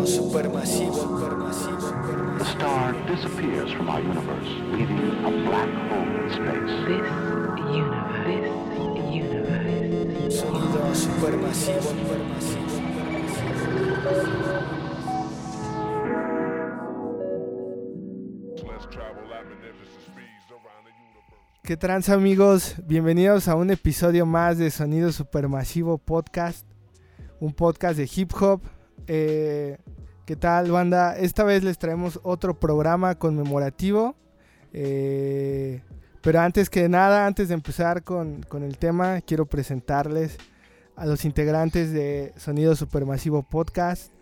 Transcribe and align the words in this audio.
Sonido 0.00 0.06
supermasivo, 0.06 0.94
supermasivo, 0.94 1.92
A 2.40 2.44
star 2.44 2.94
disappears 3.06 3.70
from 3.72 3.88
our 3.90 4.00
universe, 4.00 4.48
leaving 4.72 4.98
a 4.98 5.30
black 5.44 5.68
hole 5.90 6.08
in 6.16 6.30
space. 6.30 6.72
This 6.88 7.04
universe, 7.68 8.24
this 8.24 9.04
universe, 9.12 10.34
sonido 10.34 10.94
supermasivo, 10.94 11.82
supermasivo, 11.82 12.68
supermasivo. 12.70 13.50
Let's 18.66 18.86
travel 18.86 19.28
at 19.34 19.44
magnificent 19.44 20.00
speeds 20.06 20.48
around 20.50 20.84
the 20.86 20.92
universe. 20.96 21.60
¿Qué 21.62 21.76
trans 21.76 22.08
amigos? 22.08 22.76
Bienvenidos 22.86 23.48
a 23.48 23.54
un 23.54 23.70
episodio 23.70 24.24
más 24.24 24.56
de 24.56 24.70
Sonido 24.70 25.12
Supermasivo 25.12 25.98
Podcast, 25.98 26.66
un 27.38 27.52
podcast 27.52 27.98
de 27.98 28.08
hip 28.16 28.32
hop. 28.40 28.62
Eh, 29.12 29.76
¿Qué 30.24 30.36
tal 30.36 30.70
banda? 30.70 31.16
Esta 31.18 31.42
vez 31.42 31.64
les 31.64 31.78
traemos 31.78 32.20
otro 32.22 32.60
programa 32.60 33.16
conmemorativo. 33.16 34.14
Eh, 34.72 35.82
pero 36.20 36.38
antes 36.40 36.70
que 36.70 36.88
nada, 36.88 37.26
antes 37.26 37.48
de 37.48 37.54
empezar 37.54 38.04
con, 38.04 38.44
con 38.44 38.62
el 38.62 38.78
tema, 38.78 39.20
quiero 39.22 39.46
presentarles 39.46 40.36
a 40.94 41.06
los 41.06 41.24
integrantes 41.24 41.92
de 41.92 42.32
Sonido 42.36 42.76
Supermasivo 42.76 43.42
Podcast. 43.42 44.12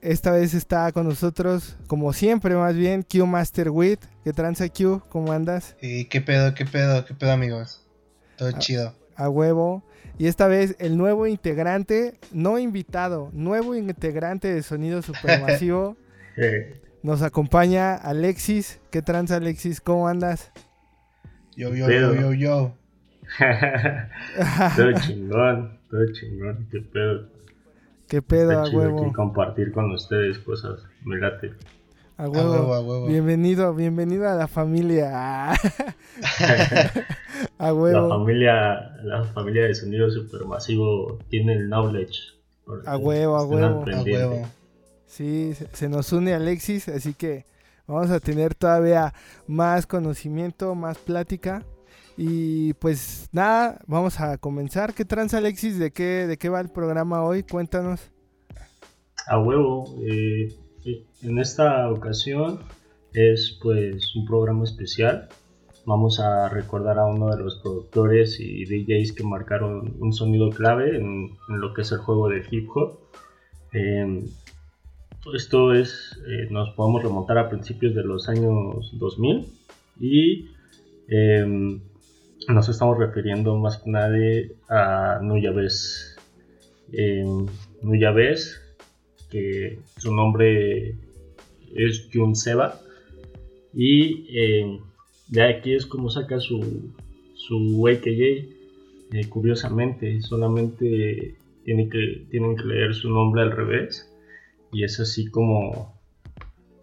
Esta 0.00 0.32
vez 0.32 0.54
está 0.54 0.90
con 0.90 1.06
nosotros, 1.06 1.76
como 1.86 2.12
siempre 2.12 2.56
más 2.56 2.74
bien, 2.74 3.02
Q 3.04 3.26
Master 3.26 3.70
Wit. 3.70 4.00
¿Qué 4.24 4.32
tranza 4.32 4.68
Q? 4.68 5.02
¿Cómo 5.08 5.30
andas? 5.30 5.76
¿Y 5.80 6.06
qué 6.06 6.20
pedo, 6.20 6.52
qué 6.54 6.64
pedo, 6.64 7.04
qué 7.04 7.14
pedo, 7.14 7.30
amigos? 7.30 7.86
Todo 8.36 8.48
Ah. 8.52 8.58
chido. 8.58 8.92
a 9.14 9.28
huevo. 9.30 9.84
Y 10.18 10.26
esta 10.28 10.48
vez 10.48 10.76
el 10.78 10.96
nuevo 10.96 11.26
integrante, 11.26 12.14
no 12.32 12.58
invitado, 12.58 13.30
nuevo 13.32 13.74
integrante 13.74 14.52
de 14.52 14.62
Sonido 14.62 15.02
Supermasivo. 15.02 15.96
Nos 17.02 17.22
acompaña 17.22 17.94
Alexis. 17.94 18.80
¿Qué 18.90 19.02
tranza 19.02 19.36
Alexis? 19.36 19.80
¿Cómo 19.80 20.08
andas? 20.08 20.52
Yo, 21.54 21.74
yo, 21.74 21.86
Pedo. 21.86 22.14
yo, 22.14 22.20
yo, 22.20 22.32
yo. 22.32 22.74
todo 24.76 24.92
chingón, 25.00 25.78
todo 25.90 26.12
chingón, 26.12 26.66
qué 26.70 26.80
pedo. 26.80 27.28
¿Qué 28.08 28.22
pedo 28.22 28.50
Está 28.52 28.62
a 28.62 28.66
chido 28.66 28.78
huevo? 28.78 29.02
aquí 29.04 29.12
compartir 29.12 29.72
con 29.72 29.90
ustedes 29.92 30.38
cosas, 30.38 30.86
me 31.04 31.18
late. 31.18 31.52
A 32.18 32.28
huevo, 32.30 32.50
huevo. 32.52 32.74
a 32.74 32.80
huevo. 32.80 33.06
Bienvenido, 33.08 33.74
bienvenido 33.74 34.26
a 34.26 34.34
la 34.34 34.48
familia. 34.48 35.52
a 35.52 35.56
La 37.58 37.74
huevo. 37.74 38.08
familia, 38.08 38.90
la 39.02 39.24
familia 39.34 39.64
de 39.64 39.74
sonido 39.74 40.10
supermasivo 40.10 41.18
tiene 41.28 41.52
el 41.52 41.66
knowledge. 41.68 42.18
A 42.86 42.96
huevo, 42.96 43.36
a 43.36 43.44
huevo. 43.44 43.84
A 43.92 44.02
huevo. 44.02 44.48
Sí, 45.04 45.52
se, 45.74 45.88
nos 45.90 46.10
une 46.12 46.32
Alexis, 46.32 46.88
así 46.88 47.12
que 47.12 47.44
vamos 47.86 48.10
a 48.10 48.18
tener 48.18 48.54
todavía 48.54 49.12
más 49.46 49.86
conocimiento, 49.86 50.74
más 50.74 50.96
plática. 50.96 51.64
Y 52.16 52.72
pues 52.74 53.28
nada, 53.30 53.78
vamos 53.86 54.20
a 54.20 54.38
comenzar. 54.38 54.94
¿Qué 54.94 55.04
tranza 55.04 55.36
Alexis? 55.36 55.78
¿De 55.78 55.90
qué, 55.90 56.26
de 56.26 56.38
qué 56.38 56.48
va 56.48 56.60
el 56.60 56.70
programa 56.70 57.22
hoy? 57.22 57.42
Cuéntanos. 57.42 58.10
A 59.26 59.38
huevo, 59.38 59.84
eh, 60.08 60.48
en 61.22 61.38
esta 61.38 61.90
ocasión 61.90 62.60
es 63.12 63.58
pues 63.62 64.14
un 64.14 64.26
programa 64.26 64.64
especial. 64.64 65.28
Vamos 65.84 66.18
a 66.20 66.48
recordar 66.48 66.98
a 66.98 67.06
uno 67.06 67.30
de 67.30 67.42
los 67.42 67.60
productores 67.60 68.40
y 68.40 68.64
DJs 68.64 69.12
que 69.12 69.22
marcaron 69.22 69.94
un 70.00 70.12
sonido 70.12 70.50
clave 70.50 70.96
en, 70.96 71.36
lo 71.48 71.74
que 71.74 71.82
es 71.82 71.92
el 71.92 71.98
juego 71.98 72.28
de 72.28 72.42
hip 72.50 72.68
hop. 72.74 72.98
Eh, 73.72 74.24
esto 75.34 75.72
es, 75.72 76.20
eh, 76.28 76.48
nos 76.50 76.70
podemos 76.70 77.02
remontar 77.02 77.38
a 77.38 77.48
principios 77.48 77.94
de 77.94 78.04
los 78.04 78.28
años 78.28 78.90
2000 78.92 79.46
y 80.00 80.50
eh, 81.08 81.78
nos 82.48 82.68
estamos 82.68 82.98
refiriendo 82.98 83.56
más 83.56 83.78
que 83.78 83.90
nada 83.90 84.16
a 84.68 85.18
Nuyabes. 85.22 86.16
Eh, 86.92 87.24
Nuyabes, 87.82 88.60
que 89.36 89.78
su 89.98 90.14
nombre 90.14 90.94
es 91.74 92.08
Jun 92.12 92.34
Seba. 92.34 92.80
Y 93.74 94.26
eh, 94.30 94.80
de 95.28 95.42
aquí 95.42 95.74
es 95.74 95.86
como 95.86 96.08
saca 96.08 96.40
su, 96.40 96.92
su 97.34 97.86
AKJ. 97.86 98.56
Eh, 99.12 99.28
curiosamente, 99.28 100.20
solamente 100.22 101.36
tiene 101.64 101.88
que, 101.88 102.26
tienen 102.30 102.56
que 102.56 102.64
leer 102.64 102.94
su 102.94 103.10
nombre 103.10 103.42
al 103.42 103.52
revés. 103.52 104.10
Y 104.72 104.84
es 104.84 104.98
así 105.00 105.26
como, 105.26 106.00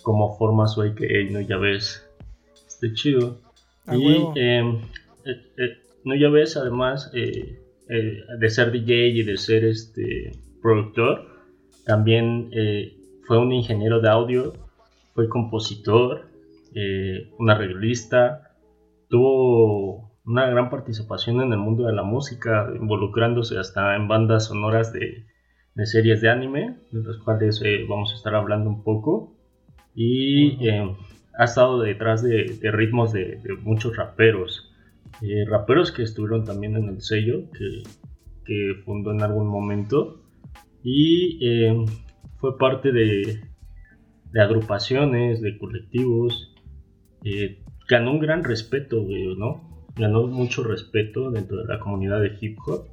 como 0.04 0.38
forma 0.38 0.68
su 0.68 0.82
AKJ, 0.82 1.32
¿no? 1.32 1.42
Ya 1.42 1.58
ves. 1.58 2.08
Está 2.68 2.94
chido. 2.94 3.40
Y 3.92 3.98
huevo. 3.98 4.34
eh, 4.38 4.80
eh, 5.58 5.78
no 6.06 6.16
ya 6.16 6.30
ves 6.30 6.56
además 6.58 7.12
eh, 7.14 7.60
de 8.40 8.50
ser 8.50 8.72
DJ 8.72 9.08
y 9.10 9.24
de 9.24 9.38
ser 9.38 9.66
este 9.66 10.32
productor 10.62 11.33
también 11.86 12.50
eh, 12.54 12.98
fue 13.26 13.38
un 13.38 13.52
ingeniero 13.54 14.00
de 14.02 14.10
audio 14.10 14.54
fue 15.14 15.30
compositor 15.30 16.30
eh, 16.76 17.32
un 17.38 17.50
arreglista 17.50 18.56
tuvo 19.10 20.12
una 20.26 20.50
gran 20.50 20.70
participación 20.70 21.42
en 21.42 21.52
el 21.52 21.60
mundo 21.60 21.86
de 21.86 21.94
la 21.94 22.04
música 22.04 22.70
involucrándose 22.80 23.58
hasta 23.60 23.96
en 23.96 24.08
bandas 24.08 24.46
sonoras 24.46 24.94
de, 24.94 25.26
de 25.76 25.86
series 25.86 26.22
de 26.22 26.30
anime 26.30 26.78
de 26.92 27.04
las 27.04 27.18
cuales 27.18 27.62
eh, 27.64 27.86
vamos 27.88 28.12
a 28.14 28.16
estar 28.16 28.34
hablando 28.36 28.70
un 28.70 28.84
poco. 28.84 29.36
Y 29.94 30.68
eh, 30.68 30.96
ha 31.38 31.44
estado 31.44 31.82
detrás 31.82 32.24
de, 32.24 32.58
de 32.60 32.72
ritmos 32.72 33.12
de, 33.14 33.40
de 33.44 33.54
muchos 33.62 33.96
raperos 33.96 34.74
eh, 35.22 35.46
raperos 35.48 35.92
que 35.92 36.04
estuvieron 36.04 36.44
también 36.44 36.76
en 36.76 36.90
el 36.90 37.02
sello 37.02 37.44
que, 37.52 37.84
que 38.46 38.82
fundó 38.84 39.12
en 39.12 39.22
algún 39.22 39.48
momento 39.48 40.23
y 40.84 41.40
eh, 41.48 41.86
fue 42.38 42.58
parte 42.58 42.92
de, 42.92 43.42
de 44.32 44.42
agrupaciones, 44.42 45.42
de 45.42 45.58
colectivos, 45.58 46.54
eh, 47.24 47.64
ganó 47.88 48.12
un 48.12 48.20
gran 48.20 48.44
respeto, 48.44 49.02
güey, 49.04 49.36
¿no? 49.38 49.86
Ganó 49.96 50.28
mucho 50.28 50.64
respeto 50.64 51.32
dentro 51.32 51.58
de 51.58 51.66
la 51.74 51.80
comunidad 51.80 52.22
de 52.22 52.34
hip 52.42 52.58
hop, 52.66 52.88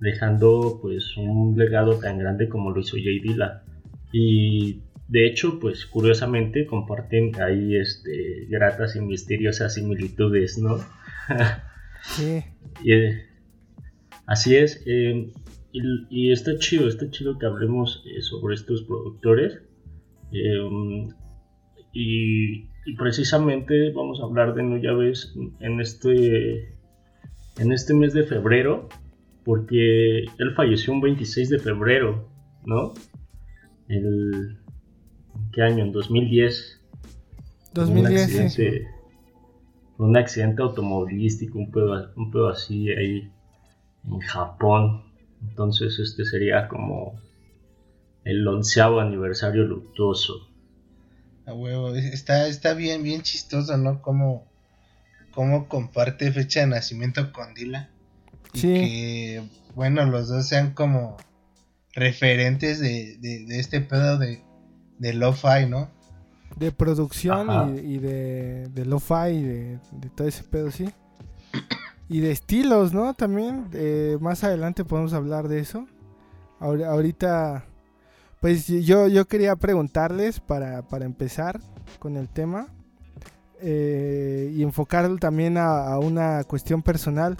dejando 0.00 0.78
pues 0.82 1.16
un 1.16 1.56
legado 1.56 1.98
tan 1.98 2.18
grande 2.18 2.48
como 2.48 2.70
lo 2.72 2.80
hizo 2.80 2.96
Jay 3.02 3.20
Dilla. 3.20 3.62
Y 4.12 4.82
de 5.08 5.26
hecho, 5.26 5.58
pues 5.60 5.86
curiosamente 5.86 6.66
comparten 6.66 7.32
ahí 7.40 7.76
este, 7.76 8.46
gratas 8.48 8.96
y 8.96 9.00
misteriosas 9.00 9.74
similitudes, 9.74 10.58
¿no? 10.58 10.78
Sí, 12.02 12.42
eh, 12.86 13.26
así 14.26 14.56
es. 14.56 14.82
eh, 14.86 15.30
y, 15.72 15.80
y 16.10 16.32
está 16.32 16.58
chido, 16.58 16.88
está 16.88 17.10
chido 17.10 17.38
que 17.38 17.46
hablemos 17.46 18.02
eh, 18.06 18.22
sobre 18.22 18.54
estos 18.54 18.82
productores. 18.82 19.60
eh, 20.32 21.08
y, 21.92 22.70
y 22.86 22.94
precisamente 22.96 23.92
vamos 23.92 24.20
a 24.20 24.24
hablar 24.24 24.54
de 24.54 24.62
Nuyaves 24.62 25.34
en 25.60 25.80
este, 25.80 26.74
en 27.58 27.72
este 27.72 27.94
mes 27.94 28.12
de 28.14 28.22
febrero, 28.24 28.88
porque 29.44 30.20
él 30.20 30.54
falleció 30.54 30.92
un 30.92 31.00
26 31.00 31.50
de 31.50 31.58
febrero, 31.58 32.28
¿no? 32.64 32.94
El, 33.88 34.58
¿en 35.34 35.50
¿Qué 35.52 35.62
año? 35.62 35.84
En 35.84 35.92
2010. 35.92 36.80
un 37.68 37.74
2010. 37.74 38.30
sí. 38.30 38.38
accidente, 38.38 38.88
un 39.98 40.16
accidente 40.16 40.62
automovilístico, 40.62 41.58
un 41.58 41.70
pedo, 41.70 42.12
un 42.16 42.30
pedo 42.30 42.48
así 42.48 42.88
ahí 42.90 43.30
en 44.04 44.20
Japón. 44.20 45.09
Entonces 45.48 45.98
este 45.98 46.24
sería 46.24 46.68
como 46.68 47.20
el 48.24 48.46
onceavo 48.46 49.00
aniversario 49.00 49.64
luctuoso. 49.64 50.48
A 51.46 51.52
huevo. 51.54 51.94
Está, 51.94 52.46
está 52.48 52.74
bien, 52.74 53.02
bien 53.02 53.22
chistoso, 53.22 53.76
¿no? 53.76 54.02
Cómo 54.02 54.46
comparte 55.68 56.30
fecha 56.32 56.60
de 56.60 56.66
nacimiento 56.66 57.32
con 57.32 57.54
Dila. 57.54 57.90
Y 58.52 58.58
Sí. 58.58 58.74
que, 58.74 59.42
bueno, 59.74 60.04
los 60.04 60.28
dos 60.28 60.46
sean 60.46 60.74
como 60.74 61.16
referentes 61.94 62.80
de, 62.80 63.16
de, 63.18 63.46
de 63.46 63.58
este 63.58 63.80
pedo 63.80 64.18
de, 64.18 64.42
de 64.98 65.14
lo-fi, 65.14 65.66
¿no? 65.68 65.90
De 66.56 66.72
producción 66.72 67.48
Ajá. 67.48 67.70
y, 67.70 67.94
y 67.94 67.98
de, 67.98 68.68
de 68.68 68.84
lo-fi 68.84 69.28
y 69.30 69.42
de, 69.42 69.78
de 69.92 70.10
todo 70.14 70.28
ese 70.28 70.42
pedo, 70.44 70.70
sí. 70.70 70.88
Y 72.10 72.20
de 72.20 72.30
estilos, 72.32 72.92
¿no? 72.92 73.14
También. 73.14 73.68
eh, 73.72 74.18
más 74.20 74.44
adelante 74.44 74.84
podemos 74.84 75.12
hablar 75.14 75.48
de 75.48 75.60
eso. 75.60 75.86
Ahor- 76.58 76.84
ahorita, 76.84 77.64
pues 78.40 78.66
yo, 78.66 79.06
yo 79.08 79.26
quería 79.26 79.54
preguntarles 79.56 80.40
para, 80.40 80.82
para 80.82 81.04
empezar 81.06 81.60
con 82.00 82.16
el 82.16 82.28
tema. 82.28 82.66
eh, 83.62 84.50
y 84.54 84.62
enfocarlo 84.62 85.16
también 85.18 85.56
a, 85.58 85.98
una 85.98 86.44
cuestión 86.44 86.82
personal. 86.82 87.36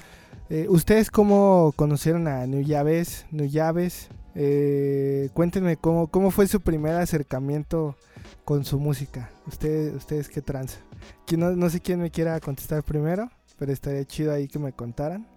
Eh, 0.51 0.67
¿Ustedes 0.69 1.11
cómo 1.11 1.73
conocieron 1.77 2.29
a 2.29 2.47
Nuyaves? 2.47 3.27
Nuyaves, 3.31 4.09
Eh, 4.37 5.29
cuéntenme 5.35 5.77
cómo, 5.77 6.07
cómo 6.09 6.31
fue 6.31 6.47
su 6.47 6.61
primer 6.61 6.95
acercamiento 6.97 7.97
con 8.45 8.65
su 8.65 8.79
música. 8.79 9.31
Ustedes, 9.49 9.95
ustedes 9.95 10.29
qué 10.29 10.41
tranza. 10.43 10.79
¿Quién 11.27 11.41
no, 11.41 11.51
no 11.57 11.69
sé 11.71 11.81
quién 11.81 12.01
me 12.01 12.11
quiera 12.13 12.39
contestar 12.39 12.83
primero, 12.85 13.29
pero 13.61 13.73
estaría 13.73 14.07
chido 14.07 14.33
ahí 14.33 14.49
que 14.49 14.59
me 14.59 14.73
contaran. 14.73 15.29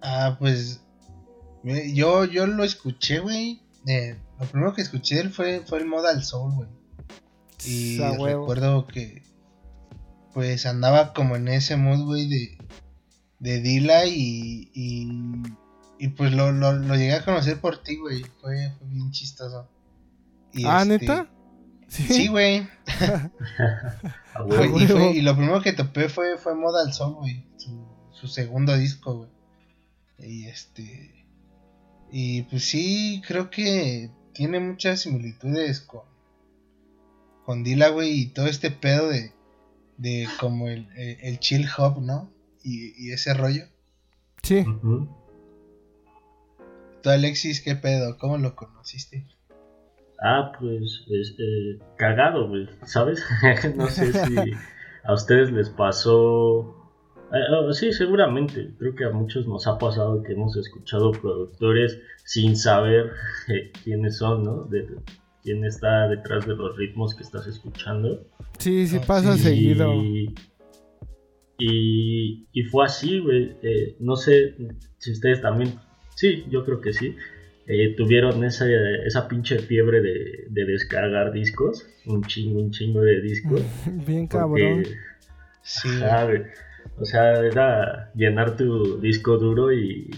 Ah, 0.00 0.36
pues. 0.38 0.80
Yo, 1.64 2.24
yo 2.26 2.46
lo 2.46 2.62
escuché, 2.62 3.18
güey. 3.18 3.60
eh, 3.88 4.16
lo 4.38 4.46
primero 4.46 4.72
que 4.72 4.82
escuché 4.82 5.16
de 5.16 5.20
él 5.22 5.30
fue, 5.30 5.64
fue 5.66 5.78
el 5.80 5.86
Modal 5.86 6.22
Soul, 6.22 6.54
güey. 6.54 6.68
Y 7.66 7.98
recuerdo 7.98 8.86
que. 8.86 9.24
Pues 10.32 10.64
andaba 10.64 11.12
como 11.12 11.34
en 11.34 11.48
ese 11.48 11.76
mood, 11.76 12.04
güey, 12.04 12.28
de. 12.28 12.58
De 13.40 13.60
Dila 13.60 14.06
y. 14.06 14.70
Y, 14.72 15.08
y 15.98 16.08
pues 16.10 16.32
lo, 16.32 16.52
lo, 16.52 16.72
lo 16.72 16.94
llegué 16.94 17.14
a 17.14 17.24
conocer 17.24 17.60
por 17.60 17.82
ti, 17.82 17.96
güey. 17.96 18.22
Fue, 18.40 18.70
fue 18.78 18.86
bien 18.86 19.10
chistoso. 19.10 19.68
Y 20.52 20.66
ah, 20.66 20.82
este, 20.82 20.98
¿neta? 21.00 21.28
Sí, 21.94 22.28
güey. 22.28 22.66
Y, 24.46 24.50
fue- 24.52 24.68
huevo. 24.68 25.10
y 25.12 25.22
lo 25.22 25.36
primero 25.36 25.62
que 25.62 25.72
topé 25.72 26.08
fue, 26.08 26.36
fue 26.38 26.56
Modal 26.56 26.92
Soul, 26.92 27.14
güey. 27.14 27.44
Su, 27.56 27.86
su 28.10 28.26
segundo 28.26 28.76
disco, 28.76 29.16
güey. 29.18 29.30
Y 30.18 30.46
este. 30.46 31.24
Y 32.10 32.42
pues 32.42 32.64
sí, 32.64 33.22
creo 33.26 33.48
que 33.48 34.10
tiene 34.32 34.58
muchas 34.58 35.02
similitudes 35.02 35.80
con. 35.80 36.02
Con 37.44 37.62
Dila, 37.62 37.90
güey, 37.90 38.10
y 38.22 38.26
todo 38.26 38.46
este 38.46 38.70
pedo 38.72 39.08
de. 39.08 39.32
De 39.98 40.26
como 40.40 40.66
el, 40.66 40.88
el, 40.96 41.18
el 41.20 41.38
chill 41.38 41.68
hop, 41.78 42.00
¿no? 42.02 42.28
Y, 42.64 42.92
y 43.06 43.12
ese 43.12 43.34
rollo. 43.34 43.66
Sí. 44.42 44.64
Tú, 47.02 47.10
Alexis, 47.10 47.60
¿qué 47.60 47.76
pedo? 47.76 48.18
¿Cómo 48.18 48.38
lo 48.38 48.56
conociste? 48.56 49.26
Ah, 50.26 50.52
pues, 50.58 51.04
es, 51.10 51.36
eh, 51.38 51.78
cagado, 51.98 52.48
güey, 52.48 52.66
¿sabes? 52.84 53.22
no 53.76 53.88
sé 53.88 54.10
si 54.10 54.34
a 55.04 55.12
ustedes 55.12 55.52
les 55.52 55.68
pasó... 55.68 56.90
Eh, 57.30 57.52
oh, 57.52 57.70
sí, 57.74 57.92
seguramente. 57.92 58.70
Creo 58.78 58.94
que 58.94 59.04
a 59.04 59.10
muchos 59.10 59.46
nos 59.46 59.66
ha 59.66 59.76
pasado 59.76 60.22
que 60.22 60.32
hemos 60.32 60.56
escuchado 60.56 61.12
productores 61.12 62.00
sin 62.24 62.56
saber 62.56 63.12
eh, 63.48 63.70
quiénes 63.84 64.16
son, 64.16 64.44
¿no? 64.44 64.64
De, 64.64 64.86
quién 65.42 65.62
está 65.62 66.08
detrás 66.08 66.46
de 66.46 66.56
los 66.56 66.74
ritmos 66.76 67.14
que 67.14 67.22
estás 67.22 67.46
escuchando. 67.46 68.26
Sí, 68.58 68.86
sí 68.86 68.96
Ah, 69.02 69.04
pasa 69.06 69.36
seguido. 69.36 69.92
Y, 69.94 70.34
y, 71.58 72.48
y 72.50 72.62
fue 72.64 72.86
así, 72.86 73.20
güey. 73.20 73.56
Eh, 73.62 73.96
no 74.00 74.16
sé 74.16 74.56
si 74.96 75.12
ustedes 75.12 75.42
también, 75.42 75.74
sí, 76.16 76.46
yo 76.48 76.64
creo 76.64 76.80
que 76.80 76.94
sí, 76.94 77.14
eh, 77.66 77.94
tuvieron 77.96 78.44
esa, 78.44 78.66
esa 79.06 79.26
pinche 79.28 79.58
fiebre 79.58 80.00
de, 80.00 80.46
de 80.50 80.64
descargar 80.64 81.32
discos, 81.32 81.86
un 82.06 82.22
chingo, 82.24 82.60
un 82.60 82.70
chingo 82.70 83.00
de 83.02 83.20
discos. 83.20 83.62
Bien 84.06 84.28
porque- 84.28 84.38
cabrón. 84.38 84.84
Sí. 85.62 85.88
O 86.98 87.04
sea, 87.06 87.38
era 87.40 88.12
llenar 88.14 88.56
tu 88.56 89.00
disco 89.00 89.38
duro 89.38 89.72
y, 89.72 90.10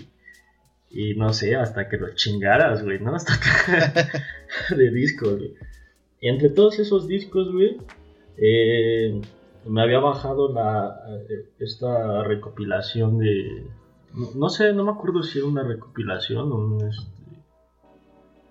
y 0.90 1.14
no 1.14 1.32
sé, 1.32 1.54
hasta 1.54 1.88
que 1.88 1.96
lo 1.96 2.12
chingaras, 2.14 2.82
güey, 2.82 2.98
¿no? 2.98 3.14
Hasta 3.14 3.34
que 4.68 4.74
de 4.76 4.90
discos, 4.90 5.38
güey. 5.38 5.54
Y 6.20 6.28
entre 6.28 6.50
todos 6.50 6.78
esos 6.80 7.06
discos, 7.06 7.52
güey, 7.52 7.76
eh, 8.38 9.20
me 9.68 9.82
había 9.82 10.00
bajado 10.00 10.52
la 10.52 10.96
eh, 11.28 11.44
esta 11.60 12.24
recopilación 12.24 13.18
de 13.18 13.64
no, 14.14 14.30
no 14.34 14.48
sé, 14.48 14.72
no 14.72 14.84
me 14.84 14.90
acuerdo 14.92 15.22
si 15.22 15.38
era 15.38 15.46
una 15.46 15.62
recopilación 15.62 16.50
o 16.50 16.56
un 16.56 16.88
este, 16.88 17.15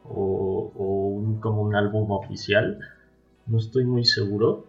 o, 0.10 0.72
o 0.76 1.08
un, 1.08 1.40
como 1.40 1.62
un 1.62 1.76
álbum 1.76 2.12
oficial, 2.12 2.80
no 3.48 3.58
estoy 3.58 3.86
muy 3.86 4.06
seguro 4.06 4.66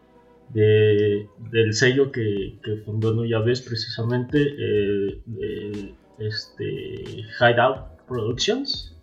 de, 0.50 1.28
del 1.50 1.74
sello 1.74 2.12
que, 2.12 2.58
que 2.62 2.76
fundó 2.78 3.12
Nuya 3.12 3.40
Ves 3.40 3.62
precisamente 3.62 4.40
eh, 4.40 5.20
de, 5.26 5.94
este 6.18 7.24
Hideout 7.40 8.06
Productions 8.08 8.96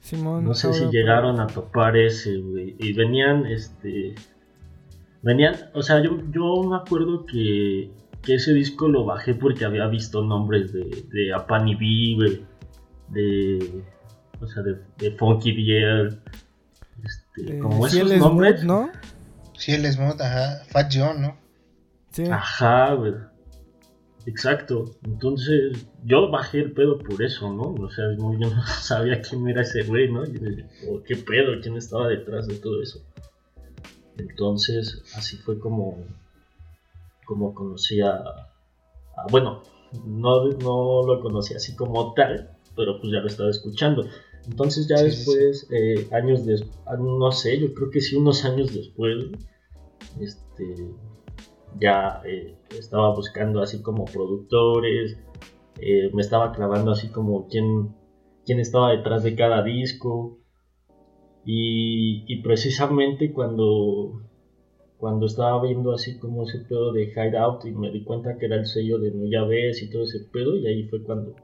Simón. 0.00 0.44
no 0.44 0.54
sé 0.54 0.72
si 0.72 0.86
llegaron 0.86 1.40
a 1.40 1.48
topar 1.48 1.96
ese, 1.96 2.36
güey. 2.36 2.76
Y 2.78 2.92
venían, 2.92 3.44
este. 3.46 4.14
Venían, 5.22 5.56
o 5.74 5.82
sea, 5.82 6.00
yo, 6.00 6.18
yo 6.30 6.62
me 6.62 6.76
acuerdo 6.76 7.26
que, 7.26 7.90
que 8.22 8.34
ese 8.36 8.54
disco 8.54 8.86
lo 8.86 9.04
bajé 9.04 9.34
porque 9.34 9.64
había 9.64 9.88
visto 9.88 10.22
nombres 10.22 10.72
de, 10.72 11.04
de 11.12 11.34
Apani 11.34 11.74
B, 11.74 12.14
güey. 12.14 12.46
De. 13.08 13.82
O 14.40 14.46
sea, 14.46 14.62
de, 14.62 14.76
de 14.98 15.10
Funky 15.16 15.52
DL. 15.52 16.18
Este, 17.04 17.56
Eh, 17.56 17.58
como 17.58 17.86
Ciel 17.88 18.06
esos 18.06 18.18
Smooth, 18.18 18.28
nombres. 18.30 18.64
¿no? 18.64 18.90
sí, 19.56 19.72
el 19.72 19.90
Smooth, 19.90 20.20
ajá. 20.20 20.64
Fat 20.70 20.92
John, 20.94 21.22
¿no? 21.22 21.36
Sí. 22.10 22.24
Ajá, 22.24 22.94
güey. 22.94 23.12
Exacto. 24.26 24.84
Entonces, 25.04 25.86
yo 26.04 26.30
bajé 26.30 26.58
el 26.60 26.72
pedo 26.72 26.98
por 26.98 27.22
eso, 27.22 27.52
¿no? 27.52 27.74
O 27.82 27.90
sea, 27.90 28.06
no- 28.18 28.32
yo 28.38 28.50
no 28.54 28.66
sabía 28.80 29.20
quién 29.22 29.48
era 29.48 29.62
ese 29.62 29.82
güey, 29.84 30.10
¿no? 30.10 30.24
Y 30.24 30.32
dije, 30.32 30.66
"Oh, 30.88 31.00
¿Qué 31.06 31.16
pedo? 31.16 31.60
¿Quién 31.62 31.76
estaba 31.76 32.08
detrás 32.08 32.46
de 32.48 32.56
todo 32.56 32.82
eso? 32.82 33.00
Entonces, 34.18 35.02
así 35.16 35.36
fue 35.36 35.58
como, 35.58 35.98
como 37.24 37.54
conocí 37.54 38.00
a, 38.00 38.10
a- 38.14 39.26
bueno, 39.30 39.62
no, 40.04 40.44
no 40.48 41.02
lo 41.06 41.20
conocí 41.20 41.54
así 41.54 41.74
como 41.76 42.14
tal, 42.14 42.50
pero 42.74 42.98
pues 43.00 43.12
ya 43.12 43.20
lo 43.20 43.26
estaba 43.26 43.50
escuchando. 43.50 44.06
Entonces 44.48 44.86
ya 44.88 44.98
Sí, 44.98 45.10
sí, 45.10 45.16
después, 45.16 45.68
eh, 45.70 46.08
años 46.12 46.46
después, 46.46 46.98
no 46.98 47.32
sé, 47.32 47.58
yo 47.58 47.74
creo 47.74 47.90
que 47.90 48.00
sí, 48.00 48.16
unos 48.16 48.44
años 48.44 48.74
después, 48.74 49.26
este, 50.20 50.94
ya 51.80 52.22
eh, 52.24 52.54
estaba 52.70 53.14
buscando 53.14 53.60
así 53.60 53.82
como 53.82 54.04
productores, 54.04 55.18
eh, 55.80 56.10
me 56.14 56.22
estaba 56.22 56.52
clavando 56.52 56.92
así 56.92 57.08
como 57.08 57.48
quién, 57.48 57.94
quién 58.44 58.60
estaba 58.60 58.92
detrás 58.92 59.22
de 59.22 59.34
cada 59.34 59.62
disco. 59.62 60.38
Y, 61.44 62.24
y 62.26 62.42
precisamente 62.42 63.32
cuando, 63.32 64.20
cuando 64.96 65.26
estaba 65.26 65.62
viendo 65.62 65.92
así 65.92 66.18
como 66.18 66.42
ese 66.42 66.58
pedo 66.60 66.92
de 66.92 67.04
Hideout 67.04 67.64
y 67.66 67.70
me 67.70 67.92
di 67.92 68.02
cuenta 68.02 68.36
que 68.36 68.46
era 68.46 68.56
el 68.56 68.66
sello 68.66 68.98
de 68.98 69.12
No 69.12 69.30
Ya 69.30 69.44
Ves 69.44 69.80
y 69.82 69.90
todo 69.90 70.02
ese 70.02 70.20
pedo, 70.32 70.56
y 70.56 70.66
ahí 70.66 70.88
fue 70.88 71.02
cuando... 71.02 71.34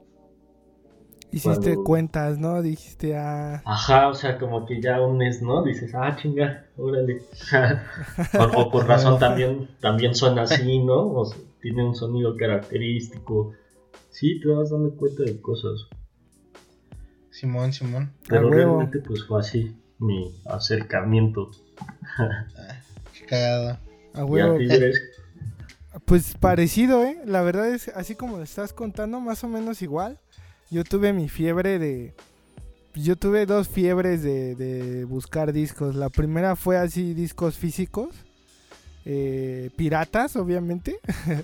Hiciste 1.33 1.73
cuando- 1.73 1.83
cuentas, 1.83 2.37
¿no? 2.39 2.61
Dijiste, 2.61 3.15
ah, 3.17 3.61
Ajá, 3.65 4.07
o 4.09 4.13
sea, 4.13 4.37
como 4.37 4.65
que 4.65 4.79
ya 4.81 5.01
unes, 5.01 5.41
¿no? 5.41 5.63
Dices, 5.63 5.93
ah, 5.95 6.15
chinga, 6.15 6.65
órale. 6.77 7.23
o, 8.39 8.61
o 8.61 8.71
por 8.71 8.87
razón 8.87 9.19
también, 9.19 9.67
también 9.81 10.13
suena 10.15 10.43
así, 10.43 10.79
¿no? 10.79 11.11
O 11.11 11.25
sea, 11.25 11.37
tiene 11.61 11.83
un 11.85 11.95
sonido 11.95 12.35
característico. 12.37 13.53
Sí, 14.09 14.39
te 14.39 14.47
vas 14.49 14.69
dando 14.69 14.95
cuenta 14.95 15.23
de 15.23 15.41
cosas. 15.41 15.87
Simón, 17.31 17.73
Simón. 17.73 18.13
Pero 18.29 18.49
realmente 18.49 18.99
pues 18.99 19.25
fue 19.25 19.39
así 19.39 19.75
mi 19.99 20.31
acercamiento. 20.45 21.49
Qué 23.17 23.25
cagado. 23.25 23.69
a 24.13 24.19
Y 24.19 24.21
a 24.21 24.25
huevo. 24.25 24.57
ti, 24.57 24.67
Gres, 24.67 25.01
Pues 26.05 26.35
parecido, 26.39 27.03
¿eh? 27.03 27.21
La 27.25 27.41
verdad 27.41 27.69
es, 27.69 27.87
así 27.89 28.15
como 28.15 28.37
lo 28.37 28.43
estás 28.43 28.71
contando, 28.73 29.19
más 29.19 29.43
o 29.43 29.47
menos 29.47 29.81
igual. 29.81 30.19
Yo 30.73 30.83
tuve 30.83 31.13
mi 31.13 31.29
fiebre 31.29 31.77
de... 31.79 32.13
Yo 32.95 33.15
tuve 33.15 33.45
dos 33.45 33.67
fiebres 33.69 34.21
de, 34.23 34.55
de 34.55 35.05
buscar 35.05 35.53
discos. 35.53 35.95
La 35.95 36.09
primera 36.09 36.55
fue 36.55 36.77
así, 36.77 37.13
discos 37.13 37.57
físicos. 37.57 38.09
eh, 39.05 39.69
piratas, 39.75 40.35
obviamente. 40.35 40.97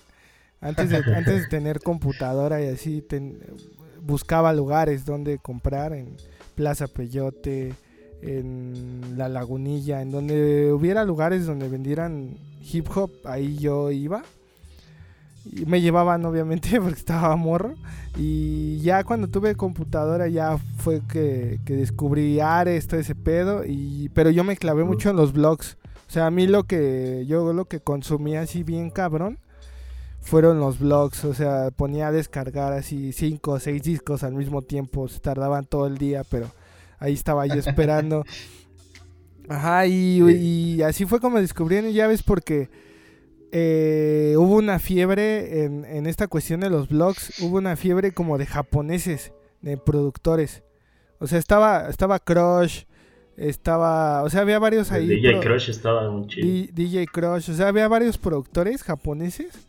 antes, 0.61 0.89
de, 0.89 0.97
antes 1.15 1.41
de 1.43 1.47
tener 1.47 1.79
computadora 1.81 2.61
y 2.63 2.67
así, 2.67 3.01
ten- 3.01 3.39
buscaba 4.01 4.53
lugares 4.53 5.05
donde 5.05 5.37
comprar 5.39 5.93
en 5.93 6.15
Plaza 6.55 6.87
Peyote, 6.87 7.73
en 8.21 9.15
La 9.17 9.27
Lagunilla, 9.29 10.01
en 10.01 10.11
donde 10.11 10.71
hubiera 10.73 11.03
lugares 11.05 11.45
donde 11.45 11.67
vendieran 11.69 12.37
hip 12.71 12.87
hop, 12.95 13.11
ahí 13.25 13.57
yo 13.57 13.91
iba. 13.91 14.23
Y 15.45 15.65
me 15.65 15.81
llevaban 15.81 16.25
obviamente 16.25 16.79
porque 16.81 16.99
estaba 16.99 17.35
morro. 17.35 17.75
Y 18.17 18.79
ya 18.79 19.03
cuando 19.03 19.27
tuve 19.27 19.55
computadora 19.55 20.27
ya 20.27 20.57
fue 20.77 21.01
que, 21.07 21.59
que 21.65 21.75
descubrí 21.75 22.39
Ares, 22.39 22.87
todo 22.87 22.99
ese 22.99 23.15
pedo. 23.15 23.63
Y, 23.65 24.09
pero 24.13 24.29
yo 24.29 24.43
me 24.43 24.57
clavé 24.57 24.83
mucho 24.83 25.09
en 25.09 25.15
los 25.15 25.33
blogs. 25.33 25.77
O 26.07 26.11
sea, 26.11 26.25
a 26.25 26.31
mí 26.31 26.47
lo 26.47 26.63
que 26.63 27.25
yo 27.27 27.53
lo 27.53 27.65
que 27.65 27.79
consumía 27.81 28.41
así 28.41 28.63
bien 28.63 28.89
cabrón 28.89 29.39
fueron 30.21 30.59
los 30.59 30.79
blogs. 30.79 31.23
O 31.25 31.33
sea, 31.33 31.69
ponía 31.71 32.07
a 32.07 32.11
descargar 32.11 32.73
así 32.73 33.13
cinco 33.13 33.51
o 33.51 33.59
seis 33.59 33.83
discos 33.83 34.23
al 34.23 34.33
mismo 34.33 34.61
tiempo. 34.61 35.07
Se 35.07 35.19
tardaban 35.19 35.65
todo 35.65 35.87
el 35.87 35.97
día, 35.97 36.23
pero 36.29 36.47
ahí 36.99 37.13
estaba 37.13 37.45
yo 37.45 37.55
esperando. 37.55 38.25
Ajá, 39.49 39.87
y, 39.87 40.21
y 40.21 40.81
así 40.83 41.05
fue 41.05 41.19
como 41.19 41.39
descubrí 41.39 41.91
ya 41.91 42.05
ves 42.05 42.21
porque 42.21 42.69
eh, 43.51 44.35
hubo 44.37 44.55
una 44.55 44.79
fiebre 44.79 45.63
en, 45.63 45.85
en 45.85 46.05
esta 46.07 46.27
cuestión 46.27 46.59
de 46.59 46.69
los 46.69 46.89
blogs, 46.89 47.39
hubo 47.41 47.57
una 47.57 47.75
fiebre 47.75 48.11
como 48.13 48.37
de 48.37 48.45
japoneses, 48.45 49.33
de 49.61 49.77
productores. 49.77 50.63
O 51.19 51.27
sea, 51.27 51.37
estaba, 51.39 51.89
estaba 51.89 52.19
Crush, 52.19 52.83
estaba, 53.35 54.23
o 54.23 54.29
sea, 54.29 54.41
había 54.41 54.59
varios 54.59 54.91
ahí. 54.91 55.03
El 55.11 55.21
DJ 55.21 55.39
Crush 55.39 55.69
estaba 55.69 56.09
muy 56.09 56.27
chido. 56.27 56.47
D- 56.47 56.69
DJ 56.73 57.07
Crush, 57.07 57.49
o 57.49 57.53
sea, 57.53 57.67
había 57.69 57.87
varios 57.87 58.17
productores 58.17 58.83
japoneses. 58.83 59.67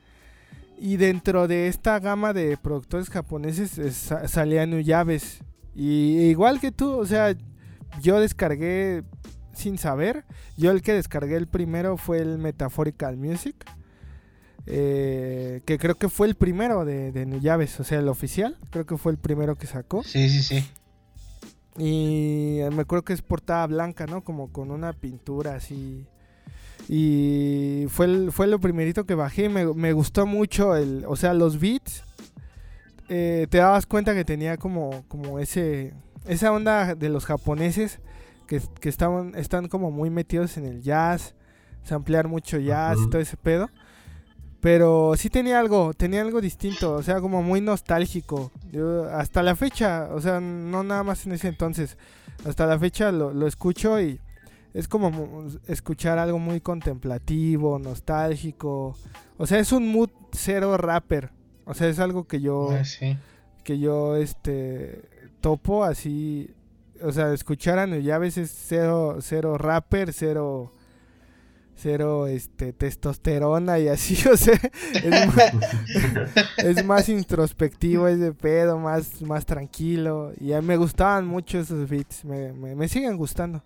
Y 0.83 0.97
dentro 0.97 1.47
de 1.47 1.69
esta 1.69 1.99
gama 2.01 2.33
de 2.33 2.57
productores 2.57 3.11
japoneses 3.11 3.79
eh, 3.79 3.91
sa- 3.93 4.27
salía 4.29 4.65
Nuyaves. 4.67 5.41
Y 5.75 6.21
igual 6.31 6.59
que 6.61 6.73
tú, 6.73 6.91
o 6.97 7.07
sea, 7.07 7.35
yo 8.01 8.19
descargué 8.21 9.03
sin 9.53 9.79
saber. 9.79 10.25
Yo 10.57 10.71
el 10.71 10.83
que 10.83 10.93
descargué 10.95 11.37
el 11.37 11.47
primero 11.47 11.97
fue 11.97 12.19
el 12.19 12.39
Metaphorical 12.39 13.17
Music. 13.17 13.57
eh, 14.67 15.63
que 15.65 15.79
creo 15.79 15.97
que 15.97 16.09
fue 16.09 16.27
el 16.29 16.35
primero 16.35 16.85
de, 16.85 17.13
de 17.13 17.27
Nuyaves, 17.27 17.81
o 17.81 17.85
sea, 17.85 17.99
el 17.99 18.09
oficial. 18.09 18.57
Creo 18.71 18.87
que 18.87 18.97
fue 18.99 19.13
el 19.13 19.19
primero 19.19 19.57
que 19.57 19.67
sacó. 19.67 20.03
Sí, 20.05 20.29
sí, 20.29 20.43
sí. 20.43 20.65
Y 21.79 22.61
me 22.73 22.83
acuerdo 22.83 23.05
que 23.05 23.13
es 23.13 23.23
portada 23.23 23.67
blanca, 23.67 24.07
¿no? 24.07 24.23
Como 24.23 24.53
con 24.53 24.71
una 24.71 24.93
pintura 24.93 25.55
así. 25.55 26.07
Y 26.89 27.87
fue, 27.89 28.07
el- 28.07 28.33
fue 28.33 28.47
lo 28.49 28.59
primerito 28.61 29.05
que 29.07 29.15
bajé. 29.15 29.49
Me, 29.49 29.65
me 29.75 29.93
gustó 29.93 30.27
mucho 30.27 30.77
el. 30.77 31.05
O 31.07 31.17
sea, 31.17 31.33
los 31.35 31.59
beats. 31.61 32.03
eh, 33.09 33.47
te 33.51 33.59
dabas 33.59 33.87
cuenta 33.87 34.15
que 34.15 34.25
tenía 34.25 34.57
como, 34.57 35.05
como 35.09 35.39
ese. 35.39 35.95
Esa 36.27 36.53
onda 36.53 36.95
de 36.95 37.09
los 37.09 37.25
japoneses. 37.25 37.99
Que, 38.51 38.61
que 38.81 38.89
estaban, 38.89 39.35
están 39.37 39.69
como 39.69 39.93
muy 39.93 40.11
metidos 40.11 40.57
en 40.57 40.67
el 40.67 40.83
jazz. 40.83 41.35
Samplear 41.85 42.27
mucho 42.27 42.59
jazz 42.59 42.99
y 43.01 43.09
todo 43.09 43.23
ese 43.23 43.37
pedo. 43.37 43.71
Pero 44.61 45.15
sí 45.17 45.31
tenía 45.31 45.59
algo, 45.59 45.95
tenía 45.95 46.21
algo 46.21 46.41
distinto, 46.43 46.93
o 46.95 47.03
sea, 47.03 47.21
como 47.23 47.43
muy 47.43 47.63
nostálgico. 47.63 48.51
Yo, 48.71 49.05
hasta 49.09 49.43
la 49.43 49.57
fecha, 49.57 50.09
o 50.13 50.21
sea, 50.21 50.41
no 50.41 50.83
nada 50.83 51.03
más 51.03 51.25
en 51.25 51.33
ese 51.33 51.49
entonces, 51.49 51.97
hasta 52.45 52.67
la 52.67 52.79
fecha 52.79 53.11
lo, 53.13 53.33
lo 53.33 53.47
escucho 53.47 53.99
y 54.01 54.21
es 54.75 54.87
como 54.87 55.47
escuchar 55.67 56.19
algo 56.19 56.39
muy 56.39 56.61
contemplativo, 56.61 57.79
nostálgico. 57.79 58.97
O 59.39 59.47
sea, 59.47 59.61
es 59.61 59.73
un 59.73 59.91
mood 59.91 60.11
cero 60.33 60.77
rapper. 60.77 61.31
O 61.65 61.73
sea, 61.73 61.89
es 61.89 61.99
algo 61.99 62.25
que 62.25 62.41
yo 62.43 62.71
Ah, 62.73 62.85
sí. 62.85 63.17
que 63.65 63.79
yo 63.79 64.17
este 64.17 65.01
topo 65.41 65.85
así, 65.85 66.51
o 67.03 67.13
sea, 67.13 67.33
escuchar 67.33 67.79
a 67.79 67.87
Nuyaves 67.87 68.39
es 68.39 68.51
cero 68.51 69.19
cero 69.21 69.57
rapper, 69.59 70.13
cero 70.13 70.73
cero 71.77 72.27
este 72.27 72.73
testosterona 72.73 73.79
y 73.79 73.89
así, 73.89 74.29
o 74.33 74.37
sea, 74.37 74.59
es 74.93 75.35
más, 75.35 75.53
es 76.59 76.85
más 76.85 77.09
introspectivo 77.09 78.09
ese 78.09 78.33
pedo, 78.33 78.79
más 78.79 79.23
más 79.23 79.47
tranquilo 79.47 80.33
y 80.41 80.53
a 80.53 80.61
mí 80.61 80.67
me 80.67 80.77
gustaban 80.77 81.27
mucho 81.27 81.59
esos 81.59 81.89
beats, 81.89 82.25
me, 82.25 82.53
me, 82.53 82.75
me 82.75 82.89
siguen 82.89 83.17
gustando. 83.17 83.63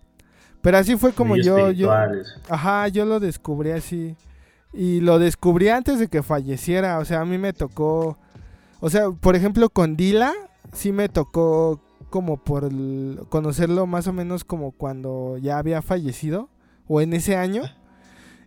Pero 0.65 0.79
así 0.79 0.97
fue 0.97 1.13
como 1.13 1.37
yo 1.37 1.69
yo. 1.69 1.91
Ajá, 2.49 2.87
yo 2.87 3.05
lo 3.05 3.19
descubrí 3.19 3.69
así. 3.69 4.15
Y 4.73 4.99
lo 4.99 5.19
descubrí 5.19 5.69
antes 5.69 5.99
de 5.99 6.07
que 6.07 6.23
falleciera. 6.23 6.97
O 6.97 7.05
sea, 7.05 7.21
a 7.21 7.25
mí 7.25 7.37
me 7.37 7.53
tocó. 7.53 8.17
O 8.79 8.89
sea, 8.89 9.11
por 9.11 9.35
ejemplo, 9.35 9.69
con 9.69 9.95
Dila, 9.95 10.33
sí 10.73 10.91
me 10.91 11.07
tocó 11.07 11.79
como 12.15 12.37
por 12.37 12.63
el- 12.63 13.19
conocerlo 13.27 13.87
más 13.87 14.07
o 14.07 14.13
menos 14.13 14.45
como 14.45 14.71
cuando 14.71 15.37
ya 15.37 15.57
había 15.57 15.81
fallecido. 15.81 16.47
O 16.87 17.01
en 17.01 17.11
ese 17.11 17.35
año. 17.35 17.63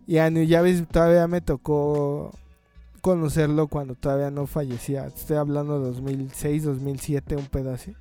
Y 0.07 0.17
a 0.17 0.31
New 0.31 0.47
todavía 0.91 1.27
me 1.27 1.39
tocó 1.39 2.33
conocerlo 3.01 3.67
cuando 3.67 3.93
todavía 3.93 4.31
no 4.31 4.47
fallecía. 4.47 5.05
Estoy 5.05 5.37
hablando 5.37 5.79
de 5.79 5.85
2006, 5.85 6.63
2007, 6.63 7.35
un 7.35 7.45
pedo 7.45 7.71
así. 7.71 7.93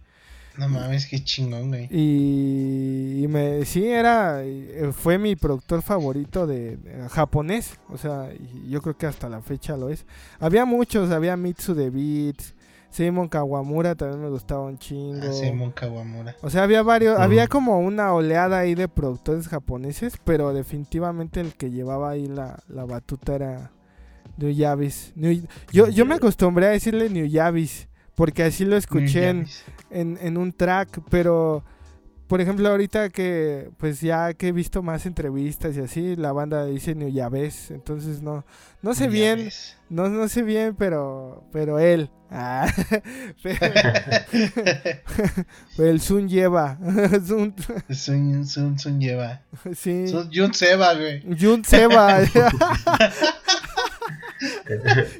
No 0.56 0.70
mames, 0.70 1.04
qué 1.06 1.22
chingón, 1.22 1.68
güey. 1.68 1.86
Y, 1.90 3.24
y 3.24 3.28
me 3.28 3.62
sí 3.66 3.86
era 3.86 4.42
eh, 4.42 4.90
fue 4.96 5.18
mi 5.18 5.36
productor 5.36 5.82
favorito 5.82 6.46
de, 6.46 6.78
de 6.78 7.08
japonés, 7.10 7.78
o 7.90 7.98
sea, 7.98 8.32
y 8.32 8.70
yo 8.70 8.80
creo 8.80 8.96
que 8.96 9.04
hasta 9.06 9.28
la 9.28 9.42
fecha 9.42 9.76
lo 9.76 9.90
es. 9.90 10.06
Había 10.40 10.64
muchos, 10.64 11.10
había 11.10 11.36
Mitsu 11.36 11.74
de 11.74 11.90
Beats, 11.90 12.54
Simon 12.90 13.28
Kawamura 13.28 13.94
también 13.94 14.22
me 14.22 14.28
gustaba 14.30 14.62
un 14.62 14.78
chingo. 14.78 15.20
Ah, 15.28 15.32
Simon 15.32 15.70
Kawamura. 15.72 16.34
O 16.42 16.50
sea, 16.50 16.62
había 16.62 16.82
varios, 16.82 17.18
había 17.18 17.46
como 17.46 17.78
una 17.80 18.12
oleada 18.12 18.58
ahí 18.58 18.74
de 18.74 18.88
productores 18.88 19.46
japoneses, 19.48 20.14
pero 20.24 20.52
definitivamente 20.52 21.40
el 21.40 21.54
que 21.54 21.70
llevaba 21.70 22.10
ahí 22.10 22.26
la, 22.26 22.58
la 22.68 22.84
batuta 22.86 23.34
era 23.34 23.70
New 24.38 24.50
Yavis. 24.50 25.12
New- 25.16 25.46
yo, 25.70 25.88
yo 25.88 26.06
me 26.06 26.14
acostumbré 26.14 26.66
a 26.66 26.70
decirle 26.70 27.10
New 27.10 27.26
Yavis, 27.26 27.88
porque 28.14 28.42
así 28.42 28.64
lo 28.64 28.76
escuché 28.76 29.28
en, 29.28 29.46
en 30.20 30.36
un 30.38 30.52
track, 30.52 31.00
pero 31.10 31.62
por 32.28 32.40
ejemplo 32.40 32.68
ahorita 32.68 33.08
que 33.08 33.70
pues 33.78 34.00
ya 34.00 34.32
que 34.34 34.48
he 34.48 34.52
visto 34.52 34.80
más 34.82 35.06
entrevistas 35.06 35.76
y 35.76 35.80
así, 35.80 36.14
la 36.14 36.30
banda 36.32 36.64
dice 36.66 36.94
New 36.94 37.08
Yaves, 37.08 37.70
entonces 37.72 38.22
no 38.22 38.44
no 38.82 38.94
sé 38.94 39.04
New 39.04 39.12
bien, 39.12 39.48
no 39.90 40.08
no 40.08 40.28
sé 40.28 40.42
bien, 40.42 40.76
pero 40.78 41.42
pero 41.52 41.78
él. 41.80 42.10
Ah, 42.30 42.70
pero- 43.42 43.72
el 45.90 46.00
Sun 46.00 46.28
lleva. 46.28 46.78
Sun- 47.26 47.54
Sun, 47.90 48.46
Sun, 48.46 48.78
Sun 48.78 49.00
lleva. 49.00 49.40
sí. 49.74 50.06
Sun, 50.08 50.30
Jun 50.32 50.52
Seba, 50.52 50.92
güey. 50.94 51.24
Jun 51.40 51.64
Seba. 51.64 52.20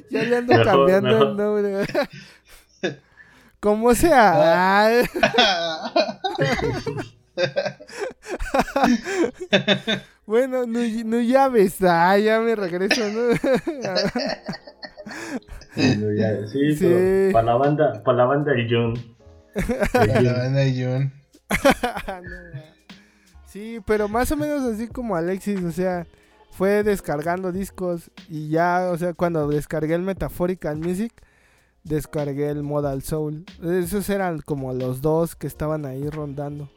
ya 0.09 0.23
le 0.23 0.37
ando 0.37 0.53
Mejor- 0.53 0.65
cambiando 0.65 1.09
mejor. 1.09 1.27
el 1.27 1.37
nombre. 1.37 1.85
Como 3.59 3.93
sea. 3.93 4.31
Ah. 4.35 4.91
Bueno, 10.25 10.65
no, 10.67 10.79
no 11.05 11.19
llaves. 11.21 11.77
Ah, 11.81 12.17
ya 12.17 12.39
me 12.39 12.55
regreso, 12.55 13.01
¿no? 13.09 13.35
Sí, 15.75 16.75
Sí. 16.75 16.85
pero 16.85 17.31
para 17.33 17.45
la 17.45 17.55
banda, 17.55 18.03
para 18.03 18.17
la 18.17 18.25
banda 18.25 18.51
el 18.53 18.67
Jun. 18.69 19.15
A 19.93 20.05
la 20.21 20.33
banda 20.33 20.59
de 20.59 20.73
Jun. 20.73 21.13
No, 22.21 22.61
sí, 23.47 23.79
pero 23.87 24.07
más 24.07 24.31
o 24.31 24.37
menos 24.37 24.63
así 24.71 24.87
como 24.87 25.15
Alexis, 25.15 25.63
o 25.63 25.71
sea, 25.71 26.05
fue 26.51 26.83
descargando 26.83 27.51
discos 27.51 28.11
y 28.29 28.49
ya, 28.49 28.89
o 28.91 28.97
sea, 28.97 29.13
cuando 29.13 29.47
descargué 29.47 29.95
el 29.95 30.03
Metaphorical 30.03 30.77
Music, 30.77 31.11
descargué 31.83 32.49
el 32.49 32.63
Modal 32.63 33.01
Soul. 33.01 33.45
Esos 33.63 34.09
eran 34.09 34.39
como 34.39 34.73
los 34.73 35.01
dos 35.01 35.35
que 35.35 35.47
estaban 35.47 35.85
ahí 35.85 36.09
rondando. 36.09 36.69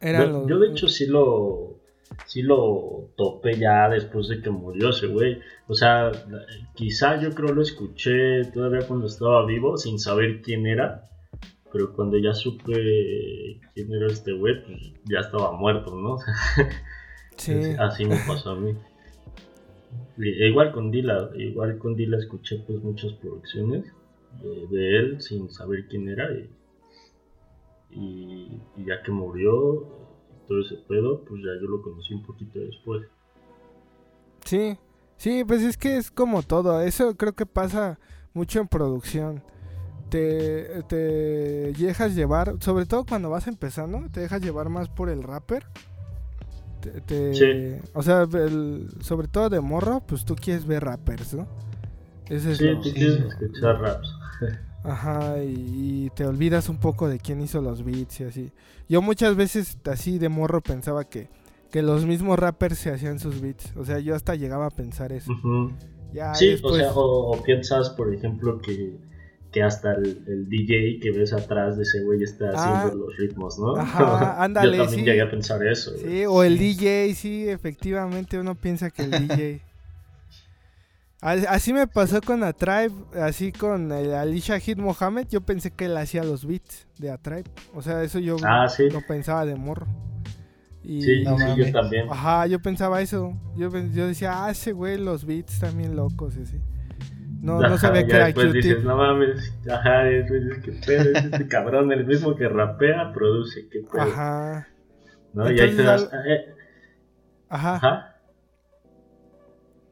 Eran 0.00 0.22
Yo, 0.22 0.30
los- 0.38 0.48
yo, 0.48 0.58
de 0.58 0.68
hecho 0.70 0.88
sí 0.88 1.06
lo 1.06 1.76
sí 2.26 2.42
lo 2.42 3.10
topé 3.16 3.56
ya 3.56 3.88
después 3.88 4.28
de 4.28 4.40
que 4.42 4.50
murió 4.50 4.90
ese 4.90 5.06
güey. 5.06 5.38
O 5.68 5.74
sea, 5.74 6.10
quizá 6.74 7.20
yo 7.20 7.30
creo 7.30 7.52
lo 7.54 7.62
escuché 7.62 8.44
todavía 8.52 8.86
cuando 8.86 9.06
estaba 9.06 9.44
vivo 9.46 9.76
sin 9.76 9.98
saber 9.98 10.42
quién 10.42 10.66
era. 10.66 11.06
Pero 11.72 11.92
cuando 11.94 12.18
ya 12.18 12.32
supe 12.34 13.60
quién 13.74 13.94
era 13.94 14.08
este 14.08 14.32
güey, 14.32 14.54
pues 14.64 14.78
ya 15.04 15.20
estaba 15.20 15.52
muerto, 15.52 15.94
¿no? 15.94 16.16
Sí. 17.36 17.54
Así 17.78 18.04
me 18.04 18.16
pasó 18.26 18.50
a 18.50 18.56
mí. 18.56 18.74
Y- 20.18 20.42
e 20.42 20.48
igual 20.48 20.72
con 20.72 20.90
Dila, 20.90 21.30
igual 21.36 21.78
con 21.78 21.94
Dila 21.96 22.18
escuché 22.18 22.58
pues 22.66 22.82
muchas 22.82 23.12
producciones 23.14 23.84
de, 24.42 24.66
de 24.68 24.98
él 24.98 25.20
sin 25.20 25.50
saber 25.50 25.86
quién 25.88 26.08
era 26.08 26.30
y, 26.32 26.50
y- 27.90 28.60
y 28.76 28.84
ya 28.86 29.02
que 29.02 29.10
murió 29.10 29.86
todo 30.46 30.60
ese 30.60 30.76
pedo, 30.88 31.22
pues 31.24 31.42
ya 31.42 31.50
yo 31.60 31.68
lo 31.68 31.82
conocí 31.82 32.14
un 32.14 32.22
poquito 32.22 32.58
después. 32.58 33.02
Sí, 34.44 34.76
sí, 35.16 35.44
pues 35.44 35.62
es 35.62 35.76
que 35.76 35.96
es 35.96 36.10
como 36.10 36.42
todo. 36.42 36.80
Eso 36.82 37.16
creo 37.16 37.34
que 37.34 37.46
pasa 37.46 37.98
mucho 38.34 38.60
en 38.60 38.68
producción. 38.68 39.42
Te, 40.08 40.82
te 40.88 40.96
dejas 41.72 42.16
llevar, 42.16 42.56
sobre 42.60 42.84
todo 42.86 43.04
cuando 43.04 43.30
vas 43.30 43.46
empezando, 43.46 44.08
te 44.10 44.20
dejas 44.20 44.42
llevar 44.42 44.68
más 44.68 44.88
por 44.88 45.08
el 45.08 45.22
rapper. 45.22 45.64
Te- 46.80 47.00
te- 47.02 47.34
Sí. 47.34 47.88
O 47.94 48.02
sea, 48.02 48.22
el- 48.22 48.88
sobre 49.00 49.28
todo 49.28 49.48
de 49.50 49.60
morro, 49.60 50.02
pues 50.06 50.24
tú 50.24 50.34
quieres 50.36 50.66
ver 50.66 50.84
rappers, 50.84 51.34
¿no? 51.34 51.46
Ese 52.28 52.52
es 52.52 52.58
Sí, 52.58 52.64
lo- 52.64 52.80
tú 52.80 52.90
quieres 52.92 53.18
escuchar 53.24 53.80
raps. 53.80 54.08
Ajá, 54.84 55.42
y, 55.42 56.06
y 56.06 56.10
te 56.14 56.24
olvidas 56.24 56.68
un 56.70 56.78
poco 56.78 57.08
de 57.08 57.18
quién 57.18 57.40
hizo 57.42 57.60
los 57.60 57.84
beats 57.84 58.20
y 58.20 58.24
así. 58.24 58.52
Yo 58.88 59.02
muchas 59.02 59.36
veces 59.36 59.76
así 59.84 60.18
de 60.18 60.28
morro 60.30 60.62
pensaba 60.62 61.04
que, 61.04 61.28
que 61.70 61.82
los 61.82 62.06
mismos 62.06 62.38
rappers 62.38 62.78
se 62.78 62.90
hacían 62.90 63.18
sus 63.18 63.40
beats. 63.42 63.76
O 63.76 63.84
sea, 63.84 63.98
yo 63.98 64.14
hasta 64.14 64.34
llegaba 64.36 64.66
a 64.66 64.70
pensar 64.70 65.12
eso. 65.12 65.32
Ya 66.14 66.34
Sí, 66.34 66.48
después... 66.48 66.74
o 66.74 66.76
sea, 66.78 66.92
o, 66.92 67.30
o 67.36 67.42
piensas, 67.42 67.90
por 67.90 68.12
ejemplo, 68.14 68.58
que, 68.60 68.96
que 69.52 69.62
hasta 69.62 69.94
el, 69.94 70.22
el 70.28 70.48
DJ 70.48 71.00
que 71.00 71.10
ves 71.10 71.32
atrás 71.32 71.76
de 71.76 71.82
ese 71.82 72.02
güey 72.04 72.22
está 72.22 72.50
Ah. 72.54 72.82
haciendo 72.84 73.06
los 73.06 73.16
ritmos, 73.16 73.58
¿no? 73.58 73.76
Ajá, 73.76 74.42
ándale, 74.44 74.76
Yo 74.76 74.84
también 74.84 75.04
sí. 75.04 75.10
llegué 75.10 75.22
a 75.22 75.30
pensar 75.30 75.66
eso. 75.66 75.92
güey. 75.92 76.04
Sí, 76.04 76.26
o 76.26 76.42
el 76.44 76.58
DJ, 76.58 77.14
sí, 77.14 77.48
efectivamente 77.48 78.38
uno 78.38 78.54
piensa 78.54 78.90
que 78.90 79.02
el 79.02 79.10
DJ. 79.10 79.62
A- 81.22 81.32
Así 81.48 81.72
me 81.72 81.86
pasó 81.86 82.20
con 82.22 82.42
Atribe, 82.44 82.92
así 83.20 83.52
con 83.52 83.92
el 83.92 84.14
Alicia 84.14 84.58
Hit 84.58 84.78
Mohammed. 84.78 85.26
Yo 85.28 85.40
pensé 85.42 85.70
que 85.70 85.84
él 85.86 85.96
hacía 85.96 86.24
los 86.24 86.46
beats 86.46 86.86
de 86.98 87.10
Atribe. 87.10 87.44
O 87.74 87.82
sea, 87.82 88.02
eso 88.02 88.18
yo 88.18 88.36
Ah, 88.44 88.68
sí. 88.68 88.88
lo 88.90 89.00
pensaba 89.06 89.44
de 89.44 89.54
morro. 89.56 89.86
Y, 90.82 91.02
Sí, 91.02 91.22
No 91.24 91.36
sí, 91.36 91.44
yo 91.58 91.72
también. 91.72 92.06
Ajá, 92.10 92.46
yo 92.46 92.58
pensaba 92.62 93.02
eso. 93.02 93.34
Yo 93.56 93.68
decía, 93.68 94.44
ah, 94.44 94.50
ese 94.50 94.72
güey, 94.72 94.96
los 94.96 95.26
beats 95.26 95.58
también 95.60 95.94
locos, 95.94 96.36
y 96.38 96.42
así. 96.42 96.56
No, 97.40 97.64
no 97.64 97.78
sabía 97.78 98.06
que 98.06 98.12
era 98.12 98.26
después 98.26 98.48
Q-Tip. 98.48 98.62
dices, 98.62 98.84
no 98.84 98.96
mames, 98.96 99.52
ajá, 99.70 100.04
después 100.04 100.44
dices, 100.44 100.62
qué 100.64 100.72
pedo, 100.86 101.10
es 101.12 101.24
este 101.24 101.48
cabrón, 101.48 101.90
el 101.92 102.06
mismo 102.06 102.36
que 102.36 102.48
rapea, 102.48 103.12
produce, 103.12 103.68
qué 103.70 103.80
pedo. 103.90 104.02
Ajá, 104.02 104.68
¿no? 105.32 105.50
Y 105.50 105.58
ahí 105.60 105.74
te 105.74 105.82
das, 105.82 106.10
eh, 106.26 106.54
ajá. 107.48 107.76
ajá. 107.76 108.16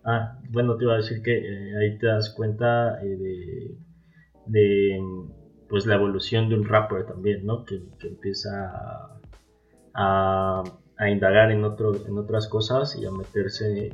Ah, 0.05 0.39
bueno, 0.51 0.77
te 0.77 0.85
iba 0.85 0.95
a 0.95 0.99
decir 0.99 1.23
que 1.23 1.37
eh, 1.39 1.77
ahí 1.79 1.99
te 1.99 2.07
das 2.07 2.31
cuenta 2.37 3.01
eh, 3.03 3.17
de, 3.17 3.79
de, 4.47 5.01
pues 5.69 5.87
la 5.87 5.95
evolución 5.97 6.49
de 6.49 6.55
un 6.55 6.67
rapper 6.67 7.07
también, 7.07 7.45
¿no? 7.47 7.65
Que, 7.65 7.83
que 7.99 8.09
empieza 8.09 8.51
a, 8.73 9.21
a, 9.95 10.63
a 10.99 11.11
indagar 11.11 11.51
en, 11.51 11.65
otro, 11.65 11.95
en 12.07 12.17
otras 12.19 12.49
cosas 12.49 12.97
y 12.97 13.07
a 13.07 13.11
meterse 13.11 13.91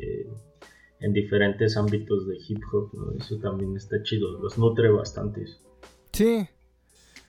en 1.01 1.13
diferentes 1.13 1.77
ámbitos 1.77 2.27
de 2.27 2.37
hip 2.49 2.63
hop. 2.73 2.91
Eso 3.19 3.39
también 3.39 3.77
está 3.77 4.03
chido, 4.03 4.39
los 4.41 4.59
nutre 4.59 4.91
bastante. 4.91 5.45
Sí, 6.13 6.47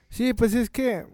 sí, 0.08 0.34
pues 0.34 0.54
es 0.54 0.70
que 0.70 1.06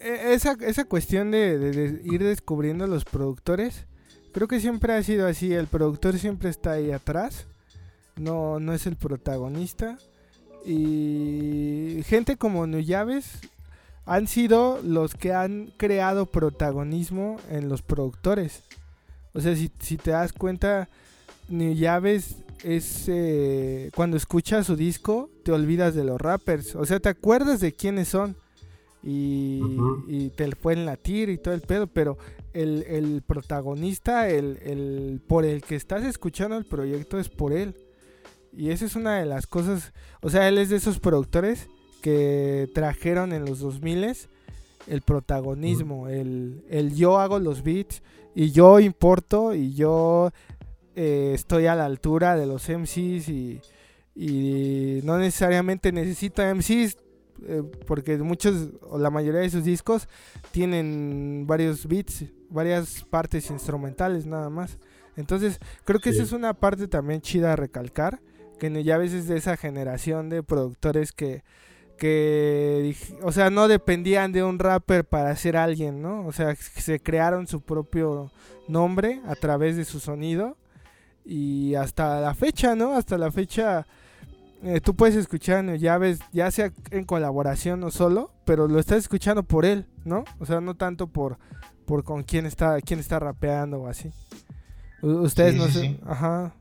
e- 0.00 0.34
esa, 0.34 0.56
esa 0.60 0.84
cuestión 0.84 1.30
de, 1.30 2.00
ir 2.04 2.22
descubriendo 2.22 2.86
los 2.86 3.04
productores, 3.04 3.86
creo 4.32 4.48
que 4.48 4.60
siempre 4.60 4.92
ha 4.94 5.02
sido 5.02 5.26
así, 5.26 5.52
el 5.52 5.66
productor 5.66 6.18
siempre 6.18 6.50
está 6.50 6.72
ahí 6.72 6.90
atrás, 6.90 7.46
no, 8.16 8.60
no 8.60 8.72
es 8.72 8.86
el 8.86 8.96
protagonista. 8.96 9.98
Y 10.64 12.02
gente 12.04 12.36
como 12.36 12.66
Nuyaves 12.66 13.40
han 14.04 14.26
sido 14.28 14.80
los 14.82 15.14
que 15.14 15.32
han 15.32 15.72
creado 15.76 16.26
protagonismo 16.26 17.38
en 17.50 17.68
los 17.68 17.82
productores. 17.82 18.62
O 19.34 19.40
sea, 19.40 19.56
si, 19.56 19.70
si 19.80 19.96
te 19.96 20.10
das 20.10 20.32
cuenta, 20.32 20.88
Nuyaves 21.52 22.36
es 22.64 23.04
eh, 23.08 23.90
cuando 23.94 24.16
escuchas 24.16 24.66
su 24.66 24.76
disco 24.76 25.30
te 25.44 25.52
olvidas 25.52 25.94
de 25.94 26.04
los 26.04 26.20
rappers, 26.20 26.74
o 26.76 26.84
sea, 26.84 27.00
te 27.00 27.08
acuerdas 27.08 27.60
de 27.60 27.72
quiénes 27.72 28.08
son 28.08 28.36
y, 29.02 29.60
Ujú. 29.62 30.04
y 30.08 30.30
te 30.30 30.48
pueden 30.56 30.86
latir 30.86 31.28
y 31.28 31.38
todo 31.38 31.54
el 31.54 31.60
pedo, 31.60 31.88
pero 31.88 32.16
el, 32.52 32.84
el 32.88 33.22
protagonista, 33.22 34.28
el, 34.28 34.58
el 34.62 35.20
por 35.26 35.44
el 35.44 35.62
que 35.62 35.74
estás 35.74 36.04
escuchando 36.04 36.56
el 36.56 36.64
proyecto 36.64 37.18
es 37.18 37.28
por 37.28 37.52
él. 37.52 37.74
Y 38.54 38.70
esa 38.70 38.84
es 38.84 38.96
una 38.96 39.18
de 39.18 39.26
las 39.26 39.46
cosas, 39.46 39.92
o 40.20 40.30
sea, 40.30 40.48
él 40.48 40.58
es 40.58 40.68
de 40.68 40.76
esos 40.76 41.00
productores 41.00 41.68
que 42.00 42.68
trajeron 42.74 43.32
en 43.32 43.44
los 43.44 43.60
2000 43.60 44.16
el 44.88 45.02
protagonismo, 45.02 46.08
el, 46.08 46.64
el 46.68 46.94
yo 46.94 47.18
hago 47.18 47.38
los 47.38 47.62
beats 47.62 48.02
y 48.34 48.50
yo 48.50 48.80
importo 48.80 49.54
y 49.54 49.74
yo 49.74 50.30
eh, 50.94 51.32
estoy 51.34 51.66
a 51.66 51.74
la 51.74 51.84
altura 51.86 52.36
de 52.36 52.46
los 52.46 52.68
MCs 52.68 53.28
y, 53.28 53.60
y 54.14 55.00
no 55.04 55.18
necesariamente 55.18 55.92
necesito 55.92 56.42
MCs 56.42 56.96
eh, 57.44 57.62
porque 57.86 58.18
muchos 58.18 58.68
o 58.82 58.98
la 58.98 59.10
mayoría 59.10 59.40
de 59.40 59.50
sus 59.50 59.64
discos 59.64 60.06
tienen 60.52 61.44
varios 61.46 61.86
beats, 61.88 62.24
varias 62.50 63.04
partes 63.04 63.50
instrumentales 63.50 64.26
nada 64.26 64.50
más. 64.50 64.78
Entonces, 65.16 65.58
creo 65.84 65.98
que 66.00 66.10
Sí. 66.12 66.16
esa 66.18 66.24
es 66.24 66.32
una 66.32 66.54
parte 66.54 66.88
también 66.88 67.20
chida 67.20 67.52
a 67.52 67.56
recalcar, 67.56 68.20
que 68.58 68.84
ya 68.84 68.94
a 68.94 68.98
veces 68.98 69.26
de 69.26 69.36
esa 69.36 69.56
generación 69.56 70.28
de 70.28 70.42
productores 70.42 71.12
que 71.12 71.42
que 71.98 72.96
o 73.22 73.30
sea, 73.30 73.48
no 73.50 73.68
dependían 73.68 74.32
de 74.32 74.42
un 74.42 74.58
rapper 74.58 75.04
para 75.04 75.34
ser 75.36 75.56
alguien, 75.56 76.02
¿no? 76.02 76.26
O 76.26 76.32
sea, 76.32 76.56
se 76.56 76.98
crearon 77.00 77.46
su 77.46 77.60
propio 77.60 78.32
nombre 78.66 79.20
a 79.26 79.36
través 79.36 79.76
de 79.76 79.84
su 79.84 80.00
sonido 80.00 80.56
y 81.24 81.74
hasta 81.74 82.20
la 82.20 82.34
fecha, 82.34 82.74
¿no? 82.74 82.94
Hasta 82.94 83.16
la 83.18 83.30
fecha 83.30 83.86
eh, 84.62 84.80
tú 84.80 84.94
puedes 84.94 85.16
escuchar 85.16 85.76
ya 85.76 85.98
ves, 85.98 86.20
ya 86.32 86.50
sea 86.50 86.72
en 86.90 87.04
colaboración 87.04 87.82
o 87.84 87.90
solo, 87.90 88.32
pero 88.44 88.68
lo 88.68 88.78
estás 88.78 88.98
escuchando 88.98 89.42
por 89.42 89.64
él, 89.64 89.86
¿no? 90.04 90.24
O 90.38 90.46
sea, 90.46 90.60
no 90.60 90.74
tanto 90.76 91.06
por 91.08 91.38
por 91.86 92.04
con 92.04 92.22
quién 92.22 92.46
está 92.46 92.80
quién 92.80 93.00
está 93.00 93.18
rapeando 93.18 93.80
o 93.82 93.88
así. 93.88 94.10
U- 95.02 95.22
ustedes 95.22 95.54
Sí, 95.54 95.58
no 95.58 95.66
sí, 95.66 95.72
sé, 95.72 95.80
sí. 95.80 96.00
ajá. 96.06 96.54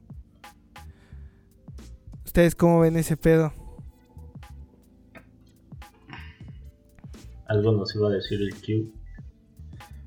¿Ustedes 2.25 2.55
cómo 2.55 2.79
ven 2.79 2.95
ese 2.97 3.17
pedo? 3.17 3.53
Algo 7.47 7.71
nos 7.73 7.93
iba 7.95 8.07
a 8.07 8.11
decir 8.11 8.39
el 8.41 8.53
Q. 8.55 8.93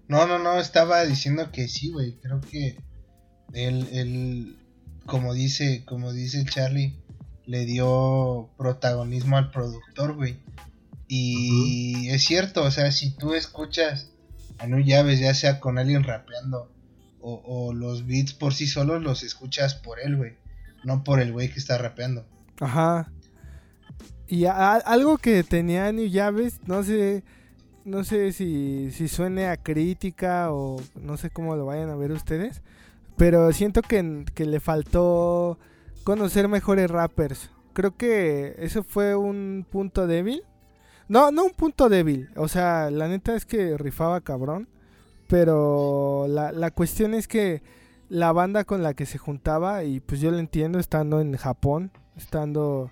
No, 0.09 0.27
no, 0.27 0.39
no, 0.39 0.59
estaba 0.59 1.05
diciendo 1.05 1.51
que 1.53 1.69
sí, 1.69 1.91
güey. 1.93 2.19
Creo 2.21 2.41
que 2.41 2.79
él, 3.55 3.89
él, 3.93 4.57
como 5.07 5.35
dice, 5.35 5.83
como 5.85 6.13
dice 6.13 6.45
Charlie, 6.45 6.95
le 7.47 7.65
dio 7.67 8.49
protagonismo 8.57 9.37
al 9.37 9.51
productor, 9.51 10.15
güey. 10.15 10.37
Y 11.09 12.09
es 12.09 12.25
cierto, 12.25 12.63
o 12.65 12.71
sea, 12.71 12.91
si 12.91 13.11
tú 13.11 13.35
escuchas 13.35 14.11
a 14.59 14.67
Nu 14.67 14.79
Llaves, 14.81 15.21
ya 15.21 15.35
sea 15.35 15.61
con 15.61 15.79
alguien 15.79 16.03
rapeando 16.05 16.71
o, 17.21 17.43
o 17.45 17.73
los 17.75 18.07
beats 18.07 18.33
por 18.33 18.55
sí 18.55 18.67
solos, 18.67 19.03
los 19.03 19.23
escuchas 19.23 19.75
por 19.75 20.01
él, 20.01 20.17
güey. 20.17 20.33
No 20.83 21.05
por 21.05 21.21
el 21.21 21.33
güey 21.33 21.49
que 21.51 21.59
está 21.59 21.79
rapeando. 21.79 22.25
Ajá. 22.61 23.11
Y 24.29 24.47
a- 24.47 24.75
algo 24.77 25.19
que 25.19 25.43
tenía 25.45 25.91
New 25.93 26.07
Llaves, 26.07 26.61
no 26.67 26.83
sé, 26.83 27.23
no 27.85 28.05
sé 28.05 28.33
si, 28.33 28.91
si 28.93 29.09
suene 29.09 29.47
a 29.47 29.57
crítica 29.57 30.53
o 30.53 30.81
no 31.01 31.17
sé 31.17 31.31
cómo 31.31 31.55
lo 31.57 31.67
vayan 31.67 31.91
a 31.91 31.97
ver 31.97 32.13
ustedes, 32.13 32.63
pero 33.17 33.53
siento 33.53 33.83
que, 33.83 34.25
que 34.35 34.45
le 34.45 34.61
faltó 34.61 35.59
conocer 36.05 36.49
mejores 36.49 36.91
rappers. 36.91 37.51
Creo 37.73 37.97
que 37.97 38.55
eso 38.59 38.83
fue 38.85 39.15
un 39.17 39.67
punto 39.71 40.07
débil. 40.07 40.43
No, 41.09 41.31
no 41.31 41.45
un 41.45 41.53
punto 41.53 41.89
débil. 41.89 42.29
O 42.37 42.49
sea, 42.49 42.91
la 42.91 43.09
neta 43.09 43.35
es 43.35 43.45
que 43.47 43.77
rifaba 43.77 44.21
cabrón. 44.21 44.69
Pero 45.29 46.27
la, 46.29 46.53
la 46.53 46.71
cuestión 46.71 47.15
es 47.15 47.27
que 47.29 47.63
la 48.09 48.33
banda 48.33 48.65
con 48.65 48.83
la 48.83 48.95
que 48.95 49.07
se 49.07 49.19
juntaba, 49.19 49.83
y 49.85 50.01
pues 50.01 50.21
yo 50.21 50.31
lo 50.31 50.39
entiendo 50.39 50.79
estando 50.79 51.21
en 51.21 51.37
Japón, 51.37 51.91
estando 52.17 52.91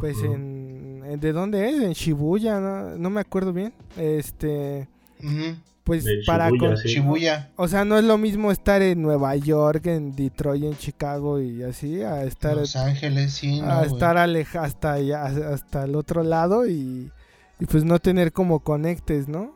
pues 0.00 0.16
en, 0.22 1.02
en- 1.04 1.20
¿De 1.20 1.32
dónde 1.32 1.68
es? 1.68 1.82
En 1.82 1.92
Shibuya, 1.92 2.58
no, 2.58 2.96
no 2.96 3.10
me 3.10 3.20
acuerdo 3.20 3.52
bien. 3.52 3.74
Este, 3.98 4.88
Ujú. 5.22 5.56
Pues 5.84 6.04
De 6.04 6.22
para... 6.26 6.46
Shibuya, 6.50 6.68
con- 6.68 6.76
sí. 6.78 6.88
Shibuya. 6.88 7.50
o 7.56 7.66
sea, 7.68 7.84
no 7.84 7.98
es 7.98 8.04
lo 8.04 8.18
mismo 8.18 8.50
estar 8.52 8.82
en 8.82 9.02
Nueva 9.02 9.34
York, 9.36 9.86
en 9.86 10.14
Detroit, 10.14 10.64
en 10.64 10.76
Chicago 10.76 11.40
y 11.40 11.62
así, 11.62 12.02
a 12.02 12.22
estar 12.24 12.56
Los 12.56 12.76
Ángeles, 12.76 13.32
sí, 13.32 13.60
no, 13.60 13.66
a 13.70 13.84
estar 13.84 14.16
aleja 14.16 14.62
hasta 14.62 14.92
allá, 14.92 15.24
hasta 15.24 15.84
el 15.84 15.94
otro 15.96 16.22
lado 16.22 16.66
y, 16.68 17.10
y 17.58 17.66
pues 17.66 17.84
no 17.84 17.98
tener 17.98 18.32
como 18.32 18.60
conectes, 18.60 19.28
¿no? 19.28 19.54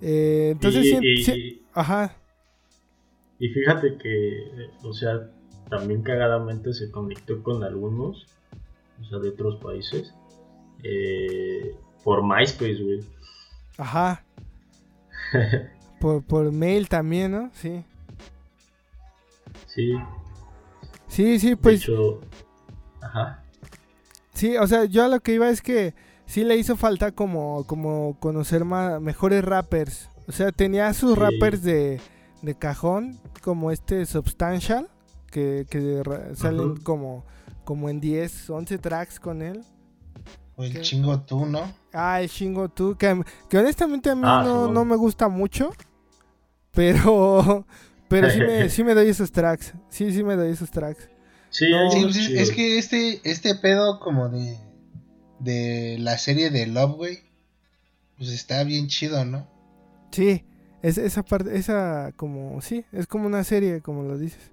Eh, 0.00 0.50
entonces, 0.52 0.84
y, 0.84 0.90
sí- 0.90 0.98
y- 1.02 1.22
sí- 1.24 1.62
ajá, 1.74 2.16
y 3.38 3.48
fíjate 3.48 3.96
que, 3.98 4.68
o 4.82 4.92
sea, 4.92 5.30
también 5.70 6.02
cagadamente 6.02 6.72
se 6.74 6.90
conectó 6.90 7.42
con 7.42 7.62
algunos, 7.64 8.26
o 9.00 9.04
sea, 9.08 9.18
de 9.20 9.28
otros 9.30 9.56
países, 9.62 10.12
eh, 10.82 11.74
por 12.04 12.22
MySpace, 12.24 12.82
güey. 12.82 13.00
ajá. 13.78 14.24
por, 16.00 16.22
por 16.22 16.52
mail 16.52 16.88
también, 16.88 17.32
¿no? 17.32 17.50
Sí. 17.54 17.84
Sí, 19.66 19.92
Sí, 21.08 21.38
sí, 21.38 21.50
de 21.50 21.56
pues 21.58 21.82
hecho, 21.82 22.20
ajá. 23.02 23.42
Sí, 24.32 24.56
o 24.56 24.66
sea, 24.66 24.84
yo 24.86 25.04
a 25.04 25.08
lo 25.08 25.20
que 25.20 25.34
iba 25.34 25.48
es 25.50 25.60
que 25.60 25.94
sí 26.24 26.42
le 26.42 26.56
hizo 26.56 26.74
falta 26.76 27.12
como, 27.12 27.64
como 27.66 28.16
conocer 28.18 28.64
más, 28.64 28.98
mejores 29.00 29.44
rappers. 29.44 30.08
O 30.26 30.32
sea, 30.32 30.52
tenía 30.52 30.92
sus 30.94 31.14
Sí. 31.14 31.20
rappers 31.20 31.62
de, 31.62 32.00
de 32.40 32.54
cajón, 32.54 33.20
como 33.42 33.70
este 33.70 34.06
Substantial, 34.06 34.88
que, 35.30 35.66
que 35.68 36.02
salen 36.34 36.76
como, 36.78 37.24
como 37.64 37.90
en 37.90 38.00
10, 38.00 38.48
11 38.48 38.78
tracks 38.78 39.20
con 39.20 39.42
él. 39.42 39.62
O 40.56 40.64
el 40.64 40.72
¿Qué? 40.72 40.80
chingo 40.82 41.20
tú, 41.22 41.46
¿no? 41.46 41.72
Ah, 41.92 42.20
el 42.22 42.28
Shingo 42.28 42.68
Tu, 42.68 42.96
que, 42.96 43.22
que 43.48 43.58
honestamente 43.58 44.10
a 44.10 44.14
mí 44.14 44.22
Ah, 44.24 44.42
no, 44.44 44.72
no 44.72 44.84
me 44.84 44.96
gusta 44.96 45.28
mucho, 45.28 45.70
pero, 46.72 47.66
pero 48.08 48.30
sí, 48.30 48.38
me, 48.38 48.68
sí 48.70 48.84
me 48.84 48.94
doy 48.94 49.08
esos 49.08 49.30
tracks. 49.32 49.74
Sí, 49.90 50.12
sí 50.12 50.22
me 50.24 50.36
doy 50.36 50.50
esos 50.52 50.70
tracks. 50.70 51.08
Sí, 51.50 51.70
No, 51.70 51.90
pues, 52.02 52.16
es- 52.16 52.50
que 52.50 52.78
este, 52.78 53.20
este 53.24 53.54
pedo 53.56 54.00
como 54.00 54.28
de, 54.30 54.58
de 55.38 55.96
la 55.98 56.16
serie 56.16 56.50
de 56.50 56.66
Love, 56.66 56.96
güey, 56.96 57.18
pues 58.16 58.30
está 58.30 58.64
bien 58.64 58.88
chido, 58.88 59.24
¿no? 59.24 59.46
Sí, 60.12 60.44
es, 60.82 60.96
esa 60.98 61.22
parte, 61.22 61.56
esa 61.56 62.12
como, 62.16 62.60
sí, 62.62 62.84
es 62.92 63.06
como 63.06 63.26
una 63.26 63.44
serie, 63.44 63.82
como 63.82 64.02
lo 64.02 64.16
dices. 64.18 64.50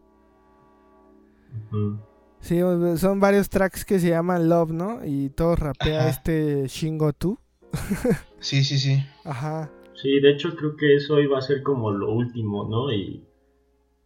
Sí, 2.42 2.60
son 2.98 3.20
varios 3.20 3.50
tracks 3.50 3.86
que 3.86 4.00
se 4.00 4.10
llaman 4.10 4.50
Love, 4.50 4.72
¿no? 4.72 5.06
Y 5.06 5.30
todos 5.30 5.60
rapea 5.60 6.02
Ajá. 6.02 6.10
este 6.10 6.68
Shingo 6.68 7.14
Tu. 7.14 7.38
Sí, 8.42 8.64
sí, 8.64 8.78
sí. 8.78 9.04
Ajá. 9.26 9.70
Sí, 10.02 10.22
de 10.22 10.32
hecho 10.32 10.56
creo 10.56 10.78
que 10.78 10.96
eso 10.96 11.20
iba 11.20 11.38
a 11.38 11.42
ser 11.42 11.62
como 11.62 11.92
lo 11.92 12.10
último, 12.14 12.66
¿no? 12.70 12.90
Y 12.94 13.28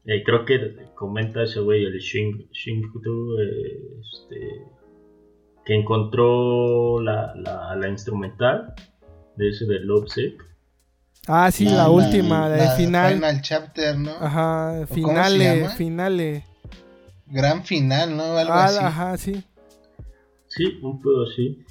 eh, 0.06 0.24
creo 0.24 0.44
que 0.44 0.88
comenta 0.96 1.44
ese 1.44 1.60
güey, 1.60 1.86
el 1.86 2.00
Shin, 2.00 2.50
Shinkutu, 2.52 3.38
eh, 3.40 4.00
este, 4.02 4.66
que 5.66 5.76
encontró 5.76 7.00
la, 7.00 7.34
la, 7.36 7.76
la 7.76 7.88
instrumental 7.90 8.74
de 9.38 9.50
ese 9.50 9.66
de 9.66 9.82
Love 9.82 10.10
Sick. 10.10 10.44
Ah, 11.28 11.52
sí, 11.52 11.66
la, 11.66 11.90
última, 11.90 12.50
la, 12.50 12.56
de 12.56 12.70
final. 12.76 13.14
Final 13.14 13.42
chapter, 13.42 13.98
¿no? 13.98 14.12
Ajá, 14.20 14.86
finale, 14.88 15.62
llama? 15.62 15.70
finale. 15.76 16.44
Gran 17.34 17.64
final, 17.66 18.16
¿no? 18.16 18.38
Algo 18.38 18.54
Ah, 18.54 18.66
así. 18.66 18.78
ajá, 18.80 19.18
sí. 19.18 19.44
Sí, 20.48 20.80
un 20.84 21.02
poco 21.02 21.24
así. 21.24 21.64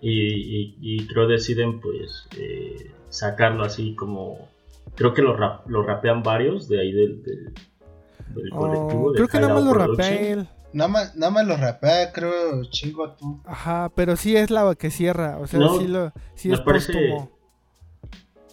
Y, 0.00 0.10
y, 0.10 0.76
y 0.80 1.06
creo 1.08 1.26
deciden 1.26 1.80
pues 1.80 2.28
eh, 2.38 2.92
sacarlo 3.08 3.64
así 3.64 3.94
como... 3.96 4.48
Creo 4.94 5.12
que 5.14 5.22
lo, 5.22 5.36
rap- 5.36 5.66
lo 5.68 5.82
rapean 5.82 6.22
varios 6.22 6.68
de 6.68 6.80
ahí 6.80 6.92
del, 6.92 7.22
del, 7.22 7.52
del 8.34 8.50
colectivo. 8.50 9.02
Oh, 9.06 9.10
de 9.12 9.16
creo 9.16 9.28
que 9.28 9.40
nada 9.40 9.54
más 9.54 9.64
lo 9.64 9.74
rapea 9.74 10.20
él. 10.20 10.48
Nada 10.72 10.88
más, 10.88 11.16
nada 11.16 11.30
más 11.32 11.46
lo 11.46 11.56
rapea, 11.56 12.12
creo, 12.12 12.64
chingo 12.70 13.12
tú. 13.14 13.40
Ajá, 13.44 13.90
pero 13.94 14.16
sí 14.16 14.36
es 14.36 14.50
la 14.50 14.74
que 14.74 14.90
cierra. 14.90 15.38
O 15.38 15.46
sea, 15.46 15.60
No, 15.60 15.78
sí, 15.78 15.86
lo, 15.88 16.12
sí 16.34 16.48
me 16.48 16.54
es 16.54 16.60
parece- 16.60 16.92
póstumo. 16.92 17.30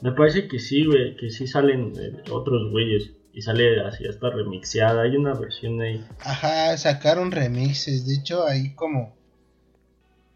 Me 0.01 0.11
parece 0.13 0.47
que 0.47 0.59
sí, 0.59 0.85
güey, 0.85 1.15
que 1.17 1.29
sí 1.29 1.45
salen 1.45 1.93
eh, 1.99 2.23
otros 2.31 2.71
güeyes. 2.71 3.11
Y 3.39 3.41
sale 3.41 3.79
así 3.85 4.05
hasta 4.05 4.29
remixeada. 4.31 5.03
Hay 5.03 5.15
una 5.15 5.33
versión 5.33 5.79
ahí. 5.79 6.05
Ajá, 6.19 6.75
sacaron 6.75 7.31
remixes. 7.31 8.05
De 8.05 8.15
hecho, 8.15 8.45
ahí 8.45 8.73
como. 8.75 9.15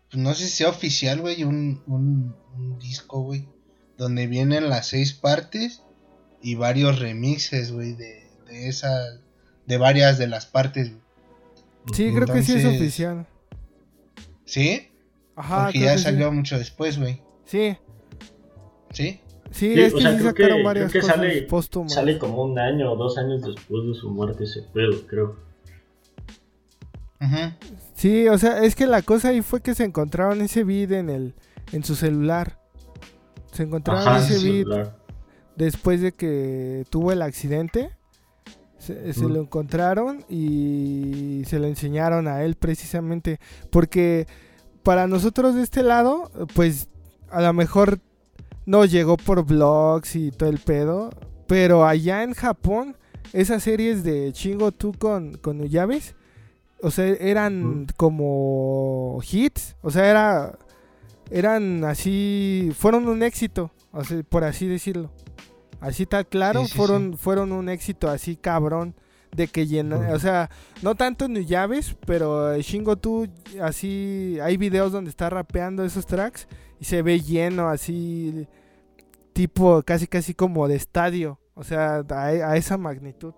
pues, 0.10 0.24
No 0.24 0.34
sé 0.34 0.46
si 0.46 0.52
sea 0.52 0.70
oficial, 0.70 1.20
güey, 1.20 1.44
un, 1.44 1.84
un, 1.86 2.34
un 2.56 2.80
disco, 2.80 3.22
güey. 3.24 3.46
Donde 3.98 4.28
vienen 4.28 4.70
las 4.70 4.88
seis 4.88 5.12
partes 5.12 5.84
y 6.42 6.56
varios 6.56 7.00
remixes, 7.00 7.74
güey, 7.74 7.92
de, 7.94 8.26
de 8.48 8.70
esa. 8.70 8.90
De 9.66 9.78
varias 9.78 10.18
de 10.18 10.28
las 10.28 10.46
partes. 10.46 10.92
güey. 10.92 11.02
Sí, 11.94 12.10
creo 12.16 12.26
que 12.34 12.42
sí 12.42 12.54
es 12.54 12.64
oficial. 12.64 13.28
¿Sí? 14.46 14.88
Ajá, 15.36 15.66
Porque 15.66 15.80
creo 15.80 15.86
ya 15.88 15.92
que 15.92 15.98
sí. 15.98 16.04
salió 16.06 16.32
mucho 16.32 16.58
después, 16.58 16.98
güey. 16.98 17.22
Sí, 17.44 17.76
¿Sí? 18.94 19.20
Sí, 19.54 19.74
Sí, 19.74 19.80
es 19.82 19.94
o 19.94 19.98
que 19.98 20.02
sea, 20.04 20.12
sí 20.12 20.18
creo 20.18 20.34
que- 20.34 20.42
sacaron 20.44 20.58
creo 20.58 20.66
varias 20.66 20.92
que 20.92 21.00
cosas 21.00 21.16
sale- 21.16 21.42
póstumas. 21.44 21.94
Sale 21.94 22.18
como 22.18 22.44
un 22.44 22.60
año 22.60 22.92
o 22.92 22.96
dos 22.98 23.18
años 23.18 23.42
después 23.42 23.88
de 23.88 23.94
su 23.94 24.10
muerte 24.10 24.44
ese 24.44 24.64
pedo, 24.74 25.08
creo. 25.08 25.36
Ujú. 27.22 27.54
Sí, 27.96 28.28
o 28.28 28.38
sea, 28.38 28.64
es 28.64 28.76
que 28.76 28.86
la 28.88 29.02
cosa 29.02 29.30
ahí 29.30 29.42
fue 29.42 29.62
que 29.62 29.76
se 29.76 29.86
encontraron 29.86 30.42
ese 30.42 30.64
beat 30.64 30.92
en 30.92 31.10
el 31.10 31.34
en 31.72 31.84
su 31.84 31.96
celular. 31.96 32.60
Se 33.54 33.64
encontraron 33.64 34.02
Ajá, 34.08 34.18
ese 34.20 34.34
beat 34.34 34.66
celular. 34.68 34.98
después 35.56 36.02
de 36.02 36.12
que 36.12 36.84
tuvo 36.90 37.12
el 37.12 37.22
accidente. 37.22 37.92
Se, 38.78 39.14
se 39.14 39.26
Mm. 39.26 39.32
lo 39.34 39.40
encontraron 39.42 40.26
y 40.28 41.44
se 41.46 41.58
lo 41.60 41.68
enseñaron 41.68 42.28
a 42.28 42.44
él 42.44 42.56
precisamente. 42.56 43.40
Porque 43.70 44.28
para 44.84 45.08
nosotros 45.08 45.56
de 45.56 45.62
este 45.64 45.84
lado, 45.84 46.30
pues 46.54 46.90
a 47.30 47.42
lo 47.42 47.54
mejor 47.54 48.00
no 48.66 48.86
llegó 48.86 49.18
por 49.18 49.46
blogs 49.46 50.16
y 50.16 50.32
todo 50.32 50.50
el 50.50 50.60
pedo. 50.60 51.10
Pero 51.48 51.86
allá 51.86 52.24
en 52.24 52.34
Japón, 52.34 52.96
esas 53.34 53.64
series 53.64 54.04
de 54.04 54.32
Chingo 54.34 54.72
tú 54.72 54.94
con, 54.94 55.34
con 55.38 55.62
o 56.82 56.92
sea, 56.92 57.06
eran 57.08 57.82
Mm. 57.82 57.88
como 57.98 59.20
hits. 59.30 59.76
O 59.82 59.92
sea, 59.92 60.10
era, 60.10 60.58
eran 61.32 61.84
así, 61.86 62.72
fueron 62.78 63.08
un 63.08 63.24
éxito, 63.24 63.72
o 63.92 64.04
sea, 64.04 64.22
por 64.24 64.44
así 64.44 64.68
decirlo. 64.68 65.12
Así 65.80 66.06
tal 66.06 66.26
claro, 66.28 66.62
Sí, 66.62 66.68
sí, 66.72 66.78
fueron, 66.78 67.18
fueron 67.18 67.52
un 67.52 67.68
éxito 67.70 68.10
así 68.10 68.36
cabrón. 68.36 68.96
De 69.36 69.48
que 69.48 69.66
llena, 69.66 70.12
o 70.14 70.20
sea, 70.20 70.52
no 70.84 70.94
tanto 70.94 71.26
en 71.26 71.44
llaves, 71.48 71.96
pero 72.06 72.56
Shingo 72.60 72.98
tú 72.98 73.28
así, 73.60 74.38
hay 74.44 74.58
videos 74.58 74.92
donde 74.92 75.10
está 75.10 75.28
rapeando 75.28 75.84
esos 75.84 76.06
tracks 76.06 76.48
y 76.84 76.86
se 76.86 77.02
ve 77.02 77.22
lleno 77.22 77.70
así, 77.70 78.46
tipo 79.32 79.82
casi 79.84 80.06
casi 80.06 80.34
como 80.34 80.68
de 80.68 80.76
estadio, 80.76 81.40
o 81.54 81.64
sea, 81.64 82.04
a, 82.10 82.26
a 82.26 82.58
esa 82.58 82.78
magnitud. 82.78 83.34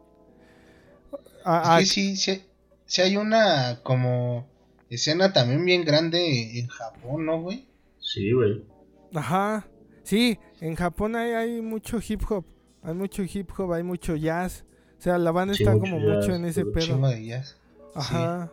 A- 1.43 1.75
a- 1.75 1.79
Es 1.79 1.89
que 1.89 1.93
sí, 1.93 2.15
sí, 2.15 2.43
sí 2.87 3.01
hay 3.03 3.17
una 3.17 3.81
como 3.83 4.47
escena 4.89 5.31
también 5.31 5.63
bien 5.63 5.85
grande 5.85 6.57
en 6.59 6.65
Japón, 6.67 7.27
¿no, 7.27 7.39
güey? 7.43 7.67
Sí, 7.99 8.31
güey. 8.31 8.63
Ajá. 9.13 9.67
Sí, 10.01 10.39
en 10.59 10.73
Japón 10.75 11.15
hay, 11.15 11.31
hay 11.33 11.61
mucho 11.61 11.99
hip 12.07 12.23
hop. 12.29 12.45
Hay 12.81 12.95
mucho 12.95 13.21
hip 13.23 13.51
hop, 13.57 13.73
hay 13.73 13.83
mucho 13.83 14.15
jazz. 14.15 14.65
O 14.97 15.01
sea, 15.01 15.19
la 15.19 15.31
banda 15.31 15.53
Sí, 15.53 15.63
está 15.63 15.73
como 15.77 15.99
jazz, 15.99 16.15
mucho 16.17 16.33
en 16.35 16.45
ese 16.45 16.65
pedo. 16.65 16.85
Chingo 16.85 17.07
de 17.09 17.25
jazz. 17.25 17.57
Ajá. 17.93 18.51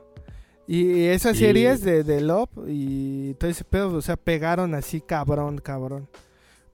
Y 0.75 1.05
esas 1.07 1.37
Sí. 1.37 1.45
series 1.45 1.83
de, 1.83 2.03
de 2.03 2.21
Love 2.23 2.49
y 2.67 3.35
todo 3.35 3.51
ese 3.51 3.65
pedo, 3.65 3.93
o 3.95 4.03
sea, 4.03 4.17
pegaron 4.17 4.75
así 4.75 5.01
cabrón, 5.01 5.59
cabrón. 5.59 6.09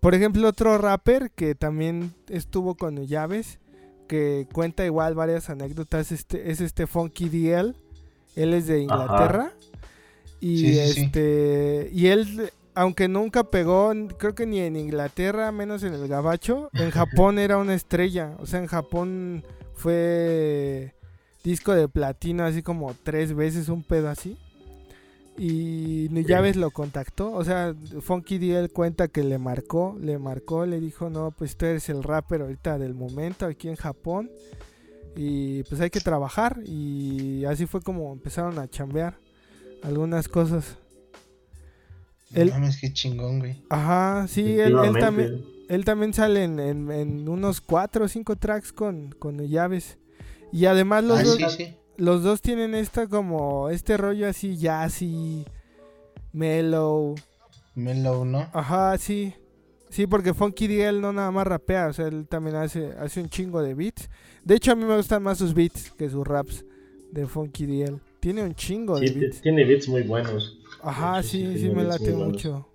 Por 0.00 0.14
ejemplo, 0.14 0.46
otro 0.48 0.78
rapper 0.78 1.30
que 1.32 1.54
también 1.56 2.12
estuvo 2.28 2.76
con 2.76 3.04
Llaves, 3.06 3.58
que 4.06 4.46
cuenta 4.52 4.84
igual 4.86 5.14
varias 5.14 5.50
anécdotas, 5.50 6.12
este, 6.12 6.50
es 6.50 6.60
este 6.60 6.86
Funky 6.86 7.28
DL. 7.28 7.74
Él 8.36 8.54
es 8.54 8.68
de 8.68 8.82
Inglaterra. 8.82 9.52
Y 10.40 10.58
Sí, 10.58 10.74
sí, 10.74 10.92
sí. 10.92 11.00
este. 11.02 11.90
Y 11.92 12.06
él, 12.06 12.52
aunque 12.76 13.08
nunca 13.08 13.42
pegó, 13.50 13.92
creo 14.16 14.36
que 14.36 14.46
ni 14.46 14.60
en 14.60 14.76
Inglaterra, 14.76 15.50
menos 15.50 15.82
en 15.82 15.94
el 15.94 16.06
Gabacho, 16.06 16.70
en 16.74 16.90
Japón 16.92 17.40
era 17.40 17.58
una 17.58 17.74
estrella. 17.74 18.36
O 18.38 18.46
sea, 18.46 18.60
en 18.60 18.66
Japón 18.68 19.42
fue 19.74 20.94
disco 21.44 21.72
de 21.74 21.88
platino 21.88 22.44
así 22.44 22.62
como 22.62 22.94
tres 23.02 23.34
veces, 23.34 23.68
un 23.68 23.82
pedo 23.82 24.08
así. 24.08 24.36
Y 25.36 26.08
Nuyaves 26.10 26.56
lo 26.56 26.72
contactó, 26.72 27.30
o 27.32 27.44
sea, 27.44 27.72
Funky 28.00 28.38
DL 28.38 28.70
cuenta 28.70 29.06
que 29.06 29.22
le 29.22 29.38
marcó, 29.38 29.96
le 30.00 30.18
marcó, 30.18 30.66
le 30.66 30.80
dijo, 30.80 31.10
no, 31.10 31.30
pues 31.30 31.56
tú 31.56 31.66
eres 31.66 31.88
el 31.90 32.02
rapper 32.02 32.40
ahorita 32.40 32.76
del 32.76 32.94
momento 32.94 33.46
aquí 33.46 33.68
en 33.68 33.76
Japón 33.76 34.30
y 35.14 35.62
pues 35.64 35.80
hay 35.80 35.90
que 35.90 36.00
trabajar 36.00 36.58
y 36.66 37.44
así 37.44 37.66
fue 37.66 37.80
como 37.82 38.12
empezaron 38.12 38.58
a 38.58 38.66
chambear 38.68 39.16
algunas 39.84 40.26
cosas. 40.28 40.76
No 42.32 42.42
El- 42.42 42.50
mames, 42.50 42.78
qué 42.80 42.92
chingón, 42.92 43.38
güey. 43.38 43.62
Ajá, 43.70 44.26
sí, 44.26 44.58
él, 44.58 44.76
él 44.84 44.98
también, 44.98 45.44
él 45.68 45.84
también 45.84 46.12
sale 46.14 46.42
en, 46.42 46.58
en- 46.58 46.90
en 46.90 47.28
unos 47.28 47.60
cuatro 47.60 48.06
o 48.06 48.08
cinco 48.08 48.34
tracks 48.34 48.72
con, 48.72 49.12
con 49.20 49.38
llaves. 49.46 49.98
Y 50.52 50.66
además 50.66 51.04
los 51.04 51.20
Ah, 51.20 51.24
dos, 51.24 51.36
sí, 51.36 51.64
sí. 51.64 51.76
los 51.96 52.22
dos 52.22 52.40
tienen 52.40 52.74
esta 52.74 53.06
como 53.06 53.68
este 53.70 53.96
rollo 53.96 54.28
así 54.28 54.56
jazzy, 54.56 55.44
mellow. 56.32 57.14
Mellow, 57.74 58.24
¿no? 58.24 58.48
Ajá, 58.52 58.96
sí. 58.98 59.34
Sí, 59.90 60.06
porque 60.06 60.34
Funky 60.34 60.66
DL 60.66 61.00
no 61.00 61.12
nada 61.12 61.30
más 61.30 61.46
rapea, 61.46 61.86
o 61.88 61.92
sea, 61.92 62.08
él 62.08 62.26
también 62.28 62.56
hace, 62.56 62.92
hace 62.98 63.20
un 63.22 63.28
chingo 63.30 63.62
de 63.62 63.74
beats. 63.74 64.10
De 64.44 64.54
hecho, 64.56 64.72
a 64.72 64.74
mí 64.74 64.84
me 64.84 64.96
gustan 64.96 65.22
más 65.22 65.38
sus 65.38 65.54
beats 65.54 65.90
que 65.92 66.10
sus 66.10 66.26
raps 66.26 66.64
de 67.10 67.26
Funky 67.26 67.64
DL. 67.66 67.98
Tiene 68.20 68.42
un 68.42 68.54
chingo 68.54 68.98
de 69.00 69.10
beats. 69.10 69.40
tiene 69.40 69.64
beats 69.64 69.88
muy 69.88 70.02
buenos. 70.02 70.58
Ajá, 70.82 71.22
Sí, 71.22 71.28
sí, 71.30 71.38
sí, 71.38 71.52
sí, 71.54 71.58
tiene 71.60 71.74
me 71.74 71.84
late 71.84 72.12
mucho. 72.12 72.68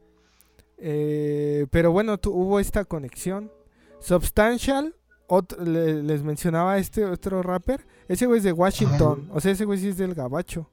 Eh, 0.77 1.67
pero 1.69 1.91
bueno, 1.91 2.17
tu- 2.17 2.31
hubo 2.33 2.59
esta 2.59 2.83
conexión. 2.85 3.51
Substantial, 3.99 4.95
otro- 5.33 5.63
le- 5.63 6.03
les 6.03 6.23
mencionaba 6.23 6.77
este 6.77 7.05
otro 7.05 7.41
rapper. 7.43 7.85
Ese 8.07 8.25
güey 8.25 8.37
es 8.39 8.43
de 8.43 8.51
Washington, 8.51 9.29
o 9.31 9.39
sea, 9.39 9.51
ese 9.51 9.65
güey 9.65 9.79
sí 9.79 9.89
es 9.89 9.97
del 9.97 10.13
Gabacho. 10.13 10.69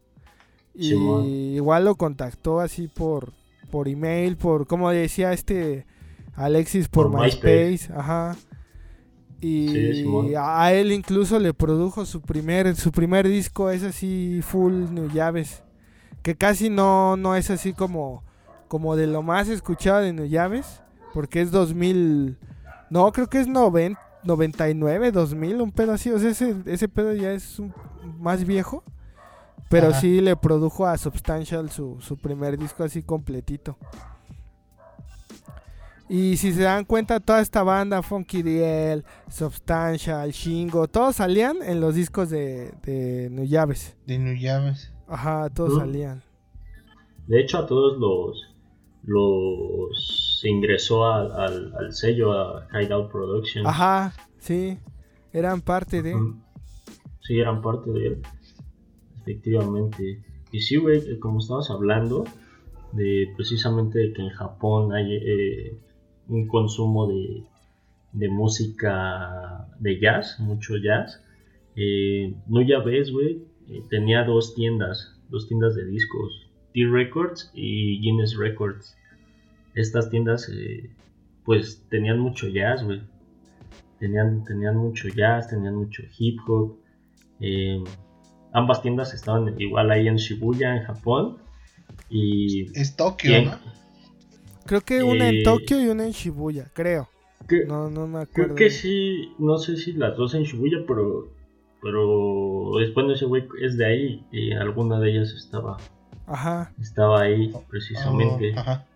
Y 0.74 0.94
igual 1.56 1.84
lo 1.84 1.94
contactó 1.96 2.60
así 2.60 2.88
por, 2.88 3.32
por 3.70 3.88
email, 3.88 4.36
por, 4.36 4.66
como 4.66 4.90
decía 4.90 5.32
este 5.32 5.84
Alexis, 6.34 6.88
por, 6.88 7.10
Por 7.10 7.20
MySpace. 7.20 7.70
MySpace. 7.70 7.92
Ajá. 7.98 8.36
Y 9.40 9.68
Sí, 9.68 10.34
a 10.36 10.62
a 10.64 10.72
él 10.74 10.92
incluso 10.92 11.38
le 11.38 11.54
produjo 11.54 12.04
su 12.04 12.20
primer, 12.20 12.76
su 12.76 12.92
primer 12.92 13.26
disco, 13.26 13.70
es 13.70 13.82
así 13.82 14.40
full 14.42 14.90
New 14.92 15.08
Llaves 15.10 15.62
que 16.22 16.34
casi 16.36 16.68
no, 16.68 17.16
no 17.16 17.34
es 17.34 17.48
así 17.50 17.72
como, 17.72 18.22
como 18.68 18.94
de 18.96 19.06
lo 19.06 19.22
más 19.22 19.48
escuchado 19.48 20.00
de 20.00 20.12
New 20.12 20.26
Llaves, 20.26 20.82
porque 21.14 21.40
es 21.40 21.50
2000, 21.50 22.36
no, 22.90 23.10
creo 23.12 23.26
que 23.28 23.40
es 23.40 23.48
90, 23.48 23.98
99, 24.24 25.12
2000, 25.12 25.60
un 25.60 25.72
pedo 25.72 25.92
así, 25.92 26.10
o 26.10 26.18
sea, 26.18 26.30
ese, 26.30 26.54
ese 26.66 26.88
pedo 26.88 27.12
ya 27.14 27.32
es 27.32 27.58
un- 27.58 27.72
más 28.18 28.44
viejo, 28.44 28.82
pero 29.68 29.88
Ajá. 29.88 30.00
sí 30.00 30.20
le 30.20 30.36
produjo 30.36 30.86
a 30.86 30.96
Substantial 30.98 31.70
su, 31.70 31.96
su 32.00 32.16
primer 32.18 32.58
disco 32.58 32.84
así 32.84 33.02
completito. 33.02 33.76
Y 36.08 36.36
si 36.38 36.52
se 36.52 36.62
dan 36.62 36.84
cuenta, 36.84 37.20
toda 37.20 37.40
esta 37.40 37.62
banda, 37.62 38.02
Funky 38.02 38.42
DL, 38.42 39.04
Substantial, 39.28 40.30
Shingo, 40.32 40.88
todos 40.88 41.16
salían 41.16 41.58
en 41.62 41.80
los 41.80 41.94
discos 41.94 42.30
de, 42.30 42.72
de 42.82 43.28
Nuyaves. 43.30 43.96
De 44.06 44.18
Nuyaves. 44.18 44.92
Ajá, 45.06 45.48
todos 45.50 45.78
salían. 45.78 46.20
De 47.28 47.40
hecho, 47.40 47.58
a 47.58 47.66
todos 47.66 47.96
los 47.98 48.46
los 49.04 50.29
ingresó 50.48 51.06
al, 51.06 51.32
al, 51.32 51.74
al 51.76 51.92
sello 51.92 52.32
a 52.32 52.66
Hideout 52.72 53.10
Productions. 53.10 53.66
Ajá, 53.66 54.14
sí, 54.38 54.78
eran 55.32 55.60
parte 55.60 56.02
de... 56.02 56.14
Sí, 57.20 57.38
eran 57.38 57.60
parte 57.60 57.90
de 57.90 58.06
él. 58.06 58.22
Efectivamente. 59.20 60.22
Y 60.50 60.60
sí, 60.60 60.76
güey, 60.76 60.98
eh, 60.98 61.18
como 61.18 61.40
estabas 61.40 61.70
hablando, 61.70 62.24
de 62.92 63.32
precisamente 63.36 63.98
de 63.98 64.12
que 64.12 64.22
en 64.22 64.30
Japón 64.30 64.92
hay 64.92 65.14
eh, 65.14 65.78
un 66.28 66.48
consumo 66.48 67.06
de, 67.06 67.44
de 68.12 68.28
música 68.28 69.68
de 69.78 70.00
jazz, 70.00 70.40
mucho 70.40 70.76
jazz. 70.76 71.22
Eh, 71.76 72.34
no 72.48 72.62
ya 72.62 72.80
ves, 72.80 73.12
güey, 73.12 73.44
eh, 73.68 73.82
tenía 73.90 74.24
dos 74.24 74.54
tiendas, 74.54 75.20
dos 75.28 75.46
tiendas 75.46 75.76
de 75.76 75.84
discos, 75.84 76.50
T-Records 76.74 77.52
y 77.54 78.00
Guinness 78.00 78.36
Records. 78.36 78.96
Estas 79.74 80.10
tiendas, 80.10 80.48
eh, 80.52 80.90
pues, 81.44 81.84
tenían 81.88 82.18
mucho 82.18 82.48
jazz, 82.48 82.82
güey. 82.84 83.02
Tenían, 83.98 84.44
tenían 84.44 84.76
mucho 84.76 85.08
jazz, 85.08 85.48
tenían 85.48 85.74
mucho 85.76 86.02
hip 86.18 86.38
hop. 86.46 86.78
Eh, 87.40 87.82
ambas 88.52 88.82
tiendas 88.82 89.14
estaban 89.14 89.60
igual 89.60 89.90
ahí 89.90 90.08
en 90.08 90.16
Shibuya, 90.16 90.76
en 90.76 90.84
Japón. 90.84 91.38
Y 92.08 92.76
Es 92.78 92.96
Tokio. 92.96 93.42
¿no? 93.42 93.58
Creo 94.66 94.80
que 94.82 95.02
una 95.02 95.28
en 95.28 95.36
Eh, 95.36 95.42
Tokio 95.44 95.80
y 95.80 95.88
una 95.88 96.04
en 96.06 96.12
Shibuya, 96.12 96.70
creo. 96.72 97.08
que- 97.48 97.64
No, 97.66 97.90
no 97.90 98.06
me 98.06 98.20
acuerdo. 98.20 98.30
creo 98.32 98.54
que 98.54 98.70
sí, 98.70 99.32
no 99.38 99.58
sé 99.58 99.76
si 99.76 99.92
las 99.94 100.16
dos 100.16 100.34
en 100.34 100.44
Shibuya, 100.44 100.78
pero 100.86 101.28
pero 101.82 102.72
después 102.78 103.06
no 103.06 103.14
ese 103.14 103.24
güey 103.24 103.44
es 103.62 103.78
de 103.78 103.86
ahí 103.86 104.26
y 104.30 104.52
alguna 104.52 105.00
de 105.00 105.10
ellas 105.12 105.32
estaba 105.32 105.78
Ajá, 106.26 106.72
estaba 106.78 107.22
ahí 107.22 107.50
precisamente. 107.70 108.52
Oh, 108.54 108.60
ajá. 108.60 108.86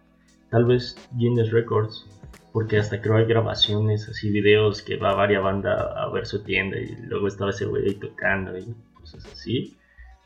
Tal 0.54 0.66
vez 0.66 0.94
Guinness 1.16 1.50
Records, 1.50 2.06
porque 2.52 2.78
hasta 2.78 3.02
creo 3.02 3.16
hay 3.16 3.24
grabaciones, 3.24 4.08
así 4.08 4.30
videos 4.30 4.82
que 4.82 4.96
va 4.96 5.12
varias 5.12 5.42
banda 5.42 6.00
a 6.00 6.08
ver 6.10 6.26
su 6.26 6.44
tienda 6.44 6.78
y 6.78 6.94
luego 7.08 7.26
estaba 7.26 7.50
ese 7.50 7.66
güey 7.66 7.88
ahí 7.88 7.94
tocando 7.96 8.56
y 8.56 8.72
cosas 8.94 9.26
así. 9.26 9.76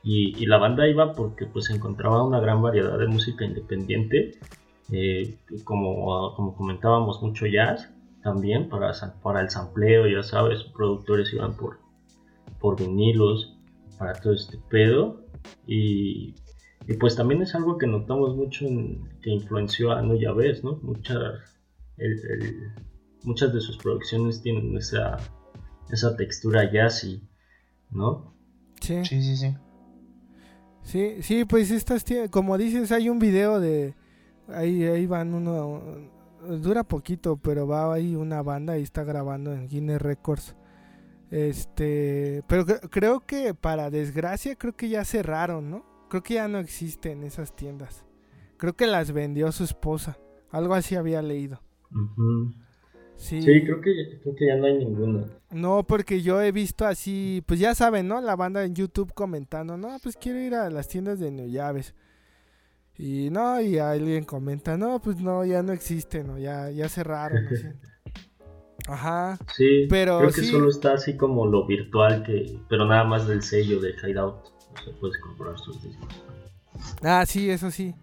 Y, 0.02 0.36
y 0.36 0.44
la 0.44 0.58
banda 0.58 0.86
iba 0.86 1.14
porque 1.14 1.46
pues 1.46 1.70
encontraba 1.70 2.22
una 2.22 2.40
gran 2.40 2.60
variedad 2.60 2.98
de 2.98 3.06
música 3.06 3.46
independiente, 3.46 4.32
eh, 4.92 5.38
como, 5.64 6.34
como 6.34 6.54
comentábamos, 6.54 7.22
mucho 7.22 7.46
jazz 7.46 7.90
también 8.22 8.68
para, 8.68 8.92
para 9.22 9.40
el 9.40 9.48
sampleo, 9.48 10.06
ya 10.08 10.22
sabes, 10.22 10.62
productores 10.62 11.32
iban 11.32 11.56
por, 11.56 11.78
por 12.60 12.78
vinilos, 12.78 13.56
para 13.98 14.12
todo 14.12 14.34
este 14.34 14.58
pedo. 14.68 15.22
Y, 15.66 16.34
y 16.88 16.94
pues 16.94 17.14
también 17.14 17.42
es 17.42 17.54
algo 17.54 17.78
que 17.78 17.86
notamos 17.86 18.34
mucho 18.34 18.64
en- 18.66 19.08
que 19.22 19.30
influenció 19.30 19.92
a 19.92 20.02
No 20.02 20.14
Ya 20.16 20.32
Ves, 20.32 20.64
¿no? 20.64 20.80
Muchas, 20.82 21.18
el- 21.98 22.18
el- 22.30 22.72
muchas 23.24 23.52
de 23.52 23.60
sus 23.60 23.76
producciones 23.76 24.40
tienen 24.42 24.76
esa, 24.76 25.18
esa 25.90 26.16
textura 26.16 26.70
jazzy, 26.72 27.22
¿no? 27.90 28.34
sí. 28.80 29.04
Sí, 29.04 29.22
sí, 29.22 29.36
sí. 29.36 29.54
Sí, 30.82 31.22
sí, 31.22 31.44
pues 31.44 31.70
estas 31.70 32.04
como 32.30 32.56
dices, 32.56 32.90
hay 32.92 33.10
un 33.10 33.18
video 33.18 33.60
de 33.60 33.94
ahí 34.48 34.84
ahí 34.84 35.06
van 35.06 35.34
uno 35.34 35.82
dura 36.62 36.84
poquito, 36.84 37.36
pero 37.36 37.66
va 37.66 37.92
ahí 37.92 38.14
una 38.16 38.40
banda 38.42 38.78
y 38.78 38.82
está 38.82 39.04
grabando 39.04 39.52
en 39.52 39.68
Guinness 39.68 40.00
Records. 40.00 40.56
Este, 41.30 42.42
pero 42.48 42.64
cre- 42.64 42.88
creo 42.90 43.20
que 43.26 43.52
para 43.52 43.90
desgracia 43.90 44.56
creo 44.56 44.74
que 44.74 44.88
ya 44.88 45.04
cerraron, 45.04 45.68
¿no? 45.70 45.84
Creo 46.08 46.22
que 46.22 46.34
ya 46.34 46.48
no 46.48 46.58
existen 46.58 47.22
esas 47.22 47.54
tiendas. 47.54 48.04
Creo 48.56 48.74
que 48.74 48.86
las 48.86 49.12
vendió 49.12 49.52
su 49.52 49.64
esposa. 49.64 50.18
Algo 50.50 50.74
así 50.74 50.94
había 50.94 51.22
leído. 51.22 51.60
Ujú. 51.92 52.52
Sí. 53.16 53.42
Sí, 53.42 53.64
creo 53.64 53.80
que, 53.80 54.20
creo 54.22 54.34
que 54.36 54.46
ya 54.46 54.56
no 54.56 54.66
hay 54.66 54.78
ninguna. 54.78 55.26
No, 55.50 55.82
porque 55.82 56.22
yo 56.22 56.40
he 56.40 56.52
visto 56.52 56.86
así, 56.86 57.42
pues 57.46 57.58
ya 57.58 57.74
saben, 57.74 58.06
¿no? 58.06 58.20
La 58.20 58.36
banda 58.36 58.64
en 58.64 58.74
YouTube 58.74 59.12
comentando, 59.12 59.76
no, 59.76 59.98
pues 60.02 60.16
quiero 60.16 60.38
ir 60.38 60.54
a 60.54 60.70
las 60.70 60.88
tiendas 60.88 61.18
de 61.18 61.30
New 61.30 61.48
Llaves. 61.48 61.94
Y 62.96 63.30
no, 63.30 63.60
y 63.60 63.78
alguien 63.78 64.24
comenta, 64.24 64.76
no, 64.76 65.00
pues 65.00 65.20
no, 65.20 65.44
ya 65.44 65.62
no 65.62 65.72
existen, 65.72 66.26
¿no? 66.28 66.38
Ya, 66.38 66.70
ya 66.70 66.88
cerraron. 66.88 67.46
así. 67.46 67.64
Ajá. 68.88 69.38
Sí, 69.54 69.86
Pero 69.90 70.18
creo 70.18 70.30
que 70.30 70.40
sí. 70.40 70.46
solo 70.46 70.70
está 70.70 70.94
así 70.94 71.16
como 71.16 71.46
lo 71.46 71.66
virtual, 71.66 72.22
que 72.22 72.58
pero 72.68 72.86
nada 72.86 73.04
más 73.04 73.26
del 73.28 73.42
sello 73.42 73.80
de 73.80 73.90
Hideout. 74.02 74.36
Ah, 77.02 77.24
sí, 77.26 77.50
eso 77.50 77.70
sí. 77.70 77.94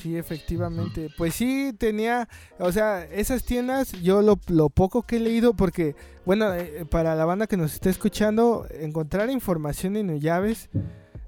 Sí, 0.00 0.16
efectivamente. 0.16 1.08
Pues 1.16 1.34
sí, 1.34 1.72
tenía, 1.78 2.28
o 2.58 2.72
sea, 2.72 3.04
esas 3.04 3.44
tiendas, 3.44 3.92
yo 4.02 4.22
lo, 4.22 4.38
lo 4.48 4.68
poco 4.68 5.02
que 5.02 5.16
he 5.16 5.20
leído, 5.20 5.54
porque, 5.54 5.94
bueno, 6.26 6.52
eh, 6.52 6.84
para 6.90 7.14
la 7.14 7.24
banda 7.24 7.46
que 7.46 7.56
nos 7.56 7.74
está 7.74 7.90
escuchando, 7.90 8.66
encontrar 8.70 9.30
información 9.30 9.96
en 9.96 10.18
llaves, 10.20 10.68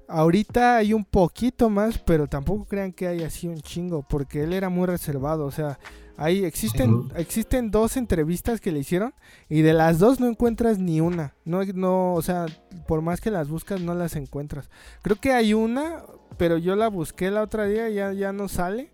ahorita 0.07 0.77
hay 0.77 0.93
un 0.93 1.05
poquito 1.05 1.69
más, 1.69 1.97
pero 1.99 2.27
tampoco 2.27 2.65
crean 2.65 2.91
que 2.91 3.07
hay 3.07 3.23
así 3.23 3.47
un 3.47 3.61
chingo, 3.61 4.03
porque 4.07 4.43
él 4.43 4.53
era 4.53 4.69
muy 4.69 4.85
reservado, 4.85 5.45
o 5.45 5.51
sea, 5.51 5.79
ahí 6.17 6.43
existen, 6.43 7.09
existen 7.15 7.71
dos 7.71 7.95
entrevistas 7.95 8.59
que 8.59 8.71
le 8.71 8.79
hicieron, 8.79 9.13
y 9.49 9.61
de 9.61 9.73
las 9.73 9.99
dos 9.99 10.19
no 10.19 10.27
encuentras 10.27 10.79
ni 10.79 10.99
una, 10.99 11.33
no, 11.45 11.63
no, 11.63 12.13
o 12.13 12.21
sea, 12.21 12.47
por 12.87 13.01
más 13.01 13.21
que 13.21 13.31
las 13.31 13.47
buscas, 13.47 13.79
no 13.81 13.93
las 13.93 14.15
encuentras. 14.15 14.69
Creo 15.01 15.17
que 15.17 15.31
hay 15.31 15.53
una, 15.53 16.03
pero 16.37 16.57
yo 16.57 16.75
la 16.75 16.87
busqué 16.87 17.31
la 17.31 17.41
otra 17.41 17.65
día 17.65 17.89
y 17.89 17.95
ya, 17.95 18.13
ya 18.13 18.33
no 18.33 18.47
sale. 18.47 18.91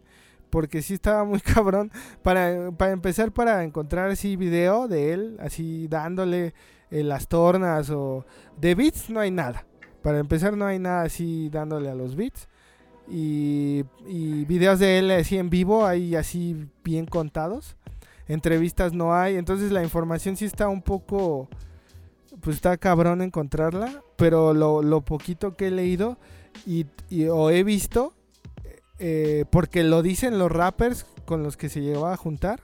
Porque 0.49 0.83
sí 0.83 0.93
estaba 0.93 1.23
muy 1.23 1.39
cabrón. 1.41 1.91
Para, 2.21 2.71
para 2.71 2.91
empezar, 2.91 3.31
para 3.31 3.63
encontrar 3.63 4.11
así 4.11 4.35
video 4.35 4.87
de 4.87 5.13
él, 5.13 5.37
así 5.39 5.87
dándole 5.87 6.53
eh, 6.91 7.03
las 7.03 7.27
tornas 7.27 7.89
o... 7.89 8.25
De 8.57 8.75
beats 8.75 9.09
no 9.09 9.19
hay 9.19 9.31
nada. 9.31 9.65
Para 10.03 10.19
empezar 10.19 10.55
no 10.55 10.65
hay 10.65 10.77
nada 10.77 11.03
así 11.03 11.49
dándole 11.49 11.89
a 11.89 11.95
los 11.95 12.15
beats. 12.15 12.47
Y, 13.09 13.83
y 14.07 14.45
videos 14.45 14.79
de 14.79 14.99
él 14.99 15.11
así 15.11 15.37
en 15.37 15.49
vivo 15.49 15.85
hay 15.85 16.15
así 16.15 16.67
bien 16.83 17.05
contados. 17.05 17.75
Entrevistas 18.27 18.93
no 18.93 19.13
hay. 19.13 19.35
Entonces 19.35 19.71
la 19.71 19.83
información 19.83 20.37
sí 20.37 20.45
está 20.45 20.69
un 20.69 20.81
poco... 20.81 21.49
Pues 22.41 22.57
está 22.57 22.77
cabrón 22.77 23.21
encontrarla. 23.21 24.01
Pero 24.17 24.53
lo, 24.53 24.81
lo 24.81 25.01
poquito 25.01 25.55
que 25.55 25.67
he 25.67 25.71
leído 25.71 26.17
y, 26.65 26.85
o 27.27 27.49
he 27.49 27.63
visto, 27.63 28.13
eh, 28.99 29.45
porque 29.49 29.83
lo 29.83 30.01
dicen 30.01 30.37
los 30.37 30.51
rappers 30.51 31.05
con 31.25 31.43
los 31.43 31.57
que 31.57 31.69
se 31.69 31.81
llegó 31.81 32.07
a 32.07 32.17
juntar, 32.17 32.61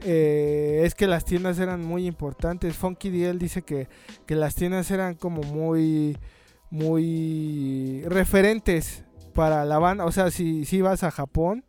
eh, 0.00 0.82
es 0.84 0.94
que 0.94 1.06
las 1.06 1.24
tiendas 1.24 1.58
eran 1.58 1.84
muy 1.84 2.06
importantes. 2.06 2.76
Funky 2.76 3.10
DL 3.10 3.38
dice 3.38 3.62
que, 3.62 3.88
que 4.26 4.34
las 4.34 4.54
tiendas 4.54 4.90
eran 4.90 5.14
como 5.14 5.42
muy, 5.42 6.18
muy 6.70 8.02
referentes 8.06 9.03
para 9.34 9.64
la 9.66 9.78
banda. 9.78 10.04
O 10.06 10.12
sea, 10.12 10.30
si, 10.30 10.64
si 10.64 10.78
ibas 10.78 11.02
a 11.02 11.10
Japón, 11.10 11.64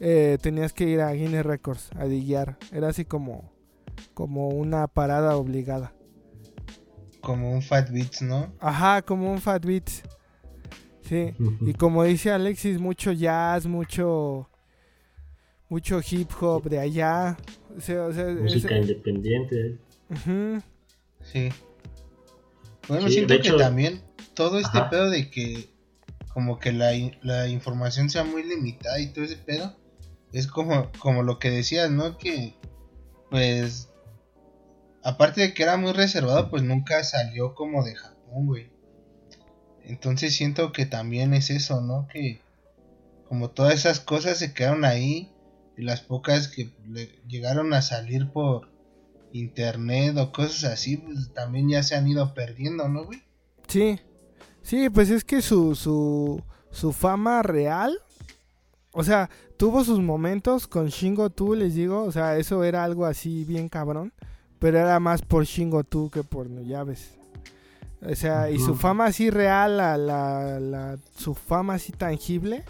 eh, 0.00 0.38
tenías 0.40 0.72
que 0.72 0.84
ir 0.88 1.00
a 1.00 1.12
Guinness 1.12 1.46
Records 1.46 1.90
a 1.96 2.06
diguear. 2.06 2.58
Era 2.72 2.88
así 2.88 3.04
como, 3.04 3.52
como 4.14 4.48
una 4.48 4.88
parada 4.88 5.36
obligada. 5.36 5.92
Como 7.20 7.52
un 7.52 7.62
Fat 7.62 7.90
Beats, 7.90 8.22
¿no? 8.22 8.52
Ajá, 8.58 9.02
como 9.02 9.30
un 9.32 9.40
Fat 9.40 9.64
Beats. 9.64 10.02
Sí. 11.02 11.34
Y 11.60 11.74
como 11.74 12.02
dice 12.04 12.30
Alexis, 12.32 12.80
mucho 12.80 13.12
jazz, 13.12 13.66
mucho 13.66 14.48
mucho 15.68 16.00
hip 16.10 16.30
hop 16.40 16.64
de 16.68 16.78
allá. 16.80 17.36
O 17.76 17.80
sea, 17.80 18.04
o 18.06 18.12
sea, 18.12 18.26
Música 18.26 18.76
independiente. 18.76 19.78
Sí. 21.22 21.48
Bueno, 22.88 23.06
Sí, 23.08 23.14
siento 23.14 23.34
que 23.34 23.40
hecho- 23.40 23.56
también 23.56 24.00
todo 24.34 24.58
este 24.58 24.78
Ajá. 24.78 24.90
pedo 24.90 25.10
de 25.10 25.30
que 25.30 25.68
como 26.34 26.58
que 26.58 26.72
la, 26.72 26.92
la 27.22 27.48
información 27.48 28.10
sea 28.10 28.24
muy 28.24 28.42
limitada 28.42 28.98
y 29.00 29.12
todo 29.12 29.24
ese 29.24 29.36
pedo 29.36 29.76
es 30.32 30.46
como, 30.46 30.90
como 30.98 31.22
lo 31.22 31.38
que 31.38 31.50
decías, 31.50 31.90
¿no? 31.90 32.16
Que 32.18 32.54
pues 33.30 33.90
aparte 35.02 35.40
de 35.40 35.54
que 35.54 35.62
era 35.62 35.76
muy 35.76 35.92
reservado, 35.92 36.50
pues 36.50 36.62
nunca 36.62 37.02
salió 37.04 37.54
como 37.54 37.84
de 37.84 37.94
Japón, 37.94 38.46
güey. 38.46 38.70
Entonces 39.84 40.34
siento 40.34 40.72
que 40.72 40.86
también 40.86 41.34
es 41.34 41.50
eso, 41.50 41.80
¿no? 41.80 42.06
Que 42.08 42.40
como 43.28 43.50
todas 43.50 43.74
esas 43.74 44.00
cosas 44.00 44.38
se 44.38 44.54
quedaron 44.54 44.84
ahí 44.84 45.32
y 45.76 45.82
las 45.82 46.02
pocas 46.02 46.48
que 46.48 46.72
le 46.86 47.06
llegaron 47.26 47.72
a 47.74 47.82
salir 47.82 48.30
por 48.30 48.70
internet 49.32 50.16
o 50.18 50.32
cosas 50.32 50.64
así, 50.64 50.98
pues 50.98 51.32
también 51.34 51.68
ya 51.68 51.82
se 51.82 51.96
han 51.96 52.06
ido 52.06 52.34
perdiendo, 52.34 52.88
¿no, 52.88 53.04
güey? 53.04 53.22
Sí. 53.68 53.98
Sí, 54.62 54.88
pues 54.90 55.10
es 55.10 55.24
que 55.24 55.42
su, 55.42 55.74
su, 55.74 56.40
su 56.70 56.92
fama 56.92 57.42
real 57.42 57.98
o 58.92 59.02
sea, 59.04 59.30
tuvo 59.56 59.84
sus 59.84 60.00
momentos 60.00 60.66
con 60.66 60.88
Shingo 60.88 61.30
Tu, 61.30 61.54
les 61.54 61.74
digo, 61.74 62.02
o 62.04 62.12
sea, 62.12 62.36
eso 62.36 62.62
era 62.62 62.84
algo 62.84 63.06
así 63.06 63.44
bien 63.44 63.68
cabrón, 63.70 64.12
pero 64.58 64.78
era 64.78 65.00
más 65.00 65.22
por 65.22 65.44
Shingo 65.44 65.82
Tu 65.82 66.10
que 66.10 66.22
por 66.22 66.48
Nuyaves. 66.50 67.14
O 68.02 68.14
sea, 68.14 68.50
y 68.50 68.58
su 68.58 68.74
fama 68.74 69.06
así 69.06 69.30
real, 69.30 69.76
la, 69.78 69.96
la, 69.96 70.60
la- 70.60 70.98
su 71.16 71.34
fama 71.34 71.74
así 71.74 71.92
tangible 71.92 72.64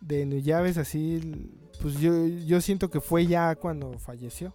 de 0.00 0.24
Nuyaves 0.24 0.78
así, 0.78 1.50
pues 1.82 1.98
yo, 1.98 2.26
yo 2.26 2.60
siento 2.60 2.88
que 2.88 3.00
fue 3.00 3.26
ya 3.26 3.54
cuando 3.56 3.98
falleció. 3.98 4.54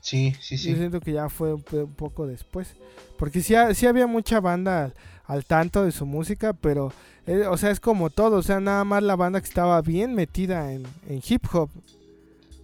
Sí, 0.00 0.34
sí, 0.40 0.56
Yo 0.56 0.62
sí. 0.62 0.76
siento 0.76 0.98
que 1.00 1.12
ya 1.12 1.28
fue 1.28 1.52
un, 1.52 1.62
poco 1.62 2.26
después. 2.26 2.74
Porque 3.18 3.42
sí, 3.42 3.54
sí 3.74 3.86
había 3.86 4.06
mucha 4.06 4.40
banda 4.40 4.92
al, 5.32 5.44
tanto 5.44 5.84
de 5.84 5.92
su 5.92 6.06
música, 6.06 6.52
pero, 6.52 6.92
eh, 7.26 7.46
o 7.46 7.56
sea, 7.56 7.70
es 7.70 7.80
como 7.80 8.10
todo. 8.10 8.36
O 8.38 8.42
sea, 8.42 8.60
nada 8.60 8.84
más 8.84 9.02
la 9.02 9.16
banda 9.16 9.40
que 9.40 9.48
estaba 9.48 9.80
bien 9.82 10.14
metida 10.14 10.72
en, 10.72 10.84
en 11.08 11.20
hip 11.26 11.44
hop. 11.52 11.70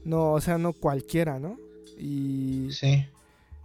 No, 0.04 0.32
o 0.32 0.40
sea, 0.40 0.56
no 0.58 0.72
cualquiera, 0.72 1.38
¿no? 1.38 1.56
Y, 1.98 2.68
Sí. 2.70 3.04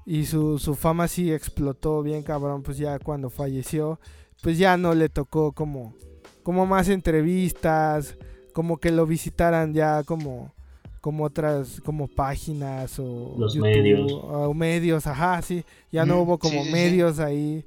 y 0.06 0.26
su, 0.26 0.58
su 0.58 0.76
fama 0.76 1.08
sí 1.08 1.32
explotó 1.32 2.02
bien 2.02 2.24
cabrón, 2.24 2.64
pues 2.64 2.78
ya 2.78 2.98
cuando 3.00 3.30
falleció, 3.30 4.00
pues 4.42 4.58
ya 4.58 4.76
no 4.78 4.96
le 4.96 5.10
tocó 5.10 5.52
como, 5.52 5.94
como 6.44 6.66
más 6.66 6.90
entrevistas, 6.90 8.16
como 8.54 8.78
que 8.78 8.92
lo 8.92 9.06
visitaran 9.06 9.74
ya 9.74 10.04
como, 10.04 10.52
como 11.00 11.26
otras, 11.26 11.80
como 11.86 12.08
páginas 12.08 12.98
o 13.00 13.36
Los 13.38 13.56
medios. 13.56 14.12
o 14.12 14.54
medios, 14.54 15.06
ajá, 15.08 15.42
sí, 15.42 15.64
ya 15.92 16.06
no 16.06 16.22
hubo 16.22 16.38
como 16.40 16.54
sí, 16.54 16.60
sí, 16.60 16.66
sí. 16.66 16.72
medios 16.72 17.20
ahí, 17.20 17.64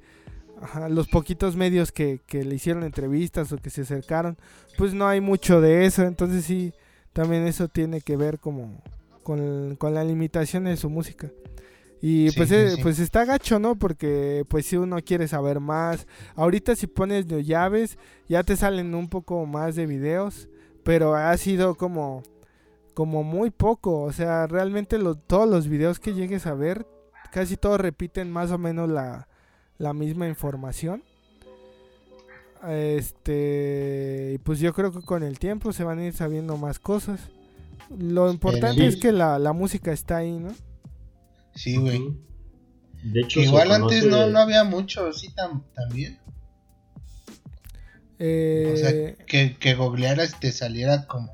ajá, 0.61 0.89
los 0.89 1.07
poquitos 1.07 1.55
medios 1.55 1.91
que, 1.91 2.21
que 2.25 2.43
le 2.43 2.55
hicieron 2.55 2.83
entrevistas 2.83 3.51
o 3.51 3.57
que 3.57 3.69
se 3.69 3.81
acercaron, 3.81 4.37
pues 4.77 4.93
no 4.93 5.07
hay 5.07 5.21
mucho 5.21 5.61
de 5.61 5.85
eso, 5.85 6.03
entonces 6.03 6.45
sí, 6.45 6.73
también 7.13 7.45
eso 7.47 7.67
tiene 7.67 8.01
que 8.01 8.17
ver 8.17 8.39
como 8.39 8.81
con, 9.23 9.75
con 9.77 9.93
la 9.93 10.03
limitación 10.03 10.65
de 10.65 10.77
su 10.77 10.89
música. 10.89 11.29
Y 12.01 12.29
Sí, 12.29 12.37
pues, 12.37 12.49
sí, 12.49 12.55
eh, 12.55 12.71
sí. 12.75 12.81
pues 12.83 12.99
está 12.99 13.25
gacho, 13.25 13.57
¿no? 13.57 13.75
Porque 13.77 14.43
pues 14.49 14.65
si 14.67 14.77
uno 14.77 14.97
quiere 15.03 15.27
saber 15.27 15.59
más, 15.59 16.05
ahorita 16.35 16.75
si 16.75 16.87
pones 16.87 17.27
de 17.27 17.43
llaves 17.43 17.97
ya 18.27 18.43
te 18.43 18.55
salen 18.55 18.93
un 18.93 19.07
poco 19.09 19.45
más 19.45 19.75
de 19.75 19.85
videos, 19.87 20.47
pero 20.83 21.15
ha 21.15 21.35
sido 21.37 21.75
como 21.75 22.21
como 22.93 23.23
muy 23.23 23.49
poco, 23.49 24.03
o 24.03 24.13
sea, 24.13 24.47
realmente 24.47 24.97
lo- 24.97 25.15
todos 25.15 25.49
los 25.49 25.67
videos 25.67 25.99
que 25.99 26.13
llegues 26.13 26.45
a 26.47 26.53
ver, 26.53 26.85
casi 27.31 27.57
todos 27.57 27.81
repiten 27.81 28.31
más 28.31 28.51
o 28.51 28.57
menos 28.57 28.89
la, 28.89 29.27
la 29.77 29.93
misma 29.93 30.27
información. 30.27 31.03
Este, 32.67 34.31
y 34.35 34.37
pues 34.39 34.59
yo 34.59 34.73
creo 34.73 34.91
que 34.91 35.01
con 35.01 35.23
el 35.23 35.37
tiempo 35.39 35.71
se 35.73 35.83
van 35.83 35.99
a 35.99 36.05
ir 36.05 36.13
sabiendo 36.13 36.57
más 36.57 36.79
cosas. 36.79 37.19
Lo 37.95 38.31
importante 38.31 38.87
es 38.87 38.95
que 38.97 39.11
la, 39.11 39.37
la 39.37 39.53
música 39.53 39.91
está 39.91 40.17
ahí, 40.17 40.31
¿no? 40.39 40.53
Sí, 41.53 41.77
güey. 41.77 42.17
De 43.03 43.21
hecho, 43.21 43.39
igual 43.39 43.71
antes 43.71 44.03
conoce- 44.05 44.09
no, 44.09 44.27
no 44.31 44.39
había 44.39 44.63
mucho, 44.63 45.13
sí, 45.13 45.29
tam- 45.35 45.63
también. 45.75 46.17
Eh, 48.17 48.71
O 48.73 48.77
sea, 48.77 49.25
que, 49.25 49.57
que 49.57 49.75
googlearas 49.75 50.33
y 50.35 50.39
te 50.39 50.51
saliera 50.51 51.05
como. 51.05 51.31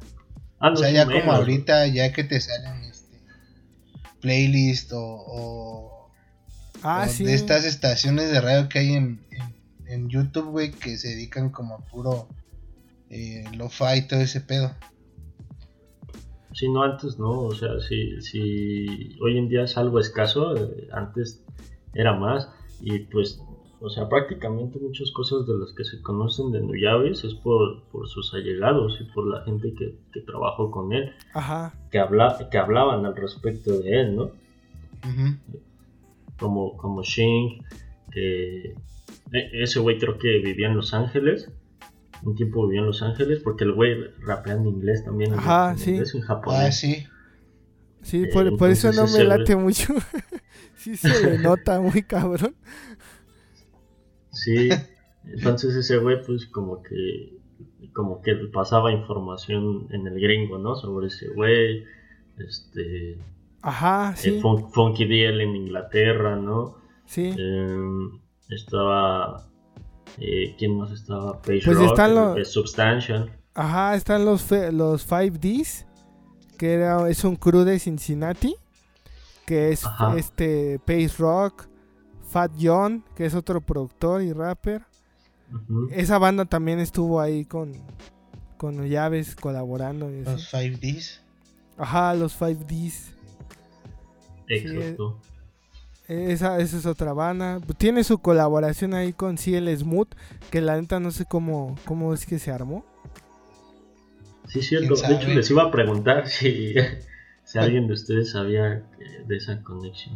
Ah, 0.60 0.70
no, 0.70 0.74
o 0.74 0.78
sea, 0.78 0.90
sí, 0.90 0.96
ya 0.96 1.06
como 1.06 1.18
menos, 1.18 1.36
ahorita, 1.36 1.88
ya 1.88 2.12
que 2.12 2.24
te 2.24 2.42
salen 2.42 2.84
este 2.84 3.18
playlist 4.20 4.92
o, 4.92 5.00
o, 5.00 6.01
ah, 6.84 7.08
sí. 7.08 7.24
de 7.24 7.34
estas 7.34 7.66
estaciones 7.66 8.32
de 8.32 8.42
radio 8.42 8.70
que 8.70 8.80
hay 8.80 8.94
en, 8.94 9.20
en, 9.32 9.88
en 9.88 10.10
YouTube, 10.10 10.50
güey, 10.50 10.72
que 10.72 10.98
se 10.98 11.10
dedican 11.10 11.50
como 11.50 11.76
a 11.76 11.80
puro 11.80 12.28
eh, 13.10 13.44
lo-fi 13.58 13.98
y 13.98 14.08
todo 14.08 14.22
ese 14.22 14.42
pedo. 14.42 14.72
Sí, 16.54 16.70
no, 16.70 16.84
antes 16.84 17.18
no, 17.18 17.42
o 17.42 17.56
sea, 17.56 17.80
si, 17.80 18.22
si 18.22 19.18
hoy 19.22 19.38
en 19.38 19.48
día 19.48 19.64
es 19.64 19.78
algo 19.78 20.00
escaso, 20.00 20.56
eh, 20.56 20.88
antes 20.92 21.44
era 21.94 22.14
más, 22.14 22.50
y 22.82 23.00
pues, 23.00 23.42
o 23.80 23.90
sea, 23.90 24.10
prácticamente 24.10 24.80
muchas 24.80 25.12
cosas 25.12 25.48
de 25.48 25.58
las 25.58 25.74
que 25.74 25.84
se 25.84 26.02
conocen 26.02 26.52
de 26.52 26.62
Nuyaves 26.62 27.24
es 27.24 27.34
por, 27.36 27.84
por 27.86 28.08
sus 28.10 28.34
allegados 28.34 28.98
y 29.00 29.06
por 29.06 29.28
la 29.28 29.44
gente 29.44 29.74
que, 29.74 29.98
que 30.14 30.22
trabajó 30.22 30.72
con 30.72 30.92
él, 30.94 31.12
Ajá. 31.34 31.74
que, 31.90 32.00
habla, 32.00 32.48
que 32.52 32.58
hablaban 32.58 33.06
al 33.06 33.16
respecto 33.16 33.80
de 33.80 34.02
él, 34.02 34.16
¿no? 34.16 34.24
Ujú. 34.24 35.38
Como, 36.42 36.76
como 36.76 37.04
Shing, 37.04 37.64
que 38.12 38.74
e- 39.32 39.50
ese 39.64 39.80
güey 39.80 39.98
creo 39.98 40.18
que 40.18 40.40
vivía 40.40 40.68
en 40.68 40.76
Los 40.76 40.94
Ángeles, 40.94 41.50
un 42.24 42.36
tiempo 42.36 42.66
vivía 42.68 42.82
en 42.82 42.88
Los 42.88 43.02
Ángeles, 43.02 43.40
porque 43.44 43.64
el 43.64 43.72
güey 43.74 43.96
rapea 44.20 44.56
en 44.56 44.66
inglés 44.68 45.06
también, 45.06 45.32
en- 45.34 45.40
Ajá, 45.40 45.72
en 45.72 45.78
sí. 45.78 45.92
inglés 45.92 46.14
y 46.14 46.18
en 46.18 46.24
japonés. 46.24 46.60
Ah, 46.68 46.72
sí. 46.72 47.08
Sí, 48.02 48.24
Eh, 48.24 48.30
por, 48.34 48.58
por 48.58 48.70
eso 48.72 48.92
no 48.92 49.08
me 49.08 49.24
late 49.24 49.56
mucho. 49.56 49.94
sí 50.76 50.98
se 50.98 51.24
le 51.24 51.38
nota 51.38 51.80
muy 51.80 52.02
cabrón. 52.02 52.56
Sí, 54.32 54.70
entonces 55.26 55.76
ese 55.76 55.98
güey 55.98 56.18
pues 56.26 56.48
como 56.48 56.82
que 56.82 57.38
como 57.94 58.22
que 58.22 58.34
pasaba 58.54 58.92
información 58.92 59.88
en 59.92 60.08
el 60.08 60.20
gringo, 60.20 60.58
¿no? 60.58 60.76
Sobre 60.76 61.08
ese 61.08 61.28
güey, 61.30 61.84
este, 62.38 63.18
Ajá, 63.62 64.12
eh, 64.14 64.18
sí. 64.18 64.40
Fun- 64.42 64.72
Funky 64.72 65.06
DL 65.06 65.42
en 65.44 65.56
Inglaterra, 65.56 66.36
¿no? 66.36 66.76
Sí. 67.06 67.34
Em, 67.38 68.20
estaba, 68.50 69.46
eh, 70.18 70.56
¿quién 70.58 70.78
más 70.78 70.92
estaba? 70.92 71.42
Page 71.42 71.62
Pues 71.66 71.78
Rock, 71.78 71.86
están 71.92 72.16
los- 72.16 72.48
Substantial. 72.52 73.32
Ajá, 73.54 73.96
están 73.96 74.26
los, 74.26 74.50
los 74.72 75.06
5Ds, 75.06 75.86
que 76.58 76.74
era, 76.74 77.10
es 77.10 77.24
un 77.24 77.36
crew 77.36 77.64
de 77.64 77.80
Cincinnati, 77.80 78.56
que 79.46 79.72
es 79.72 79.86
Ajá. 79.86 80.16
este 80.18 80.80
Pace 80.80 81.12
Rock, 81.20 81.68
Fat 82.30 82.52
John, 82.60 83.04
que 83.16 83.26
es 83.26 83.36
otro 83.36 83.60
productor 83.62 84.22
y 84.22 84.32
rapper. 84.32 84.84
Esa 85.92 86.18
banda 86.18 86.46
también 86.46 86.80
estuvo 86.80 87.20
ahí 87.20 87.44
con, 87.44 87.74
con 88.58 88.88
Llaves 88.88 89.36
colaborando. 89.36 90.10
y. 90.10 90.24
Los 90.24 90.50
5Ds. 90.54 91.20
Ajá, 91.78 92.14
los 92.14 92.32
5Ds. 92.40 93.16
Exacto. 94.56 95.18
Esa, 96.08 96.60
esa 96.60 96.78
es 96.78 96.86
otra 96.86 97.14
banda. 97.14 97.60
Tiene 97.78 98.04
su 98.04 98.18
colaboración 98.20 98.94
ahí 98.94 99.14
con 99.14 99.38
CL 99.38 99.74
Smooth, 99.78 100.10
que 100.50 100.60
la 100.62 100.80
neta 100.80 101.00
no 101.00 101.12
sé 101.12 101.26
cómo, 101.26 101.76
cómo 101.86 102.14
es 102.14 102.26
que 102.26 102.38
se 102.40 102.52
armó. 102.52 102.84
Sí, 104.48 104.62
cierto. 104.62 104.96
¿Quién 104.96 105.10
De 105.10 105.16
hecho, 105.16 105.28
les 105.30 105.50
iba 105.52 105.64
a 105.64 105.72
preguntar 105.72 106.28
si, 106.28 106.74
si 107.46 107.58
alguien 107.60 107.88
de 107.88 107.94
ustedes 107.94 108.32
sabía 108.32 108.84
que- 108.98 109.24
de 109.26 109.38
esa 109.38 109.62
conexión. 109.64 110.16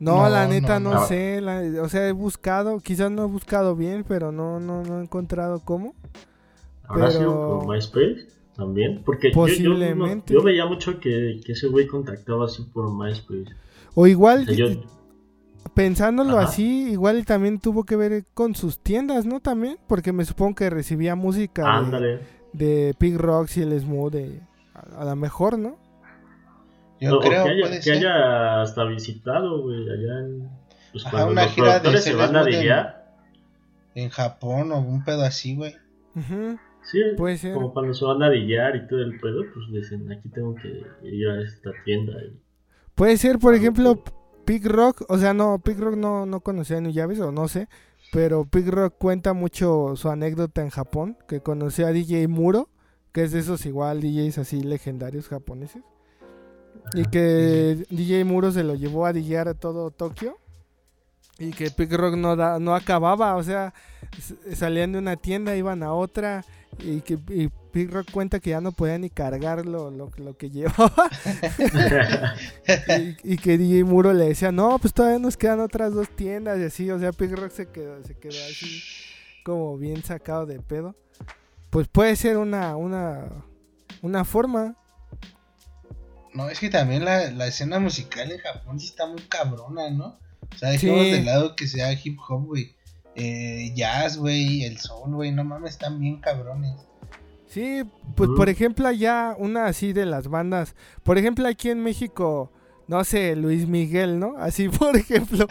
No, 0.00 0.22
No, 0.22 0.28
la 0.30 0.46
neta 0.48 0.80
no, 0.80 0.90
no, 0.94 1.00
no. 1.00 1.06
sé. 1.06 1.40
la- 1.40 1.62
o 1.82 1.88
sea, 1.88 2.08
he 2.08 2.12
buscado, 2.12 2.80
quizás 2.80 3.10
no 3.10 3.24
he 3.24 3.28
buscado 3.28 3.76
bien, 3.76 4.04
pero 4.08 4.32
no, 4.32 4.58
no, 4.58 4.82
no 4.82 4.98
he 4.98 5.02
encontrado 5.02 5.60
cómo. 5.64 5.94
¿Habrá 6.84 7.08
Pero- 7.08 7.18
sido 7.18 7.60
por 7.60 7.68
MySpace 7.74 8.26
también? 8.56 9.02
Porque 9.04 9.28
yo- 9.28 9.34
yo, 9.34 9.40
Posiblemente. 9.42 10.32
no- 10.34 10.40
yo, 10.40 10.44
veía 10.44 10.66
mucho 10.66 10.98
que, 10.98 11.40
que 11.44 11.52
ese 11.52 11.68
güey 11.68 11.86
contactaba 11.86 12.46
así 12.46 12.62
por 12.62 12.90
MySpace. 12.92 13.54
O 14.00 14.06
igual, 14.06 14.46
yo- 14.46 14.68
pensándolo 15.74 16.38
Ajá. 16.38 16.48
así, 16.48 16.92
igual 16.92 17.24
también 17.26 17.58
tuvo 17.58 17.84
que 17.84 17.96
ver 17.96 18.24
con 18.32 18.54
sus 18.54 18.78
tiendas, 18.78 19.26
¿no? 19.26 19.40
También, 19.40 19.76
porque 19.88 20.12
me 20.12 20.24
supongo 20.24 20.54
que 20.54 20.70
recibía 20.70 21.16
música 21.16 21.82
de, 21.82 22.20
de 22.52 22.94
Pig 22.98 23.16
Rock 23.16 23.48
y 23.56 23.62
el 23.62 23.78
Smooth, 23.80 24.12
de- 24.12 24.40
a, 24.74 25.02
a 25.02 25.04
lo 25.04 25.16
mejor, 25.16 25.58
¿no? 25.58 25.76
Yo 27.00 27.18
creo, 27.20 27.44
que 27.44 27.50
haya, 27.50 27.60
puede 27.62 27.76
que 27.76 27.82
ser. 27.82 27.96
haya 27.98 28.62
hasta 28.62 28.84
visitado, 28.84 29.62
güey, 29.62 29.82
allá 29.88 30.18
en... 30.20 30.48
Pues 30.92 31.04
Ajá, 31.06 31.10
cuando 31.16 31.32
una 31.32 31.44
los 31.44 31.52
gira 31.52 31.78
de 31.80 31.98
se 31.98 32.14
van 32.14 32.36
a 32.36 32.42
Celeste 32.44 32.60
dillar. 32.62 33.14
En 33.94 34.08
Japón 34.10 34.72
o 34.72 34.78
un 34.80 35.04
pedo 35.04 35.22
así, 35.22 35.56
güey. 35.56 35.74
Sí, 36.82 37.00
Puede 37.16 37.36
ser. 37.36 37.52
como 37.54 37.72
cuando 37.72 37.94
se 37.94 38.04
van 38.04 38.22
a 38.22 38.30
dillar 38.30 38.74
y 38.76 38.86
todo 38.88 39.00
el 39.00 39.18
pedo, 39.20 39.42
pues 39.52 39.66
dicen, 39.72 40.10
aquí 40.10 40.28
tengo 40.30 40.54
que 40.54 40.82
ir 41.06 41.28
a 41.28 41.42
esta 41.42 41.70
tienda. 41.84 42.12
y- 42.22 42.47
Puede 42.98 43.16
ser, 43.16 43.38
por 43.38 43.54
ejemplo. 43.54 44.02
Pig 44.44 44.66
Rock, 44.66 45.04
o 45.10 45.18
sea, 45.18 45.34
no, 45.34 45.58
Pig 45.58 45.78
Rock 45.78 45.96
no, 45.96 46.24
no 46.24 46.40
conocía 46.40 46.78
a 46.78 46.80
New 46.80 46.90
Llaves, 46.90 47.20
o 47.20 47.30
no 47.30 47.48
sé, 47.48 47.68
pero 48.10 48.46
Pig 48.46 48.66
Rock 48.70 48.94
cuenta 48.96 49.34
mucho 49.34 49.94
su 49.94 50.08
anécdota 50.08 50.62
en 50.62 50.70
Japón, 50.70 51.18
que 51.28 51.42
conoció 51.42 51.86
a 51.86 51.92
DJ 51.92 52.28
Muro, 52.28 52.70
que 53.12 53.24
es 53.24 53.32
de 53.32 53.40
esos 53.40 53.66
igual 53.66 54.00
DJs 54.00 54.38
así 54.38 54.62
legendarios 54.62 55.28
japoneses, 55.28 55.82
y 56.94 57.04
que 57.04 57.84
DJ 57.90 58.24
Muro 58.24 58.52
se 58.52 58.64
lo 58.64 58.74
llevó 58.74 59.04
a 59.04 59.12
DJar 59.12 59.48
a 59.48 59.54
todo 59.54 59.90
Tokio, 59.90 60.38
y 61.38 61.50
que 61.50 61.70
Pig 61.70 61.92
Rock 61.92 62.16
no, 62.16 62.34
da, 62.34 62.58
no 62.58 62.74
acababa, 62.74 63.36
o 63.36 63.42
sea, 63.42 63.74
salían 64.54 64.92
de 64.92 64.98
una 64.98 65.16
tienda, 65.16 65.54
iban 65.56 65.82
a 65.82 65.92
otra, 65.92 66.42
y 66.78 67.02
que 67.02 67.18
y 67.28 67.50
Pig 67.72 67.90
Rock 67.90 68.10
cuenta 68.10 68.40
que 68.40 68.50
ya 68.50 68.60
no 68.60 68.72
podía 68.72 68.98
ni 68.98 69.10
cargar 69.10 69.66
lo, 69.66 69.90
lo, 69.90 70.10
lo 70.16 70.36
que 70.36 70.50
llevaba. 70.50 71.10
y, 73.24 73.32
y 73.34 73.36
que 73.36 73.58
DJ 73.58 73.84
Muro 73.84 74.12
le 74.12 74.28
decía, 74.28 74.52
no, 74.52 74.78
pues 74.78 74.92
todavía 74.94 75.18
nos 75.18 75.36
quedan 75.36 75.60
otras 75.60 75.92
dos 75.94 76.08
tiendas 76.10 76.58
y 76.58 76.64
así, 76.64 76.90
o 76.90 76.98
sea, 76.98 77.12
Pig 77.12 77.32
Rock 77.34 77.50
se 77.52 77.66
quedó, 77.68 78.02
se 78.04 78.14
quedó 78.14 78.34
así 78.50 78.82
como 79.44 79.76
bien 79.78 80.02
sacado 80.02 80.46
de 80.46 80.60
pedo. 80.60 80.94
Pues 81.70 81.88
puede 81.88 82.16
ser 82.16 82.38
una, 82.38 82.76
una, 82.76 83.26
una 84.02 84.24
forma. 84.24 84.76
No, 86.34 86.48
es 86.48 86.60
que 86.60 86.68
también 86.70 87.04
la, 87.04 87.30
la 87.30 87.46
escena 87.46 87.78
musical 87.78 88.30
en 88.30 88.38
Japón 88.38 88.78
sí 88.80 88.86
está 88.86 89.06
muy 89.06 89.22
cabrona, 89.22 89.90
¿no? 89.90 90.18
O 90.54 90.56
sea, 90.58 90.70
dejemos 90.70 91.02
Sí. 91.04 91.10
de 91.12 91.22
lado 91.22 91.56
que 91.56 91.66
sea 91.66 91.92
hip 91.92 92.18
hop, 92.28 92.46
güey. 92.46 92.74
Eh, 93.16 93.72
jazz, 93.74 94.16
güey, 94.16 94.62
el 94.64 94.78
soul, 94.78 95.14
güey, 95.14 95.32
no 95.32 95.42
mames, 95.44 95.72
están 95.72 95.98
bien 95.98 96.20
cabrones. 96.20 96.74
Sí, 97.48 97.82
pues 98.14 98.28
por 98.36 98.48
ejemplo 98.48 98.86
allá 98.86 99.34
una 99.38 99.66
así 99.66 99.92
de 99.92 100.04
las 100.06 100.28
bandas, 100.28 100.74
por 101.02 101.16
ejemplo 101.18 101.48
aquí 101.48 101.70
en 101.70 101.82
México, 101.82 102.52
no 102.88 103.02
sé, 103.04 103.34
Luis 103.36 103.66
Miguel, 103.66 104.18
¿no? 104.18 104.36
Así 104.38 104.68
por 104.78 104.96
ejemplo, 104.96 105.46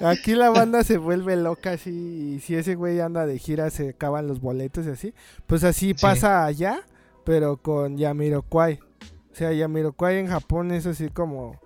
aquí 0.00 0.34
la 0.34 0.50
banda 0.50 0.82
se 0.82 0.96
vuelve 0.96 1.36
loca 1.36 1.72
así 1.72 1.90
y 2.36 2.40
si 2.40 2.54
ese 2.54 2.74
güey 2.74 3.00
anda 3.00 3.26
de 3.26 3.38
gira 3.38 3.68
se 3.70 3.90
acaban 3.90 4.26
los 4.26 4.40
boletos 4.40 4.86
y 4.86 4.90
así, 4.90 5.14
pues 5.46 5.62
así 5.64 5.88
Sí. 5.88 5.94
pasa 6.00 6.44
allá, 6.46 6.80
pero 7.24 7.58
con 7.58 7.96
Yamiroquai. 7.98 8.80
O 9.32 9.36
sea, 9.36 9.52
Yamiroquai 9.52 10.18
en 10.18 10.28
Japón 10.28 10.70
es 10.72 10.86
así 10.86 11.08
como 11.08 11.60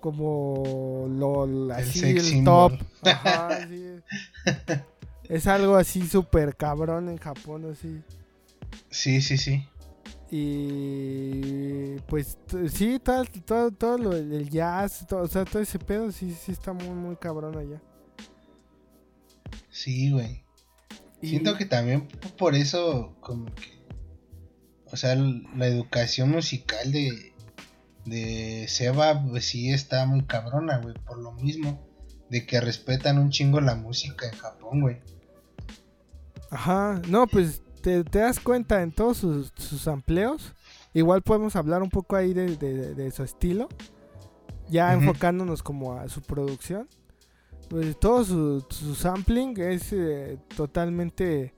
como 0.00 1.06
lo 1.08 1.72
así 1.74 2.10
el 2.10 2.20
symbol. 2.20 2.78
top. 2.78 3.08
Ajá, 3.08 3.66
sí. 3.68 3.86
Es 5.28 5.46
algo 5.46 5.76
así 5.76 6.06
súper 6.06 6.54
cabrón 6.54 7.08
en 7.08 7.16
Japón 7.16 7.64
así. 7.72 8.02
Sí, 8.90 9.20
sí, 9.20 9.36
sí. 9.38 9.68
Y 10.30 11.98
pues 12.08 12.38
sí, 12.72 12.98
todo, 12.98 13.24
todo, 13.46 13.70
todo 13.70 13.98
lo 13.98 14.10
del 14.10 14.50
jazz, 14.50 15.06
todo, 15.06 15.22
o 15.22 15.28
sea, 15.28 15.44
todo 15.44 15.62
ese 15.62 15.78
pedo 15.78 16.10
sí, 16.12 16.32
sí 16.34 16.52
está 16.52 16.72
muy, 16.72 16.88
muy 16.90 17.16
cabrón 17.16 17.56
allá. 17.56 17.80
Sí, 19.70 20.10
güey. 20.10 20.44
Y- 21.20 21.28
Siento 21.28 21.56
que 21.56 21.64
también 21.66 22.08
por 22.38 22.54
eso, 22.54 23.16
como 23.20 23.46
que. 23.54 23.74
O 24.92 24.96
sea, 24.96 25.14
la 25.14 25.66
educación 25.66 26.30
musical 26.30 26.92
de. 26.92 27.32
De 28.04 28.66
Seba, 28.68 29.24
pues 29.26 29.46
sí 29.46 29.70
está 29.72 30.04
muy 30.04 30.24
cabrona, 30.24 30.78
güey. 30.78 30.94
Por 31.06 31.18
lo 31.18 31.32
mismo. 31.32 31.86
De 32.28 32.44
que 32.44 32.60
respetan 32.60 33.18
un 33.18 33.30
chingo 33.30 33.60
la 33.60 33.74
música 33.74 34.26
en 34.26 34.32
Japón, 34.36 34.80
güey. 34.82 35.00
Ajá, 36.50 37.00
no, 37.08 37.26
pues 37.26 37.62
te, 37.84 38.02
te 38.04 38.18
das 38.20 38.40
cuenta 38.40 38.82
en 38.82 38.90
todos 38.92 39.18
sus, 39.18 39.52
sus 39.56 39.86
amplios. 39.86 40.54
Igual 40.94 41.22
podemos 41.22 41.54
hablar 41.56 41.82
un 41.82 41.90
poco 41.90 42.16
ahí 42.16 42.32
de, 42.32 42.56
de- 42.56 42.94
de 42.94 43.10
su 43.10 43.22
estilo. 43.22 43.68
Ya 44.70 44.94
enfocándonos 44.94 45.62
como 45.62 45.92
a 45.92 46.08
su 46.08 46.22
producción. 46.22 46.88
Pues 47.68 47.98
todo 48.00 48.24
su, 48.24 48.64
su 48.70 48.94
sampling 48.94 49.58
es 49.60 49.92
eh, 49.92 50.38
totalmente 50.56 51.52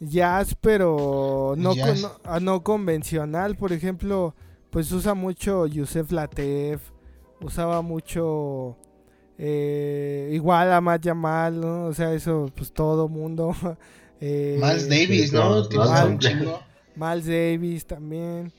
jazz, 0.00 0.56
pero 0.60 1.54
no, 1.56 1.74
Jazz. 1.74 2.00
con- 2.00 2.02
no, 2.02 2.08
ah, 2.24 2.40
no 2.40 2.62
convencional. 2.62 3.56
Por 3.56 3.72
ejemplo, 3.72 4.34
pues 4.70 4.90
usa 4.92 5.14
mucho 5.14 5.66
Yusef 5.66 6.10
Lateef. 6.10 6.80
Usaba 7.40 7.82
mucho... 7.82 8.76
eh, 9.38 10.30
igual 10.32 10.72
a 10.72 10.80
Matt 10.80 11.02
Yamal, 11.02 11.60
¿no? 11.60 11.86
O 11.86 11.92
sea, 11.94 12.12
eso, 12.14 12.50
pues 12.56 12.72
todo 12.72 13.08
mundo. 13.08 13.54
eh, 14.24 14.56
Miles 14.62 14.88
Davis, 14.88 15.30
sí, 15.30 15.34
¿no? 15.36 15.62
no, 15.68 16.18
chingo. 16.18 16.60
Miles 16.96 17.26
Davis 17.26 17.84
también. 17.86 18.52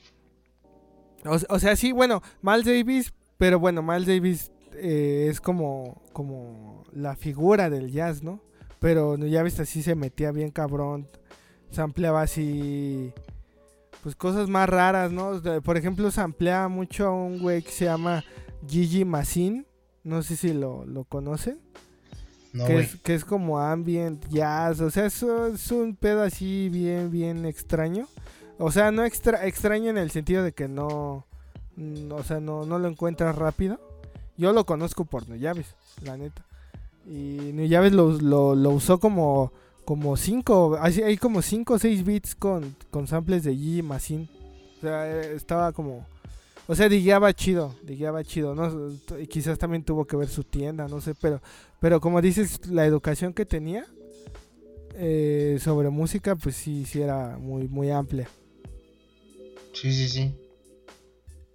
O, 1.24 1.38
o 1.48 1.58
sea, 1.58 1.74
sí, 1.74 1.92
bueno, 1.92 2.22
Miles 2.42 2.66
Davis, 2.66 3.14
pero 3.38 3.58
bueno, 3.58 3.82
Miles 3.82 4.06
Davis 4.06 4.50
eh, 4.74 5.28
es 5.30 5.40
como, 5.40 6.02
como 6.12 6.84
la 6.92 7.16
figura 7.16 7.70
del 7.70 7.90
jazz, 7.90 8.22
¿no? 8.22 8.40
Pero 8.78 9.16
ya 9.16 9.42
viste, 9.42 9.62
así 9.62 9.82
se 9.82 9.94
metía 9.94 10.32
bien 10.32 10.50
cabrón. 10.50 11.08
Se 11.70 11.80
ampliaba 11.80 12.20
así, 12.22 13.12
pues 14.02 14.14
cosas 14.16 14.50
más 14.50 14.68
raras, 14.68 15.10
¿no? 15.12 15.40
De- 15.40 15.62
Por 15.62 15.78
ejemplo, 15.78 16.10
se 16.10 16.20
ampliaba 16.20 16.68
mucho 16.68 17.06
a 17.06 17.12
un 17.14 17.40
güey 17.40 17.62
que 17.62 17.70
se 17.70 17.86
llama 17.86 18.22
Gigi 18.68 19.04
Masin. 19.06 19.66
No 20.02 20.22
sé 20.22 20.36
si 20.36 20.52
lo, 20.52 20.84
lo 20.84 21.04
conocen 21.04 21.58
No, 22.54 22.66
que, 22.66 22.78
es, 22.78 22.96
que 23.00 23.14
es 23.16 23.24
como 23.24 23.58
ambient, 23.58 24.28
jazz, 24.28 24.80
o 24.80 24.88
sea, 24.88 25.06
es, 25.06 25.20
es 25.24 25.72
un 25.72 25.96
pedo 25.96 26.22
así 26.22 26.68
bien, 26.68 27.10
bien 27.10 27.44
extraño. 27.46 28.06
O 28.58 28.70
sea, 28.70 28.92
no 28.92 29.04
extra, 29.04 29.44
extraño 29.44 29.90
en 29.90 29.98
el 29.98 30.12
sentido 30.12 30.44
de 30.44 30.52
que 30.52 30.68
no, 30.68 31.26
mm, 31.74 32.12
o 32.12 32.22
sea, 32.22 32.38
no, 32.38 32.64
no 32.64 32.78
lo 32.78 32.86
encuentras 32.86 33.34
rápido. 33.34 33.80
Yo 34.36 34.52
lo 34.52 34.64
conozco 34.66 35.04
por 35.04 35.28
Nuyaves, 35.28 35.74
la 36.04 36.16
neta. 36.16 36.44
Y 37.04 37.50
Nuyaves 37.52 37.92
lo, 37.92 38.12
lo, 38.12 38.54
lo 38.54 38.70
usó 38.70 39.00
como, 39.00 39.52
como 39.84 40.16
cinco, 40.16 40.78
hay 40.80 41.16
como 41.16 41.42
cinco 41.42 41.74
o 41.74 41.78
seis 41.80 42.04
beats 42.04 42.36
con, 42.36 42.76
con 42.92 43.08
samples 43.08 43.42
de 43.42 43.52
G 43.52 43.82
Masin. 43.82 44.28
O 44.78 44.80
sea, 44.80 45.10
eh, 45.10 45.34
estaba 45.34 45.72
como... 45.72 46.06
O 46.66 46.74
sea, 46.74 46.88
digueaba 46.88 47.32
chido, 47.34 47.74
digueaba 47.82 48.24
chido, 48.24 48.54
¿no? 48.54 48.90
Y 49.18 49.26
quizás 49.26 49.58
también 49.58 49.84
tuvo 49.84 50.06
que 50.06 50.16
ver 50.16 50.28
su 50.28 50.44
tienda, 50.44 50.88
no 50.88 51.00
sé, 51.00 51.14
pero 51.14 51.40
pero 51.84 52.00
como 52.00 52.22
dices, 52.22 52.66
la 52.66 52.86
educación 52.86 53.34
que 53.34 53.44
tenía 53.44 53.84
eh, 54.94 55.58
sobre 55.60 55.90
música, 55.90 56.34
pues 56.34 56.56
sí, 56.56 56.86
sí 56.86 57.02
era 57.02 57.36
muy, 57.36 57.68
muy 57.68 57.90
amplia. 57.90 58.26
Sí, 59.74 59.92
sí, 59.92 60.08
sí. 60.08 60.34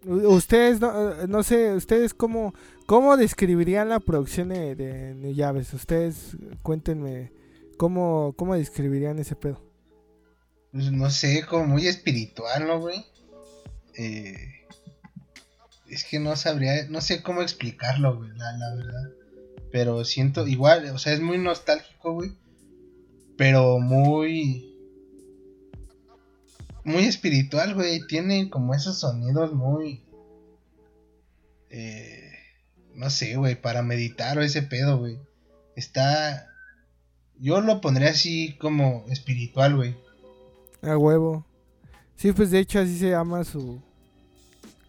Ustedes, 0.05 0.79
no, 0.79 1.13
eh, 1.13 1.27
no 1.27 1.41
sé, 1.41 1.73
ustedes 1.73 2.13
cómo, 2.13 2.53
cómo 2.85 3.17
describirían 3.17 3.89
la 3.89 3.99
producción 3.99 4.49
de, 4.49 4.75
de 4.75 5.15
New 5.15 5.33
Llaves. 5.33 5.73
Ustedes 5.73 6.37
cuéntenme 6.61 7.31
cómo, 7.77 8.35
cómo 8.37 8.53
describirían 8.53 9.17
ese 9.17 9.35
pedo. 9.35 9.59
Pues, 10.71 10.91
no 10.91 11.09
sé, 11.09 11.43
como 11.49 11.65
muy 11.65 11.87
espiritual, 11.87 12.67
¿no, 12.67 12.79
güey? 12.79 13.03
Eh, 13.95 14.58
es 15.89 16.03
que 16.03 16.19
no 16.19 16.35
sabría, 16.35 16.87
no 16.89 17.01
sé 17.01 17.21
cómo 17.23 17.41
explicarlo, 17.41 18.17
güey, 18.17 18.29
la, 18.35 18.51
la 18.57 18.75
verdad. 18.75 19.09
Pero 19.71 20.03
siento, 20.03 20.47
igual, 20.47 20.89
o 20.89 20.97
sea, 20.97 21.13
es 21.13 21.21
muy 21.21 21.37
nostálgico, 21.37 22.13
güey. 22.13 22.31
Pero 23.37 23.79
muy... 23.79 24.65
Muy 26.83 27.03
espiritual, 27.03 27.75
güey. 27.75 28.05
Tiene 28.07 28.49
como 28.49 28.73
esos 28.73 28.99
sonidos 28.99 29.53
muy... 29.53 30.03
Eh, 31.69 32.31
no 32.95 33.09
sé, 33.09 33.35
güey, 33.35 33.61
para 33.61 33.83
meditar 33.83 34.37
o 34.37 34.41
ese 34.41 34.63
pedo, 34.63 34.97
güey. 34.97 35.19
Está... 35.75 36.47
Yo 37.39 37.61
lo 37.61 37.79
pondría 37.79 38.09
así 38.09 38.57
como 38.57 39.05
espiritual, 39.09 39.75
güey. 39.75 39.95
A 40.81 40.97
huevo. 40.97 41.45
Sí, 42.15 42.33
pues 42.33 42.51
de 42.51 42.59
hecho 42.59 42.79
así 42.79 42.97
se 42.97 43.11
llama 43.11 43.43
su... 43.43 43.81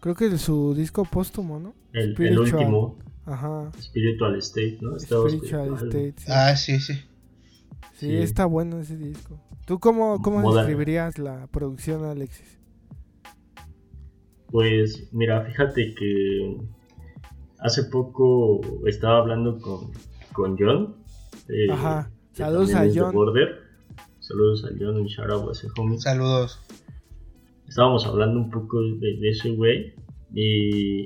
Creo 0.01 0.15
que 0.15 0.37
su 0.37 0.73
disco 0.73 1.05
póstumo, 1.05 1.59
¿no? 1.59 1.73
El, 1.93 2.37
último, 2.39 2.97
Ajá. 3.25 3.71
Spiritual 3.79 4.35
State, 4.39 4.79
¿no? 4.81 4.97
Estado 4.97 5.29
Spiritual. 5.29 5.73
State. 5.75 6.13
sí. 6.17 6.25
Ah, 6.27 6.55
sí, 6.55 6.79
sí. 6.79 6.93
Sí, 6.93 8.07
Sí. 8.07 8.15
está 8.17 8.45
bueno 8.45 8.79
ese 8.79 8.97
disco. 8.97 9.39
¿Tú 9.65 9.79
cómo, 9.79 10.21
cómo 10.23 10.53
describirías 10.55 11.19
la 11.19 11.45
producción, 11.47 12.03
Alexis? 12.03 12.57
Pues 14.47 15.07
mira, 15.13 15.45
fíjate 15.45 15.93
que 15.95 16.57
hace 17.59 17.83
poco 17.85 18.59
estaba 18.87 19.19
hablando 19.19 19.59
con, 19.59 19.91
con 20.33 20.57
John. 20.57 20.95
eh, 21.47 21.71
Ajá. 21.71 22.09
Saludos 22.33 22.73
a 22.73 22.85
es 22.85 22.93
John. 22.97 23.13
Border. 23.13 23.59
Saludos 24.19 24.65
a 24.65 24.69
John, 24.79 24.95
un 24.97 25.05
shout 25.05 25.29
out 25.29 25.49
a 25.49 25.51
ese 25.51 25.67
homie. 25.77 25.99
Saludos. 25.99 26.59
Estábamos 27.71 28.05
hablando 28.05 28.37
un 28.37 28.49
poco 28.49 28.81
de, 28.81 29.15
de 29.17 29.29
ese 29.29 29.51
güey 29.51 29.93
y, 30.35 31.05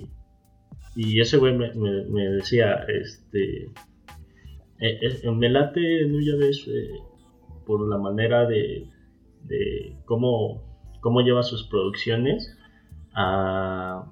y 0.96 1.20
ese 1.22 1.38
güey 1.38 1.56
me, 1.56 1.72
me- 1.76 2.06
me 2.06 2.24
decía, 2.30 2.84
este, 2.88 3.66
eh, 4.80 5.00
eh, 5.24 5.32
me 5.32 5.48
late, 5.50 6.08
¿no? 6.08 6.20
Ya 6.20 6.36
ves, 6.38 6.68
eh, 6.68 6.90
por 7.68 7.88
la 7.88 8.00
manera 8.00 8.48
de, 8.48 8.90
de 9.44 9.96
cómo, 10.06 10.64
cómo 11.02 11.22
lleva 11.22 11.44
sus 11.44 11.68
producciones 11.68 12.58
a, 13.14 14.12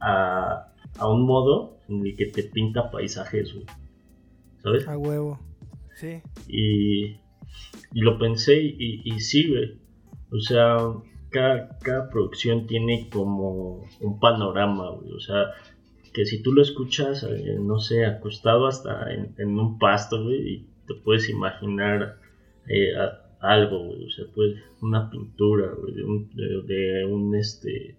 a, 0.00 0.72
a 0.98 1.08
un 1.08 1.24
modo 1.26 1.78
en 1.88 2.04
el 2.04 2.16
que 2.16 2.26
te 2.26 2.42
pinta 2.42 2.90
paisajes, 2.90 3.54
güey. 3.54 3.66
¿sabes? 4.64 4.88
A 4.88 4.98
huevo. 4.98 5.38
Sí. 5.94 6.22
Y, 6.48 7.04
y 7.94 8.00
lo 8.00 8.18
pensé 8.18 8.60
y, 8.60 9.00
y 9.04 9.20
sí, 9.20 9.48
güey. 9.48 9.78
O 10.32 10.40
sea, 10.40 10.76
cada, 11.30 11.78
cada 11.78 12.08
producción 12.10 12.66
tiene 12.66 13.08
como 13.10 13.84
un 14.00 14.20
panorama. 14.20 14.90
O 14.90 15.20
sea, 15.20 15.52
que 16.12 16.24
si 16.24 16.42
tú 16.42 16.52
lo 16.52 16.62
escuchas, 16.62 17.22
eh, 17.22 17.56
no 17.60 17.78
sé, 17.78 18.04
acostado 18.06 18.66
hasta 18.66 19.12
en, 19.12 19.58
un 19.58 19.78
pasto, 19.78 20.32
y 20.32 20.66
te 20.86 20.94
puedes 20.94 21.28
imaginar 21.28 22.18
eh, 22.68 22.92
algo. 23.40 23.90
O 23.90 24.10
sea, 24.10 24.24
pues 24.34 24.56
una 24.80 25.10
pintura, 25.10 25.68
de 25.94 27.04
un, 27.04 27.34
este, 27.34 27.96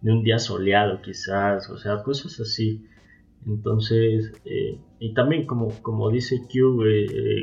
de 0.00 0.12
un 0.12 0.22
día 0.22 0.38
soleado, 0.38 1.00
quizás. 1.02 1.70
O 1.70 1.78
sea, 1.78 2.02
cosas 2.02 2.40
así. 2.40 2.84
Entonces, 3.46 4.32
eh, 4.44 4.78
y 4.98 5.14
también 5.14 5.46
como, 5.46 5.68
como 5.82 6.10
dice 6.10 6.42
Q, 6.52 6.82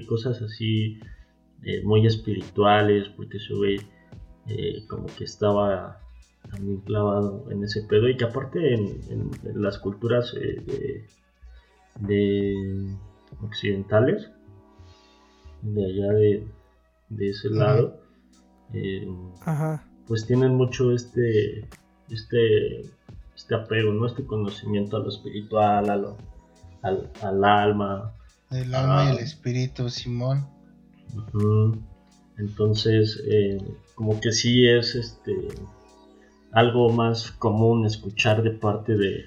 cosas 0.07 0.41
así 0.41 0.99
muy 1.83 2.05
espirituales, 2.05 3.09
porque 3.09 3.37
ese 3.37 3.53
güey 3.53 3.79
eh, 4.47 4.85
como 4.87 5.05
que 5.07 5.23
estaba 5.25 5.99
también 6.49 6.79
clavado 6.81 7.45
en 7.51 7.63
ese 7.63 7.81
pedo 7.83 8.07
y 8.07 8.15
que 8.17 8.25
aparte 8.25 8.73
en, 8.73 8.85
en- 9.09 9.31
en 9.43 9.61
las 9.61 9.77
culturas 9.79 10.33
eh, 10.39 10.61
de, 10.65 11.05
de 12.07 12.95
occidentales, 13.43 14.29
de 15.61 15.85
allá 15.85 16.13
de, 16.13 16.47
de 17.09 17.29
ese 17.29 17.49
lado, 17.49 17.99
eh, 18.73 19.07
Ajá. 19.45 19.83
pues 20.07 20.25
tienen 20.25 20.55
mucho 20.55 20.91
este, 20.93 21.67
este, 22.09 22.81
este 23.35 23.55
apego, 23.55 23.91
¿no? 23.93 24.05
Este 24.05 24.23
conocimiento 24.25 24.95
a 24.97 24.99
lo 25.01 25.09
espiritual, 25.09 25.89
a 25.89 25.97
lo, 25.97 26.17
al, 26.83 27.11
al 27.21 27.43
alma. 27.43 28.13
El 28.51 28.73
alma 28.73 29.03
y 29.05 29.07
Ah. 29.07 29.11
el 29.11 29.19
espíritu, 29.19 29.89
Simón. 29.89 30.47
Entonces, 32.37 33.21
eh, 33.27 33.57
como 33.97 34.21
que 34.21 34.31
sí 34.31 34.67
es 34.67 34.93
este 34.93 35.47
algo 36.51 36.91
más 36.91 37.31
común 37.31 37.83
escuchar 37.83 38.43
de 38.43 38.51
parte 38.51 38.95
de, 38.95 39.25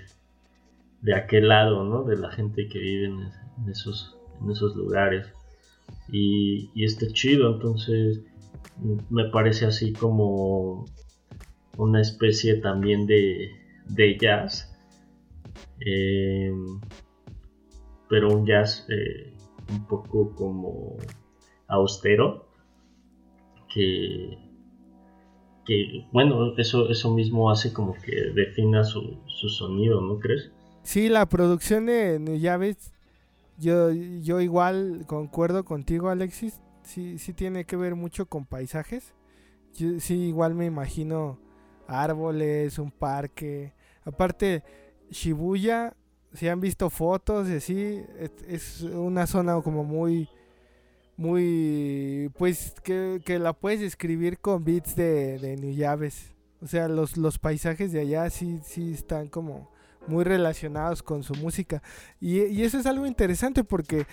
de 1.03 1.15
aquel 1.17 1.49
lado, 1.49 1.83
¿no? 1.83 2.05
De 2.05 2.17
la 2.17 2.31
gente 2.31 2.69
que 2.69 2.79
vive 2.79 3.07
en, 3.07 3.69
esos, 3.69 4.17
en 4.41 4.49
esos 4.49 4.77
lugares. 4.77 5.27
Y, 6.13 6.71
y 6.73 6.85
está 6.85 7.09
chido, 7.09 7.53
entonces 7.53 8.21
me 9.11 9.25
parece 9.25 9.67
así 9.67 9.93
como 9.93 10.87
una 11.77 12.01
especie 12.01 12.55
también 12.55 13.07
de, 13.07 13.51
de 13.87 14.19
jazz. 14.19 14.73
Eh, 15.85 16.55
pero 18.09 18.33
un 18.33 18.47
jazz 18.47 18.87
eh, 18.89 19.35
un 19.69 19.85
poco 19.89 20.33
como 20.37 20.97
austero 21.67 22.47
que, 23.73 24.50
bueno 26.13 26.57
eso 26.57 26.89
eso 26.89 27.15
mismo 27.15 27.51
hace 27.51 27.73
como 27.73 27.95
que 27.95 28.33
defina 28.35 28.85
su, 28.85 29.19
su 29.27 29.49
sonido 29.49 30.01
no 30.01 30.19
crees 30.19 30.51
Sí, 30.83 31.09
la 31.09 31.29
producción 31.29 31.87
de 31.87 32.19
Nuyaves, 32.19 32.93
yo, 33.59 33.91
yo 33.93 34.41
igual 34.41 35.05
concuerdo 35.07 35.65
contigo, 35.65 36.09
Alexis. 36.09 36.61
Sí, 36.83 37.19
sí 37.19 37.33
tiene 37.33 37.65
que 37.65 37.77
ver 37.77 37.95
mucho 37.95 38.27
con 38.27 38.47
paisajes. 38.47 39.15
Yo 39.75 40.01
sí 40.01 40.15
igual 40.15 40.55
me 40.55 40.67
imagino 40.67 41.39
árboles, 41.87 42.79
un 42.79 42.91
parque. 42.91 43.75
Aparte, 44.05 44.65
Shibuya, 45.11 45.95
si 46.33 46.49
han 46.49 46.61
visto 46.61 46.89
fotos 46.91 47.49
y 47.49 47.55
así, 47.57 48.03
es 48.49 48.81
una 48.83 49.27
zona 49.27 49.61
como 49.61 49.85
muy, 49.85 50.29
muy, 51.21 52.31
pues 52.39 52.73
que, 52.83 53.21
que 53.23 53.39
la 53.39 53.53
puedes 53.53 53.81
describir 53.81 54.39
con 54.39 54.65
beats 54.65 54.97
de, 54.97 55.39
de 55.39 55.59
Nuyaves. 55.59 56.33
O 56.63 56.67
sea, 56.67 56.89
los, 56.89 57.19
los 57.19 57.39
paisajes 57.39 57.93
de 57.93 58.01
allá 58.01 58.31
sí, 58.31 58.59
sí 58.65 58.95
están 58.95 59.29
como 59.29 59.71
muy 60.07 60.25
relacionados 60.25 61.03
con 61.03 61.23
su 61.23 61.35
música. 61.35 61.83
Y, 62.23 62.45
y 62.45 62.63
eso 62.63 62.79
es 62.79 62.87
algo 62.87 63.05
interesante 63.05 63.65
porque 63.65 64.07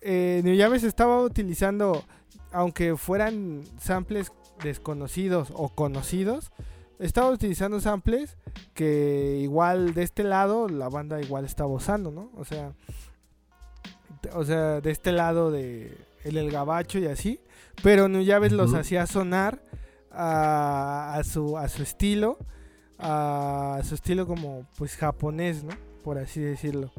eh, 0.00 0.42
Nuyaves 0.44 0.84
estaba 0.84 1.22
utilizando, 1.22 2.04
aunque 2.52 2.96
fueran 2.96 3.64
samples 3.80 4.30
desconocidos 4.62 5.48
o 5.54 5.70
conocidos, 5.70 6.52
estaba 7.00 7.30
utilizando 7.30 7.80
samples 7.80 8.36
que 8.74 9.40
igual 9.42 9.92
de 9.92 10.04
este 10.04 10.22
lado 10.22 10.68
la 10.68 10.88
banda 10.88 11.20
igual 11.20 11.46
estaba 11.46 11.70
usando, 11.70 12.12
¿no? 12.12 12.30
O 12.36 12.44
sea, 12.44 12.74
o 14.34 14.44
sea, 14.44 14.80
de 14.80 14.92
este 14.92 15.10
lado 15.10 15.50
de 15.50 16.13
el, 16.24 16.36
el 16.36 16.50
gabacho 16.50 16.98
y 16.98 17.06
así, 17.06 17.40
pero 17.82 18.08
Nuyaves 18.08 18.52
los 18.52 18.74
hacía 18.74 19.06
sonar 19.06 19.62
a, 20.10 21.14
a 21.16 21.24
su 21.24 21.56
a 21.58 21.68
su 21.68 21.82
estilo, 21.82 22.38
a 22.98 23.80
su 23.84 23.94
estilo 23.94 24.26
como 24.26 24.66
pues 24.76 24.96
japonés, 24.96 25.64
¿no? 25.64 25.72
Por 26.02 26.18
así 26.18 26.40
decirlo. 26.40 26.92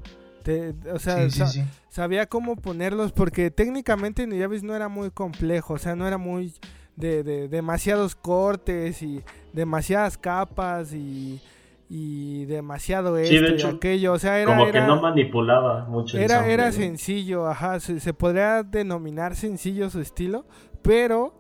Te- 0.43 0.75
o 0.93 0.99
sea, 0.99 1.23
Sí, 1.25 1.31
sí, 1.31 1.37
sa- 1.39 1.47
sí. 1.47 1.63
sabía 1.89 2.27
cómo 2.27 2.55
ponerlos 2.55 3.11
porque 3.11 3.49
técnicamente 3.51 4.27
Nuyavis 4.27 4.63
no 4.63 4.75
era 4.75 4.89
muy 4.89 5.09
complejo, 5.11 5.73
o 5.73 5.77
sea, 5.79 5.95
no 5.95 6.07
era 6.07 6.17
muy 6.17 6.53
de, 6.95 7.23
de 7.23 7.47
demasiados 7.47 8.15
cortes 8.15 9.01
y 9.01 9.23
demasiadas 9.53 10.17
capas 10.17 10.93
y, 10.93 11.41
y 11.89 12.45
demasiado 12.45 13.17
esto 13.17 13.35
Sí, 13.35 13.41
de 13.43 13.49
y 13.51 13.53
hecho, 13.53 13.67
aquello, 13.67 14.13
o 14.13 14.19
sea, 14.19 14.39
era 14.39 14.51
como 14.51 14.63
que 14.71 14.77
era- 14.77 14.87
no 14.87 15.01
manipulaba 15.01 15.85
mucho 15.85 16.17
era, 16.17 16.47
era 16.47 16.65
¿no? 16.67 16.71
sencillo, 16.71 17.47
ajá, 17.47 17.79
se, 17.79 17.99
se 17.99 18.13
podría 18.13 18.63
denominar 18.63 19.35
sencillo 19.35 19.89
su 19.89 19.99
estilo, 20.01 20.45
pero 20.81 21.39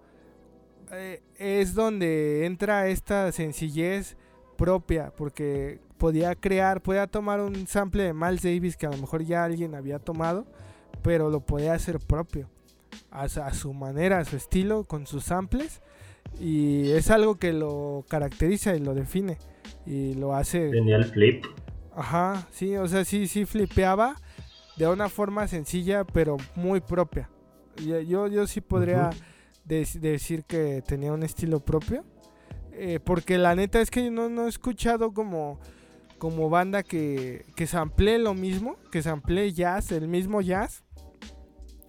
eh, 0.91 1.21
es 1.39 1.73
donde 1.73 2.45
entra 2.45 2.87
esta 2.87 3.31
sencillez 3.31 4.17
propia, 4.55 5.11
porque 5.17 5.79
podía 5.97 6.35
crear, 6.35 6.81
podía 6.81 7.07
tomar 7.07 7.41
un 7.41 7.65
sample 7.67 8.03
de 8.03 8.13
Miles 8.13 8.43
Davis 8.43 8.77
que 8.77 8.85
a 8.85 8.91
lo 8.91 8.97
mejor 8.97 9.23
ya 9.23 9.43
alguien 9.43 9.73
había 9.75 9.97
tomado, 9.99 10.45
pero 11.01 11.29
lo 11.29 11.39
podía 11.41 11.73
hacer 11.73 11.99
propio, 11.99 12.47
a, 13.11 13.23
a 13.23 13.53
su 13.53 13.73
manera, 13.73 14.19
a 14.19 14.25
su 14.25 14.35
estilo, 14.35 14.83
con 14.83 15.07
sus 15.07 15.23
samples, 15.25 15.81
y 16.39 16.91
es 16.91 17.09
algo 17.09 17.35
que 17.35 17.51
lo 17.53 18.05
caracteriza 18.07 18.75
y 18.75 18.79
lo 18.79 18.93
define, 18.93 19.37
y 19.85 20.13
lo 20.15 20.33
hace... 20.35 20.69
tenía 20.69 20.97
el 20.97 21.05
flip 21.05 21.45
Ajá, 21.95 22.47
sí, 22.51 22.75
o 22.75 22.87
sea, 22.87 23.05
sí, 23.05 23.27
sí 23.27 23.45
flipeaba 23.45 24.15
de 24.77 24.87
una 24.87 25.07
forma 25.07 25.47
sencilla, 25.47 26.03
pero 26.03 26.35
muy 26.55 26.81
propia. 26.81 27.29
Yo, 27.85 27.99
yo, 28.01 28.27
yo 28.27 28.47
sí 28.47 28.59
podría 28.61 29.09
decir 29.63 30.43
que 30.43 30.83
tenía 30.85 31.13
un 31.13 31.23
estilo 31.23 31.59
propio. 31.61 32.03
eh, 32.73 32.99
porque 33.03 33.37
la 33.37 33.55
neta 33.55 33.79
es 33.79 33.89
que 33.89 34.03
yo 34.03 34.11
no, 34.11 34.27
no 34.29 34.45
he 34.45 34.49
escuchado 34.49 35.13
como, 35.13 35.59
como 36.17 36.49
banda 36.49 36.83
que, 36.83 37.45
que 37.55 37.65
samplee 37.67 38.17
lo 38.19 38.33
mismo, 38.33 38.75
que 38.91 39.01
samplee 39.01 39.53
jazz, 39.53 39.91
el 39.93 40.09
mismo 40.09 40.41
jazz, 40.41 40.83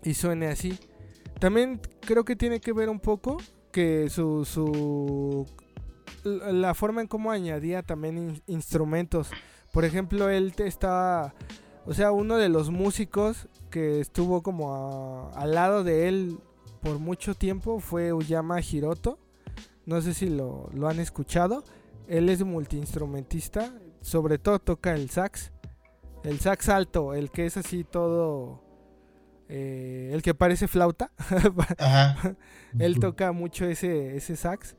y 0.04 0.14
suene 0.14 0.46
así. 0.46 0.78
También 1.40 1.80
creo 2.00 2.24
que 2.24 2.36
tiene 2.36 2.60
que 2.60 2.72
ver 2.72 2.88
un 2.88 3.00
poco 3.00 3.38
que 3.72 4.08
su, 4.08 4.44
su 4.44 5.44
la 6.26 6.74
forma 6.74 7.00
en 7.00 7.06
cómo 7.06 7.30
añadía 7.30 7.82
también 7.82 8.18
in- 8.18 8.42
instrumentos. 8.46 9.30
Por 9.72 9.84
ejemplo, 9.84 10.28
él 10.28 10.54
te 10.54 10.66
estaba, 10.66 11.34
o 11.84 11.94
sea, 11.94 12.12
uno 12.12 12.36
de 12.36 12.48
los 12.48 12.70
músicos 12.70 13.48
que 13.70 14.00
estuvo 14.00 14.42
como 14.42 14.74
a- 14.74 15.30
al 15.40 15.54
lado 15.54 15.84
de 15.84 16.08
él 16.08 16.38
por 16.82 16.98
mucho 16.98 17.34
tiempo 17.34 17.80
fue 17.80 18.12
Uyama 18.12 18.60
Hiroto. 18.60 19.18
No 19.86 20.00
sé 20.00 20.14
si 20.14 20.28
lo, 20.28 20.68
lo 20.74 20.88
han 20.88 20.98
escuchado. 21.00 21.62
Él 22.08 22.28
es 22.28 22.42
multiinstrumentista, 22.44 23.72
sobre 24.00 24.38
todo 24.38 24.58
toca 24.58 24.94
el 24.94 25.10
sax. 25.10 25.52
El 26.24 26.40
sax 26.40 26.68
alto, 26.68 27.14
el 27.14 27.30
que 27.30 27.46
es 27.46 27.56
así 27.56 27.84
todo... 27.84 28.62
eh, 29.48 30.10
el 30.12 30.22
que 30.22 30.34
parece 30.34 30.66
flauta. 30.68 31.12
Él 32.78 32.98
toca 32.98 33.32
mucho 33.32 33.64
ese, 33.66 34.16
ese 34.16 34.36
sax. 34.36 34.76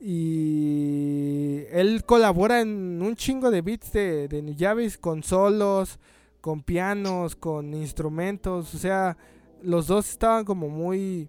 Y 0.00 1.64
él 1.70 2.04
colabora 2.04 2.60
en 2.60 3.00
un 3.02 3.16
chingo 3.16 3.50
de 3.50 3.62
beats 3.62 3.92
de, 3.92 4.28
de 4.28 4.42
Nuyavis 4.42 4.98
con 4.98 5.22
solos, 5.22 5.98
con 6.40 6.62
pianos, 6.62 7.36
con 7.36 7.74
instrumentos. 7.74 8.74
O 8.74 8.78
sea, 8.78 9.16
los 9.62 9.86
dos 9.86 10.10
estaban 10.10 10.44
como 10.44 10.68
muy. 10.68 11.28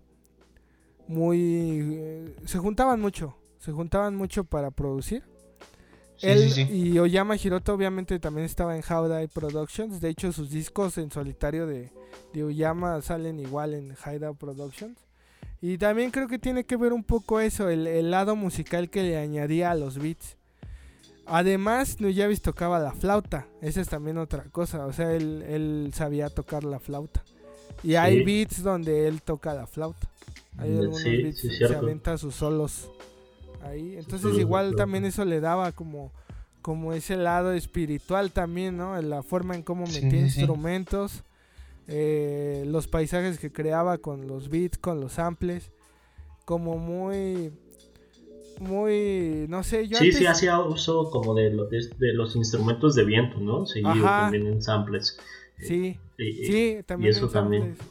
Muy. 1.08 1.40
eh, 1.98 2.36
se 2.46 2.58
juntaban 2.60 3.00
mucho. 3.02 3.38
Se 3.60 3.72
juntaban 3.72 4.16
mucho 4.16 4.44
para 4.44 4.72
producir. 4.72 5.24
Sí, 6.18 6.30
Él 6.30 6.50
sí, 6.50 6.52
sí. 6.52 6.68
y 6.70 7.00
Oyama 7.00 7.36
Hiroto 7.36 7.74
obviamente 7.74 8.20
también 8.20 8.46
estaba 8.46 8.76
en 8.78 8.84
Howdai 8.88 9.28
Productions. 9.28 10.00
De 10.02 10.10
hecho, 10.10 10.32
sus 10.32 10.50
discos 10.50 10.98
en 10.98 11.12
solitario 11.12 11.68
de, 11.68 11.92
de 12.34 12.44
Oyama 12.44 13.02
salen 13.02 13.40
igual 13.40 13.74
en 13.74 13.96
Hideout 14.06 14.38
Productions. 14.38 15.05
Y 15.68 15.78
también 15.80 16.12
creo 16.12 16.28
que 16.28 16.38
tiene 16.38 16.64
que 16.64 16.76
ver 16.78 16.94
un 16.94 17.04
poco 17.04 17.40
eso, 17.40 17.70
el, 17.70 17.88
el 17.88 18.12
lado 18.12 18.36
musical 18.36 18.90
que 18.90 19.02
le 19.02 19.18
añadía 19.18 19.72
a 19.72 19.76
los 19.76 19.98
beats. 19.98 20.36
Además, 21.26 22.00
Nuyavis 22.00 22.42
tocaba 22.42 22.78
la 22.78 22.92
flauta. 22.94 23.48
Esa 23.62 23.82
es 23.82 23.90
también 23.90 24.20
otra 24.20 24.44
cosa. 24.52 24.86
O 24.86 24.94
sea, 24.94 25.12
él, 25.14 25.44
él 25.48 25.92
sabía 25.96 26.30
tocar 26.30 26.64
la 26.64 26.80
flauta. 26.80 27.24
Y 27.84 27.96
hay 27.96 28.20
Sí. 28.20 28.24
beats 28.24 28.62
donde 28.62 29.08
él 29.08 29.24
toca 29.24 29.56
la 29.56 29.66
flauta. 29.66 30.08
Hay 30.60 30.70
Mm, 30.70 30.80
algunos 30.82 31.04
beats 31.04 31.40
sí, 31.42 31.48
que 31.50 31.68
se 31.68 31.76
aventa 31.76 32.18
sus 32.20 32.36
solos 32.36 32.92
ahí. 33.64 33.96
Entonces 33.98 34.22
solos 34.22 34.40
igual 34.40 34.76
también 34.76 35.04
eso 35.04 35.26
le 35.26 35.40
daba 35.40 35.72
como, 35.72 36.12
como 36.62 36.94
ese 36.94 37.16
lado 37.18 37.54
espiritual 37.54 38.32
también, 38.32 38.78
¿no? 38.78 39.02
La 39.02 39.24
forma 39.24 39.56
en 39.56 39.64
cómo 39.64 39.86
metía 39.88 40.20
instrumentos, 40.20 41.24
eh, 41.88 42.64
los 42.68 42.88
paisajes 42.88 43.38
que 43.40 43.52
creaba 43.52 43.98
con 44.00 44.28
los 44.28 44.50
beats, 44.50 44.78
con 44.78 45.00
los 45.02 45.14
samples, 45.14 45.72
como 46.46 46.78
muy, 46.78 47.52
muy, 48.60 49.46
no 49.50 49.64
sé, 49.64 49.88
yo 49.88 49.98
sí 49.98 50.06
antes... 50.06 50.18
sí 50.20 50.26
hacía 50.26 50.60
uso 50.60 51.10
como 51.12 51.34
de, 51.36 51.52
lo- 51.52 51.66
de, 51.68 51.80
de 51.98 52.14
los 52.14 52.36
instrumentos 52.36 52.96
de 52.96 53.04
viento 53.06 53.40
no 53.40 53.66
Ajá. 53.84 54.22
también 54.24 54.48
en 54.48 54.62
samples 54.62 55.18
Sí, 55.58 55.98
Y- 56.18 56.24
y- 56.24 56.46
sí, 56.46 56.78
también 56.86 57.12
eso 57.12 57.28
en 57.28 57.32
también. 57.32 57.76
samples. 57.78 57.90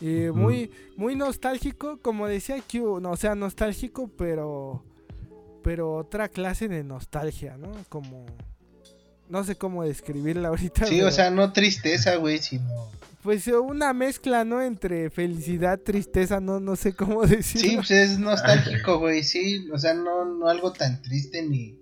Y 0.00 0.30
muy, 0.32 0.70
muy 0.96 1.14
nostálgico, 1.14 1.98
como 2.00 2.26
decía 2.26 2.56
Q, 2.62 3.00
no, 3.00 3.10
o 3.10 3.16
sea, 3.16 3.34
nostálgico, 3.34 4.08
pero, 4.16 4.82
pero 5.62 5.94
otra 5.96 6.28
clase 6.30 6.68
de 6.68 6.82
nostalgia, 6.82 7.58
¿no? 7.58 7.70
Como, 7.90 8.24
no 9.30 9.44
sé 9.44 9.56
cómo 9.56 9.84
describirla 9.84 10.48
ahorita. 10.48 10.86
Sí, 10.86 10.96
pero, 10.96 11.08
o 11.08 11.10
sea, 11.10 11.30
no 11.30 11.52
tristeza, 11.52 12.16
güey, 12.16 12.38
sino... 12.38 12.90
Pues 13.22 13.46
una 13.48 13.92
mezcla, 13.92 14.44
¿no? 14.44 14.62
Entre 14.62 15.10
felicidad, 15.10 15.78
tristeza, 15.78 16.40
no, 16.40 16.58
no 16.58 16.74
sé 16.76 16.94
cómo 16.94 17.22
decirlo. 17.26 17.68
Sí, 17.68 17.76
pues 17.76 17.90
es 17.90 18.18
nostálgico, 18.18 18.98
güey, 18.98 19.22
sí, 19.22 19.68
o 19.72 19.78
sea, 19.78 19.94
no, 19.94 20.24
no 20.24 20.48
algo 20.48 20.72
tan 20.72 21.00
triste 21.02 21.42
ni 21.42 21.78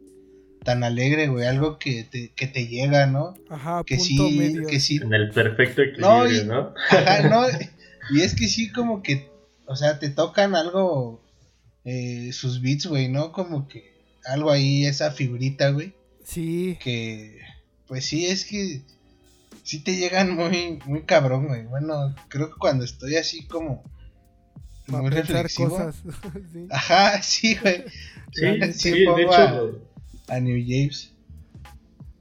tan 0.65 0.83
alegre, 0.85 1.29
güey, 1.29 1.47
algo 1.47 1.79
que 1.79 2.05
te, 2.05 2.31
que 2.35 2.47
te 2.49 2.67
llega, 2.67 3.07
¿no? 3.07 3.35
Ajá, 3.49 3.83
Que 3.87 3.97
punto 3.97 4.29
sí, 4.29 4.37
medio. 4.39 4.67
que 4.67 4.81
sí, 4.81 4.97
En 4.97 5.15
el 5.15 5.31
perfecto 5.31 5.81
No, 5.99 6.25
equilibrio, 6.27 6.43
y- 6.43 6.47
¿no? 6.47 6.75
Ajá, 6.91 7.29
no, 7.29 7.47
y 8.11 8.21
es 8.23 8.35
que 8.35 8.49
sí, 8.49 8.71
como 8.73 9.03
que, 9.03 9.31
o 9.67 9.77
sea, 9.77 9.99
te 10.01 10.11
tocan 10.11 10.57
algo, 10.57 11.23
eh, 11.85 12.31
sus 12.33 12.61
beats, 12.61 12.87
güey, 12.87 13.09
¿no? 13.09 13.31
Como 13.33 13.69
que 13.69 13.93
algo 14.27 14.51
ahí, 14.51 14.85
esa 14.85 15.13
figurita, 15.13 15.71
güey, 15.71 15.95
Sí, 16.29 16.79
que, 16.83 17.41
pues 17.87 18.05
sí, 18.05 18.27
es 18.27 18.45
que 18.45 18.83
sí 19.63 19.83
te 19.83 19.97
llegan 19.97 20.35
muy, 20.37 20.79
muy 20.87 21.03
cabrón, 21.05 21.47
güey. 21.49 21.65
Bueno, 21.67 22.15
creo 22.29 22.49
que 22.51 22.57
cuando 22.59 22.85
estoy 22.85 23.17
así 23.17 23.47
como 23.47 23.83
para 24.87 25.03
muy 25.03 25.11
reflexivo. 25.11 25.71
cosas. 25.71 26.03
sí. 26.53 26.67
Ajá, 26.71 27.23
sí, 27.23 27.57
güey. 27.57 27.85
Sí, 28.33 28.73
Sí, 28.73 28.73
sí, 28.73 28.91
de 29.01 29.05
pongo 29.07 29.19
hecho, 29.19 29.81
A 30.29 30.41
New 30.41 30.63
James. 30.67 31.15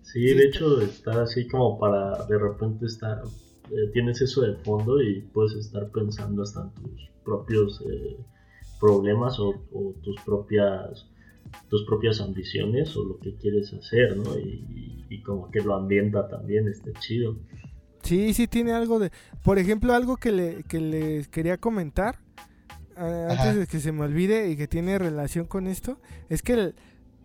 sí, 0.04 0.22
de 0.34 0.46
hecho 0.46 0.82
está 0.82 1.24
así 1.24 1.48
como 1.48 1.78
para 1.80 2.26
de 2.26 2.38
repente 2.38 2.86
estar, 2.86 3.22
eh, 3.72 3.90
tienes 3.94 4.22
eso 4.22 4.42
de 4.42 4.56
fondo 4.64 5.02
y 5.02 5.22
puedes 5.34 5.54
estar 5.54 5.90
pensando 5.92 6.44
hasta 6.44 6.62
en 6.62 6.72
tus 6.84 7.10
propios 7.26 7.82
eh, 7.82 8.18
problemas 8.80 9.40
o, 9.40 9.50
o 9.74 9.94
tus 10.04 10.16
propias 10.22 11.06
tus 11.70 11.86
propias 11.86 12.22
ambiciones 12.22 12.96
o 12.98 13.04
lo 13.04 13.20
que 13.20 13.36
quieres 13.36 13.74
hacer, 13.74 14.16
¿no? 14.18 14.38
Y, 14.38 14.66
y- 14.70 15.06
y 15.10 15.22
como 15.24 15.50
que 15.52 15.62
lo 15.62 15.74
ambienta 15.76 16.28
también, 16.28 16.68
está 16.68 16.92
chido. 17.00 17.38
Sí, 18.04 18.34
sí 18.34 18.48
tiene 18.48 18.74
algo 18.74 19.00
de... 19.00 19.12
Por 19.44 19.58
ejemplo, 19.58 19.94
algo 19.94 20.18
que, 20.18 20.32
le, 20.32 20.64
que 20.64 20.80
les 20.82 21.28
quería 21.30 21.58
comentar, 21.58 22.20
eh, 22.98 23.28
antes 23.30 23.56
de 23.56 23.68
que 23.68 23.80
se 23.80 23.92
me 23.94 24.02
olvide 24.04 24.50
y 24.50 24.58
que 24.58 24.68
tiene 24.68 24.98
relación 25.00 25.46
con 25.46 25.68
esto, 25.68 26.00
es 26.30 26.42
que 26.42 26.54
el- 26.54 26.76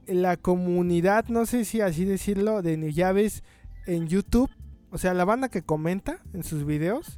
la 0.06 0.36
comunidad, 0.36 1.26
no 1.28 1.44
sé 1.46 1.64
si 1.64 1.80
así 1.80 2.04
decirlo, 2.04 2.62
de 2.62 2.76
New 2.76 2.90
Llaves 2.90 3.42
en 3.86 4.06
YouTube, 4.06 4.50
o 4.90 4.98
sea, 4.98 5.12
la 5.14 5.24
banda 5.24 5.48
que 5.48 5.62
comenta 5.62 6.18
en 6.34 6.44
sus 6.44 6.64
videos, 6.66 7.16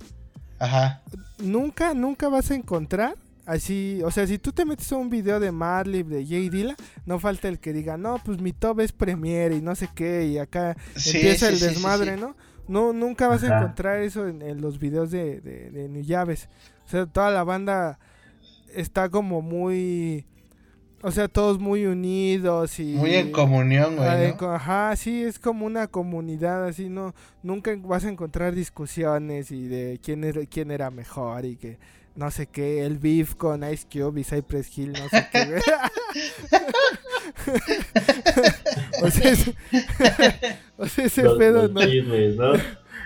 Ajá. 0.58 1.02
nunca, 1.42 1.92
nunca 1.94 2.28
vas 2.28 2.50
a 2.50 2.54
encontrar 2.54 3.16
así, 3.46 4.00
o 4.04 4.10
sea, 4.10 4.26
si 4.26 4.38
tú 4.38 4.52
te 4.52 4.64
metes 4.64 4.90
a 4.92 4.96
un 4.96 5.10
video 5.10 5.40
de 5.40 5.52
Madlib, 5.52 6.06
de 6.06 6.26
Jay 6.26 6.48
Dilla, 6.48 6.76
no 7.06 7.18
falta 7.18 7.48
el 7.48 7.58
que 7.58 7.72
diga, 7.72 7.96
no, 7.96 8.20
pues 8.24 8.40
mi 8.40 8.52
top 8.52 8.80
es 8.80 8.92
Premiere 8.92 9.56
y 9.56 9.60
no 9.62 9.74
sé 9.74 9.88
qué, 9.94 10.26
y 10.26 10.38
acá 10.38 10.76
Sí, 10.96 11.18
empieza 11.18 11.48
sí, 11.48 11.54
el 11.54 11.60
desmadre, 11.60 12.14
sí. 12.14 12.20
¿no? 12.20 12.36
No, 12.66 12.92
nunca 12.94 13.28
vas 13.28 13.42
a 13.44 13.58
encontrar 13.58 14.00
eso 14.00 14.26
en, 14.26 14.40
en 14.40 14.60
los 14.62 14.78
videos 14.78 15.10
de, 15.10 15.40
de, 15.42 15.70
de 15.70 15.88
New 15.88 16.02
Llaves. 16.02 16.48
O 16.86 16.88
sea, 16.88 17.04
toda 17.06 17.30
la 17.30 17.44
banda 17.44 17.98
está 18.74 19.08
como 19.10 19.42
muy, 19.42 20.26
o 21.02 21.10
sea, 21.10 21.28
todos 21.28 21.58
muy 21.58 21.84
unidos 21.86 22.80
y... 22.80 22.94
Muy 22.94 23.14
en 23.16 23.32
comunión, 23.32 23.96
Ah, 23.98 24.16
güey. 24.16 24.30
en 24.30 24.36
¿no? 24.40 24.50
Ajá, 24.52 24.96
sí, 24.96 25.22
es 25.22 25.38
como 25.38 25.66
una 25.66 25.88
comunidad 25.88 26.66
así, 26.66 26.88
no, 26.88 27.14
nunca 27.42 27.74
vas 27.76 28.04
a 28.06 28.08
encontrar 28.08 28.54
discusiones 28.54 29.50
y 29.50 29.68
de 29.68 30.00
quién 30.02 30.24
era, 30.24 30.40
quién 30.46 30.70
era 30.70 30.90
mejor 30.90 31.44
y 31.44 31.56
que 31.56 31.78
no 32.16 32.30
sé 32.30 32.46
qué, 32.46 32.84
el 32.84 32.98
beef 32.98 33.34
con 33.34 33.68
Ice 33.70 33.86
Cube 33.90 34.20
y 34.20 34.24
Cypress 34.24 34.78
Hill, 34.78 34.92
no 34.92 35.08
sé 35.08 35.26
qué. 35.32 35.60
sea, 39.10 39.32
o 40.76 40.86
sea, 40.86 41.04
ese 41.06 41.22
Los, 41.22 41.38
pedo, 41.38 41.62
los 41.62 41.72
¿no? 41.72 41.80
chismes, 41.82 42.36
¿no? 42.36 42.52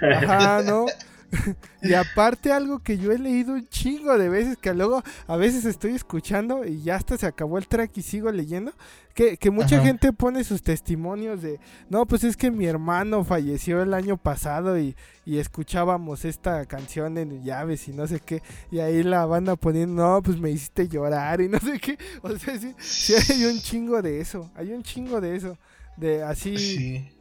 Ajá, 0.03 0.63
¿no? 0.63 0.87
Y 1.83 1.95
aparte 1.95 2.53
algo 2.53 2.81
que 2.81 2.99
yo 2.99 3.13
he 3.13 3.19
leído 3.19 3.53
un 3.55 3.67
chingo 3.69 4.19
de 4.19 4.29
veces, 4.29 4.57
que 4.57 4.75
luego 4.75 5.03
a 5.27 5.37
veces 5.37 5.65
estoy 5.65 5.95
escuchando 5.95 6.65
y 6.65 6.83
ya 6.83 6.97
hasta 6.97 7.17
se 7.17 7.27
acabó 7.27 7.59
el 7.59 7.69
track 7.69 7.97
y 7.99 8.03
sigo 8.03 8.33
leyendo, 8.33 8.73
que, 9.15 9.37
que 9.37 9.51
mucha 9.51 9.77
Ajá. 9.77 9.87
gente 9.87 10.13
pone 10.13 10.43
sus 10.45 10.63
testimonios 10.63 11.41
de, 11.43 11.61
no, 11.89 12.07
pues 12.07 12.25
es 12.25 12.37
que 12.37 12.51
mi 12.51 12.67
hermano 12.67 13.25
falleció 13.25 13.83
el 13.83 13.95
año 13.95 14.17
pasado 14.17 14.79
y, 14.79 14.97
y 15.25 15.39
escuchábamos 15.39 16.25
esta 16.25 16.65
canción 16.67 17.17
en 17.19 17.45
llaves 17.45 17.87
y 17.89 17.93
no 17.93 18.07
sé 18.07 18.21
qué, 18.21 18.43
y 18.71 18.81
ahí 18.81 19.03
la 19.03 19.25
banda 19.27 19.57
poniendo, 19.57 20.03
no, 20.03 20.23
pues 20.23 20.39
me 20.41 20.51
hiciste 20.51 20.89
llorar 20.89 21.41
y 21.41 21.49
no 21.49 21.59
sé 21.61 21.79
qué, 21.79 21.97
o 22.23 22.37
sea, 22.37 22.59
sí, 22.59 22.75
sí 22.79 23.15
hay 23.15 23.45
un 23.45 23.61
chingo 23.61 24.03
de 24.03 24.21
eso, 24.21 24.51
hay 24.55 24.73
un 24.73 24.83
chingo 24.83 25.21
de 25.21 25.37
eso, 25.37 25.59
de 25.97 26.23
así 26.23 26.57
Sí. 26.57 27.18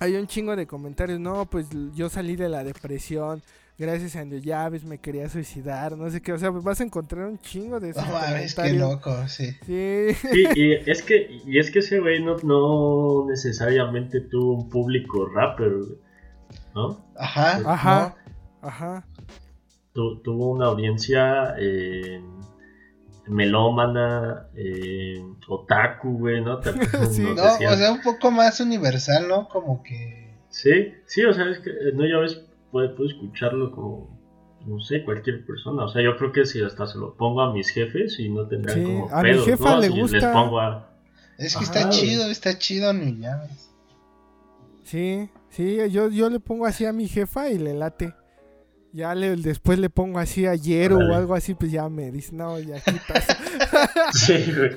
Hay 0.00 0.16
un 0.16 0.26
chingo 0.26 0.54
de 0.56 0.66
comentarios, 0.66 1.20
no, 1.20 1.46
pues 1.46 1.68
yo 1.94 2.08
salí 2.08 2.36
de 2.36 2.48
la 2.48 2.64
depresión, 2.64 3.42
gracias 3.78 4.16
a 4.16 4.20
Andrew 4.20 4.40
Llaves 4.40 4.84
me 4.84 4.98
quería 4.98 5.28
suicidar, 5.28 5.96
no 5.96 6.10
sé 6.10 6.20
qué, 6.20 6.32
o 6.32 6.38
sea, 6.38 6.50
vas 6.50 6.80
a 6.80 6.84
encontrar 6.84 7.26
un 7.26 7.38
chingo 7.38 7.80
de 7.80 7.90
esos 7.90 8.04
No 8.06 8.12
mames, 8.12 8.54
qué 8.54 8.62
comentarios. 8.62 8.78
loco, 8.90 9.28
sí. 9.28 9.50
Sí, 9.66 10.08
Sí, 10.32 10.44
y 10.54 10.72
es 10.90 11.02
que, 11.02 11.40
y 11.46 11.58
es 11.58 11.70
que 11.70 11.78
ese 11.80 12.00
güey 12.00 12.22
no, 12.22 12.36
no 12.42 13.26
necesariamente 13.28 14.20
tuvo 14.20 14.54
un 14.62 14.68
público 14.68 15.26
rapper, 15.26 15.72
¿no? 16.74 17.04
Ajá. 17.16 17.60
Ajá. 17.64 18.16
ajá, 18.62 19.06
Tu- 19.92 20.20
tuvo 20.22 20.50
una 20.50 20.66
audiencia 20.66 21.54
eh, 21.58 22.20
melómana, 23.26 24.48
eh, 24.54 25.22
otaku, 25.48 26.18
güey, 26.18 26.40
¿no? 26.42 26.60
Sí. 27.10 27.22
No, 27.22 27.42
o 27.42 27.76
sea, 27.76 27.92
un 27.92 28.02
poco 28.02 28.30
más 28.30 28.60
universal, 28.60 29.28
¿no? 29.28 29.48
Como 29.48 29.82
que. 29.82 30.34
Sí, 30.48 30.92
sí, 31.06 31.24
o 31.24 31.32
sea, 31.32 31.50
es 31.50 31.58
que 31.58 31.70
eh, 31.70 31.92
no 31.94 32.06
ya 32.06 32.18
ves, 32.18 32.40
puede, 32.70 32.90
puede 32.90 33.10
escucharlo 33.10 33.72
como, 33.72 34.18
no 34.66 34.78
sé, 34.80 35.02
cualquier 35.04 35.44
persona. 35.44 35.84
O 35.84 35.88
sea, 35.88 36.02
yo 36.02 36.16
creo 36.16 36.32
que 36.32 36.46
si 36.46 36.62
hasta 36.62 36.86
se 36.86 36.98
lo 36.98 37.14
pongo 37.16 37.40
a 37.42 37.52
mis 37.52 37.70
jefes 37.70 38.18
y 38.20 38.28
no 38.28 38.46
tendrán 38.46 38.76
Sí, 38.78 38.84
como 38.84 39.10
a 39.10 39.22
mi 39.22 39.30
pedos, 39.30 39.44
jefa 39.46 39.70
¿no? 39.74 39.80
le 39.80 39.88
Si 39.88 39.92
les 39.94 40.02
gusta. 40.12 40.32
pongo 40.32 40.60
a... 40.60 40.90
Es 41.38 41.56
que 41.56 41.64
Ajá, 41.64 41.72
está 41.74 41.86
güey. 41.88 41.98
chido, 42.00 42.30
está 42.30 42.58
chido 42.58 42.92
New 42.92 43.16
Llaves. 43.18 43.70
sí, 44.84 45.28
sí, 45.50 45.78
yo, 45.90 46.08
yo 46.08 46.30
le 46.30 46.38
pongo 46.38 46.66
así 46.66 46.84
a 46.86 46.92
mi 46.92 47.08
jefa 47.08 47.48
y 47.50 47.58
le 47.58 47.74
late. 47.74 48.14
Ya 48.96 49.12
le, 49.16 49.34
después 49.34 49.80
le 49.80 49.90
pongo 49.90 50.20
así 50.20 50.46
a 50.46 50.54
Yero 50.54 50.98
o 50.98 51.14
algo 51.16 51.34
así, 51.34 51.54
pues 51.54 51.72
ya 51.72 51.88
me 51.88 52.12
dice, 52.12 52.32
no, 52.32 52.60
ya 52.60 52.76
quitas. 52.78 53.26
Sí, 54.12 54.52
güey. 54.56 54.70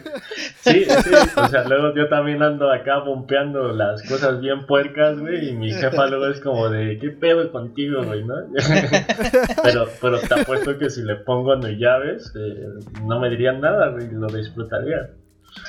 Sí, 0.62 0.86
sí, 0.86 1.12
o 1.36 1.48
sea, 1.50 1.64
luego 1.66 1.94
yo 1.96 2.10
también 2.10 2.42
ando 2.42 2.72
acá 2.72 2.98
bompeando 3.06 3.72
las 3.74 4.02
cosas 4.04 4.40
bien 4.42 4.66
puercas, 4.66 5.20
güey, 5.20 5.50
y 5.50 5.54
mi 5.54 5.72
jefa 5.72 6.08
luego 6.08 6.26
es 6.28 6.40
como 6.42 6.68
de, 6.70 6.98
¿qué 7.00 7.12
pedo 7.12 7.52
contigo, 7.52 8.04
güey, 8.04 8.24
no? 8.24 8.34
Pero, 9.64 9.88
pero 10.02 10.20
te 10.20 10.34
apuesto 10.42 10.78
que 10.80 10.90
si 10.90 11.04
le 11.04 11.18
pongo 11.18 11.56
no 11.56 11.68
llaves, 11.70 12.32
eh, 12.36 12.66
no 13.06 13.20
me 13.20 13.30
dirían 13.30 13.62
nada, 13.62 13.90
güey, 13.90 14.10
lo 14.12 14.28
disfrutaría. 14.28 15.12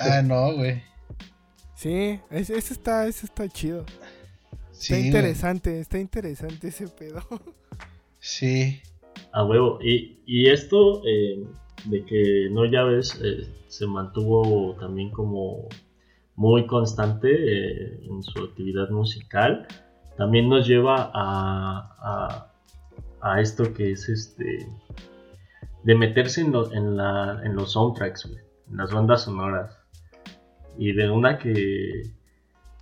Ah, 0.00 0.22
no, 0.22 0.54
güey. 0.54 0.82
sí, 1.74 2.18
es- 2.30 2.48
eso 2.50 2.72
está, 2.72 3.06
eso 3.06 3.26
está 3.26 3.46
chido. 3.48 3.84
Sí, 4.70 4.94
Está 4.94 4.94
güey. 4.96 5.06
interesante, 5.08 5.80
está 5.80 5.98
interesante 5.98 6.68
ese 6.68 6.88
pedo. 6.88 7.22
Sí. 8.28 8.82
A 9.32 9.42
huevo. 9.42 9.78
Y, 9.82 10.18
y 10.26 10.50
esto 10.50 11.00
eh, 11.06 11.46
de 11.86 12.04
que 12.04 12.48
no 12.50 12.66
llaves 12.66 13.18
eh, 13.24 13.48
se 13.68 13.86
mantuvo 13.86 14.76
también 14.78 15.10
como 15.10 15.66
muy 16.36 16.66
constante 16.66 17.30
eh, 17.32 18.00
en 18.04 18.22
su 18.22 18.44
actividad 18.44 18.90
musical, 18.90 19.66
también 20.18 20.50
nos 20.50 20.68
lleva 20.68 21.10
a, 21.14 22.52
a, 23.22 23.40
esto 23.40 23.72
que 23.72 23.92
es 23.92 24.08
este 24.10 24.68
de 25.84 25.94
meterse 25.94 26.42
en, 26.42 26.52
lo- 26.52 26.70
en, 26.72 26.98
la, 26.98 27.40
en 27.44 27.56
los 27.56 27.72
soundtracks, 27.72 28.26
güey, 28.26 28.42
en 28.70 28.76
las 28.76 28.92
bandas 28.92 29.22
sonoras. 29.22 29.74
Y 30.76 30.92
de 30.92 31.10
una 31.10 31.38
que 31.38 32.02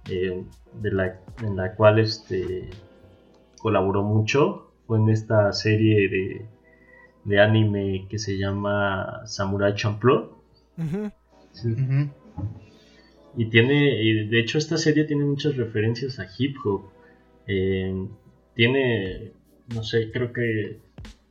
de 0.07 0.90
la, 0.90 1.20
en 1.42 1.57
la 1.57 1.74
cual 1.76 2.01
este 2.01 2.68
colaboró 3.59 4.03
mucho 4.03 4.65
fue 4.87 4.99
en 4.99 5.09
esta 5.11 5.53
serie 5.53 6.09
de, 6.09 6.47
de 7.24 7.41
anime 7.41 8.07
que 8.09 8.18
se 8.18 8.37
llama 8.39 9.22
Samurai 9.26 9.74
Champloo. 9.74 10.37
Sí. 11.53 11.74
Y 13.39 13.47
tiene, 13.51 14.03
y 14.03 14.28
de 14.28 14.41
hecho 14.41 14.59
esta 14.59 14.78
serie 14.78 15.05
tiene 15.05 15.24
muchas 15.24 15.57
referencias 15.57 16.18
a 16.18 16.26
hip 16.39 16.57
hop. 16.64 16.82
Eh, 17.47 18.07
tiene, 18.55 19.32
no 19.74 19.82
sé, 19.82 20.11
creo 20.11 20.32
que 20.32 20.80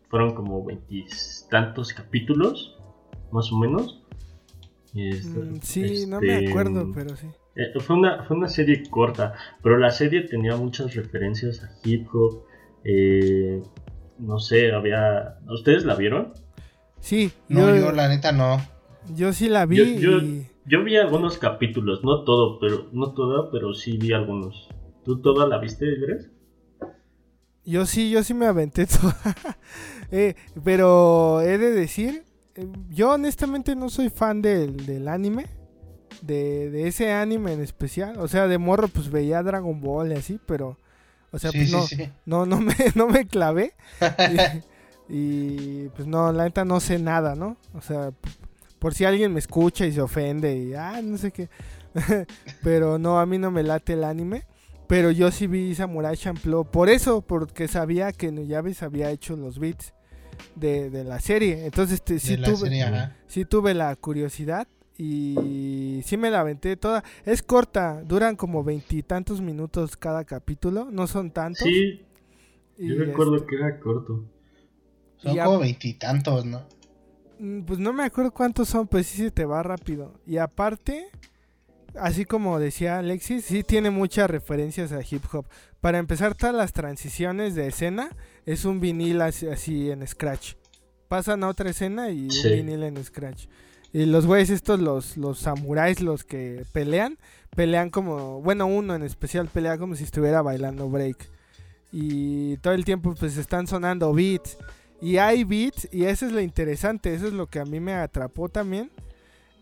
fueron 0.09 0.35
como 0.35 0.63
veintitantos 0.63 1.93
capítulos, 1.93 2.77
más 3.31 3.51
o 3.51 3.57
menos. 3.57 4.01
Y 4.93 5.09
esta- 5.09 5.39
Mm, 5.39 5.59
sí, 5.61 6.05
no 6.07 6.21
me 6.21 6.37
este, 6.37 6.49
acuerdo, 6.49 6.91
pero 6.93 7.15
sí. 7.17 7.27
eh, 7.55 7.73
fue, 7.79 7.95
una, 7.97 8.23
fue 8.23 8.37
una 8.37 8.47
serie 8.49 8.83
corta, 8.89 9.33
pero 9.63 9.77
la 9.77 9.91
serie 9.91 10.21
tenía 10.21 10.55
muchas 10.55 10.95
referencias 10.95 11.63
a 11.63 11.71
hip 11.83 12.07
hop. 12.13 12.44
Eh, 12.85 13.61
no 14.19 14.39
sé, 14.39 14.71
había... 14.73 15.37
¿Ustedes 15.49 15.85
la 15.85 15.95
vieron? 15.95 16.33
Sí, 16.99 17.31
No, 17.49 17.75
yo, 17.75 17.75
yo 17.75 17.91
la 17.91 18.07
neta 18.07 18.31
no. 18.31 18.59
yo 19.15 19.33
sí 19.33 19.49
la 19.49 19.65
vi 19.65 19.77
Yo, 19.77 19.85
yo, 19.85 20.21
y 20.21 20.47
yo 20.65 20.83
vi 20.83 20.97
algunos 20.97 21.37
capítulos, 21.37 22.03
no 22.03 22.23
todo, 22.23 22.59
pero 22.59 22.89
no 22.93 23.13
toda, 23.13 23.51
pero 23.51 23.73
sí 23.73 23.97
vi 23.97 24.13
algunos. 24.13 24.69
¿Tú 25.03 25.21
toda 25.21 25.47
la 25.47 25.59
viste, 25.59 25.85
Gres? 25.99 26.31
yo 27.65 27.85
sí, 27.85 28.09
yo 28.11 28.23
sí 28.23 28.33
me 28.33 28.45
aventé 28.45 28.85
toda. 28.87 29.17
Eh, 30.11 30.35
pero 30.63 31.41
he 31.41 31.57
de 31.57 31.71
decir, 31.71 32.23
eh, 32.55 32.67
yo 32.89 33.11
honestamente 33.11 33.75
no 33.75 33.89
soy 33.89 34.09
fan 34.09 34.41
del, 34.41 34.85
del 34.85 35.07
anime. 35.07 35.47
De, 36.21 36.69
de 36.71 36.87
ese 36.87 37.11
anime 37.11 37.53
en 37.53 37.61
especial. 37.61 38.19
O 38.19 38.27
sea, 38.27 38.47
de 38.47 38.57
morro 38.57 38.87
pues 38.87 39.11
veía 39.11 39.43
Dragon 39.43 39.79
Ball 39.81 40.11
y 40.11 40.15
así, 40.15 40.39
pero... 40.45 40.77
O 41.35 41.39
sea, 41.39 41.51
sí, 41.51 41.57
pues 41.57 41.71
no, 41.71 41.81
sí. 41.83 42.09
no, 42.25 42.45
no 42.45 42.61
me, 42.61 42.73
no 42.95 43.07
me 43.07 43.27
clavé. 43.27 43.73
y, 45.09 45.13
y, 45.13 45.89
pues 45.89 46.07
no, 46.07 46.31
la 46.31 46.45
neta 46.45 46.63
no 46.63 46.79
sé 46.79 46.97
nada, 46.97 47.35
¿no? 47.35 47.57
O 47.73 47.81
sea, 47.81 48.11
por 48.79 48.93
si 48.93 49.03
alguien 49.03 49.33
me 49.33 49.39
escucha 49.39 49.85
y 49.85 49.91
se 49.91 50.01
ofende 50.01 50.55
y, 50.55 50.73
ah, 50.73 51.01
no 51.03 51.17
sé 51.17 51.31
qué. 51.31 51.49
Pero 52.63 52.97
no, 52.97 53.19
a 53.19 53.25
mí 53.25 53.37
no 53.37 53.51
me 53.51 53.63
late 53.63 53.93
el 53.93 54.05
anime. 54.05 54.45
Pero 54.87 55.11
yo 55.11 55.29
sí 55.31 55.47
vi 55.47 55.75
Samurai 55.75 56.15
Champloo. 56.15 56.63
Por 56.63 56.89
eso, 56.89 57.21
porque 57.21 57.67
sabía 57.67 58.13
que 58.13 58.31
Nuyabes 58.31 58.81
había 58.81 59.09
hecho 59.09 59.35
los 59.35 59.59
beats 59.59 59.93
de, 60.55 60.89
de 60.89 61.03
la 61.03 61.19
serie. 61.19 61.65
Entonces 61.65 61.95
este, 61.95 62.19
sí, 62.19 62.37
tuve, 62.37 62.55
serie, 62.55 63.09
sí 63.27 63.43
tuve 63.43 63.73
la 63.73 63.93
curiosidad. 63.97 64.67
Y 64.97 66.01
sí 66.05 66.15
me 66.17 66.29
la 66.31 66.39
aventé 66.41 66.77
toda. 66.77 67.03
Es 67.25 67.43
corta, 67.43 68.01
duran 68.03 68.35
como 68.35 68.63
veintitantos 68.63 69.41
minutos 69.41 69.97
cada 69.97 70.23
capítulo. 70.23 70.87
No 70.91 71.07
son 71.07 71.31
tantos. 71.31 71.63
Sí, 71.63 72.01
y, 72.77 72.87
yo 72.89 72.95
recuerdo 72.95 73.35
este, 73.37 73.47
que 73.47 73.55
era 73.55 73.79
corto. 73.79 74.23
Son 75.17 75.37
como 75.37 75.59
veintitantos, 75.59 76.45
¿no? 76.45 76.63
Mm, 77.39 77.61
Pues 77.63 77.79
no 77.79 77.91
me 77.93 78.03
acuerdo 78.03 78.31
cuántos 78.31 78.69
son, 78.69 78.87
pues 78.87 79.07
sí 79.07 79.17
se 79.17 79.31
te 79.31 79.45
va 79.45 79.63
rápido. 79.63 80.13
Y 80.25 80.37
aparte, 80.37 81.07
así 81.99 82.23
como 82.25 82.59
decía 82.59 82.99
Alexis, 82.99 83.43
sí 83.45 83.63
tiene 83.63 83.89
muchas 83.89 84.29
referencias 84.29 84.91
a 84.93 85.01
hip 85.01 85.23
hop. 85.33 85.45
Para 85.81 85.97
empezar, 85.97 86.35
todas 86.35 86.55
las 86.55 86.71
transiciones 86.73 87.53
de 87.53 87.67
escena 87.67 88.09
es 88.45 88.63
un 88.65 88.79
vinil 88.79 89.21
así, 89.21 89.47
así 89.47 89.91
en 89.91 90.07
scratch. 90.07 90.53
Pasan 91.09 91.43
a 91.43 91.49
otra 91.49 91.69
escena 91.69 92.09
y 92.11 92.31
Sí. 92.31 92.47
un 92.47 92.53
vinil 92.53 92.83
en 92.83 93.03
scratch. 93.03 93.47
Y 93.95 94.05
los 94.07 94.25
güeyes 94.25 94.49
estos, 94.49 94.81
los, 94.81 95.15
los 95.15 95.39
samuráis, 95.39 96.01
los 96.01 96.25
que 96.25 96.65
pelean, 96.73 97.17
pelean 97.55 97.89
como, 97.89 98.41
bueno, 98.41 98.65
uno 98.65 98.93
en 98.93 99.03
especial 99.03 99.47
pelea 99.47 99.77
como 99.77 99.95
si 99.95 100.03
estuviera 100.03 100.41
bailando 100.41 100.89
break. 100.89 101.29
Y 101.93 102.57
todo 102.57 102.73
el 102.73 102.83
tiempo 102.83 103.15
pues 103.17 103.37
están 103.37 103.67
sonando 103.67 104.13
beats. 104.13 104.57
Y 104.99 105.15
hay 105.15 105.45
beats, 105.45 105.87
y 105.93 106.03
eso 106.03 106.25
es 106.25 106.33
lo 106.33 106.41
interesante, 106.41 107.13
eso 107.13 107.27
es 107.27 107.31
lo 107.31 107.47
que 107.47 107.59
a 107.59 107.63
mí 107.63 107.79
me 107.79 107.93
atrapó 107.93 108.49
también, 108.49 108.91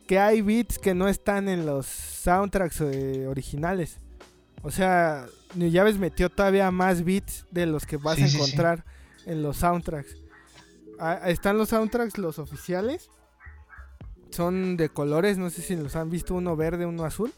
que 0.07 0.17
hay 0.17 0.41
beats 0.41 0.79
que 0.79 0.95
no 0.95 1.07
están 1.07 1.47
en 1.47 1.67
los 1.67 1.85
soundtracks 1.85 2.81
eh, 2.81 3.27
originales. 3.27 3.99
O 4.63 4.71
sea, 4.71 5.27
New 5.53 5.69
Llaves 5.69 5.99
metió 5.99 6.31
todavía 6.31 6.71
más 6.71 7.03
beats 7.03 7.45
de 7.51 7.67
los 7.67 7.85
que 7.85 7.97
vas 7.97 8.15
Sí, 8.15 8.23
a 8.23 8.27
sí, 8.27 8.31
sí. 8.31 8.37
encontrar 8.37 8.83
en 9.27 9.43
los 9.43 9.57
soundtracks. 9.57 10.17
Ah, 10.99 11.21
están 11.27 11.55
los 11.59 11.69
soundtracks, 11.69 12.17
los 12.17 12.39
oficiales. 12.39 13.11
Son 14.33 14.75
de 14.77 14.89
colores, 14.89 15.37
no 15.37 15.49
sé 15.49 15.61
si 15.61 15.75
los 15.75 15.95
han 15.95 16.09
visto, 16.09 16.33
uno 16.35 16.55
verde, 16.55 16.85
uno 16.85 17.05
azul. 17.05 17.31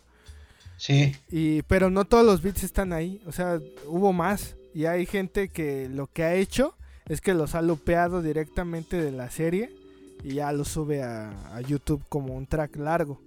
Sí. 0.78 1.16
Y, 1.30 1.62
pero 1.64 1.90
no 1.90 2.06
todos 2.06 2.26
los 2.26 2.42
beats 2.42 2.64
están 2.64 2.94
ahí. 2.94 3.22
O 3.26 3.32
sea, 3.32 3.60
hubo 3.88 4.14
más. 4.14 4.56
Y 4.74 4.86
hay 4.86 5.06
gente 5.06 5.50
que 5.50 5.88
lo 5.90 6.08
que 6.08 6.24
ha 6.24 6.36
hecho 6.36 6.76
es 7.08 7.22
que 7.22 7.34
los 7.34 7.56
ha 7.56 7.62
lupeado 7.62 8.22
directamente 8.22 8.98
de 9.02 9.12
la 9.12 9.30
serie 9.30 9.74
y 10.24 10.36
ya 10.36 10.52
los 10.52 10.68
sube 10.70 11.04
a, 11.04 11.56
a 11.56 11.62
YouTube 11.62 12.04
como 12.10 12.34
un 12.36 12.46
track 12.48 12.76
largo. 12.78 13.22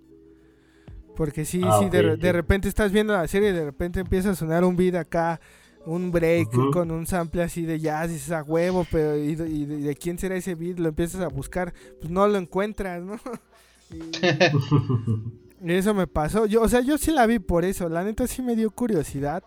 Porque 1.17 1.45
sí, 1.45 1.61
Ah, 1.65 1.79
sí, 1.81 1.89
de, 1.89 1.99
ok, 2.01 2.05
re- 2.05 2.13
ok. 2.15 2.21
de 2.21 2.33
repente 2.33 2.69
estás 2.69 2.93
viendo 2.93 3.13
la 3.13 3.27
serie 3.29 3.51
y 3.51 3.53
de 3.53 3.65
repente 3.65 4.01
empieza 4.01 4.31
a 4.31 4.35
sonar 4.37 4.65
un 4.65 4.77
beat 4.77 4.95
acá, 4.95 5.41
un 5.87 6.11
break 6.13 6.51
con 6.73 6.91
un 6.91 7.07
sample 7.07 7.43
así 7.43 7.63
de 7.63 7.81
jazz 7.81 8.11
y 8.11 8.15
dices 8.15 8.31
a 8.33 8.43
huevo, 8.43 8.87
pero 8.91 9.17
¿y, 9.17 9.35
de- 9.35 9.49
y 9.49 9.65
de, 9.65 9.77
de 9.79 9.97
quién 9.97 10.19
será 10.19 10.37
ese 10.37 10.55
beat? 10.55 10.79
Lo 10.79 10.89
empiezas 10.91 11.21
a 11.23 11.29
buscar, 11.29 11.73
pues 12.01 12.11
no 12.11 12.27
lo 12.29 12.37
encuentras, 12.39 13.03
¿no? 13.03 13.19
Y- 13.91 15.73
eso 15.73 15.93
me 15.95 16.07
pasó. 16.07 16.47
Yo, 16.47 16.63
o 16.63 16.69
sea, 16.69 16.81
yo 16.81 16.99
sí 16.99 17.11
la 17.11 17.27
vi 17.27 17.39
por 17.39 17.65
eso. 17.65 17.89
La 17.89 18.05
neta 18.05 18.27
sí 18.27 18.43
me 18.43 18.55
dio 18.57 18.71
curiosidad. 18.71 19.43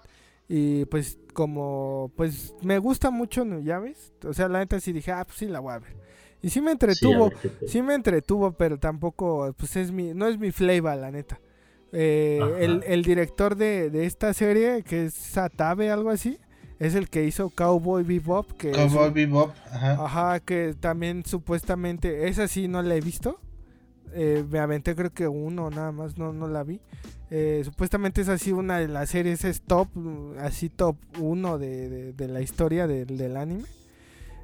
Y 0.48 0.84
pues 0.86 1.18
como 1.34 2.12
pues 2.18 2.54
me 2.62 2.78
gusta 2.78 3.10
mucho 3.10 3.46
Nuyabes. 3.46 4.12
O 4.26 4.34
sea, 4.34 4.48
la 4.50 4.60
neta 4.60 4.80
sí 4.80 4.92
dije, 4.92 5.12
ah, 5.12 5.24
pues 5.26 5.38
sí 5.38 5.48
la 5.48 5.60
voy 5.60 5.74
a 5.74 5.80
ver. 5.80 5.96
Y 6.42 6.50
sí 6.50 6.60
me 6.60 6.68
Sí, 6.68 6.72
entretuvo. 6.74 7.30
ver. 7.30 7.58
Sí 7.68 7.82
me 7.82 7.94
entretuvo, 7.94 8.52
pero 8.54 8.78
tampoco, 8.80 9.54
pues 9.58 9.76
es 9.78 9.92
mi, 9.92 10.14
no 10.14 10.28
es 10.28 10.38
mi 10.40 10.52
flavor, 10.52 10.98
la 10.98 11.12
neta. 11.12 11.40
Eh, 11.94 12.40
el, 12.60 12.84
el 12.86 13.04
director 13.04 13.56
de, 13.56 13.90
de 13.90 14.06
esta 14.06 14.34
serie, 14.34 14.84
que 14.84 15.06
es 15.06 15.14
Satabe, 15.14 15.90
algo 15.92 16.10
así, 16.10 16.38
es 16.80 16.96
el 16.96 17.10
que 17.10 17.26
hizo 17.26 17.50
Cowboy 17.52 18.04
Bebop, 18.04 18.52
que 18.54 18.72
Cowboy 18.72 19.10
un- 19.10 19.14
Bebop, 19.14 19.52
ajá. 19.72 19.92
Ajá, 20.06 20.40
que 20.40 20.74
también 20.80 21.24
supuestamente, 21.26 22.28
esa 22.28 22.48
sí 22.48 22.68
no 22.68 22.82
la 22.82 22.96
he 22.96 23.02
visto. 23.02 23.40
Eh, 24.14 24.44
me 24.50 24.60
aventé 24.60 24.96
creo 24.96 25.12
que 25.12 25.28
uno 25.28 25.70
nada 25.70 25.92
más, 25.92 26.18
no, 26.18 26.34
no 26.34 26.48
la 26.48 26.64
vi. 26.64 26.82
Eh, 27.30 27.62
supuestamente 27.64 28.22
es 28.22 28.30
así 28.30 28.52
una 28.52 28.78
de 28.80 28.88
las 28.90 29.10
series, 29.10 29.46
es 29.46 29.62
top, 29.62 29.88
así 30.40 30.70
top 30.70 30.98
uno 31.20 31.58
de, 31.58 31.90
de- 31.90 32.14
de 32.14 32.28
la 32.28 32.42
historia 32.42 32.88
del, 32.88 33.18
del 33.18 33.38
anime. 33.38 33.64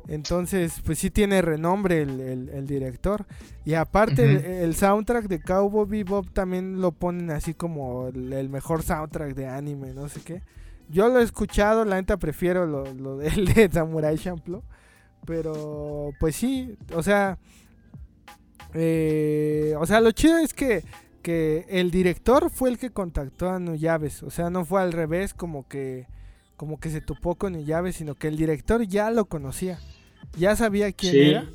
Entonces, 0.07 0.81
pues 0.85 0.99
sí 0.99 1.09
tiene 1.11 1.41
renombre 1.41 2.01
el, 2.01 2.19
el- 2.21 2.49
el 2.49 2.65
director. 2.67 3.25
Y 3.65 3.73
aparte, 3.73 4.63
el, 4.63 4.73
soundtrack 4.75 5.27
de 5.27 5.41
Cowboy 5.41 5.85
Bebop 5.89 6.29
también 6.31 6.79
lo 6.79 6.93
ponen 6.93 7.29
así 7.31 7.53
como 7.53 8.07
el, 8.07 8.31
el 8.31 8.47
mejor 8.49 8.83
soundtrack 8.83 9.35
de 9.35 9.47
anime, 9.47 9.93
no 9.93 10.07
sé 10.07 10.21
qué. 10.21 10.41
Yo 10.89 11.09
lo 11.09 11.19
he 11.19 11.23
escuchado, 11.23 11.83
la 11.83 11.97
neta 11.97 12.15
prefiero 12.15 12.65
lo, 12.65 12.85
lo 12.93 13.17
del 13.17 13.45
de 13.53 13.69
Samurai 13.69 14.17
Champloo. 14.17 14.63
Pero, 15.25 16.11
pues 16.21 16.37
sí, 16.37 16.77
o 16.95 17.03
sea, 17.03 17.37
eh, 18.73 19.73
o 19.79 19.85
sea, 19.85 20.01
lo 20.01 20.11
chido 20.11 20.37
es 20.37 20.53
que, 20.53 20.83
que 21.21 21.65
el 21.69 21.91
director 21.91 22.49
fue 22.49 22.69
el 22.69 22.77
que 22.77 22.89
contactó 22.91 23.49
a 23.49 23.59
Nuyabes. 23.59 24.23
O 24.23 24.29
sea, 24.29 24.49
no 24.49 24.65
fue 24.65 24.81
al 24.81 24.91
revés 24.93 25.33
como 25.33 25.67
que, 25.67 26.07
como 26.55 26.79
que 26.79 26.89
se 26.89 27.01
topó 27.01 27.35
con 27.35 27.53
Nuyabes, 27.53 27.95
sino 27.95 28.15
que 28.15 28.27
el 28.27 28.37
director 28.37 28.81
ya 28.87 29.09
lo 29.11 29.25
conocía. 29.25 29.79
Ya 30.37 30.55
sabía 30.55 30.91
quién 30.91 31.13
Sí. 31.13 31.19
era 31.29 31.45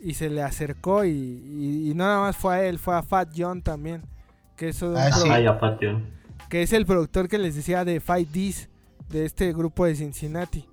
y 0.00 0.14
se 0.14 0.30
le 0.30 0.42
acercó 0.42 1.04
y, 1.04 1.10
y- 1.10 1.90
y 1.90 1.94
no 1.94 2.04
nada 2.04 2.20
más 2.20 2.36
fue 2.36 2.54
a 2.54 2.64
él, 2.64 2.78
fue 2.78 2.94
a 2.96 3.02
Fat 3.02 3.30
John 3.36 3.62
también. 3.62 4.02
Que 4.56 4.72
Ah, 4.96 5.10
sí. 5.12 5.28
Que 6.48 6.62
es 6.62 6.72
el 6.72 6.86
productor 6.86 7.28
que 7.28 7.38
les 7.38 7.54
decía 7.54 7.84
de 7.84 8.00
Fight 8.00 8.30
This, 8.32 8.68
de 9.08 9.24
este 9.24 9.52
grupo 9.52 9.84
de 9.86 9.94
Cincinnati. 9.94 10.64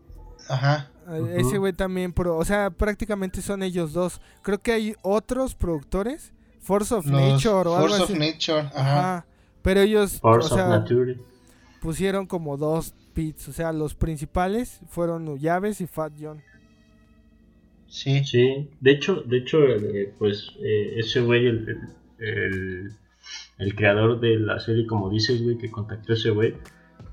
Ajá. 0.50 0.90
Ese 1.36 1.58
güey 1.60 1.74
también, 1.74 2.12
pro- 2.14 2.38
o 2.38 2.46
sea, 2.46 2.70
prácticamente 2.72 3.42
son 3.42 3.62
ellos 3.64 3.94
dos. 3.94 4.20
Creo 4.42 4.60
que 4.60 4.72
hay 4.72 4.96
otros 5.04 5.54
productores, 5.56 6.34
Force 6.60 6.94
of 6.96 7.06
Los 7.06 7.22
Nature 7.22 7.70
o 7.70 7.76
algo 7.76 7.88
Force 7.90 8.04
así. 8.04 8.14
of 8.14 8.20
Nature, 8.20 8.60
ajá. 8.74 9.00
Ajá. 9.00 9.26
Pero 9.62 9.82
ellos, 9.82 10.20
Force 10.20 10.52
o 10.52 10.56
sea, 10.56 10.64
of 10.66 10.70
Nature. 10.82 11.18
pusieron 11.82 12.26
como 12.26 12.58
dos 12.58 12.94
beats. 13.16 13.48
O 13.48 13.54
sea, 13.54 13.72
los 13.72 13.94
principales 13.96 14.80
fueron 14.90 15.38
Llaves 15.38 15.80
y 15.82 15.88
Fat 15.88 16.14
John. 16.20 16.42
Sí. 17.88 18.24
Sí, 18.26 18.70
de 18.82 18.92
hecho, 18.92 19.22
de 19.22 19.38
hecho, 19.38 19.60
eh, 19.64 20.14
pues 20.18 20.52
eh, 20.60 20.96
ese 20.98 21.22
güey, 21.22 21.46
el, 21.48 21.70
el, 22.20 22.28
el- 22.28 22.92
el 23.58 23.76
creador 23.76 24.20
de 24.20 24.38
la 24.40 24.60
serie, 24.60 24.86
como 24.86 25.10
dices, 25.10 25.42
güey, 25.42 25.58
que 25.58 25.72
contactó 25.72 26.12
a 26.12 26.16
ese 26.16 26.30
güey, 26.32 26.56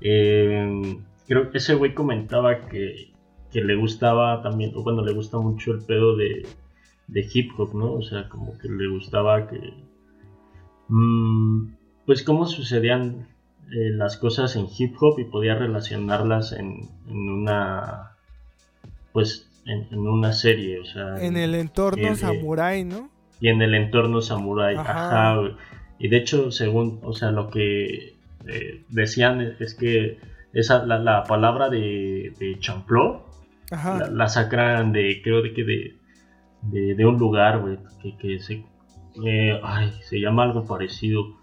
eh, 0.01 0.97
creo 1.27 1.49
que 1.51 1.57
ese 1.59 1.73
güey 1.75 1.93
comentaba 1.93 2.67
que, 2.67 3.12
que 3.53 3.61
le 3.61 3.75
gustaba 3.75 4.41
también, 4.41 4.73
o 4.75 4.83
bueno, 4.83 5.03
le 5.03 5.13
gusta 5.13 5.37
mucho 5.37 5.71
el 5.71 5.79
pedo 5.79 6.15
de, 6.17 6.45
de 7.07 7.29
hip 7.33 7.51
hop, 7.57 7.73
¿no? 7.75 7.93
O 7.93 8.01
sea, 8.01 8.27
como 8.27 8.57
que 8.57 8.67
le 8.67 8.87
gustaba 8.87 9.47
que, 9.47 9.73
mm, 10.89 11.67
pues 12.05 12.23
cómo 12.23 12.45
sucedían 12.45 13.27
eh, 13.71 13.91
las 13.91 14.17
cosas 14.17 14.55
en 14.55 14.67
hip 14.77 14.95
hop 14.99 15.19
y 15.19 15.25
podía 15.25 15.55
relacionarlas 15.55 16.51
en, 16.51 16.89
en 17.07 17.29
una, 17.29 18.17
pues, 19.13 19.49
en, 19.65 19.87
en 19.91 19.99
una 19.99 20.33
serie, 20.33 20.79
o 20.79 20.85
sea, 20.85 21.23
En 21.23 21.37
el 21.37 21.55
entorno 21.55 22.15
samurai, 22.15 22.83
¿no? 22.83 23.13
y 23.43 23.49
en 23.49 23.61
el 23.61 23.75
entorno 23.75 24.21
samurái. 24.21 24.77
Ajá. 24.77 25.37
Y 25.99 26.07
de 26.07 26.15
hecho, 26.15 26.49
según, 26.49 27.01
o 27.03 27.11
sea, 27.11 27.31
lo 27.31 27.49
que 27.49 28.15
eh, 28.47 28.83
decían 28.87 29.57
es 29.59 29.73
que 29.73 30.17
esa, 30.53 30.85
la, 30.85 30.97
la 30.97 31.25
palabra 31.25 31.69
de, 31.69 32.33
de 32.39 32.57
champloo 32.59 33.25
Ajá. 33.73 33.97
la, 33.97 34.09
la 34.09 34.27
sacan 34.27 34.91
de, 34.91 35.21
creo 35.23 35.41
de 35.41 35.53
que 35.53 35.63
de, 35.63 35.97
de, 36.61 36.95
de 36.95 37.05
un 37.05 37.17
lugar, 37.17 37.61
güey, 37.61 37.77
que, 38.01 38.17
que 38.17 38.39
se, 38.39 38.65
eh, 39.25 39.59
ay, 39.63 39.91
se 40.01 40.19
llama 40.19 40.43
algo 40.43 40.65
parecido, 40.65 41.37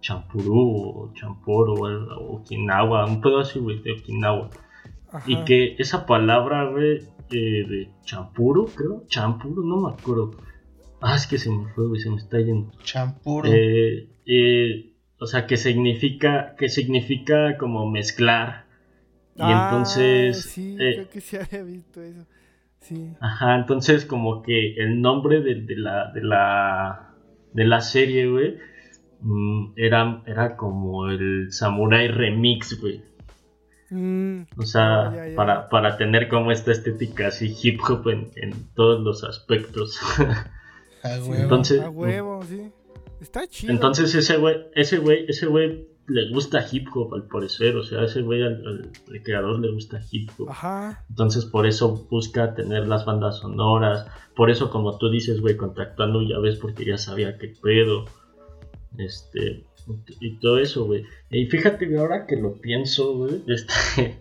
champurú 0.00 0.58
o 0.58 1.12
champoro 1.14 1.74
o, 1.74 2.36
Okinawa, 2.36 3.06
un 3.06 3.20
pedo 3.20 3.40
así, 3.40 3.58
güey, 3.58 3.80
de 3.82 3.92
Okinawa. 3.92 4.50
Ajá. 5.12 5.24
Y 5.30 5.44
que 5.44 5.76
esa 5.78 6.06
palabra, 6.06 6.64
güey, 6.70 7.02
eh, 7.30 7.64
de 7.68 7.90
champuro, 8.04 8.66
creo, 8.66 9.04
champuro, 9.08 9.62
no 9.62 9.88
me 9.88 9.92
acuerdo. 9.92 10.32
Ah, 11.00 11.16
es 11.16 11.26
que 11.26 11.38
se 11.38 11.50
me 11.50 11.66
fue, 11.74 11.88
güey, 11.88 12.00
se 12.00 12.10
me 12.10 12.16
está 12.16 12.40
yendo. 12.40 12.70
Champuro. 12.82 13.48
Eh, 13.52 14.08
eh, 14.26 14.92
o 15.18 15.26
sea, 15.26 15.46
que 15.46 15.56
significa, 15.56 16.54
que 16.56 16.68
significa 16.68 17.56
como 17.58 17.90
mezclar. 17.90 18.61
Y 19.36 19.40
Ah, 19.40 19.68
entonces, 19.70 20.42
Sí, 20.42 20.76
eh, 20.78 20.92
creo 20.94 21.10
que 21.10 21.20
sí 21.20 21.36
había 21.36 21.62
visto 21.62 22.02
eso. 22.02 22.26
Sí. 22.80 23.12
Ajá, 23.20 23.54
entonces 23.56 24.04
como 24.04 24.42
que 24.42 24.74
el 24.74 25.00
nombre 25.00 25.40
de, 25.40 25.62
de 25.62 25.76
la, 25.76 26.10
de 26.12 26.22
la 26.22 27.08
de 27.54 27.64
la 27.64 27.80
serie, 27.80 28.28
güey, 28.28 28.56
mm, 29.20 29.72
era, 29.76 30.22
era 30.26 30.56
como 30.56 31.08
el 31.08 31.52
Samurai 31.52 32.08
Remix, 32.08 32.80
güey. 32.80 33.02
Mm, 33.90 34.42
O 34.56 34.62
sea, 34.62 35.08
Ah, 35.08 35.12
ya, 35.14 35.28
ya. 35.28 35.36
Para, 35.36 35.68
para 35.68 35.96
tener 35.98 36.28
como 36.28 36.50
esta 36.50 36.72
estética 36.72 37.28
así 37.28 37.54
hip 37.62 37.80
hop 37.88 38.08
en, 38.08 38.30
en 38.36 38.52
todos 38.74 39.00
los 39.02 39.22
aspectos. 39.22 40.00
a 41.04 41.08
huevo. 41.18 41.34
entonces- 41.34 41.80
a 41.82 41.90
huevo, 41.90 42.42
sí. 42.42 42.70
Está 43.20 43.46
chido. 43.46 43.72
Entonces 43.72 44.14
ese 44.14 44.36
güey, 44.38 44.56
ese 44.74 44.98
güey, 44.98 45.26
ese 45.28 45.46
güey 45.46 45.86
le 46.06 46.30
gusta 46.30 46.66
hip 46.70 46.88
hop 46.94 47.14
al 47.14 47.26
parecer, 47.28 47.76
o 47.76 47.84
sea, 47.84 48.04
ese 48.04 48.22
güey 48.22 48.42
al, 48.42 48.90
creador 49.22 49.60
le 49.60 49.72
gusta 49.72 50.00
hip 50.10 50.30
hop. 50.38 50.50
Ajá. 50.50 51.04
Entonces 51.08 51.44
por 51.44 51.66
eso 51.66 52.06
busca 52.10 52.54
tener 52.54 52.88
las 52.88 53.04
bandas 53.04 53.38
sonoras. 53.38 54.06
Por 54.34 54.50
eso 54.50 54.70
como 54.70 54.98
tú 54.98 55.10
dices, 55.10 55.40
güey, 55.40 55.56
contactando 55.56 56.22
ya 56.22 56.38
ves 56.38 56.56
porque 56.56 56.84
ya 56.84 56.98
sabía 56.98 57.38
qué 57.38 57.54
pedo. 57.62 58.06
Este. 58.98 59.64
Y 60.20 60.36
todo 60.36 60.58
eso, 60.58 60.84
güey. 60.84 61.04
Y 61.30 61.46
fíjate 61.46 61.88
que 61.88 61.98
ahora 61.98 62.26
que 62.26 62.36
lo 62.36 62.60
pienso, 62.60 63.16
güey. 63.16 63.42
Este. 63.48 64.20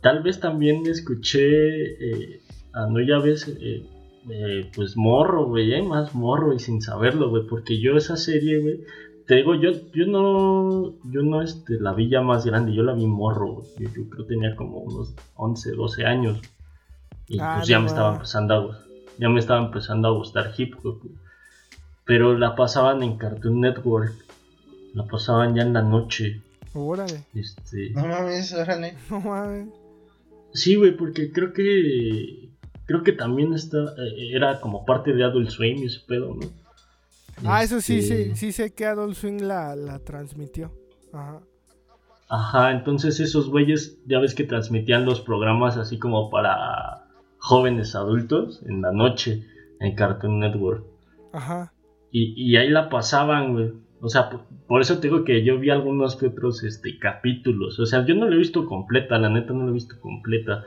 Tal 0.00 0.22
vez 0.22 0.40
también 0.40 0.86
escuché. 0.86 1.46
Eh, 1.48 2.40
a 2.72 2.86
no 2.86 3.00
ya 3.00 3.18
ves. 3.18 3.48
eh, 3.48 3.86
eh, 4.30 4.70
pues 4.74 4.96
morro, 4.96 5.46
güey. 5.46 5.80
Más 5.82 6.14
morro 6.14 6.54
y 6.54 6.58
sin 6.58 6.80
saberlo, 6.80 7.30
güey. 7.30 7.46
Porque 7.46 7.80
yo 7.80 7.96
esa 7.96 8.16
serie, 8.16 8.58
güey. 8.60 8.80
Te 9.26 9.36
digo, 9.36 9.54
yo, 9.54 9.70
yo 9.92 10.06
no, 10.06 10.94
yo 11.10 11.22
no 11.22 11.40
este, 11.42 11.80
la 11.80 11.94
vi 11.94 12.08
ya 12.10 12.20
más 12.20 12.44
grande, 12.44 12.74
yo 12.74 12.82
la 12.82 12.92
vi 12.92 13.06
morro. 13.06 13.62
Yo, 13.78 13.88
yo 13.88 14.08
creo 14.10 14.26
que 14.26 14.34
tenía 14.34 14.54
como 14.54 14.78
unos 14.78 15.14
11, 15.36 15.72
12 15.72 16.04
años. 16.04 16.40
Y 17.26 17.38
Ah, 17.40 17.54
pues 17.56 17.68
ya 17.68 17.76
no 17.78 17.82
me 17.84 17.88
estaba 17.88 18.12
empezando 18.14 18.54
a 18.54 18.84
ya 19.18 19.28
me 19.28 19.38
estaba 19.40 19.64
empezando 19.64 20.08
a 20.08 20.12
gustar 20.12 20.52
hip 20.56 20.74
hop. 20.82 21.00
Pero 22.04 22.36
la 22.36 22.54
pasaban 22.54 23.02
en 23.02 23.16
Cartoon 23.16 23.60
Network. 23.60 24.12
La 24.92 25.04
pasaban 25.06 25.54
ya 25.54 25.62
en 25.62 25.72
la 25.72 25.82
noche. 25.82 26.42
Órale. 26.74 27.24
Este, 27.34 27.90
No 27.90 28.06
mames, 28.06 28.52
órale. 28.52 28.94
No 29.10 29.20
mames. 29.20 29.68
Sí, 30.52 30.74
güey, 30.76 30.96
porque 30.96 31.32
creo 31.32 31.52
que 31.52 32.50
creo 32.86 33.02
que 33.02 33.12
también 33.12 33.54
está 33.54 33.78
eh, 33.78 34.30
era 34.34 34.60
como 34.60 34.84
parte 34.84 35.12
de 35.14 35.24
Adult 35.24 35.48
Swim 35.50 35.78
y 35.78 35.86
ese 35.86 36.00
pedo, 36.06 36.34
¿no? 36.34 36.46
Ah, 37.44 37.62
eso 37.62 37.80
sí, 37.80 37.98
Este, 37.98 38.26
sí, 38.26 38.36
sí 38.36 38.52
sé 38.52 38.74
que 38.74 38.86
Adult 38.86 39.14
Swing 39.14 39.42
la, 39.42 39.74
la 39.76 39.98
transmitió. 39.98 40.72
Ajá. 41.12 41.40
Ajá, 42.28 42.72
entonces 42.72 43.20
esos 43.20 43.48
güeyes 43.50 43.98
ya 44.06 44.18
ves 44.18 44.34
que 44.34 44.44
transmitían 44.44 45.04
los 45.04 45.20
programas 45.20 45.76
así 45.76 45.98
como 45.98 46.30
para 46.30 47.06
jóvenes 47.38 47.94
adultos 47.94 48.62
en 48.66 48.80
la 48.80 48.92
noche 48.92 49.44
en 49.80 49.94
Cartoon 49.94 50.40
Network. 50.40 50.84
Ajá. 51.32 51.72
Y, 52.10 52.32
y 52.36 52.56
ahí 52.56 52.70
la 52.70 52.88
pasaban, 52.88 53.52
güey. 53.52 53.72
O 54.00 54.08
sea, 54.08 54.30
por, 54.30 54.42
por 54.66 54.80
eso 54.80 54.98
te 54.98 55.08
digo 55.08 55.24
que 55.24 55.44
yo 55.44 55.58
vi 55.58 55.70
algunos 55.70 56.16
que 56.16 56.26
otros 56.26 56.62
este, 56.64 56.98
capítulos. 56.98 57.78
O 57.78 57.86
sea, 57.86 58.04
yo 58.06 58.14
no 58.14 58.26
lo 58.26 58.34
he 58.34 58.38
visto 58.38 58.66
completa, 58.66 59.18
la 59.18 59.28
neta 59.28 59.52
no 59.52 59.64
lo 59.64 59.70
he 59.70 59.74
visto 59.74 60.00
completa. 60.00 60.64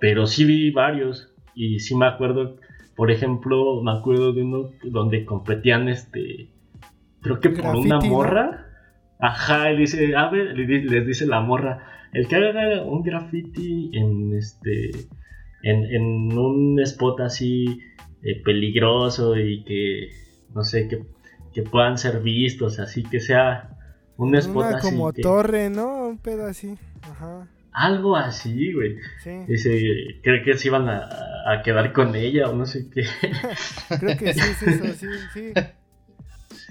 Pero 0.00 0.26
sí 0.26 0.44
vi 0.44 0.70
varios. 0.70 1.28
Y 1.54 1.80
sí 1.80 1.94
me 1.94 2.06
acuerdo, 2.06 2.56
por 2.96 3.10
ejemplo, 3.10 3.82
me 3.82 3.92
acuerdo 3.92 4.32
de 4.32 4.42
uno 4.42 4.70
donde 4.84 5.24
competían, 5.24 5.88
este, 5.88 6.50
creo 7.20 7.40
que 7.40 7.50
por 7.50 7.76
una 7.76 8.00
morra. 8.00 8.66
Ajá, 9.18 9.70
y 9.72 9.76
dice, 9.78 10.16
a 10.16 10.28
ver, 10.30 10.56
les 10.56 11.06
dice 11.06 11.26
la 11.26 11.40
morra, 11.40 11.86
el 12.12 12.26
que 12.26 12.36
haga 12.36 12.82
un 12.84 13.02
graffiti 13.02 13.90
en 13.94 14.34
este, 14.36 14.90
en, 15.62 15.84
en 15.84 16.36
un 16.36 16.80
spot 16.80 17.20
así 17.20 17.78
eh, 18.22 18.42
peligroso 18.44 19.36
y 19.36 19.62
que, 19.64 20.08
no 20.54 20.62
sé, 20.64 20.88
que, 20.88 21.04
que 21.54 21.62
puedan 21.62 21.98
ser 21.98 22.20
vistos, 22.20 22.78
así 22.80 23.04
que 23.04 23.20
sea 23.20 23.70
un 24.16 24.34
spot 24.34 24.56
Una 24.66 24.76
así. 24.78 24.90
como 24.90 25.12
que- 25.12 25.22
torre, 25.22 25.70
¿no? 25.70 26.08
Un 26.08 26.18
pedo 26.18 26.46
así. 26.46 26.76
Ajá. 27.02 27.48
Algo 27.72 28.16
así, 28.16 28.72
güey. 28.72 28.96
Sí. 29.22 29.30
Dice, 29.48 30.20
creo 30.22 30.44
que 30.44 30.56
se 30.58 30.68
iban 30.68 30.88
a, 30.88 31.08
a 31.46 31.62
quedar 31.62 31.92
con 31.92 32.14
ella 32.14 32.48
o 32.48 32.54
no 32.54 32.66
sé 32.66 32.88
qué. 32.90 33.02
Creo 34.00 34.16
que 34.18 34.32
sí 34.34 34.40
es 34.40 34.62
eso, 34.62 34.84
sí, 34.94 35.06
sí. 35.34 35.52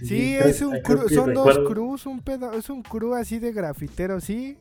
Sí, 0.04 0.36
creo- 0.40 0.50
es 0.50 0.62
un 0.62 0.80
cru, 0.82 1.10
son 1.10 1.34
dos 1.34 1.46
recuerdo- 1.56 1.66
cruz, 1.66 2.06
un 2.06 2.22
pedo, 2.22 2.54
es 2.54 2.70
un 2.70 2.82
crew 2.82 3.14
así 3.14 3.38
de 3.40 3.52
grafitero, 3.52 4.20
sí. 4.20 4.58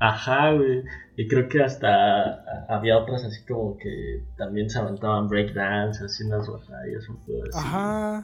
Ajá, 0.00 0.52
güey. 0.52 0.82
Y 1.16 1.26
creo 1.26 1.48
que 1.48 1.62
hasta 1.62 2.42
había 2.68 2.98
otras 2.98 3.24
así 3.24 3.44
como 3.46 3.76
que 3.78 4.24
también 4.36 4.68
se 4.68 4.78
aventaban 4.78 5.28
breakdance, 5.28 6.04
así 6.04 6.24
unas 6.24 6.46
batallas, 6.48 7.08
un 7.08 7.24
pedo 7.24 7.42
así. 7.44 7.58
Ajá. 7.58 8.16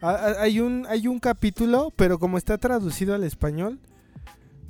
A- 0.00 0.10
a- 0.10 0.42
Hay 0.42 0.60
un, 0.60 0.86
hay 0.88 1.06
un 1.06 1.18
capítulo, 1.20 1.92
pero 1.94 2.18
como 2.18 2.36
está 2.38 2.58
traducido 2.58 3.14
al 3.14 3.22
español, 3.24 3.78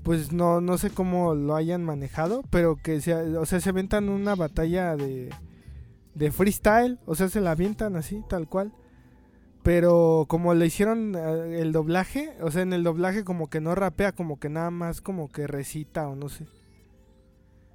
pues 0.03 0.33
no, 0.33 0.61
no 0.61 0.79
sé 0.79 0.91
cómo 0.91 1.35
lo 1.35 1.55
hayan 1.57 1.85
manejado, 1.85 2.43
pero 2.51 2.77
que 2.77 3.01
se, 3.01 3.15
o 3.15 3.47
sea, 3.47 3.61
se 3.61 3.69
aventan 3.71 4.09
una 4.09 4.35
batalla 4.35 4.97
de, 4.97 5.31
de 6.15 6.33
freestyle, 6.33 6.99
o 7.07 7.15
sea, 7.15 7.29
se 7.29 7.41
la 7.41 7.53
avientan 7.53 7.97
así, 7.97 8.23
tal 8.29 8.49
cual. 8.49 8.73
Pero 9.63 10.25
como 10.29 10.55
le 10.55 10.67
hicieron 10.67 11.15
eh, 11.15 11.61
el 11.61 11.73
doblaje, 11.73 12.31
o 12.41 12.51
sea, 12.51 12.63
en 12.63 12.73
el 12.73 12.83
doblaje 12.83 13.25
como 13.25 13.51
que 13.51 13.61
no 13.61 13.75
rapea, 13.75 14.13
como 14.13 14.39
que 14.41 14.49
nada 14.49 14.71
más 14.71 15.01
como 15.03 15.29
que 15.31 15.47
recita 15.47 16.09
o 16.09 16.17
no 16.17 16.29
sé. 16.31 16.47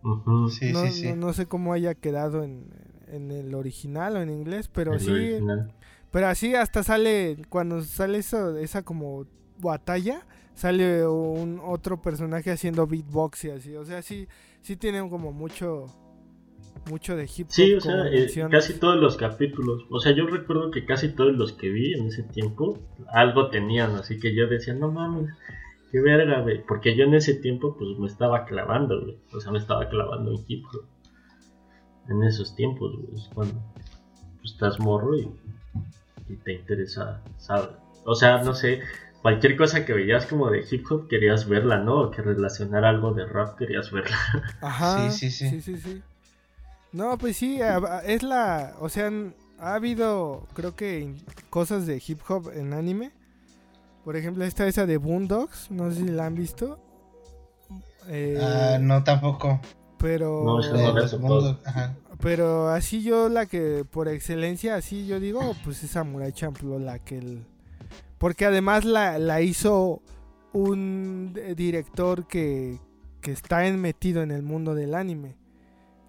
Ujú. 0.03 0.49
Sí, 0.49 0.71
no, 0.71 0.81
sí, 0.81 0.91
sí. 0.91 1.07
no, 1.09 1.15
no 1.15 1.33
sé 1.33 1.45
cómo 1.47 1.73
haya 1.73 1.95
quedado 1.95 2.43
en, 2.43 2.65
en 3.07 3.31
el 3.31 3.53
original 3.55 4.17
o 4.17 4.21
en 4.21 4.29
inglés, 4.29 4.67
pero 4.67 4.93
El 4.93 4.99
sí, 4.99 5.11
original. 5.11 5.71
pero 6.11 6.27
así 6.27 6.55
hasta 6.55 6.83
sale, 6.83 7.37
cuando 7.49 7.81
sale 7.81 8.19
eso, 8.19 8.57
esa 8.57 8.83
como 8.83 9.25
batalla, 9.59 10.25
sale 10.55 11.05
un 11.05 11.61
otro 11.63 12.01
personaje 12.01 12.49
haciendo 12.49 12.87
beatbox 12.87 13.45
y 13.45 13.49
así. 13.51 13.75
O 13.75 13.85
sea, 13.85 14.01
sí, 14.01 14.27
sí 14.61 14.75
tienen 14.77 15.09
como 15.09 15.31
mucho, 15.31 15.85
mucho 16.89 17.15
de 17.15 17.25
hip 17.25 17.47
hop. 17.47 17.51
Sí, 17.51 17.73
o 17.73 17.81
sea, 17.81 18.07
eh, 18.07 18.27
casi 18.49 18.79
todos 18.79 18.95
los 18.95 19.17
capítulos. 19.17 19.85
O 19.91 19.99
sea, 19.99 20.13
yo 20.13 20.25
recuerdo 20.25 20.71
que 20.71 20.85
casi 20.85 21.09
todos 21.09 21.33
los 21.33 21.53
que 21.53 21.69
vi 21.69 21.93
en 21.93 22.07
ese 22.07 22.23
tiempo 22.23 22.79
algo 23.09 23.49
tenían, 23.49 23.95
así 23.95 24.19
que 24.19 24.33
yo 24.33 24.47
decía, 24.47 24.73
no 24.73 24.91
mames, 24.91 25.29
qué 25.91 25.99
verga, 25.99 26.41
güey. 26.41 26.65
Porque 26.65 26.95
yo 26.95 27.03
en 27.03 27.13
ese 27.13 27.35
tiempo, 27.35 27.75
pues 27.77 27.99
me 27.99 28.07
estaba 28.07 28.45
clavando, 28.45 29.01
güey. 29.01 29.17
O 29.33 29.41
sea, 29.41 29.51
me 29.51 29.59
estaba 29.59 29.87
clavando 29.89 30.31
en 30.31 30.45
hip 30.47 30.65
hop. 30.73 30.85
En 32.09 32.23
esos 32.23 32.55
tiempos, 32.55 32.95
güey. 32.95 33.13
Es 33.15 33.29
cuando 33.33 33.61
pues, 34.39 34.53
estás 34.53 34.79
morro 34.79 35.17
y, 35.17 35.29
y 36.29 36.37
te 36.37 36.53
interesa, 36.53 37.21
¿sabes? 37.37 37.69
O 38.05 38.15
sea, 38.15 38.41
no 38.41 38.53
sé. 38.53 38.81
Cualquier 39.25 39.57
cosa 39.57 39.85
que 39.85 39.93
veías 39.93 40.27
como 40.27 40.51
de 40.51 40.63
hip 40.69 40.85
hop 40.87 41.07
querías 41.07 41.49
verla, 41.49 41.77
¿no? 41.79 41.95
O 42.01 42.11
que 42.11 42.21
relacionara 42.21 42.89
algo 42.89 43.11
de 43.11 43.25
rap 43.25 43.57
querías 43.57 43.89
verla. 43.89 44.15
Ajá. 44.61 45.09
Sí, 45.09 45.31
sí, 45.31 45.49
sí. 45.49 45.61
sí, 45.61 45.77
sí. 45.77 46.03
No, 46.91 47.17
pues 47.17 47.35
sí, 47.35 47.59
es 48.05 48.21
la, 48.21 48.75
o 48.79 48.87
sea, 48.87 49.11
ha 49.57 49.73
habido, 49.73 50.45
creo 50.53 50.75
que 50.75 51.15
cosas 51.49 51.87
de 51.87 51.99
hip 52.05 52.19
hop 52.29 52.51
en 52.53 52.71
anime. 52.73 53.13
Por 54.03 54.15
ejemplo, 54.15 54.43
esta 54.43 54.67
esa 54.67 54.85
de 54.85 54.97
Boondocks, 54.97 55.71
no 55.71 55.89
sé 55.89 56.01
si 56.01 56.07
la 56.09 56.27
han 56.27 56.35
visto. 56.35 56.77
Eh, 58.07 58.39
Ah, 58.39 58.77
no, 58.79 59.03
tampoco. 59.03 59.59
Pero 59.97 60.43
No, 60.45 60.61
De 60.61 60.83
no 60.83 60.93
los 60.93 61.19
mundos, 61.19 61.57
ajá. 61.65 61.95
pero 62.21 62.69
así 62.69 63.01
yo 63.01 63.27
la 63.27 63.47
que 63.47 63.85
por 63.89 64.07
excelencia 64.07 64.75
así 64.75 65.07
yo 65.07 65.19
digo, 65.19 65.55
pues 65.63 65.83
es 65.83 65.89
Samurai 65.89 66.31
Champloo 66.31 66.77
la 66.77 66.99
que 66.99 67.17
el 67.17 67.43
porque 68.17 68.45
además 68.45 68.85
la, 68.85 69.17
la 69.19 69.41
hizo 69.41 70.01
un 70.53 71.33
director 71.55 72.27
que, 72.27 72.79
que 73.21 73.31
está 73.31 73.67
en- 73.67 73.79
metido 73.81 74.23
en 74.23 74.31
el 74.31 74.41
mundo 74.43 74.73
del 74.75 74.95
anime. 74.95 75.35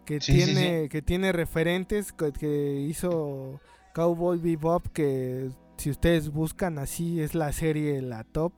Que 0.05 0.21
Sí, 0.21 0.41
sí, 0.41 0.45
tiene 0.55 0.89
que 0.89 1.03
tiene 1.03 1.33
referentes 1.33 2.13
que, 2.13 2.33
que 2.33 2.81
hizo 2.89 3.61
Cowboy 3.95 4.39
Bebop 4.39 4.87
que 4.93 5.51
si 5.79 5.91
ustedes 5.91 6.31
buscan 6.31 6.79
así 6.79 7.21
es 7.21 7.35
la 7.35 7.53
serie 7.53 8.01
la 8.03 8.23
top 8.23 8.53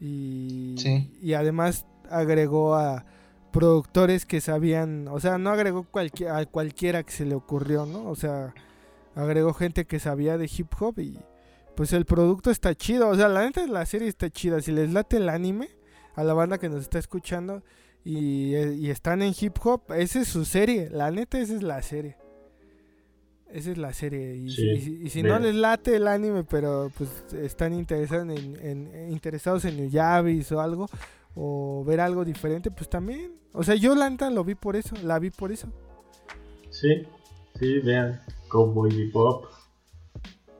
y, 0.00 0.74
y 1.22 1.34
además 1.34 1.86
agregó 2.10 2.74
a 2.74 3.04
productores 3.52 4.26
que 4.26 4.40
sabían, 4.40 5.06
o 5.08 5.20
sea, 5.20 5.38
no 5.38 5.50
agregó 5.50 5.84
cualquier, 5.84 6.30
a 6.30 6.44
cualquiera 6.46 7.02
que 7.04 7.12
se 7.12 7.26
le 7.26 7.34
ocurrió, 7.34 7.86
¿no? 7.86 8.08
O 8.08 8.16
sea, 8.16 8.52
agregó 9.14 9.52
gente 9.54 9.84
que 9.84 10.00
sabía 10.00 10.36
de 10.38 10.50
hip 10.52 10.72
hop 10.80 10.98
y 10.98 11.18
pues 11.76 11.92
el 11.92 12.04
producto 12.04 12.50
está 12.50 12.74
chido, 12.74 13.08
o 13.08 13.14
sea, 13.16 13.28
la 13.28 13.44
neta 13.44 13.66
la 13.66 13.86
serie 13.86 14.08
está 14.08 14.28
chida, 14.30 14.60
si 14.60 14.72
les 14.72 14.92
late 14.92 15.16
el 15.16 15.28
anime 15.28 15.68
a 16.14 16.24
la 16.24 16.34
banda 16.34 16.58
que 16.58 16.68
nos 16.68 16.82
está 16.82 16.98
escuchando 16.98 17.62
y, 18.04 18.54
eh, 18.54 18.74
y 18.74 18.90
están 18.90 19.22
en 19.22 19.32
hip 19.38 19.56
hop, 19.64 19.82
esa 19.96 20.20
es 20.20 20.28
su 20.28 20.44
serie, 20.44 20.88
la 20.90 21.10
neta 21.10 21.38
esa 21.40 21.54
es 21.54 21.62
la 21.62 21.80
serie. 21.82 22.16
Esa 23.50 23.70
es 23.70 23.76
la 23.78 23.92
serie. 23.92 24.34
Y, 24.36 24.48
Sí, 24.50 24.56
si- 24.56 24.70
y 24.72 24.80
si- 24.80 25.02
y 25.04 25.10
si 25.10 25.22
de- 25.22 25.28
no 25.28 25.38
les 25.38 25.54
late 25.54 25.94
el 25.96 26.08
anime, 26.08 26.42
pero 26.42 26.90
pues 26.96 27.10
están 27.34 27.74
interesados 27.74 28.26
en, 28.30 28.56
en- 28.66 29.10
interesados 29.12 29.66
en 29.66 29.90
o 29.94 30.60
algo, 30.60 30.88
o 31.34 31.84
ver 31.86 32.00
algo 32.00 32.24
diferente, 32.24 32.70
pues 32.70 32.88
también. 32.88 33.32
O 33.52 33.62
sea, 33.62 33.74
yo 33.74 33.94
la 33.94 34.08
neta 34.08 34.30
lo 34.30 34.42
vi 34.42 34.54
por 34.54 34.74
eso, 34.76 34.96
la 35.02 35.18
vi 35.18 35.28
por 35.30 35.52
eso. 35.52 35.68
Sí, 36.70 37.06
sí, 37.58 37.78
vean. 37.80 38.20
Cowboy 38.48 38.90
Bebop. 38.94 39.44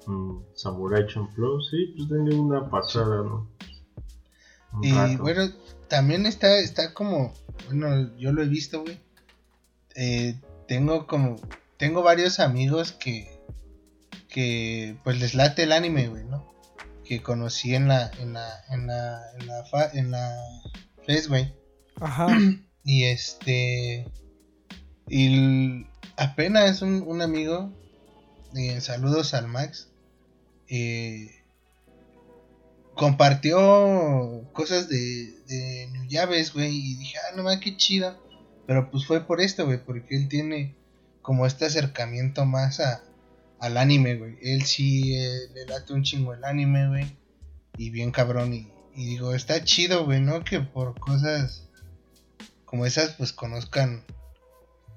Mm, 0.07 0.39
Samurai 0.55 1.07
Champloo. 1.07 1.61
Sí, 1.63 1.95
pues 1.97 2.09
denle 2.09 2.35
una 2.37 2.69
pasada, 2.71 3.23
¿no? 3.23 3.49
Un 4.73 4.85
Y 4.85 4.93
rato. 4.93 5.23
bueno, 5.23 5.51
también 5.89 6.27
está, 6.27 6.59
está 6.59 6.95
como, 6.95 7.33
bueno, 7.67 8.17
yo 8.17 8.33
lo 8.33 8.43
he 8.43 8.49
visto, 8.49 8.83
güey. 8.83 8.99
Eh, 9.95 10.41
tengo 10.69 11.07
como, 11.07 11.37
tengo 11.77 12.03
varios 12.03 12.41
amigos 12.41 12.93
que, 12.93 13.29
que, 14.29 14.97
pues 15.05 15.21
les 15.21 15.35
late 15.35 15.65
el 15.65 15.73
anime, 15.73 16.09
güey, 16.09 16.25
¿no? 16.25 16.51
Que 17.05 17.23
conocí 17.23 17.75
en 17.75 17.89
la, 17.89 18.11
en 18.21 18.33
la, 18.33 18.49
en 18.71 18.87
la, 18.87 19.21
en 19.39 19.47
la, 19.47 19.65
fa- 19.65 19.91
en 19.93 20.11
la 20.11 20.35
Fest, 21.05 21.29
güey. 21.29 21.53
Ajá. 22.01 22.27
Y 22.85 23.05
este, 23.05 24.09
y 25.09 25.87
apenas 26.17 26.83
un, 26.83 27.05
un 27.07 27.23
amigo, 27.23 27.71
eh, 28.57 28.81
saludos 28.81 29.35
al 29.35 29.47
Max, 29.47 29.89
eh, 30.75 31.31
compartió 32.95 34.49
cosas 34.55 34.89
de, 34.89 35.35
de 35.47 35.89
New 35.93 36.07
Llaves, 36.09 36.55
güey, 36.55 36.75
y 36.75 36.95
dije, 36.97 37.19
ah, 37.19 37.37
no 37.37 37.43
mames, 37.43 37.61
qué 37.61 37.77
chido. 37.77 38.17
Pero 38.67 38.91
pues 38.91 39.05
fue 39.05 39.27
por 39.27 39.43
esto, 39.43 39.67
güey, 39.67 39.85
porque 39.85 40.17
él 40.17 40.29
tiene 40.29 40.75
como 41.21 41.45
este 41.45 41.67
acercamiento 41.67 42.47
más 42.47 42.81
a, 42.81 43.03
al 43.61 43.77
anime, 43.77 44.17
güey. 44.17 44.39
Él 44.41 44.63
sí 44.63 45.15
eh, 45.15 45.51
le 45.53 45.67
late 45.67 45.93
un 45.93 46.05
chingo 46.05 46.33
el 46.33 46.43
anime, 46.43 46.89
güey, 46.89 47.19
y 47.77 47.91
bien 47.91 48.11
cabrón. 48.11 48.55
Y, 48.55 48.73
y 48.97 49.05
digo, 49.05 49.35
está 49.35 49.63
chido, 49.65 50.07
güey, 50.07 50.23
¿no? 50.23 50.43
Que 50.43 50.61
por 50.61 50.99
cosas 50.99 51.69
como 52.65 52.87
esas, 52.87 53.13
pues 53.17 53.35
conozcan 53.35 54.05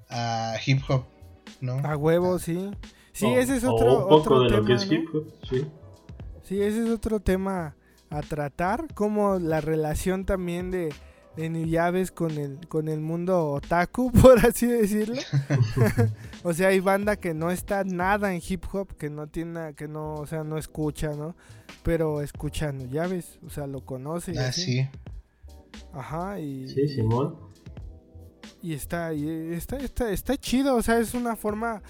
a 0.08 0.56
hip 0.64 0.80
hop, 0.88 1.04
¿no? 1.60 1.80
A 1.80 1.98
huevo, 1.98 2.38
sí. 2.38 2.70
Sí, 3.16 3.26
O- 3.26 3.38
ese 3.38 3.56
es 3.56 3.64
o 3.64 3.74
otro, 3.74 3.92
un 3.94 4.02
poco 4.04 4.14
otro 4.16 4.40
de 4.42 4.48
tema. 4.48 4.60
lo 4.60 4.64
que 4.66 4.72
es 4.74 4.90
hip 4.92 5.08
hop, 5.14 5.24
sí. 5.48 5.66
Sí, 6.42 6.60
ese 6.62 6.84
es 6.84 6.90
otro 6.90 7.18
tema 7.20 7.74
a 8.10 8.20
tratar, 8.22 8.92
como 8.94 9.38
la 9.38 9.60
relación 9.60 10.24
también 10.24 10.70
de, 10.70 10.92
de 11.36 11.48
Nuyabes 11.50 12.12
con 12.12 12.30
el, 12.32 12.68
con 12.68 12.88
el 12.88 13.00
mundo 13.00 13.50
otaku, 13.52 14.12
por 14.22 14.44
así 14.46 14.66
decirlo. 14.66 15.16
o 16.44 16.52
sea, 16.52 16.68
hay 16.68 16.80
banda 16.80 17.16
que 17.16 17.34
no 17.34 17.50
está 17.50 17.82
nada 17.84 18.34
en 18.34 18.42
hip 18.46 18.64
hop, 18.72 18.94
que 18.96 19.10
no 19.10 19.26
tiene, 19.28 19.74
que 19.74 19.88
no, 19.88 20.14
o 20.14 20.26
sea, 20.26 20.44
no 20.44 20.56
escucha, 20.58 21.08
¿no? 21.14 21.34
Pero 21.82 22.20
escucha 22.20 22.70
Nuyabes, 22.70 23.38
o 23.44 23.50
sea, 23.50 23.66
lo 23.66 23.84
conoce. 23.84 24.32
y 24.34 24.38
Ah, 24.38 24.48
así. 24.48 24.62
sí. 24.64 24.88
Ajá, 25.92 26.38
y, 26.38 26.68
Sí, 26.68 26.86
Simón. 26.88 27.36
y 28.62 28.74
está, 28.74 29.12
y 29.14 29.52
está, 29.54 29.78
está, 29.78 30.10
está 30.10 30.36
chido, 30.36 30.76
o 30.76 30.82
sea, 30.82 30.98
es 30.98 31.14
una 31.14 31.34
forma 31.36 31.82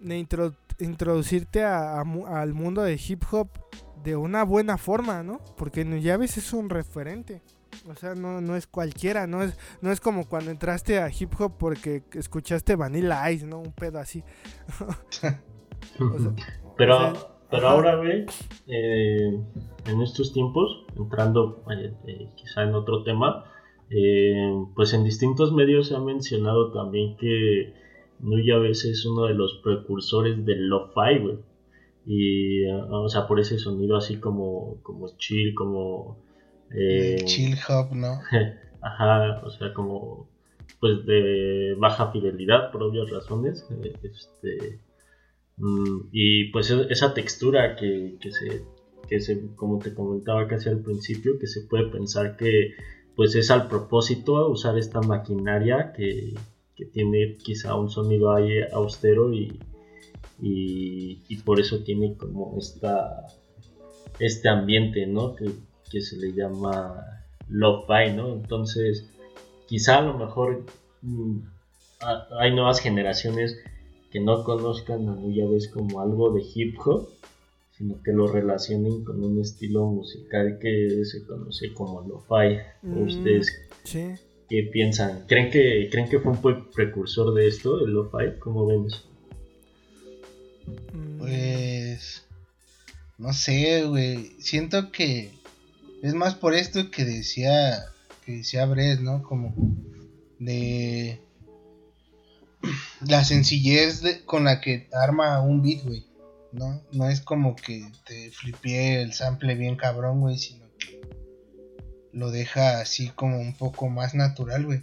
de 0.00 0.18
intro- 0.18 0.56
introducirte 0.78 1.62
a- 1.62 2.00
al 2.00 2.54
mundo 2.54 2.82
de 2.82 2.94
hip 3.08 3.22
hop 3.30 3.48
de 4.02 4.16
una 4.16 4.44
buena 4.44 4.78
forma, 4.78 5.22
¿no? 5.22 5.40
Porque 5.56 5.84
Nuyabes 5.84 6.36
es 6.38 6.52
un 6.52 6.70
referente. 6.70 7.42
O 7.88 7.94
sea, 7.94 8.14
no, 8.14 8.40
no 8.40 8.56
es 8.56 8.66
cualquiera, 8.66 9.26
no 9.26 9.42
es, 9.42 9.56
no 9.80 9.92
es 9.92 10.00
como 10.00 10.26
cuando 10.28 10.50
entraste 10.50 10.98
a 11.00 11.08
hip 11.08 11.32
hop 11.38 11.56
porque 11.58 12.02
escuchaste 12.14 12.74
Vanilla 12.76 13.30
Ice, 13.30 13.46
¿no? 13.46 13.58
Un 13.60 13.72
pedo 13.72 13.98
así. 13.98 14.22
O 16.00 16.18
sea, 16.18 16.34
Pero, 16.76 16.96
o 16.96 17.14
sea, 17.14 17.14
pero 17.50 17.66
ajá. 17.66 17.74
ahora, 17.76 17.96
güey, 17.96 18.26
eh, 18.66 19.40
en 19.86 20.00
estos 20.02 20.32
tiempos, 20.32 20.84
entrando 20.96 21.64
eh, 21.70 21.94
eh, 22.06 22.30
quizá 22.36 22.62
en 22.64 22.74
otro 22.74 23.02
tema, 23.02 23.44
eh, 23.90 24.52
pues 24.74 24.92
en 24.94 25.04
distintos 25.04 25.52
medios 25.52 25.88
se 25.88 25.96
ha 25.96 26.00
mencionado 26.00 26.72
también 26.72 27.16
que 27.16 27.74
Nuyabes 28.22 28.84
es 28.84 29.04
uno 29.06 29.26
de 29.26 29.34
los 29.34 29.60
precursores 29.62 30.44
del 30.44 30.68
lo-fi, 30.68 31.18
güey. 31.20 31.38
Y, 32.06 32.64
eh, 32.64 32.72
o 32.72 33.08
sea, 33.08 33.26
por 33.26 33.40
ese 33.40 33.58
sonido 33.58 33.96
así 33.96 34.16
como, 34.16 34.78
como 34.82 35.08
chill, 35.16 35.54
como... 35.54 36.18
eh, 36.74 37.16
chill 37.24 37.56
hop, 37.68 37.92
¿no? 37.94 38.20
Ajá, 38.82 39.42
o 39.44 39.50
sea, 39.50 39.72
como 39.74 40.28
pues 40.80 41.04
de 41.04 41.74
baja 41.78 42.10
fidelidad 42.10 42.72
por 42.72 42.82
obvias 42.82 43.10
razones. 43.10 43.66
Este, 44.02 44.80
mm, 45.58 46.08
y 46.10 46.44
pues 46.52 46.70
e- 46.70 46.86
esa 46.90 47.12
textura 47.12 47.76
que, 47.76 48.16
que 48.20 48.32
se, 48.32 48.62
que 49.08 49.20
se, 49.20 49.54
como 49.56 49.78
te 49.78 49.92
comentaba 49.92 50.48
casi 50.48 50.70
al 50.70 50.80
principio, 50.80 51.38
que 51.38 51.46
se 51.46 51.62
puede 51.62 51.86
pensar 51.90 52.36
que 52.36 52.72
pues 53.14 53.34
es 53.34 53.50
al 53.50 53.68
propósito 53.68 54.48
usar 54.48 54.78
esta 54.78 55.02
maquinaria 55.02 55.92
que, 55.94 56.32
que 56.80 56.86
tiene 56.86 57.36
quizá 57.36 57.74
un 57.76 57.90
sonido 57.90 58.32
ahí 58.34 58.48
austero 58.72 59.34
y, 59.34 59.60
y, 60.40 61.20
y 61.28 61.36
por 61.44 61.60
eso 61.60 61.82
tiene 61.84 62.14
como 62.16 62.56
esta 62.58 63.26
este 64.18 64.48
ambiente, 64.48 65.06
¿no? 65.06 65.34
Que, 65.34 65.50
que 65.90 66.00
se 66.00 66.16
le 66.16 66.32
llama 66.32 67.22
lo-fi, 67.50 68.12
¿no? 68.16 68.32
Entonces, 68.32 69.04
quizá 69.66 69.98
a 69.98 70.02
lo 70.02 70.16
mejor 70.16 70.64
mm, 71.02 71.38
ha- 72.00 72.26
hay 72.38 72.54
nuevas 72.54 72.80
generaciones 72.80 73.58
que 74.10 74.20
no 74.20 74.42
conozcan 74.44 75.06
a 75.08 75.14
Nuyabes 75.14 75.68
como 75.68 76.00
algo 76.00 76.32
de 76.32 76.42
hip 76.54 76.78
hop, 76.84 77.08
sino 77.76 78.02
que 78.02 78.12
lo 78.12 78.26
relacionen 78.26 79.04
con 79.04 79.22
un 79.22 79.38
estilo 79.40 79.84
musical 79.86 80.58
que 80.60 81.04
se 81.04 81.26
conoce 81.26 81.72
como 81.74 82.00
lo-fi. 82.02 82.58
Mm. 82.82 83.02
¿Ustedes 83.02 83.52
sí. 83.84 84.12
Qué 84.50 84.64
piensan? 84.72 85.24
¿Creen 85.28 85.50
que, 85.50 85.88
¿Creen 85.90 86.08
que 86.10 86.18
fue 86.18 86.32
un 86.32 86.42
pre- 86.42 86.64
precursor 86.74 87.32
de 87.34 87.48
esto, 87.48 87.78
el 87.84 87.92
lo-fi? 87.92 88.38
¿Cómo 88.40 88.66
ven 88.66 88.86
eso? 88.86 89.02
Mm, 90.92 91.18
Pues. 91.18 92.24
No 93.18 93.32
sé, 93.32 93.84
güey. 93.84 94.32
Siento 94.40 94.90
que. 94.92 95.30
Es 96.02 96.14
más 96.14 96.34
por 96.34 96.54
esto 96.54 96.90
que 96.90 97.04
decía. 97.04 97.84
Que 98.26 98.32
decía 98.38 98.66
Bres, 98.66 99.00
¿no? 99.00 99.22
Como. 99.22 99.54
De. 100.38 101.18
La 103.06 103.24
sencillez 103.24 104.02
de- 104.02 104.24
con 104.24 104.44
la 104.44 104.60
que 104.60 104.88
arma 104.92 105.40
un 105.42 105.62
beat, 105.62 105.82
güey. 105.84 106.04
¿No? 106.52 106.82
No 106.92 107.08
es 107.08 107.20
como 107.20 107.54
que 107.54 107.84
te 108.06 108.30
flipee 108.32 109.00
el 109.02 109.12
sample 109.12 109.54
bien 109.54 109.76
cabrón, 109.76 110.20
güey. 110.20 110.36
Sino 110.38 110.64
que. 110.66 110.69
Lo 112.12 112.30
deja 112.30 112.80
así 112.80 113.08
como 113.10 113.38
un 113.40 113.54
poco 113.54 113.88
más 113.88 114.14
natural, 114.14 114.64
güey. 114.66 114.82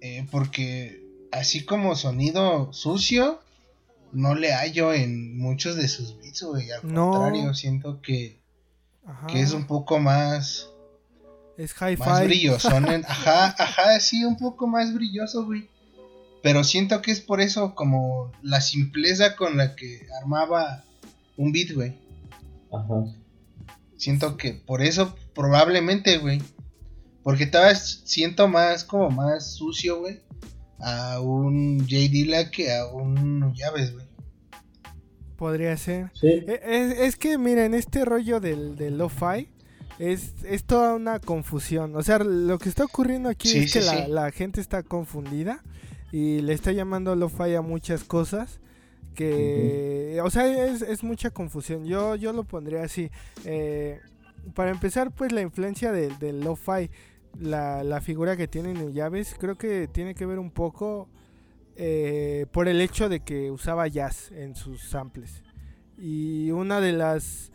Eh, 0.00 0.26
porque. 0.30 1.06
Así 1.30 1.64
como 1.66 1.94
sonido 1.94 2.72
sucio 2.72 3.40
no 4.12 4.34
le 4.34 4.52
hallo 4.54 4.94
en 4.94 5.36
muchos 5.36 5.76
de 5.76 5.86
sus 5.88 6.16
beats, 6.18 6.42
güey. 6.42 6.70
Al 6.70 6.80
No. 6.90 7.10
contrario, 7.10 7.52
siento 7.52 8.00
que, 8.00 8.40
ajá. 9.06 9.26
que 9.26 9.42
es 9.42 9.52
un 9.52 9.66
poco 9.66 9.98
más, 9.98 10.70
Es 11.58 11.72
hi-fi. 11.72 11.96
más 11.98 12.24
brillosón. 12.24 12.88
en- 12.88 13.04
ajá, 13.08 13.54
ajá, 13.58 14.00
sí, 14.00 14.24
un 14.24 14.38
poco 14.38 14.66
más 14.66 14.94
brilloso, 14.94 15.44
güey. 15.44 15.68
Pero 16.42 16.64
siento 16.64 17.02
que 17.02 17.10
es 17.10 17.20
por 17.20 17.42
eso 17.42 17.74
como 17.74 18.32
la 18.42 18.62
simpleza 18.62 19.36
con 19.36 19.58
la 19.58 19.76
que 19.76 20.06
armaba 20.22 20.84
un 21.36 21.52
beat, 21.52 21.72
güey. 21.74 21.92
Ajá. 22.72 23.04
Siento 23.98 24.38
que 24.38 24.54
por 24.54 24.80
eso 24.80 25.14
probablemente, 25.34 26.16
güey. 26.16 26.40
Porque 27.22 27.44
todavía 27.46 27.74
siento 27.74 28.48
más 28.48 28.84
como 28.84 29.10
más 29.10 29.52
sucio, 29.56 29.98
güey. 30.00 30.20
A 30.80 31.20
un 31.20 31.80
J 31.80 31.88
Dilla 32.10 32.50
que 32.50 32.72
a 32.74 32.86
un 32.86 33.52
Llaves, 33.54 33.92
güey. 33.92 34.06
Podría 35.36 35.76
ser. 35.76 36.10
Sí, 36.14 36.26
E- 36.28 36.60
Es, 36.64 36.98
es 36.98 37.16
que, 37.16 37.38
miren, 37.38 37.74
este 37.74 38.04
rollo 38.04 38.40
del, 38.40 38.76
del 38.76 38.98
lo-fi 38.98 39.48
es, 39.98 40.32
es 40.44 40.64
toda 40.64 40.94
una 40.94 41.20
confusión. 41.20 41.94
O 41.96 42.02
sea, 42.02 42.18
lo 42.18 42.58
que 42.58 42.68
está 42.68 42.84
ocurriendo 42.84 43.28
aquí 43.28 43.48
Sí, 43.48 43.58
es 43.58 43.72
que 43.72 43.80
sí, 43.82 43.86
la, 43.86 44.08
la 44.08 44.30
gente 44.32 44.60
está 44.60 44.82
confundida 44.82 45.62
y 46.12 46.40
le 46.40 46.54
está 46.54 46.72
llamando 46.72 47.14
lo-fi 47.14 47.54
a 47.54 47.62
muchas 47.62 48.04
cosas. 48.04 48.60
Que, 49.18 50.20
o 50.22 50.30
sea, 50.30 50.46
es, 50.66 50.80
es 50.80 51.02
mucha 51.02 51.30
confusión. 51.30 51.84
Yo, 51.84 52.14
yo 52.14 52.32
lo 52.32 52.44
pondría 52.44 52.84
así. 52.84 53.10
Eh, 53.44 54.00
para 54.54 54.70
empezar, 54.70 55.10
pues 55.10 55.32
la 55.32 55.40
influencia 55.40 55.90
del, 55.90 56.16
del 56.20 56.38
lo-fi, 56.38 56.88
la, 57.40 57.82
la 57.82 58.00
figura 58.00 58.36
que 58.36 58.46
tienen 58.46 58.92
llaves, 58.92 59.34
creo 59.36 59.58
que 59.58 59.88
tiene 59.88 60.14
que 60.14 60.24
ver 60.24 60.38
un 60.38 60.52
poco 60.52 61.08
eh, 61.74 62.46
por 62.52 62.68
el 62.68 62.80
hecho 62.80 63.08
de 63.08 63.18
que 63.18 63.50
usaba 63.50 63.88
jazz 63.88 64.30
en 64.30 64.54
sus 64.54 64.88
samples. 64.88 65.42
Y 65.98 66.52
una 66.52 66.80
de 66.80 66.92
las 66.92 67.50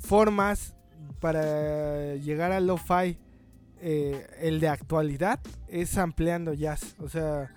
formas 0.00 0.74
para 1.20 2.16
llegar 2.16 2.50
al 2.50 2.66
lo-fi 2.66 3.16
eh, 3.80 4.26
el 4.40 4.58
de 4.58 4.70
actualidad 4.70 5.38
es 5.68 5.90
sampleando 5.90 6.52
jazz. 6.52 6.96
O 6.98 7.08
sea, 7.08 7.54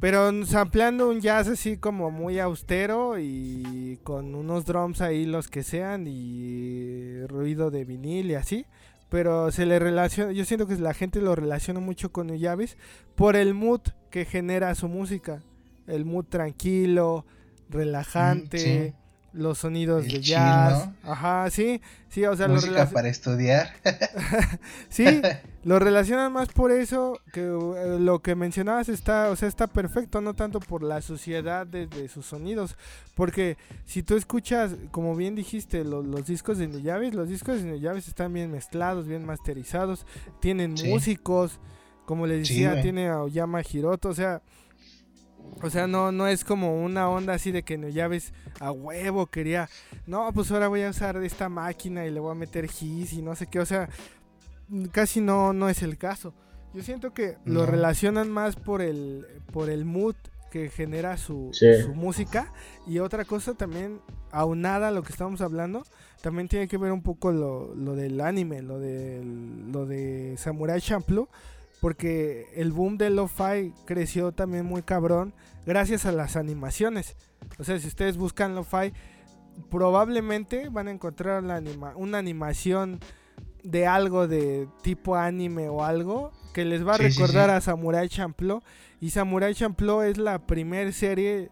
pero 0.00 0.46
sampleando 0.46 1.08
un 1.10 1.20
jazz 1.20 1.46
así 1.46 1.76
como 1.76 2.10
muy 2.10 2.38
austero 2.38 3.18
y 3.18 3.98
con 4.02 4.34
unos 4.34 4.64
drums 4.64 5.02
ahí 5.02 5.26
los 5.26 5.48
que 5.48 5.62
sean 5.62 6.06
y 6.08 7.26
ruido 7.26 7.70
de 7.70 7.84
vinil 7.84 8.30
y 8.30 8.34
así. 8.34 8.66
Pero 9.10 9.50
se 9.50 9.66
le 9.66 9.78
relaciona, 9.78 10.32
yo 10.32 10.44
siento 10.44 10.66
que 10.66 10.76
la 10.76 10.94
gente 10.94 11.20
lo 11.20 11.34
relaciona 11.34 11.80
mucho 11.80 12.12
con 12.12 12.28
Llaves 12.28 12.78
por 13.16 13.36
el 13.36 13.54
mood 13.54 13.80
que 14.10 14.24
genera 14.24 14.74
su 14.74 14.88
música. 14.88 15.42
El 15.86 16.04
mood 16.04 16.26
tranquilo, 16.26 17.26
relajante, 17.68 18.58
sí. 18.58 18.94
Los 19.32 19.58
sonidos 19.58 20.04
El 20.06 20.12
de 20.12 20.20
jazz. 20.20 20.88
Ajá, 21.04 21.48
sí, 21.50 21.80
sí, 22.08 22.24
o 22.24 22.34
sea, 22.36 22.48
lo 22.48 22.54
Música 22.54 22.84
relac- 22.86 22.92
para 22.92 23.08
estudiar. 23.08 23.70
Sí, 24.88 25.22
lo 25.64 25.78
relacionan 25.78 26.32
más 26.32 26.48
por 26.48 26.72
eso 26.72 27.18
que 27.32 27.42
eh, 27.42 27.98
lo 28.00 28.20
que 28.20 28.34
mencionabas 28.34 28.88
está, 28.88 29.30
o 29.30 29.36
sea, 29.36 29.48
está 29.48 29.66
perfecto, 29.66 30.20
no 30.20 30.34
tanto 30.34 30.60
por 30.60 30.82
la 30.82 31.00
suciedad 31.02 31.66
de, 31.66 31.86
de 31.86 32.08
sus 32.08 32.26
sonidos, 32.26 32.76
porque 33.14 33.56
si 33.84 34.02
tú 34.02 34.16
escuchas, 34.16 34.72
como 34.90 35.14
bien 35.16 35.34
dijiste, 35.34 35.84
lo- 35.84 36.02
los 36.02 36.26
discos 36.26 36.58
de 36.58 36.66
Nuyaves, 36.68 37.14
los 37.14 37.28
discos 37.28 37.62
de 37.62 37.68
Nuyaves 37.70 38.08
están 38.08 38.32
bien 38.32 38.50
mezclados, 38.50 39.06
bien 39.06 39.24
masterizados, 39.24 40.06
tienen 40.40 40.76
Sí. 40.76 40.88
músicos, 40.88 41.60
como 42.06 42.26
les 42.26 42.40
decía, 42.48 42.80
tiene 42.82 43.08
a 43.08 43.22
Oyama 43.22 43.62
Hiroto, 43.62 44.08
o 44.08 44.14
sea, 44.14 44.42
o 45.62 45.70
sea, 45.70 45.86
no, 45.86 46.12
no 46.12 46.26
es 46.26 46.44
como 46.44 46.82
una 46.82 47.08
onda 47.08 47.34
así 47.34 47.52
de 47.52 47.62
que 47.62 47.78
Nuyaves 47.78 48.32
a 48.60 48.72
huevo 48.72 49.26
quería, 49.26 49.68
no, 50.06 50.32
pues 50.32 50.50
ahora 50.50 50.68
voy 50.68 50.82
a 50.82 50.90
usar 50.90 51.16
esta 51.22 51.48
máquina 51.48 52.06
y 52.06 52.10
le 52.10 52.20
voy 52.20 52.32
a 52.32 52.34
meter 52.34 52.64
his 52.64 53.12
y 53.12 53.22
no 53.22 53.34
sé 53.36 53.46
qué, 53.46 53.60
o 53.60 53.66
sea, 53.66 53.88
casi 54.92 55.20
no, 55.20 55.52
no 55.52 55.68
es 55.68 55.82
el 55.82 55.98
caso. 55.98 56.34
Yo 56.72 56.82
siento 56.82 57.12
que 57.12 57.36
lo 57.44 57.66
relacionan 57.66 58.30
más 58.30 58.54
por 58.56 58.80
el, 58.80 59.26
por 59.52 59.70
el 59.70 59.84
mood 59.84 60.14
que 60.52 60.68
genera 60.68 61.16
su, 61.16 61.50
Sí. 61.52 61.66
su 61.82 61.94
música. 61.94 62.52
Y 62.86 62.98
otra 63.00 63.24
cosa 63.24 63.54
también, 63.54 64.00
aunada 64.30 64.88
a 64.88 64.90
lo 64.92 65.02
que 65.02 65.12
estamos 65.12 65.40
hablando, 65.40 65.84
también 66.22 66.48
tiene 66.48 66.68
que 66.68 66.76
ver 66.76 66.92
un 66.92 67.02
poco 67.02 67.32
lo, 67.32 67.74
lo 67.74 67.94
del 67.96 68.20
anime, 68.20 68.62
lo, 68.62 68.78
del, 68.78 69.70
lo 69.72 69.86
de 69.86 70.34
Samurai 70.38 70.80
Champloo. 70.80 71.28
Porque 71.80 72.48
el 72.54 72.72
boom 72.72 72.98
del 72.98 73.16
lo-fi 73.16 73.72
creció 73.86 74.32
también 74.32 74.66
muy 74.66 74.82
cabrón 74.82 75.32
gracias 75.64 76.04
a 76.04 76.12
las 76.12 76.36
animaciones. 76.36 77.16
O 77.58 77.64
sea, 77.64 77.78
si 77.78 77.86
ustedes 77.88 78.16
buscan 78.18 78.54
lo-fi, 78.54 78.92
probablemente 79.70 80.68
van 80.68 80.88
a 80.88 80.90
encontrar 80.90 81.42
la 81.42 81.56
anima- 81.56 81.94
una 81.96 82.18
animación 82.18 83.00
de 83.62 83.86
algo 83.86 84.26
de 84.26 84.68
tipo 84.82 85.16
anime 85.16 85.68
o 85.68 85.84
algo 85.84 86.32
que 86.54 86.64
les 86.64 86.86
va 86.86 86.94
a 86.94 86.96
Sí, 86.98 87.04
recordar 87.04 87.50
sí. 87.50 87.56
a 87.56 87.60
Samurai 87.60 88.08
Champloo. 88.08 88.62
Y 89.00 89.10
Samurai 89.10 89.54
Champloo 89.54 90.02
es 90.02 90.18
la 90.18 90.46
primer 90.46 90.92
serie, 90.92 91.50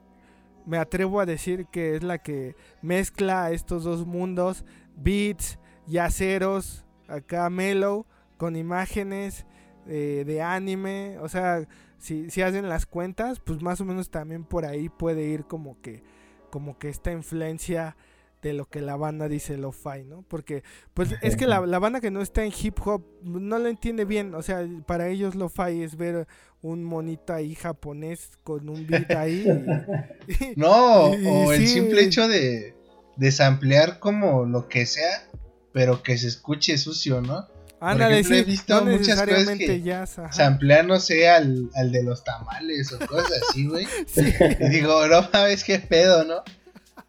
me 0.66 0.78
atrevo 0.78 1.20
a 1.20 1.26
decir 1.26 1.66
que 1.66 1.96
es 1.96 2.02
la 2.02 2.18
que 2.18 2.54
mezcla 2.82 3.50
estos 3.52 3.84
dos 3.84 4.06
mundos, 4.06 4.64
beats, 4.96 5.58
yaceros, 5.86 6.84
acá 7.08 7.48
mellow, 7.50 8.04
con 8.36 8.56
imágenes 8.56 9.46
eh, 9.88 10.24
de 10.26 10.42
anime. 10.42 11.18
O 11.20 11.28
sea, 11.28 11.66
si, 11.98 12.30
si 12.30 12.42
hacen 12.42 12.68
las 12.68 12.86
cuentas, 12.86 13.40
pues 13.40 13.62
más 13.62 13.80
o 13.80 13.84
menos 13.84 14.10
también 14.10 14.44
por 14.44 14.64
ahí 14.64 14.88
puede 14.88 15.24
ir 15.24 15.44
como 15.44 15.80
que, 15.80 16.02
como 16.50 16.78
que 16.78 16.88
esta 16.88 17.10
influencia 17.12 17.96
de 18.40 18.52
lo 18.52 18.66
que 18.66 18.80
la 18.80 18.94
banda 18.94 19.26
dice 19.28 19.56
lo-fi, 19.58 20.04
¿no? 20.06 20.22
Porque, 20.28 20.62
pues 20.94 21.12
es 21.22 21.34
que 21.36 21.48
la, 21.48 21.66
la 21.66 21.80
banda 21.80 22.00
que 22.00 22.12
no 22.12 22.20
está 22.22 22.44
en 22.44 22.52
hip 22.56 22.78
hop 22.86 23.02
no 23.24 23.58
lo 23.58 23.66
entiende 23.68 24.04
bien, 24.04 24.32
o 24.36 24.42
sea, 24.42 24.64
para 24.86 25.08
ellos 25.08 25.34
lo-fi 25.34 25.82
es 25.82 25.96
ver 25.96 26.28
un 26.62 26.84
monito 26.84 27.32
ahí 27.34 27.56
japonés 27.56 28.30
con 28.44 28.68
un 28.68 28.86
beat 28.86 29.10
ahí. 29.10 29.44
y- 30.28 30.54
No, 30.54 31.12
y- 31.18 31.26
o 31.26 31.52
el 31.52 31.60
sí. 31.62 31.66
simple 31.66 32.02
hecho 32.02 32.28
de, 32.28 32.76
de 33.16 33.32
samplear 33.32 33.98
como 33.98 34.44
lo 34.44 34.68
que 34.68 34.86
sea, 34.86 35.28
pero 35.72 36.04
que 36.04 36.16
se 36.16 36.28
escuche 36.28 36.78
sucio, 36.78 37.20
¿no? 37.20 37.44
Ándale, 37.80 38.20
ejemplo, 38.20 38.36
he 38.36 38.38
sí, 38.40 38.44
visto 38.44 38.80
no 38.80 38.90
muchas 38.90 39.22
cosas 39.22 39.58
que 39.58 39.82
jazz, 39.82 40.18
ajá. 40.18 40.82
No 40.82 40.98
sé, 40.98 41.28
al, 41.28 41.70
al 41.74 41.92
de 41.92 42.02
los 42.02 42.24
tamales 42.24 42.92
o 42.92 42.98
cosas 43.06 43.40
así, 43.48 43.66
güey. 43.66 43.86
Sí. 44.06 44.34
Y 44.60 44.68
digo, 44.68 45.06
no 45.06 45.28
mames, 45.32 45.62
qué 45.62 45.78
pedo, 45.78 46.24
¿no? 46.24 46.42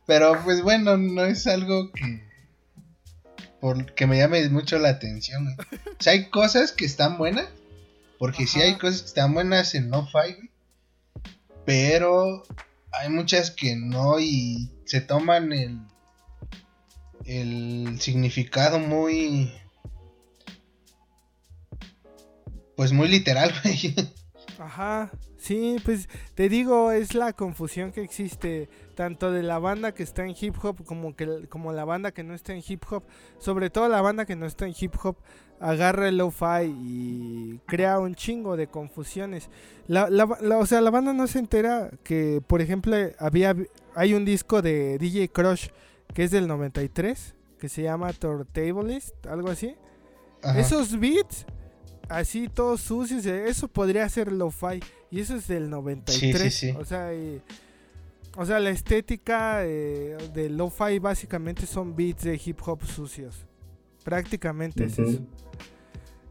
Pero 0.05 0.39
pues 0.43 0.61
bueno, 0.61 0.97
no 0.97 1.26
es 1.26 1.47
algo 1.47 1.91
que. 1.91 2.28
Por, 3.59 3.93
que 3.93 4.07
me 4.07 4.17
llame 4.17 4.47
mucho 4.49 4.80
la 4.80 4.89
atención, 4.89 5.43
güey. 5.43 5.55
O 5.86 6.01
sea, 6.03 6.13
hay 6.13 6.30
cosas 6.30 6.72
que 6.72 6.86
están 6.86 7.17
buenas. 7.17 7.47
Porque 8.17 8.47
sí 8.47 8.61
hay 8.61 8.72
Ajá. 8.72 8.80
cosas 8.80 9.01
que 9.01 9.07
están 9.07 9.34
buenas 9.34 9.74
en 9.76 9.89
No 9.89 10.07
Fight, 10.07 10.38
güey. 10.38 10.49
Pero 11.65 12.43
hay 12.91 13.09
muchas 13.09 13.51
que 13.51 13.76
no 13.76 14.20
y 14.20 14.70
se 14.86 15.01
toman 15.01 15.51
el. 15.51 15.80
El 17.26 17.99
significado 17.99 18.80
muy. 18.80 19.51
Pues 22.80 22.93
muy 22.93 23.09
literal, 23.09 23.51
güey. 23.63 23.93
Ajá, 24.57 25.11
sí, 25.38 25.75
pues 25.84 26.07
te 26.34 26.47
digo, 26.47 26.93
es 26.93 27.13
la 27.13 27.34
confusión 27.34 27.91
que 27.91 28.01
existe 28.01 28.69
tanto 28.95 29.34
de 29.34 29.43
la 29.43 29.59
banda 29.59 29.93
que 29.93 30.01
está 30.03 30.23
en 30.25 30.34
hip 30.39 30.55
hop 30.63 30.86
como 30.86 31.13
que 31.13 31.47
como 31.49 31.73
la 31.73 31.84
banda 31.84 32.11
que 32.13 32.23
no 32.23 32.34
está 32.34 32.53
en 32.53 32.63
hip 32.65 32.84
hop, 32.89 33.03
sobre 33.38 33.69
todo 33.69 33.89
la 33.89 34.01
banda 34.01 34.25
que 34.25 34.38
no 34.38 34.45
está 34.45 34.65
en 34.65 34.73
hip 34.80 34.93
hop 35.03 35.17
agarra 35.59 36.07
el 36.07 36.19
lo-fi 36.19 36.63
y 36.63 37.59
crea 37.67 37.99
un 37.99 38.15
chingo 38.15 38.55
de 38.55 38.67
confusiones. 38.67 39.49
La, 39.88 40.09
la- 40.09 40.38
la- 40.39 40.57
o 40.57 40.65
sea, 40.65 40.80
la 40.80 40.89
banda 40.89 41.11
no 41.11 41.27
se 41.27 41.39
entera 41.39 41.91
que, 42.05 42.41
por 42.47 42.61
ejemplo, 42.61 42.95
había 43.19 43.57
hay 43.93 44.13
un 44.13 44.23
disco 44.23 44.61
de 44.61 44.97
DJ 44.99 45.27
Crush 45.27 45.67
que 46.13 46.23
es 46.23 46.32
del 46.32 46.47
93 46.47 47.36
que 47.59 47.67
se 47.67 47.84
llama 47.84 48.13
Turntablist, 48.13 49.25
algo 49.27 49.49
así. 49.49 49.75
Ajá. 50.41 50.57
Esos 50.61 50.97
beats, 50.97 51.45
así 52.10 52.47
todos 52.49 52.82
sucios, 52.82 53.26
eso 53.26 53.68
podría 53.68 54.07
ser 54.10 54.32
lo-fi. 54.32 54.80
Y 55.12 55.22
eso 55.22 55.36
es 55.36 55.47
del 55.47 55.70
93. 55.70 56.20
Sí, 56.20 56.34
sí, 56.68 56.72
sí. 56.72 56.78
O 56.78 56.84
sea, 56.86 57.14
y- 57.14 57.41
o 58.38 58.45
sea, 58.45 58.60
la 58.60 58.70
estética 58.70 59.62
eh, 59.66 60.18
del 60.34 60.55
lo-fi 60.57 60.99
básicamente 60.99 61.66
son 61.66 61.95
beats 61.95 62.24
de 62.24 62.39
hip 62.43 62.60
hop 62.66 62.84
sucios. 62.86 63.45
Prácticamente 64.03 64.86
es 64.86 64.97
eso. 64.99 65.20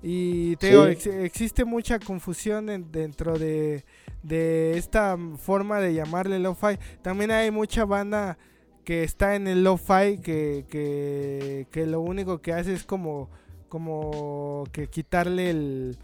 Y 0.02 0.54
te 0.56 0.66
Sí. 0.68 0.72
digo, 0.72 0.86
ex- 0.86 1.06
existe 1.06 1.64
mucha 1.64 1.98
confusión 1.98 2.70
en- 2.70 2.90
dentro 2.92 3.36
de, 3.38 3.84
de 4.22 4.78
esta 4.78 5.16
forma 5.38 5.80
de 5.80 5.94
llamarle 5.94 6.38
lo-fi. 6.38 6.78
También 7.02 7.30
hay 7.32 7.50
mucha 7.50 7.84
banda 7.84 8.38
que 8.84 9.02
está 9.02 9.34
en 9.34 9.48
el 9.48 9.64
lo-fi 9.64 10.18
que, 10.22 10.64
que, 10.70 11.66
que 11.70 11.84
lo 11.86 12.00
único 12.00 12.40
que 12.40 12.52
hace 12.52 12.72
es 12.74 12.84
como, 12.84 13.28
como 13.68 14.64
que 14.72 14.88
quitarle 14.88 15.50
el, 15.50 15.98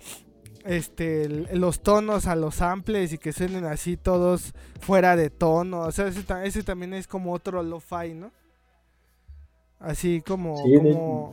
este, 0.64 1.24
el- 1.24 1.48
los 1.60 1.82
tonos 1.82 2.26
a 2.26 2.36
los 2.36 2.56
samples 2.56 3.12
y 3.12 3.18
que 3.18 3.32
suenen 3.32 3.64
así 3.64 3.96
todos 3.96 4.52
fuera 4.80 5.16
de 5.16 5.30
tono. 5.30 5.80
O 5.80 5.92
sea, 5.92 6.08
ese, 6.08 6.24
ese 6.44 6.62
también 6.62 6.94
es 6.94 7.06
como 7.06 7.32
otro 7.32 7.62
lo-fi, 7.62 8.14
¿no? 8.14 8.32
Así 9.80 10.22
como, 10.26 10.56
Sí, 10.64 10.70
de- 10.72 10.78
como, 10.78 11.30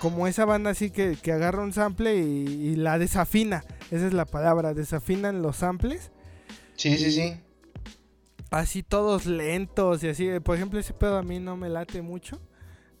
como 0.00 0.26
esa 0.26 0.44
banda 0.44 0.70
así 0.70 0.90
que, 0.90 1.16
que 1.16 1.32
agarra 1.32 1.62
un 1.62 1.72
sample 1.72 2.16
y, 2.16 2.44
y 2.72 2.76
la 2.76 2.98
desafina. 2.98 3.64
Esa 3.90 4.06
es 4.06 4.12
la 4.12 4.26
palabra, 4.26 4.74
desafinan 4.74 5.40
los 5.40 5.56
samples. 5.56 6.10
Sí, 6.76 6.98
sí, 6.98 7.10
sí. 7.12 7.34
Así 8.50 8.82
todos 8.82 9.26
lentos 9.26 10.04
y 10.04 10.08
así. 10.08 10.28
Por 10.40 10.56
ejemplo, 10.56 10.78
ese 10.78 10.92
pedo 10.92 11.16
a 11.16 11.22
mí 11.22 11.38
no 11.40 11.56
me 11.56 11.68
late 11.70 12.02
mucho. 12.02 12.40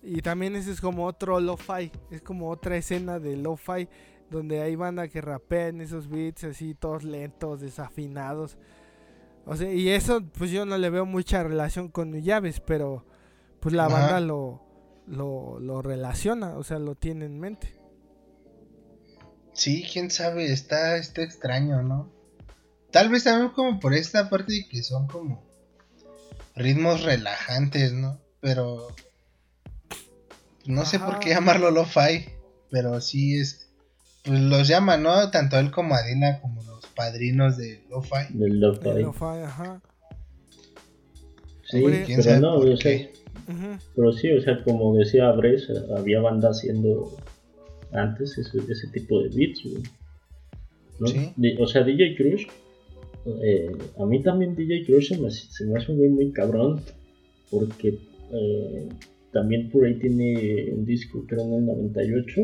Y 0.04 0.20
también 0.22 0.54
ese 0.54 0.70
es 0.70 0.80
como 0.80 1.06
otro 1.06 1.40
lo-fi. 1.40 1.90
Es 2.10 2.20
como 2.22 2.50
otra 2.50 2.76
escena 2.76 3.18
de 3.18 3.36
lo-fi. 3.36 3.88
Donde 4.30 4.60
hay 4.62 4.76
banda 4.76 5.08
que 5.08 5.20
rapean 5.20 5.80
esos 5.80 6.08
beats 6.08 6.44
así 6.44 6.74
todos 6.74 7.04
lentos, 7.04 7.60
desafinados. 7.60 8.56
O 9.46 9.56
sea, 9.56 9.72
y 9.72 9.88
eso 9.90 10.22
pues 10.38 10.50
yo 10.50 10.64
no 10.64 10.78
le 10.78 10.90
veo 10.90 11.04
mucha 11.04 11.42
relación 11.42 11.88
con 11.88 12.14
llaves, 12.20 12.60
pero 12.60 13.04
pues 13.60 13.74
la 13.74 13.86
Ajá. 13.86 13.98
banda 13.98 14.20
lo, 14.20 14.62
lo, 15.06 15.60
lo 15.60 15.82
relaciona, 15.82 16.56
o 16.56 16.64
sea, 16.64 16.78
lo 16.78 16.94
tiene 16.94 17.26
en 17.26 17.38
mente. 17.38 17.78
Sí, 19.52 19.86
quién 19.90 20.10
sabe, 20.10 20.52
está, 20.52 20.96
está 20.96 21.22
extraño, 21.22 21.82
¿no? 21.82 22.10
Tal 22.90 23.08
vez 23.08 23.24
también 23.24 23.50
como 23.52 23.78
por 23.80 23.94
esta 23.94 24.30
parte 24.30 24.52
de 24.52 24.68
que 24.68 24.82
son 24.82 25.06
como 25.06 25.44
ritmos 26.56 27.02
relajantes, 27.02 27.92
¿no? 27.92 28.20
Pero 28.40 28.88
no 30.66 30.84
sé 30.84 30.98
por 30.98 31.18
qué 31.18 31.30
llamarlo 31.30 31.70
lo-fi, 31.70 32.26
pero 32.70 33.00
sí 33.00 33.38
es, 33.38 33.68
pues 34.24 34.40
los 34.40 34.66
llaman, 34.68 35.02
¿no? 35.02 35.30
Tanto 35.30 35.58
él 35.58 35.70
como 35.70 35.94
Adina 35.94 36.40
como 36.40 36.62
los 36.62 36.86
padrinos 36.96 37.56
de 37.56 37.82
lo-fi. 37.90 38.26
Del 38.32 38.60
lo-fi. 38.60 38.88
El 38.88 39.02
lo-fi, 39.02 39.24
ajá. 39.44 39.80
Sí, 41.64 41.78
Hombre. 41.78 42.04
¿Quién 42.04 42.18
pero 42.20 42.22
sabe 42.30 42.40
no, 42.40 42.56
por 42.56 42.68
o 42.68 42.76
sea, 42.76 42.90
qué? 42.90 43.12
Ujú. 43.48 43.78
pero 43.94 44.12
sí, 44.12 44.30
o 44.30 44.40
sea, 44.42 44.62
como 44.64 44.94
decía 44.96 45.30
Bres, 45.32 45.68
había 45.96 46.20
banda 46.20 46.50
haciendo 46.50 47.16
antes 47.92 48.36
ese, 48.38 48.58
ese 48.70 48.88
tipo 48.88 49.22
de 49.22 49.28
beats, 49.30 49.62
güey. 49.64 49.82
¿no? 51.00 51.06
Sí. 51.08 51.32
O 51.58 51.66
sea, 51.66 51.82
DJ 51.82 52.16
Crush, 52.16 52.46
eh, 53.42 53.70
a 53.98 54.04
mí 54.06 54.22
también 54.22 54.54
DJ 54.54 54.84
Crush 54.86 55.08
se 55.08 55.18
me, 55.18 55.28
hace- 55.28 55.50
se 55.50 55.64
me 55.66 55.78
hace 55.78 55.92
un 55.92 55.98
güey 55.98 56.10
muy 56.10 56.32
cabrón, 56.32 56.82
porque 57.50 57.98
eh, 58.32 58.88
también 59.34 59.68
por 59.70 59.84
ahí 59.84 59.98
tiene 59.98 60.72
un 60.72 60.86
disco, 60.86 61.24
creo 61.26 61.42
en 61.42 61.54
el 61.54 61.66
98, 61.66 62.40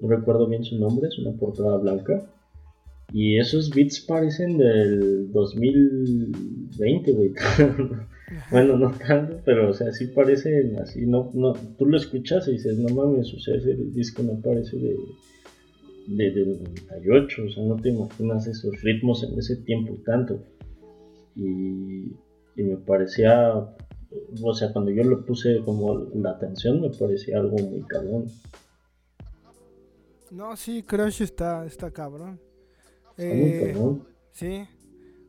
no 0.00 0.08
recuerdo 0.08 0.48
bien 0.48 0.64
su 0.64 0.78
nombre, 0.78 1.08
es 1.08 1.18
una 1.18 1.32
portada 1.32 1.76
blanca. 1.76 2.24
Y 3.12 3.38
esos 3.38 3.68
beats 3.70 4.00
parecen 4.00 4.56
del 4.56 5.30
2020, 5.32 7.12
güey. 7.12 7.32
bueno, 8.50 8.78
no 8.78 8.90
tanto, 8.92 9.40
pero 9.44 9.68
o 9.68 9.74
sea, 9.74 9.92
sí 9.92 10.06
parecen 10.06 10.78
así. 10.78 11.04
No, 11.04 11.30
no, 11.34 11.52
tú 11.76 11.84
lo 11.84 11.98
escuchas 11.98 12.48
y 12.48 12.52
dices, 12.52 12.78
no 12.78 12.94
mames, 12.94 13.34
o 13.34 13.38
sea, 13.38 13.56
ese 13.56 13.74
disco 13.92 14.22
no 14.22 14.40
parece 14.40 14.78
de, 14.78 14.96
de, 16.06 16.30
del 16.30 16.62
98, 16.62 17.42
o 17.44 17.50
sea, 17.50 17.64
no 17.64 17.76
te 17.76 17.90
imaginas 17.90 18.46
esos 18.46 18.80
ritmos 18.82 19.24
en 19.24 19.38
ese 19.38 19.56
tiempo 19.56 19.98
tanto. 20.06 20.42
Y, 21.36 22.12
y 22.56 22.62
me 22.62 22.76
parecía, 22.76 23.52
o 24.42 24.54
sea, 24.54 24.72
cuando 24.72 24.90
yo 24.90 25.04
le 25.04 25.16
puse 25.16 25.62
como 25.64 25.98
la 26.14 26.30
atención, 26.30 26.80
me 26.80 26.90
parecía 26.90 27.38
algo 27.38 27.56
muy 27.58 27.82
cabrón. 27.82 28.26
No, 30.30 30.56
sí, 30.56 30.82
Crush 30.82 31.22
está, 31.22 31.66
está 31.66 31.90
cabrón. 31.90 32.40
Está 33.16 33.22
Eh, 33.22 33.72
cabrón. 33.72 34.06
Sí. 34.32 34.66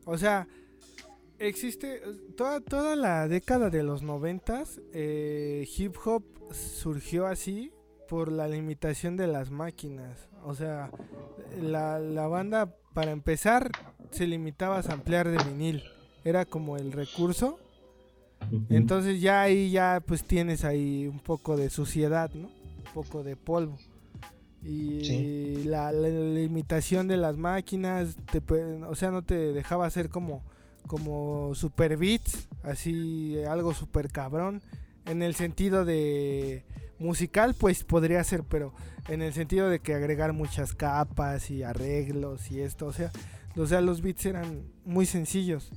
O 0.06 0.16
sea, 0.16 0.48
existe 1.38 2.00
toda, 2.36 2.60
toda 2.60 2.96
la 2.96 3.28
década 3.28 3.70
de 3.70 3.82
los 3.82 4.02
noventas, 4.02 4.80
eh, 4.92 5.66
hip 5.76 5.94
hop 6.04 6.24
surgió 6.52 7.26
así 7.26 7.72
por 8.08 8.30
la 8.30 8.48
limitación 8.48 9.16
de 9.16 9.26
las 9.26 9.50
máquinas. 9.50 10.28
O 10.44 10.54
sea, 10.54 10.90
la, 11.60 11.98
la 11.98 12.26
banda, 12.26 12.74
para 12.92 13.10
empezar, 13.12 13.70
se 14.10 14.26
limitaba 14.26 14.78
a 14.78 14.82
samplear 14.82 15.28
de 15.28 15.42
vinil. 15.44 15.82
Era 16.24 16.44
como 16.44 16.76
el 16.76 16.92
recurso. 16.92 17.58
Entonces 18.70 19.20
ya 19.20 19.42
ahí 19.42 19.70
ya 19.70 20.02
pues 20.06 20.24
tienes 20.24 20.64
ahí 20.64 21.06
un 21.06 21.18
poco 21.20 21.56
de 21.56 21.70
suciedad, 21.70 22.30
¿no? 22.34 22.48
Un 22.48 22.92
poco 22.94 23.22
de 23.22 23.36
polvo. 23.36 23.76
Y 24.62 25.04
Sí. 25.04 25.64
la, 25.64 25.92
la 25.92 26.08
limitación 26.08 27.06
de 27.06 27.16
las 27.18 27.36
máquinas, 27.36 28.16
te 28.32 28.40
o 28.88 28.94
sea, 28.94 29.10
no 29.10 29.22
te 29.22 29.52
dejaba 29.52 29.86
hacer 29.86 30.08
como, 30.08 30.42
como 30.86 31.54
super 31.54 31.96
beats, 31.98 32.48
así 32.62 33.36
algo 33.48 33.74
super 33.74 34.10
cabrón. 34.10 34.62
En 35.06 35.22
el 35.22 35.34
sentido 35.34 35.84
de 35.84 36.64
musical, 36.98 37.54
pues 37.58 37.84
podría 37.84 38.24
ser, 38.24 38.42
pero 38.44 38.72
en 39.08 39.20
el 39.20 39.34
sentido 39.34 39.68
de 39.68 39.80
que 39.80 39.92
agregar 39.94 40.32
muchas 40.32 40.74
capas 40.74 41.50
y 41.50 41.62
arreglos 41.62 42.50
y 42.50 42.60
esto, 42.60 42.86
o 42.86 42.92
sea, 42.94 43.10
o 43.56 43.66
sea 43.66 43.82
los 43.82 44.00
beats 44.00 44.24
eran 44.24 44.62
muy 44.86 45.04
sencillos. 45.04 45.70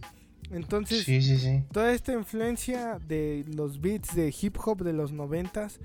Entonces, 0.52 1.04
Sí, 1.04 1.22
sí, 1.22 1.38
sí. 1.38 1.64
toda 1.72 1.92
esta 1.94 2.14
influencia 2.14 3.00
de 3.06 3.44
los 3.54 3.82
beats 3.82 4.16
de 4.16 4.34
hip 4.42 4.58
hop 4.66 4.84
de 4.84 4.94
los 4.94 5.12
noventas 5.12 5.80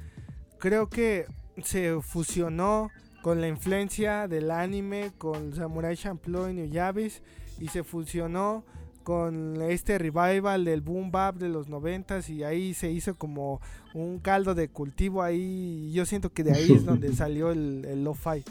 creo 0.58 0.88
que 0.88 1.26
se 1.62 2.00
fusionó 2.00 2.90
con 3.22 3.40
la 3.40 3.48
influencia 3.48 4.28
del 4.28 4.50
anime 4.50 5.12
con 5.18 5.54
Samurai 5.54 5.96
Champloo 5.96 6.48
y 6.50 6.54
Nuyabes 6.54 7.22
y 7.60 7.68
se 7.68 7.82
fusionó 7.84 8.64
con 9.02 9.60
este 9.62 9.98
revival 9.98 10.64
del 10.64 10.80
boom 10.80 11.10
bap 11.10 11.34
de 11.36 11.48
los 11.48 11.68
noventas 11.68 12.30
y 12.30 12.44
ahí 12.44 12.72
se 12.72 12.90
hizo 12.92 13.16
como 13.16 13.60
un 13.94 14.20
caldo 14.20 14.54
de 14.54 14.68
cultivo 14.68 15.22
ahí 15.24 15.88
y 15.88 15.92
yo 15.92 16.06
siento 16.06 16.32
que 16.32 16.44
de 16.44 16.52
ahí 16.52 16.72
es 16.72 16.84
donde 16.84 17.12
salió 17.16 17.50
el, 17.50 17.84
el 17.84 18.04
lo-fi 18.04 18.44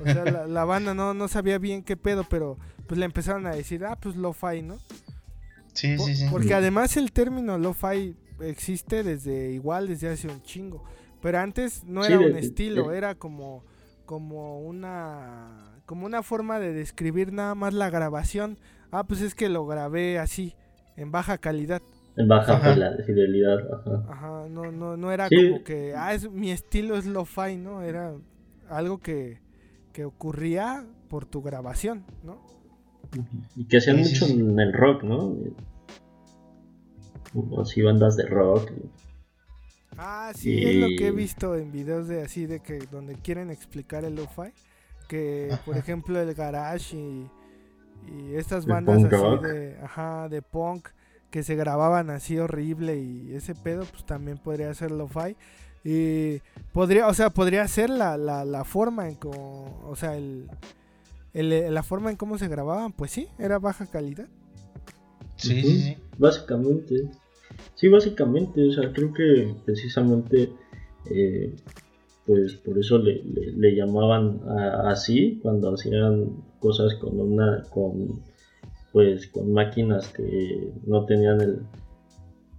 o 0.00 0.04
sea 0.04 0.24
la, 0.24 0.46
la 0.46 0.64
banda 0.64 0.94
no, 0.94 1.12
no 1.12 1.26
sabía 1.26 1.58
bien 1.58 1.82
qué 1.82 1.96
pedo 1.96 2.24
pero 2.30 2.56
pues 2.86 2.98
le 2.98 3.04
empezaron 3.04 3.46
a 3.46 3.50
decir 3.50 3.84
ah 3.84 3.96
pues 4.00 4.14
lo-fi 4.14 4.62
no 4.62 4.78
Sí, 5.76 5.96
por- 5.96 6.06
sí, 6.06 6.16
sí. 6.16 6.26
Porque 6.30 6.54
además 6.54 6.96
el 6.96 7.12
término 7.12 7.58
lo-fi 7.58 8.16
existe 8.40 9.02
desde 9.02 9.50
igual 9.52 9.88
desde 9.88 10.08
hace 10.08 10.28
un 10.28 10.42
chingo. 10.42 10.82
Pero 11.22 11.38
antes 11.38 11.84
no 11.84 12.02
Sí, 12.02 12.12
era 12.12 12.20
un 12.26 12.32
de- 12.34 12.40
estilo, 12.40 12.88
de- 12.88 12.98
era 12.98 13.14
como 13.14 13.64
como 14.04 14.60
una 14.60 15.80
como 15.86 16.06
una 16.06 16.22
forma 16.22 16.58
de 16.60 16.72
describir 16.72 17.32
nada 17.32 17.54
más 17.54 17.74
la 17.74 17.90
grabación. 17.90 18.58
Ah, 18.92 19.04
pues 19.04 19.20
es 19.20 19.34
que 19.34 19.48
lo 19.48 19.66
grabé 19.66 20.18
así 20.18 20.54
en 20.96 21.10
baja 21.12 21.38
calidad. 21.38 21.82
En 22.16 22.28
baja 22.28 22.54
Ajá. 22.56 22.74
fidelidad, 23.04 23.58
ajá. 23.74 24.04
Ajá, 24.08 24.48
no 24.48 24.70
no 24.72 24.96
no 24.96 25.12
era 25.12 25.28
Sí. 25.28 25.36
como 25.50 25.64
que 25.64 25.94
ah, 25.96 26.14
es 26.14 26.30
mi 26.30 26.50
estilo 26.50 26.96
es 26.96 27.06
lo-fi, 27.06 27.56
¿no? 27.56 27.82
Era 27.82 28.14
algo 28.68 28.98
que 28.98 29.40
que 29.92 30.04
ocurría 30.04 30.84
por 31.08 31.24
tu 31.26 31.42
grabación, 31.42 32.04
¿no? 32.22 32.40
Y 33.56 33.64
que 33.66 33.78
hacían 33.78 34.04
Sí, 34.04 34.14
mucho 34.14 34.26
sí. 34.26 34.32
en 34.40 34.58
el 34.60 34.72
rock, 34.72 35.02
¿no? 35.04 35.34
Así 37.60 37.82
bandas 37.82 38.16
de 38.16 38.26
rock. 38.26 38.70
Ah, 39.98 40.32
sí, 40.34 40.62
es 40.64 40.76
lo 40.76 40.88
que 40.88 41.06
he 41.08 41.12
Y- 41.12 41.16
visto 41.16 41.54
en 41.56 41.72
videos 41.72 42.08
de 42.08 42.22
así 42.22 42.46
de 42.46 42.60
que 42.60 42.78
donde 42.90 43.14
quieren 43.16 43.50
explicar 43.50 44.04
el 44.04 44.14
lo-fi, 44.16 44.52
que 45.08 45.56
por 45.64 45.76
ejemplo 45.76 46.20
el 46.20 46.34
garage 46.34 46.96
y, 46.96 47.30
y 48.06 48.34
estas 48.34 48.66
bandas 48.66 49.04
así 49.04 49.08
rock. 49.08 49.42
de, 49.46 49.78
ajá, 49.82 50.28
de 50.28 50.42
punk 50.42 50.88
que 51.30 51.42
se 51.42 51.54
grababan 51.56 52.10
así 52.10 52.38
horrible 52.38 52.98
y 52.98 53.32
ese 53.34 53.54
pedo 53.54 53.84
pues 53.90 54.04
también 54.04 54.38
podría 54.38 54.72
ser 54.74 54.90
lo-fi 54.90 55.36
y 55.84 56.40
podría, 56.72 57.06
o 57.08 57.14
sea, 57.14 57.30
podría 57.30 57.66
ser 57.68 57.90
la, 57.90 58.16
la, 58.16 58.44
la 58.44 58.64
forma 58.64 59.08
en 59.08 59.14
cómo, 59.14 59.80
o 59.86 59.96
sea, 59.96 60.16
el, 60.16 60.48
el- 61.38 61.72
la 61.74 61.82
forma 61.82 62.10
en 62.10 62.16
cómo 62.16 62.38
se 62.38 62.48
grababan, 62.48 62.92
pues 62.92 63.10
sí, 63.10 63.28
era 63.38 63.58
baja 63.58 63.86
calidad. 63.86 64.28
Sí, 65.36 65.58
Ujú. 65.60 65.68
sí, 65.68 65.80
sí. 65.82 65.96
Básicamente. 66.18 67.10
Sí, 67.74 67.88
básicamente. 67.88 68.68
O 68.68 68.72
sea, 68.72 68.92
creo 68.92 69.12
que 69.12 69.54
precisamente. 69.64 70.50
eh, 71.10 71.54
pues 72.26 72.54
por 72.56 72.76
eso 72.76 72.98
le, 72.98 73.22
le- 73.22 73.52
le 73.52 73.76
llamaban 73.76 74.40
a- 74.48 74.90
así 74.90 75.38
cuando 75.42 75.72
hacían 75.72 76.42
cosas 76.58 76.94
con 76.96 77.20
una. 77.20 77.62
con. 77.70 78.20
pues 78.92 79.26
con 79.28 79.52
máquinas 79.52 80.08
que 80.08 80.72
no 80.86 81.04
tenían 81.04 81.40
el. 81.42 81.58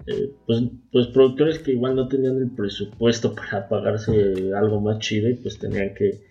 eh, 0.05 0.31
pues, 0.45 0.61
pues 0.91 1.07
productores 1.07 1.59
que 1.59 1.71
igual 1.71 1.95
no 1.95 2.07
tenían 2.07 2.37
el 2.37 2.51
presupuesto 2.51 3.33
para 3.35 3.67
pagarse 3.67 4.53
algo 4.55 4.79
más 4.79 4.99
chido 4.99 5.27
y 5.29 5.33
pues 5.33 5.57
tenían 5.59 5.93
que 5.95 6.21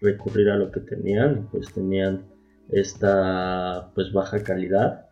recurrir 0.00 0.50
a 0.50 0.56
lo 0.56 0.70
que 0.72 0.80
tenían 0.80 1.48
pues 1.50 1.72
tenían 1.72 2.26
esta 2.70 3.90
pues 3.94 4.12
baja 4.12 4.42
calidad 4.42 5.06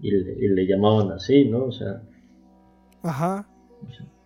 y 0.00 0.10
le, 0.12 0.32
y 0.34 0.48
le 0.48 0.66
llamaban 0.66 1.12
así, 1.12 1.46
¿no? 1.46 1.66
O 1.66 1.72
sea, 1.72 2.02
Ajá. 3.02 3.44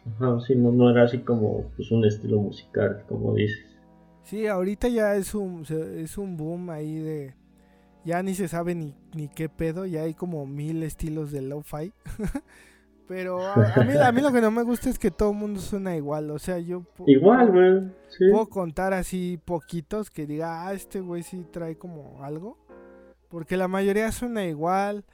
ajá, 0.06 0.40
sí, 0.46 0.54
no, 0.56 0.72
no 0.72 0.90
era 0.90 1.04
así 1.04 1.18
como 1.18 1.70
pues 1.76 1.90
un 1.90 2.04
estilo 2.06 2.40
musical, 2.40 3.04
como 3.08 3.34
dices. 3.34 3.76
Sí, 4.22 4.46
ahorita 4.46 4.88
ya 4.88 5.14
es 5.16 5.34
un, 5.34 5.64
es 5.70 6.18
un 6.18 6.36
boom 6.36 6.70
ahí 6.70 6.96
de... 6.98 7.34
Ya 8.04 8.22
ni 8.22 8.34
se 8.34 8.48
sabe 8.48 8.74
ni, 8.74 8.94
ni 9.14 9.28
qué 9.28 9.48
pedo, 9.48 9.86
ya 9.86 10.02
hay 10.02 10.14
como 10.14 10.46
mil 10.46 10.82
estilos 10.82 11.32
de 11.32 11.42
lo-fi. 11.42 11.92
Pero 13.08 13.40
a, 13.40 13.54
a 13.54 13.84
mí, 13.84 13.92
a 13.96 14.10
mí 14.12 14.20
lo 14.20 14.32
que 14.32 14.40
no 14.40 14.50
me 14.50 14.62
gusta 14.64 14.90
es 14.90 14.98
que 14.98 15.10
todo 15.12 15.30
el 15.30 15.36
mundo 15.36 15.60
suena 15.60 15.94
igual. 15.96 16.30
O 16.30 16.38
sea, 16.40 16.58
yo 16.58 16.82
Igual, 17.06 17.52
güey, 17.52 17.92
sí. 18.08 18.24
puedo 18.30 18.48
contar 18.48 18.92
así 18.92 19.38
poquitos 19.44 20.10
que 20.10 20.26
diga, 20.26 20.66
ah, 20.66 20.72
este 20.72 21.00
güey 21.00 21.22
sí 21.22 21.44
trae 21.52 21.76
como 21.76 22.22
algo. 22.24 22.58
Porque 23.28 23.56
la 23.56 23.68
mayoría 23.68 24.10
suena 24.12 24.44
igual 24.44 25.04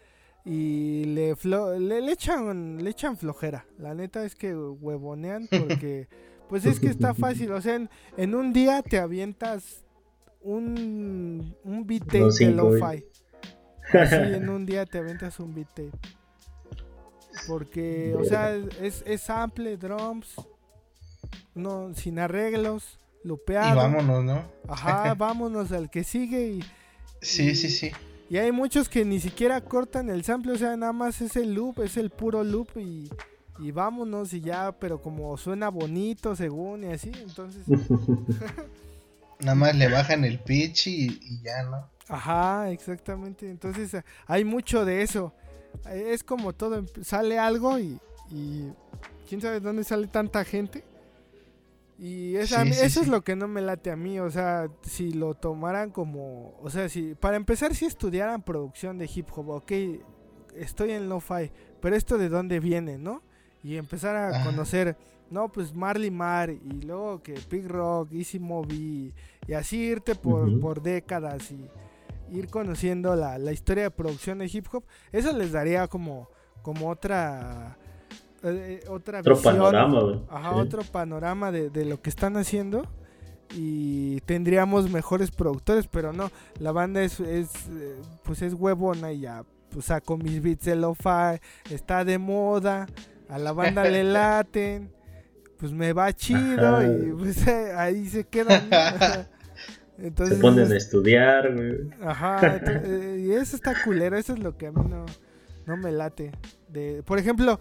y 0.45 1.05
le, 1.05 1.35
flo- 1.37 1.79
le, 1.79 2.01
le 2.01 2.13
echan, 2.13 2.83
le 2.83 2.91
echan 2.91 3.17
flojera. 3.17 3.67
La 3.79 3.95
neta 3.95 4.25
es 4.25 4.35
que 4.35 4.55
huevonean 4.57 5.49
porque, 5.51 6.09
pues 6.49 6.65
es 6.67 6.81
que 6.81 6.89
está 6.89 7.13
fácil. 7.15 7.53
O 7.53 7.61
sea, 7.61 7.75
en, 7.77 7.91
en 8.17 8.35
un 8.35 8.53
día 8.53 8.83
te 8.83 8.99
avientas 8.99 9.85
un, 10.41 11.55
un 11.65 11.87
beat 11.87 12.05
tape 12.07 12.31
de 12.39 12.51
lo-fi. 12.53 13.05
Así 13.93 14.15
en 14.15 14.49
un 14.51 14.65
día 14.67 14.87
te 14.87 14.99
aventas 14.99 15.39
un 15.41 15.55
beat 15.55 15.69
tape. 15.69 15.93
Porque, 17.47 18.15
o 18.19 18.25
sea, 18.25 18.55
es, 18.55 19.03
es 19.07 19.23
sample, 19.23 19.77
drums, 19.77 20.35
no, 21.55 21.95
sin 21.95 22.19
arreglos, 22.19 22.99
lupeado. 23.25 23.73
Y 23.73 23.77
vámonos, 23.77 24.25
¿no? 24.25 24.45
Ajá, 24.69 25.15
vámonos 25.19 25.73
al 25.73 25.91
que 25.91 26.05
sigue 26.05 26.47
y, 26.49 26.65
Sí, 27.21 27.55
sí, 27.55 27.71
sí. 27.71 27.93
y 28.29 28.37
hay 28.39 28.51
muchos 28.53 28.89
que 28.89 29.05
ni 29.05 29.21
siquiera 29.21 29.61
cortan 29.61 30.11
el 30.11 30.25
sample, 30.25 30.53
o 30.53 30.59
sea, 30.59 30.77
nada 30.77 30.93
más 30.93 31.21
es 31.21 31.37
el 31.37 31.55
loop, 31.55 31.81
es 31.83 31.97
el 31.97 32.11
puro 32.11 32.43
loop 32.43 32.69
y, 32.77 33.09
y 33.61 33.71
vámonos 33.71 34.33
y 34.33 34.41
ya, 34.41 34.73
pero 34.73 35.01
como 35.01 35.37
suena 35.37 35.69
bonito 35.69 36.35
según 36.35 36.85
y 36.85 36.89
así, 36.93 37.13
entonces, 37.23 37.65
Nada 39.41 39.55
más 39.57 39.75
le 39.75 39.89
bajan 39.89 40.25
el 40.25 40.39
pitch 40.39 40.87
y, 40.89 41.07
y 41.23 41.43
ya, 41.43 41.63
¿no? 41.65 41.91
ajá, 42.09 42.71
exactamente, 42.71 43.49
entonces 43.49 43.97
hay 44.27 44.45
mucho 44.45 44.85
de 44.85 45.03
eso, 45.03 45.33
es 45.93 46.23
como 46.25 46.53
todo, 46.53 46.81
emp- 46.83 47.03
sale 47.03 47.39
algo 47.39 47.79
y, 47.79 47.99
y 48.31 48.73
quién 49.29 49.41
sabe 49.41 49.61
dónde 49.61 49.85
sale 49.85 50.07
tanta 50.07 50.45
gente 50.45 50.85
Y 51.99 52.35
esa- 52.37 52.65
Sí, 52.65 52.73
sí, 52.73 52.81
eso 52.85 53.01
es 53.03 53.09
lo 53.09 53.23
que 53.23 53.37
no 53.37 53.47
me 53.47 53.61
late 53.61 53.91
a 53.91 53.97
mí, 53.97 54.19
o 54.19 54.31
sea, 54.31 54.69
si 54.83 55.13
lo 55.13 55.35
tomaran 55.35 55.91
como, 55.91 56.55
o 56.61 56.69
sea, 56.71 56.89
si 56.89 57.15
para 57.15 57.37
empezar 57.37 57.75
si 57.75 57.85
estudiaran 57.85 58.43
producción 58.43 58.99
de 58.99 59.09
hip 59.15 59.29
hop, 59.37 59.51
ok, 59.51 59.73
estoy 60.57 60.91
en 60.93 61.09
lo-fi, 61.09 61.51
pero 61.81 61.95
esto 61.95 62.19
de 62.19 62.29
dónde 62.29 62.59
viene, 62.61 62.99
¿no? 62.99 63.23
Y 63.63 63.77
empezar 63.77 64.17
a 64.17 64.31
Ajá. 64.31 64.45
conocer, 64.45 64.97
no, 65.31 65.51
pues 65.53 65.75
Marley 65.75 66.11
Mar 66.11 66.51
y 66.51 66.83
luego 66.83 67.23
que 67.23 67.39
Big 67.49 67.69
Rock, 67.69 68.11
Easy 68.13 68.41
Movie 68.41 69.13
y 69.47 69.53
así 69.53 69.77
irte 69.79 70.15
por, 70.17 70.59
por 70.61 70.83
décadas 70.83 71.53
y 71.53 71.71
ir 72.33 72.49
conociendo 72.49 73.15
la, 73.17 73.39
la 73.39 73.53
historia 73.53 73.85
de 73.85 73.91
producción 73.91 74.39
de 74.39 74.51
hip 74.53 74.67
hop, 74.73 74.85
eso 75.13 75.37
les 75.37 75.53
daría 75.53 75.87
como, 75.89 76.29
como 76.63 76.89
otra, 76.91 77.77
eh, 78.43 78.83
otra 78.89 79.21
Otro 79.21 79.35
visión. 79.37 79.55
panorama, 79.57 80.01
güey. 80.01 80.21
Ajá, 80.31 80.51
Sí. 80.55 80.59
otro 80.61 80.83
panorama 80.83 81.53
de, 81.53 81.71
de 81.71 81.85
lo 81.85 82.01
que 82.01 82.11
están 82.11 82.37
haciendo 82.37 82.87
y 83.55 84.21
tendríamos 84.23 84.91
mejores 84.91 85.31
productores, 85.31 85.87
pero 85.87 86.13
no, 86.13 86.31
la 86.59 86.73
banda 86.73 87.03
es, 87.03 87.21
es 87.21 87.51
eh, 87.71 88.01
pues 88.25 88.41
es 88.43 88.55
huevona 88.55 89.13
y 89.13 89.21
ya, 89.21 89.45
pues 89.71 89.87
saco 89.87 90.17
mis 90.17 90.43
beats 90.43 90.65
de 90.65 90.77
lo-fi, 90.77 91.39
está 91.71 92.05
de 92.05 92.19
moda, 92.19 92.87
a 93.29 93.39
la 93.39 93.53
banda 93.53 93.85
le 93.85 94.05
laten, 94.13 94.91
pues 95.59 95.71
me 95.73 95.93
va 95.93 96.13
chido 96.13 96.77
Ajá. 96.77 96.87
y 96.87 97.13
pues 97.13 97.47
eh, 97.47 97.73
ahí 97.77 98.07
se 98.09 98.25
quedan. 98.25 98.69
Entonces, 99.99 100.37
Se 100.37 100.43
ponen 100.43 100.73
a 100.73 100.77
estudiar, 100.77 101.55
güey. 101.55 101.91
Ajá, 102.03 102.57
eh, 102.85 103.25
y 103.27 103.33
eso 103.33 103.57
está 103.57 103.75
culero, 103.85 104.17
eso 104.17 104.33
es 104.33 104.39
lo 104.41 104.57
que 104.57 104.67
a 104.69 104.73
mí 104.73 104.85
no, 104.89 105.05
no 105.67 105.77
me 105.77 105.93
late. 105.93 106.33
De, 106.69 107.03
por 107.05 107.19
ejemplo, 107.19 107.59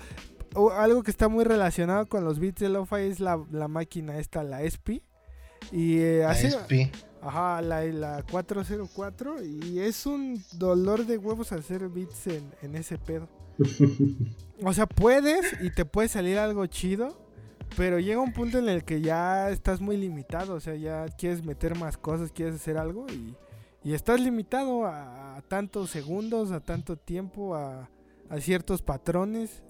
o- 0.56 0.72
algo 0.72 1.04
que 1.04 1.12
está 1.12 1.28
muy 1.28 1.44
relacionado 1.44 2.06
con 2.08 2.24
los 2.24 2.40
beats 2.40 2.62
de 2.62 2.70
lo-fi 2.70 3.02
es 3.02 3.20
la, 3.20 3.44
la 3.52 3.68
máquina 3.68 4.18
esta, 4.18 4.44
la 4.44 4.64
SP. 4.64 5.04
Y 5.72 6.00
eh, 6.00 6.20
La 6.24 6.32
así, 6.32 6.48
SP. 6.48 6.90
ajá, 7.22 7.62
la, 7.62 7.84
la 7.86 8.24
404 8.32 9.44
y 9.44 9.80
es 9.80 10.06
un 10.08 10.42
dolor 10.54 11.06
de 11.06 11.18
huevos 11.18 11.52
hacer 11.52 11.88
beats 11.90 12.28
en, 12.28 12.50
en 12.62 12.76
ese 12.76 12.98
pedo. 12.98 13.28
O 14.64 14.74
sea, 14.74 14.86
puedes 14.86 15.56
y 15.62 15.72
te 15.72 15.86
puede 15.86 16.08
salir 16.08 16.38
algo 16.38 16.66
chido, 16.68 17.21
pero 17.78 18.00
llega 18.00 18.20
un 18.22 18.34
punto 18.34 18.58
en 18.60 18.70
el 18.70 18.84
que 18.84 19.02
ya 19.02 19.50
estás 19.50 19.80
muy 19.82 19.98
limitado, 19.98 20.56
o 20.56 20.60
sea, 20.60 20.76
ya 20.76 21.06
quieres 21.18 21.44
meter 21.44 21.78
más 21.78 21.98
cosas, 21.98 22.32
quieres 22.32 22.56
hacer 22.56 22.78
algo 22.78 23.06
y, 23.10 23.36
y 23.84 23.94
estás 23.94 24.20
limitado 24.20 24.86
a, 24.86 25.38
a 25.38 25.42
tantos 25.42 25.90
segundos, 25.90 26.52
a 26.52 26.60
tanto 26.60 26.98
tiempo, 26.98 27.56
a, 27.56 27.90
a 28.30 28.40
ciertos 28.42 28.82
patrones, 28.82 29.64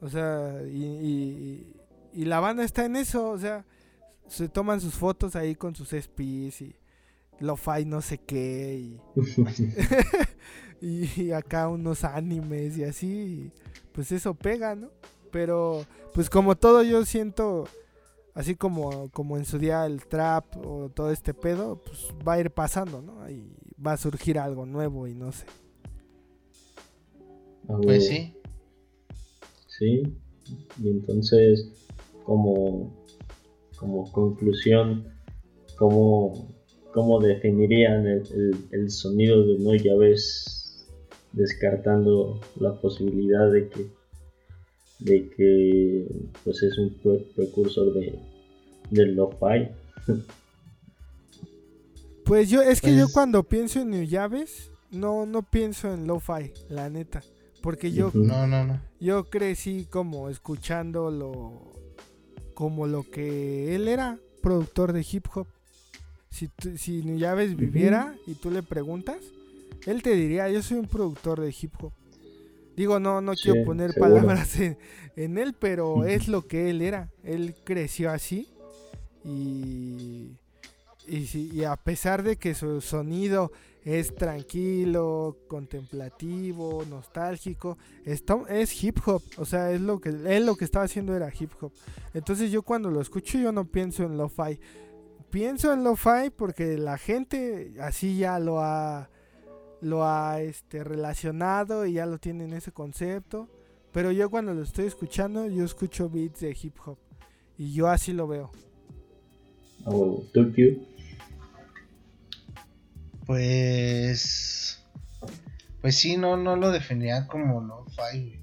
o 0.00 0.08
sea, 0.08 0.60
y, 0.64 0.84
y- 0.84 1.74
y 2.14 2.24
la 2.24 2.40
banda 2.40 2.64
está 2.64 2.84
en 2.86 2.96
eso, 2.96 3.28
o 3.30 3.38
sea, 3.38 3.64
se 4.26 4.48
toman 4.48 4.80
sus 4.80 4.94
fotos 4.94 5.36
ahí 5.36 5.54
con 5.54 5.74
sus 5.76 5.90
SPs 5.90 6.62
y 6.62 6.74
lo-fi 7.40 7.84
no 7.84 8.00
sé 8.00 8.18
qué 8.18 8.74
y, 8.78 9.00
y 10.80 11.30
acá 11.32 11.68
unos 11.68 12.04
animes 12.04 12.76
y 12.78 12.84
así, 12.84 13.06
y 13.06 13.52
pues 13.92 14.10
eso 14.12 14.34
pega, 14.34 14.74
¿no? 14.74 14.90
Pero 15.30 15.84
pues 16.14 16.30
como 16.30 16.56
todo 16.56 16.82
yo 16.82 17.04
siento, 17.04 17.66
así 18.34 18.54
como, 18.56 19.10
como 19.10 19.36
en 19.36 19.44
su 19.44 19.58
día 19.58 19.86
el 19.86 20.04
trap 20.06 20.44
o 20.66 20.88
todo 20.90 21.10
este 21.10 21.34
pedo, 21.34 21.76
pues 21.84 22.08
va 22.26 22.34
a 22.34 22.40
ir 22.40 22.50
pasando, 22.50 23.02
¿no? 23.02 23.28
Y 23.30 23.44
va 23.84 23.92
a 23.92 23.96
surgir 23.96 24.38
algo 24.38 24.66
nuevo 24.66 25.06
y 25.06 25.14
no 25.14 25.32
sé. 25.32 25.44
Pues 27.82 28.08
sí. 28.08 28.34
Sí, 29.78 30.02
y 30.82 30.88
entonces, 30.88 31.68
como, 32.24 32.92
como 33.76 34.10
conclusión, 34.10 35.06
¿cómo, 35.76 36.48
cómo 36.92 37.20
definirían 37.20 38.06
el, 38.06 38.22
el- 38.32 38.68
el 38.72 38.90
sonido 38.90 39.46
de 39.46 39.58
No 39.58 39.74
Llaves, 39.74 40.86
descartando 41.32 42.40
la 42.58 42.80
posibilidad 42.80 43.52
de 43.52 43.68
que, 43.68 43.86
de 45.00 45.28
que 45.30 46.06
pues 46.44 46.62
es 46.62 46.76
un 46.78 46.94
pre- 46.94 47.26
precursor 47.36 47.92
de, 47.94 48.18
del 48.90 49.14
lo-fi? 49.14 49.68
Pues 52.24 52.50
yo, 52.50 52.60
es 52.60 52.80
que 52.82 52.94
yo 52.94 53.04
Pues- 53.04 53.14
cuando 53.14 53.42
pienso 53.44 53.80
en 53.80 53.90
New 53.90 54.04
Llaves, 54.04 54.70
no, 54.90 55.24
no 55.24 55.42
pienso 55.42 55.92
en 55.92 56.06
lo-fi, 56.06 56.52
la 56.68 56.90
neta. 56.90 57.22
Porque 57.62 57.90
yo. 57.90 58.10
No, 58.14 58.46
no, 58.46 58.64
no. 58.66 58.80
yo 59.00 59.24
crecí 59.30 59.86
como 59.90 60.28
escuchándolo 60.28 61.72
como 62.54 62.86
lo 62.86 63.02
que 63.08 63.74
él 63.74 63.88
era, 63.88 64.18
productor 64.42 64.92
de 64.92 65.06
hip 65.10 65.26
hop. 65.34 65.46
Si, 66.30 66.48
tú- 66.48 66.76
si 66.76 67.02
New 67.02 67.16
Llaves 67.18 67.56
viviera 67.56 68.14
y 68.26 68.34
tú 68.34 68.50
le 68.50 68.62
preguntas, 68.62 69.18
él 69.86 70.02
te 70.02 70.14
diría, 70.14 70.50
yo 70.50 70.62
soy 70.62 70.76
un 70.78 70.86
productor 70.86 71.40
de 71.40 71.54
hip 71.58 71.72
hop. 71.82 71.92
Digo, 72.78 73.00
no, 73.00 73.20
no 73.20 73.32
quiero 73.34 73.58
Sí, 73.60 73.64
poner 73.66 73.92
seguro. 73.92 74.14
palabras 74.14 74.58
en, 74.60 74.78
en 75.16 75.36
él, 75.36 75.54
pero 75.58 76.04
es 76.04 76.28
lo 76.28 76.46
que 76.46 76.70
él 76.70 76.80
era. 76.80 77.10
Él 77.24 77.54
creció 77.64 78.10
así 78.10 78.48
y, 79.24 80.36
y, 81.06 81.50
y 81.52 81.64
a 81.64 81.76
pesar 81.76 82.22
de 82.22 82.36
que 82.36 82.54
su 82.54 82.80
sonido 82.80 83.50
es 83.84 84.14
tranquilo, 84.14 85.36
contemplativo, 85.48 86.84
nostálgico, 86.88 87.78
esto 88.04 88.46
es 88.48 88.82
hip 88.84 88.98
hop, 89.06 89.22
o 89.38 89.44
sea, 89.44 89.70
es 89.72 89.80
lo 89.80 89.98
que 90.00 90.10
él 90.10 90.46
lo 90.46 90.56
que 90.56 90.64
estaba 90.64 90.84
haciendo 90.84 91.16
era 91.16 91.32
hip 91.38 91.50
hop. 91.60 91.72
Entonces 92.14 92.50
yo 92.50 92.62
cuando 92.62 92.90
lo 92.90 93.00
escucho 93.00 93.38
yo 93.38 93.50
no 93.50 93.64
pienso 93.64 94.04
en 94.04 94.16
lo-fi. 94.16 94.60
Pienso 95.30 95.72
en 95.72 95.84
lo-fi 95.84 96.30
porque 96.36 96.78
la 96.78 96.96
gente 96.96 97.74
así 97.80 98.18
ya 98.18 98.38
lo 98.38 98.60
ha 98.60 99.10
lo 99.80 100.04
ha 100.04 100.40
este 100.40 100.84
relacionado 100.84 101.86
y 101.86 101.94
ya 101.94 102.06
lo 102.06 102.18
tienen 102.18 102.52
ese 102.52 102.72
concepto, 102.72 103.48
pero 103.92 104.12
yo 104.12 104.30
cuando 104.30 104.54
lo 104.54 104.62
estoy 104.62 104.86
escuchando 104.86 105.46
yo 105.46 105.64
escucho 105.64 106.10
beats 106.10 106.40
de 106.40 106.56
hip 106.60 106.76
hop 106.84 106.98
y 107.56 107.72
yo 107.72 107.88
así 107.88 108.12
lo 108.12 108.26
veo. 108.28 108.50
Ah, 109.84 109.90
huevo. 109.90 110.24
¿Tú, 110.32 110.52
Q? 110.52 110.86
Pues. 113.26 114.82
Pues 115.80 115.96
sí, 115.96 116.16
no, 116.16 116.36
no 116.36 116.56
lo 116.56 116.70
definiría 116.70 117.26
como 117.26 117.60
lo-fi, 117.60 118.20
güey. 118.20 118.40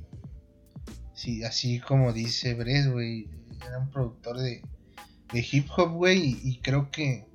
Sí, 1.13 1.43
así 1.43 1.79
como 1.79 2.13
dice 2.13 2.53
Bres, 2.53 2.91
güey. 2.91 3.29
Era 3.65 3.79
un 3.79 3.89
productor 3.89 4.37
de, 4.37 4.61
de 5.33 5.47
hip 5.51 5.67
hop, 5.75 5.91
güey. 5.93 6.19
Y, 6.19 6.39
y 6.43 6.59
creo 6.59 6.91
que. 6.91 7.25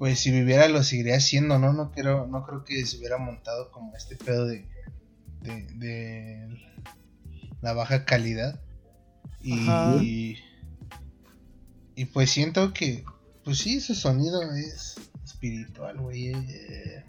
Pues 0.00 0.18
si 0.18 0.30
viviera 0.30 0.66
lo 0.68 0.82
seguiría 0.82 1.16
haciendo, 1.18 1.58
¿no? 1.58 1.74
No 1.74 1.90
creo, 1.92 2.26
no 2.26 2.42
creo 2.46 2.64
que 2.64 2.86
se 2.86 2.96
hubiera 2.96 3.18
montado 3.18 3.70
como 3.70 3.94
este 3.94 4.16
pedo 4.16 4.46
de. 4.46 4.66
de, 5.42 5.66
de 5.74 6.58
la 7.60 7.74
baja 7.74 8.06
calidad. 8.06 8.62
Y. 9.42 10.38
Y 11.94 12.04
pues 12.06 12.30
siento 12.30 12.72
que. 12.72 13.04
Pues 13.44 13.58
sí, 13.58 13.78
su 13.82 13.94
sonido 13.94 14.40
es 14.54 14.94
espiritual, 15.22 15.98
güey. 15.98 16.28
eh, 16.32 17.04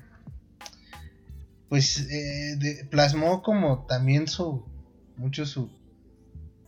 pues 1.70 1.98
eh, 2.10 2.58
de- 2.58 2.86
plasmó 2.92 3.42
como 3.42 3.86
también 3.86 4.28
su. 4.28 4.66
Mucho 5.16 5.46
su. 5.46 5.72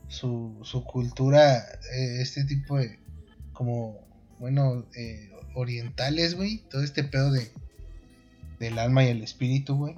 Su, 0.08 0.60
su 0.64 0.86
cultura, 0.86 1.58
eh, 1.98 2.22
este 2.22 2.46
tipo 2.46 2.78
de. 2.78 2.98
Como. 3.52 4.00
Bueno, 4.40 4.86
eh, 4.96 5.30
orientales, 5.56 6.36
güey. 6.36 6.60
Todo 6.70 6.84
este 6.84 7.04
pedo 7.04 7.32
de. 7.32 7.52
Del 8.60 8.80
alma 8.80 9.04
y 9.04 9.10
el 9.10 9.22
espíritu, 9.24 9.76
güey. 9.76 9.96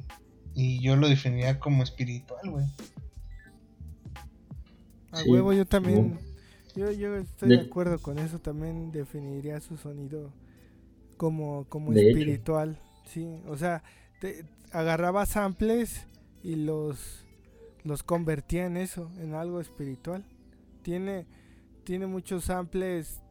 Y 0.56 0.82
yo 0.82 0.96
lo 0.96 1.08
definiría 1.10 1.60
como 1.60 1.84
espiritual, 1.84 2.50
güey. 2.50 2.66
A 5.12 5.18
Sí, 5.20 5.30
huevo 5.30 5.54
yo 5.54 5.66
también 5.66 6.20
yo, 6.76 6.92
yo 6.92 7.16
estoy 7.16 7.50
de 7.50 7.58
De- 7.58 7.62
acuerdo 7.64 8.00
con 8.00 8.20
eso, 8.20 8.40
también 8.40 8.92
definiría 8.92 9.62
su 9.62 9.78
sonido 9.78 10.32
como 11.18 11.66
como 11.70 11.94
hecho. 11.94 12.02
espiritual, 12.02 12.78
sí, 13.06 13.26
o 13.48 13.58
sea, 13.58 13.82
te- 14.20 14.46
agarraba 14.72 15.26
samples 15.26 16.06
y 16.44 16.56
los 16.56 17.22
los 17.84 18.02
convertía 18.04 18.66
en 18.66 18.78
eso, 18.78 19.10
en 19.20 19.36
algo 19.36 19.62
espiritual. 19.62 20.26
Tiene 20.82 21.26
tiene 21.86 22.08
muchos 22.08 22.46
samples, 22.46 23.22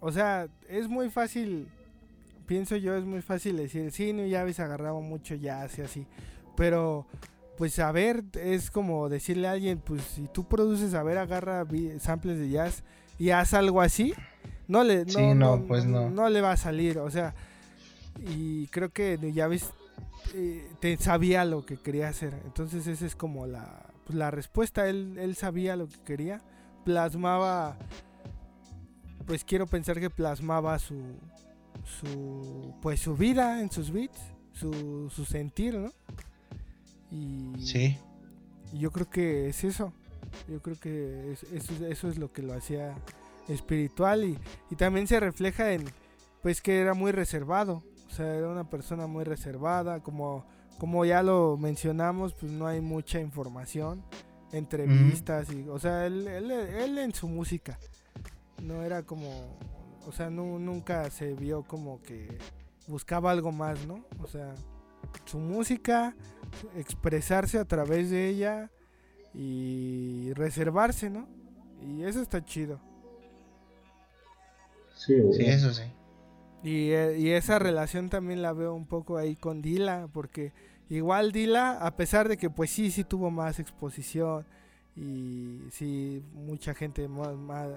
o 0.00 0.12
sea, 0.12 0.48
es 0.68 0.88
muy 0.88 1.10
fácil 1.10 1.68
pienso 2.46 2.76
yo 2.76 2.96
es 2.96 3.04
muy 3.04 3.20
fácil 3.20 3.56
decir, 3.56 3.90
sí, 3.92 4.12
no 4.12 4.24
ya 4.24 4.40
habéis 4.40 4.60
agarrado 4.60 5.00
mucho 5.00 5.34
jazz 5.34 5.78
y 5.78 5.82
así, 5.82 6.06
pero 6.56 7.06
pues 7.58 7.78
a 7.78 7.90
ver, 7.92 8.22
es 8.34 8.70
como 8.70 9.08
decirle 9.08 9.48
a 9.48 9.52
alguien, 9.52 9.78
pues 9.78 10.02
si 10.02 10.28
tú 10.28 10.44
produces, 10.44 10.94
a 10.94 11.02
ver, 11.02 11.18
agarra 11.18 11.66
samples 12.00 12.38
de 12.38 12.50
jazz 12.50 12.84
y 13.18 13.30
haz 13.30 13.54
algo 13.54 13.80
así, 13.80 14.14
no 14.68 14.84
le, 14.84 15.04
no, 15.04 15.12
Sí, 15.12 15.34
no, 15.34 15.64
pues 15.66 15.86
no. 15.86 16.10
no 16.10 16.28
le 16.28 16.40
va 16.40 16.52
a 16.52 16.56
salir, 16.56 16.98
o 16.98 17.10
sea, 17.10 17.34
y 18.18 18.66
creo 18.68 18.90
que 18.90 19.18
ya 19.32 19.48
ves, 19.48 19.70
eh, 20.34 20.68
te 20.80 20.96
sabía 20.98 21.44
lo 21.44 21.64
que 21.64 21.76
quería 21.78 22.08
hacer, 22.08 22.34
entonces 22.44 22.86
esa 22.86 23.06
es 23.06 23.16
como 23.16 23.46
la, 23.46 23.86
pues, 24.04 24.16
la 24.16 24.30
respuesta, 24.30 24.88
él, 24.88 25.16
él 25.18 25.34
sabía 25.34 25.76
lo 25.76 25.88
que 25.88 25.98
quería, 26.04 26.42
plasmaba 26.84 27.76
pues 29.26 29.44
quiero 29.44 29.66
pensar 29.66 29.98
que 30.00 30.10
plasmaba 30.10 30.78
su, 30.78 31.02
su, 31.84 32.74
pues 32.82 33.00
su 33.00 33.16
vida 33.16 33.60
en 33.60 33.70
sus 33.70 33.90
beats, 33.90 34.18
su, 34.52 35.10
su 35.10 35.24
sentir, 35.24 35.74
¿no? 35.76 35.90
Y, 37.10 37.52
Sí. 37.58 37.98
y 38.72 38.78
yo 38.78 38.90
creo 38.90 39.08
que 39.08 39.48
es 39.48 39.64
eso. 39.64 39.92
Yo 40.48 40.60
creo 40.60 40.76
que 40.78 41.32
es- 41.32 41.44
eso, 41.44 41.86
eso 41.86 42.08
es 42.08 42.18
lo 42.18 42.32
que 42.32 42.42
lo 42.42 42.52
hacía 42.54 42.94
espiritual 43.48 44.24
y, 44.24 44.38
y 44.70 44.76
también 44.76 45.06
se 45.06 45.20
refleja 45.20 45.72
en, 45.72 45.84
pues 46.42 46.60
que 46.60 46.80
era 46.80 46.94
muy 46.94 47.12
reservado. 47.12 47.82
O 48.06 48.10
sea, 48.10 48.34
era 48.34 48.48
una 48.48 48.68
persona 48.68 49.06
muy 49.06 49.24
reservada, 49.24 50.00
como, 50.02 50.44
como 50.78 51.04
ya 51.04 51.22
lo 51.22 51.56
mencionamos, 51.56 52.34
pues 52.34 52.52
no 52.52 52.66
hay 52.66 52.80
mucha 52.80 53.20
información, 53.20 54.02
entrevistas, 54.52 55.50
y, 55.52 55.68
o 55.68 55.78
sea, 55.78 56.06
él, 56.06 56.26
él, 56.28 56.50
él 56.50 56.98
en 56.98 57.12
su 57.14 57.28
música, 57.28 57.78
no 58.62 58.82
era 58.82 59.02
como, 59.04 59.58
o 60.06 60.12
sea, 60.12 60.30
nu- 60.30 60.58
nunca 60.58 61.10
se 61.10 61.34
vio 61.34 61.64
como 61.64 62.02
que 62.02 62.38
buscaba 62.86 63.30
algo 63.30 63.52
más, 63.52 63.86
¿no? 63.86 64.04
O 64.22 64.26
sea, 64.26 64.54
su 65.24 65.38
música, 65.38 66.16
expresarse 66.76 67.58
a 67.58 67.64
través 67.66 68.10
de 68.10 68.28
ella 68.28 68.70
y 69.34 70.32
reservarse, 70.34 71.10
¿no? 71.10 71.28
Y 71.80 72.04
eso 72.04 72.22
está 72.22 72.44
chido. 72.44 72.80
Sí. 74.94 75.14
Sí, 75.32 75.44
eso 75.46 75.72
sí. 75.72 75.82
Y, 76.62 76.90
eh, 76.92 77.18
y 77.18 77.30
esa 77.30 77.58
relación 77.58 78.08
también 78.08 78.42
la 78.42 78.52
veo 78.52 78.74
un 78.74 78.86
poco 78.86 79.18
ahí 79.18 79.36
con 79.36 79.62
Dila, 79.62 80.08
porque 80.12 80.52
igual 80.88 81.32
Dila, 81.32 81.72
a 81.78 81.96
pesar 81.96 82.28
de 82.28 82.36
que 82.36 82.50
pues 82.50 82.70
sí, 82.70 82.90
sí 82.90 83.04
tuvo 83.04 83.30
más 83.30 83.58
exposición 83.60 84.46
y 84.96 85.60
sí, 85.70 86.24
mucha 86.32 86.74
gente 86.74 87.06
más, 87.06 87.36
más, 87.36 87.68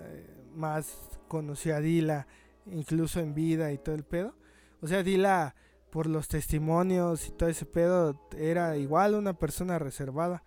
más 0.55 0.97
conoció 1.27 1.75
a 1.75 1.81
Dila, 1.81 2.27
incluso 2.65 3.19
en 3.19 3.33
vida 3.33 3.71
y 3.73 3.77
todo 3.77 3.95
el 3.95 4.03
pedo. 4.03 4.35
O 4.81 4.87
sea, 4.87 5.03
Dila, 5.03 5.53
por 5.89 6.07
los 6.07 6.29
testimonios 6.29 7.27
y 7.27 7.31
todo 7.31 7.49
ese 7.49 7.65
pedo, 7.65 8.19
era 8.37 8.77
igual 8.77 9.15
una 9.15 9.33
persona 9.33 9.79
reservada. 9.79 10.43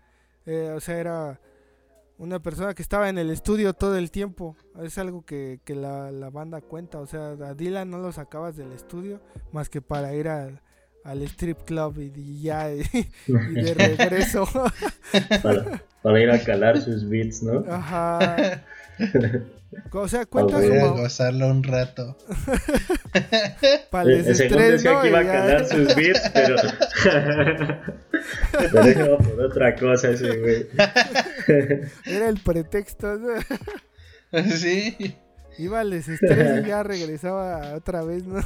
Eh, 0.46 0.72
o 0.74 0.80
sea, 0.80 0.98
era 0.98 1.40
una 2.16 2.40
persona 2.40 2.74
que 2.74 2.82
estaba 2.82 3.10
en 3.10 3.18
el 3.18 3.30
estudio 3.30 3.74
todo 3.74 3.96
el 3.96 4.10
tiempo. 4.10 4.56
Es 4.80 4.96
algo 4.96 5.26
que, 5.26 5.60
que 5.64 5.74
la, 5.74 6.10
la 6.10 6.30
banda 6.30 6.62
cuenta. 6.62 7.00
O 7.00 7.06
sea, 7.06 7.32
a 7.32 7.54
Dylan 7.54 7.90
no 7.90 7.98
lo 7.98 8.12
sacabas 8.12 8.56
del 8.56 8.72
estudio 8.72 9.20
más 9.52 9.68
que 9.68 9.82
para 9.82 10.14
ir 10.14 10.28
al, 10.28 10.62
al 11.04 11.22
strip 11.22 11.62
club 11.64 11.98
y, 11.98 12.12
y 12.18 12.40
ya, 12.42 12.72
y, 12.72 12.82
y 13.26 13.32
de 13.32 13.74
regreso. 13.98 14.46
para, 15.42 15.82
para 16.02 16.20
ir 16.20 16.30
a 16.30 16.38
calar 16.42 16.80
sus 16.80 17.08
beats, 17.08 17.42
¿no? 17.42 17.64
Ajá. 17.70 18.62
O 19.92 20.06
sea, 20.08 20.26
cuenta 20.26 20.56
Ok. 20.58 20.62
su 20.64 20.68
Voy 20.68 20.78
a 20.78 20.82
ma- 20.84 20.90
gozarlo 20.90 21.48
un 21.48 21.62
rato. 21.62 22.16
para 23.90 24.04
el 24.10 24.20
Eh, 24.20 24.22
según 24.22 24.26
desestrés, 24.26 24.72
decía 24.72 24.92
¿no? 24.92 25.02
que 25.02 25.08
iba 25.08 25.20
a 25.20 25.24
calar 25.24 25.66
sus 25.66 25.94
beats, 25.96 26.30
pero. 26.34 26.56
pero 28.72 28.88
iba 28.90 29.18
por 29.18 29.40
otra 29.40 29.74
cosa 29.76 30.10
ese 30.10 30.36
güey. 30.38 30.66
Era 32.06 32.28
el 32.28 32.38
pretexto. 32.40 33.18
¿no? 33.18 34.42
sí. 34.50 35.16
Iba 35.58 35.80
al 35.80 35.90
desestrés 35.90 36.64
y 36.64 36.68
ya 36.68 36.82
regresaba 36.82 37.74
otra 37.74 38.02
vez, 38.04 38.24
¿no? 38.24 38.40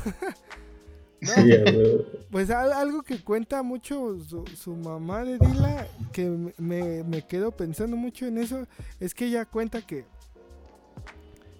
No. 1.26 2.02
Pues 2.30 2.50
al- 2.50 2.72
algo 2.72 3.02
que 3.02 3.22
cuenta 3.22 3.62
mucho 3.62 4.18
su, 4.20 4.44
su 4.56 4.74
mamá 4.76 5.24
de 5.24 5.38
Dila, 5.38 5.86
que 6.12 6.28
me- 6.58 7.02
me, 7.04 7.22
quedo 7.26 7.50
pensando 7.52 7.96
mucho 7.96 8.26
en 8.26 8.38
eso, 8.38 8.66
es 9.00 9.14
que 9.14 9.26
ella 9.26 9.46
cuenta 9.46 9.80
que, 9.82 10.04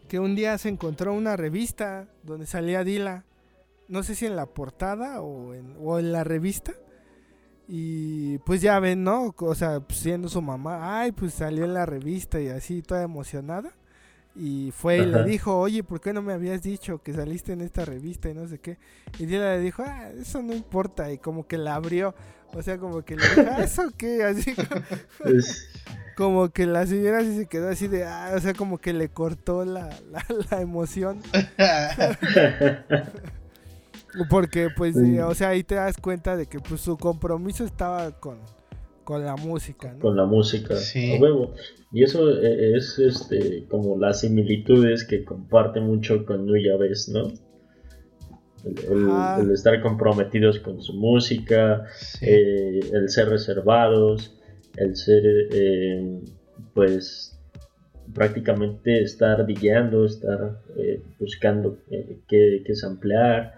que 0.08 0.18
un 0.18 0.34
día 0.36 0.58
se 0.58 0.68
encontró 0.68 1.14
una 1.14 1.36
revista 1.36 2.08
donde 2.24 2.46
salía 2.46 2.84
Dila, 2.84 3.24
no 3.88 4.02
sé 4.02 4.14
si 4.14 4.26
en 4.26 4.36
la 4.36 4.46
portada 4.46 5.22
o 5.22 5.54
en, 5.54 5.74
o 5.80 5.98
en 5.98 6.12
la 6.12 6.24
revista, 6.24 6.74
y 7.68 8.38
pues 8.38 8.60
ya 8.60 8.78
ven, 8.78 9.02
¿no? 9.02 9.34
O 9.38 9.54
sea, 9.54 9.80
siendo 9.88 10.28
su 10.28 10.42
mamá, 10.42 11.00
ay, 11.00 11.12
pues 11.12 11.32
salió 11.34 11.64
en 11.64 11.74
la 11.74 11.86
revista 11.86 12.40
y 12.40 12.48
así, 12.48 12.82
toda 12.82 13.02
emocionada. 13.02 13.72
Y 14.38 14.70
fue 14.72 14.98
y 14.98 15.06
le 15.06 15.24
dijo, 15.24 15.58
oye, 15.58 15.82
¿por 15.82 16.00
qué 16.00 16.12
no 16.12 16.20
me 16.20 16.34
habías 16.34 16.62
dicho 16.62 16.98
que 17.02 17.14
saliste 17.14 17.52
en 17.52 17.62
esta 17.62 17.84
revista 17.86 18.28
y 18.28 18.34
no 18.34 18.46
sé 18.46 18.58
qué? 18.58 18.78
Y 19.18 19.24
Dila 19.26 19.56
le 19.56 19.60
dijo, 19.60 19.82
ah, 19.86 20.10
eso 20.10 20.42
no 20.42 20.52
importa. 20.54 21.10
Y 21.10 21.18
como 21.18 21.46
que 21.46 21.56
la 21.56 21.74
abrió. 21.76 22.14
O 22.52 22.62
sea, 22.62 22.76
como 22.78 23.02
que 23.02 23.16
le 23.16 23.22
dijo, 23.28 23.40
ah, 23.50 23.62
¿eso 23.64 23.84
qué? 23.96 24.24
Así 24.24 24.54
como, 24.54 24.82
como 26.16 26.48
que 26.50 26.66
la 26.66 26.86
señora 26.86 27.22
sí 27.22 27.36
se 27.36 27.46
quedó 27.46 27.68
así 27.70 27.88
de, 27.88 28.04
ah, 28.04 28.32
o 28.36 28.40
sea, 28.40 28.52
como 28.54 28.78
que 28.78 28.92
le 28.92 29.08
cortó 29.08 29.64
la, 29.64 29.88
la, 30.10 30.24
la 30.50 30.60
emoción. 30.60 31.22
Porque, 34.30 34.70
pues, 34.70 34.94
Sí. 34.94 35.18
o 35.18 35.34
sea, 35.34 35.48
ahí 35.50 35.62
te 35.62 35.74
das 35.74 35.96
cuenta 35.98 36.36
de 36.36 36.46
que 36.46 36.60
pues 36.60 36.80
su 36.80 36.96
compromiso 36.96 37.64
estaba 37.64 38.12
con, 38.12 38.38
con 39.06 39.24
la 39.24 39.36
música, 39.36 39.92
¿no? 39.94 40.00
con 40.00 40.16
la 40.16 40.24
música 40.26 40.74
Sí. 40.76 41.14
a 41.14 41.20
huevo. 41.20 41.54
Y 41.92 42.02
eso 42.02 42.28
eh, 42.42 42.76
es 42.76 42.98
este 42.98 43.64
como 43.68 43.96
las 43.96 44.20
similitudes 44.20 45.04
que 45.04 45.24
comparte 45.24 45.80
mucho 45.80 46.26
con 46.26 46.44
Nuya 46.44 46.76
Ves, 46.76 47.08
¿no? 47.08 47.28
El, 48.64 48.74
el- 48.92 49.08
Ajá. 49.08 49.40
el 49.40 49.50
estar 49.52 49.80
comprometidos 49.80 50.58
con 50.58 50.82
su 50.82 50.92
música, 50.94 51.84
Sí. 51.96 52.26
eh, 52.26 52.80
el 52.92 53.08
ser 53.08 53.28
reservados, 53.28 54.36
el 54.76 54.96
ser, 54.96 55.22
eh, 55.52 56.20
pues, 56.74 57.38
prácticamente 58.12 59.02
estar 59.02 59.46
guiando, 59.46 60.04
estar 60.04 60.60
eh, 60.76 61.00
buscando 61.20 61.78
eh, 61.92 62.18
qué, 62.26 62.62
qué 62.66 62.74
samplear. 62.74 63.55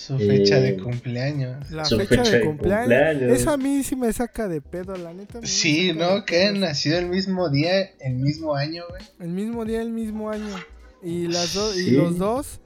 Su 0.00 0.18
fecha 0.18 0.58
de 0.60 0.70
eh, 0.70 0.76
cumpleaños. 0.78 1.70
La 1.70 1.84
su 1.84 1.98
fecha, 1.98 2.08
fecha 2.16 2.30
de 2.30 2.38
de 2.38 2.44
cumpleaños. 2.44 2.86
cumpleaños. 2.88 3.38
Eso 3.40 3.50
a 3.50 3.56
mí 3.56 3.82
sí 3.82 3.96
me 3.96 4.12
saca 4.12 4.48
de 4.48 4.60
pedo, 4.60 4.96
la 4.96 5.12
neta. 5.12 5.40
Sí, 5.44 5.92
¿no? 5.92 6.24
Que 6.24 6.46
han 6.46 6.60
nacido 6.60 6.98
el 6.98 7.06
mismo 7.06 7.48
día, 7.50 7.90
el 8.00 8.14
mismo 8.14 8.54
año, 8.54 8.84
güey. 8.88 9.02
El 9.20 9.28
mismo 9.28 9.64
día, 9.64 9.82
el 9.82 9.90
mismo 9.90 10.30
año. 10.30 10.54
Y, 11.02 11.26
las 11.28 11.54
do- 11.54 11.74
y 11.78 11.90
los 11.92 12.18
dos, 12.18 12.60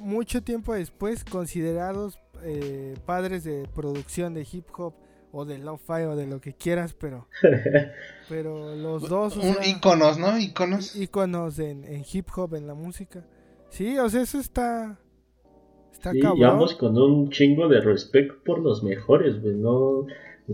mucho 0.00 0.42
tiempo 0.42 0.74
después, 0.74 1.24
considerados 1.24 2.18
eh, 2.42 2.94
padres 3.06 3.44
de 3.44 3.68
producción 3.74 4.34
de 4.34 4.46
hip 4.50 4.66
hop 4.78 4.94
o 5.32 5.44
de 5.44 5.58
lo-fi 5.58 6.02
o 6.08 6.16
de 6.16 6.26
lo 6.26 6.40
que 6.40 6.54
quieras, 6.54 6.94
pero, 6.98 7.28
pero 8.28 8.74
los 8.76 9.08
dos, 9.08 9.36
o 9.36 9.42
sea, 9.42 9.66
íconos, 9.66 10.18
¿no? 10.18 10.38
Íconos. 10.38 10.96
íconos 10.96 11.58
en, 11.58 11.84
en 11.84 12.04
hip 12.10 12.28
hop, 12.36 12.54
en 12.54 12.66
la 12.66 12.74
música. 12.74 13.24
Sí, 13.70 13.98
o 13.98 14.08
sea, 14.08 14.22
eso 14.22 14.38
está, 14.38 14.98
está 15.98 16.12
Sí, 16.12 16.20
y 16.36 16.44
ambos 16.44 16.74
con 16.74 16.96
un 16.96 17.30
chingo 17.30 17.68
de 17.68 17.80
respeto 17.80 18.34
por 18.44 18.60
los 18.60 18.82
mejores, 18.82 19.40
güey, 19.42 19.54
no... 19.54 20.06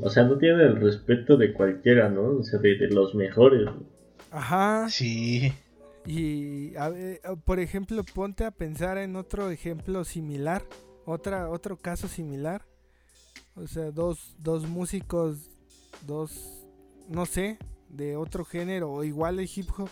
O 0.02 0.10
sea, 0.10 0.24
no 0.24 0.38
tienen 0.38 0.60
el 0.60 0.80
respeto 0.80 1.36
de 1.36 1.52
cualquiera, 1.52 2.08
¿no? 2.08 2.38
O 2.38 2.42
sea, 2.42 2.58
de, 2.58 2.76
de 2.76 2.88
los 2.88 3.14
mejores. 3.14 3.64
güey. 3.64 3.86
Ajá. 4.32 4.88
Sí. 4.90 5.52
Y, 6.04 6.74
a 6.76 6.88
ver, 6.88 7.20
eh, 7.22 7.36
por 7.44 7.60
ejemplo, 7.60 8.02
ponte 8.02 8.44
a 8.44 8.50
pensar 8.50 8.98
en 8.98 9.14
otro 9.14 9.50
ejemplo 9.50 10.04
similar, 10.04 10.62
otra, 11.04 11.48
otro 11.48 11.76
caso 11.76 12.08
similar. 12.08 12.62
O 13.54 13.68
sea, 13.68 13.92
dos, 13.92 14.34
dos 14.38 14.68
músicos, 14.68 15.48
dos, 16.04 16.66
no 17.08 17.24
sé, 17.24 17.58
de 17.88 18.16
otro 18.16 18.44
género 18.44 18.90
o 18.90 19.04
igual 19.04 19.36
de 19.36 19.44
hip 19.54 19.68
hop, 19.78 19.88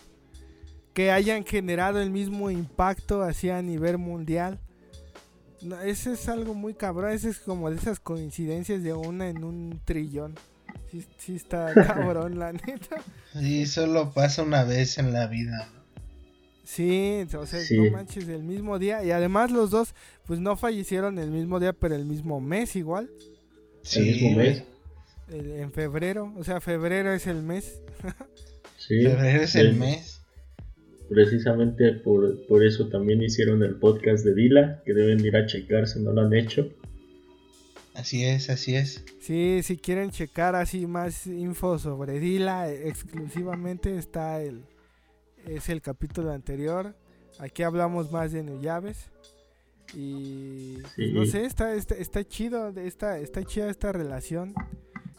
que 0.93 1.11
hayan 1.11 1.45
generado 1.45 2.01
el 2.01 2.11
mismo 2.11 2.51
impacto 2.51 3.21
así 3.21 3.49
a 3.49 3.61
nivel 3.61 3.97
mundial. 3.97 4.59
No, 5.63 5.79
ese 5.81 6.13
es 6.13 6.27
algo 6.29 6.53
muy 6.53 6.73
cabrón, 6.73 7.11
ese 7.11 7.29
es 7.29 7.39
como 7.39 7.69
de 7.69 7.77
esas 7.77 7.99
coincidencias 7.99 8.83
de 8.83 8.93
una 8.93 9.29
en 9.29 9.43
un 9.43 9.79
trillón. 9.85 10.35
Sí, 10.91 11.05
sí 11.17 11.35
está 11.35 11.73
cabrón, 11.73 12.37
la 12.39 12.51
neta. 12.53 12.97
Sí, 13.33 13.65
solo 13.65 14.11
pasa 14.13 14.43
una 14.43 14.63
vez 14.63 14.97
en 14.97 15.13
la 15.13 15.27
vida. 15.27 15.69
Sí, 16.65 17.25
o 17.37 17.45
sea, 17.45 17.59
Sí. 17.59 17.77
no 17.77 17.91
manches, 17.91 18.27
el 18.27 18.43
mismo 18.43 18.79
día. 18.79 19.03
Y 19.03 19.11
además 19.11 19.51
los 19.51 19.69
dos, 19.69 19.93
pues 20.25 20.39
no 20.39 20.55
fallecieron 20.55 21.19
el 21.19 21.29
mismo 21.29 21.59
día, 21.59 21.73
pero 21.73 21.95
el 21.95 22.05
mismo 22.05 22.39
mes 22.41 22.75
igual. 22.75 23.09
Sí, 23.83 23.99
el 23.99 24.05
mismo 24.05 24.37
mes. 24.37 24.63
el- 25.29 25.51
en 25.59 25.71
febrero. 25.71 26.33
O 26.37 26.43
sea, 26.43 26.61
febrero 26.61 27.11
es 27.13 27.27
el 27.27 27.41
mes. 27.41 27.79
Sí. 28.77 29.01
Febrero 29.03 29.41
es 29.43 29.55
el 29.55 29.75
mes. 29.75 30.12
Precisamente 31.13 31.93
por, 31.93 32.45
por 32.47 32.63
eso 32.63 32.87
también 32.89 33.21
hicieron 33.21 33.61
el 33.63 33.75
podcast 33.75 34.25
de 34.25 34.33
Dila, 34.33 34.81
que 34.85 34.93
deben 34.93 35.19
de 35.19 35.27
ir 35.27 35.35
a 35.37 35.45
checar 35.45 35.87
si 35.87 35.99
no 36.01 36.11
lo 36.11 36.21
han 36.21 36.33
hecho. 36.33 36.69
Así 37.93 38.23
es, 38.25 38.49
así 38.49 38.75
es. 38.75 39.03
Sí, 39.19 39.59
si 39.63 39.77
quieren 39.77 40.09
checar 40.09 40.55
así 40.55 40.87
más 40.87 41.27
info 41.27 41.77
sobre 41.77 42.19
Dila, 42.19 42.71
exclusivamente 42.71 43.95
está 43.97 44.41
el 44.41 44.61
es 45.45 45.69
el 45.69 45.81
capítulo 45.81 46.31
anterior. 46.31 46.95
Aquí 47.37 47.63
hablamos 47.63 48.11
más 48.11 48.31
de 48.31 48.43
Nuyaves. 48.43 49.11
Y 49.93 50.77
pues, 50.81 50.93
Sí. 50.95 51.11
no 51.13 51.25
sé, 51.25 51.45
está, 51.45 51.75
está, 51.75 51.95
está 51.95 52.23
chido, 52.23 52.71
de 52.71 52.87
esta, 52.87 53.19
está 53.19 53.43
chida 53.43 53.69
esta 53.69 53.91
relación 53.91 54.53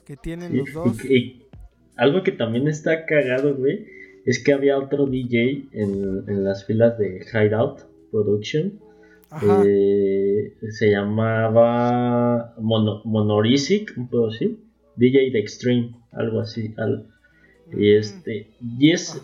que 0.04 0.16
tienen 0.16 0.50
Sí, 0.52 0.56
los 0.58 0.72
dos. 0.72 1.04
Y, 1.04 1.14
y 1.14 1.46
algo 1.96 2.22
que 2.22 2.32
también 2.32 2.66
está 2.66 3.04
cagado, 3.06 3.54
güey, 3.54 3.86
es 4.26 4.42
que 4.42 4.52
había 4.52 4.78
otro 4.78 5.06
DJ 5.06 5.66
en, 5.72 6.24
en 6.28 6.44
las 6.44 6.64
filas 6.64 6.98
de 6.98 7.24
Hideout, 7.32 7.80
Production. 8.10 8.80
Eh, 9.42 10.54
se 10.70 10.90
llamaba 10.90 12.54
Mono, 12.58 13.02
Monorisic, 13.04 13.92
un 13.96 14.08
poco 14.08 14.28
así. 14.28 14.58
DJ 14.96 15.30
de 15.32 15.38
Extreme, 15.40 15.90
algo 16.12 16.40
así. 16.40 16.72
al- 16.76 17.06
y 17.72 17.94
Mm. 17.94 17.98
este. 17.98 18.46
Y 18.78 18.90
es. 18.92 19.20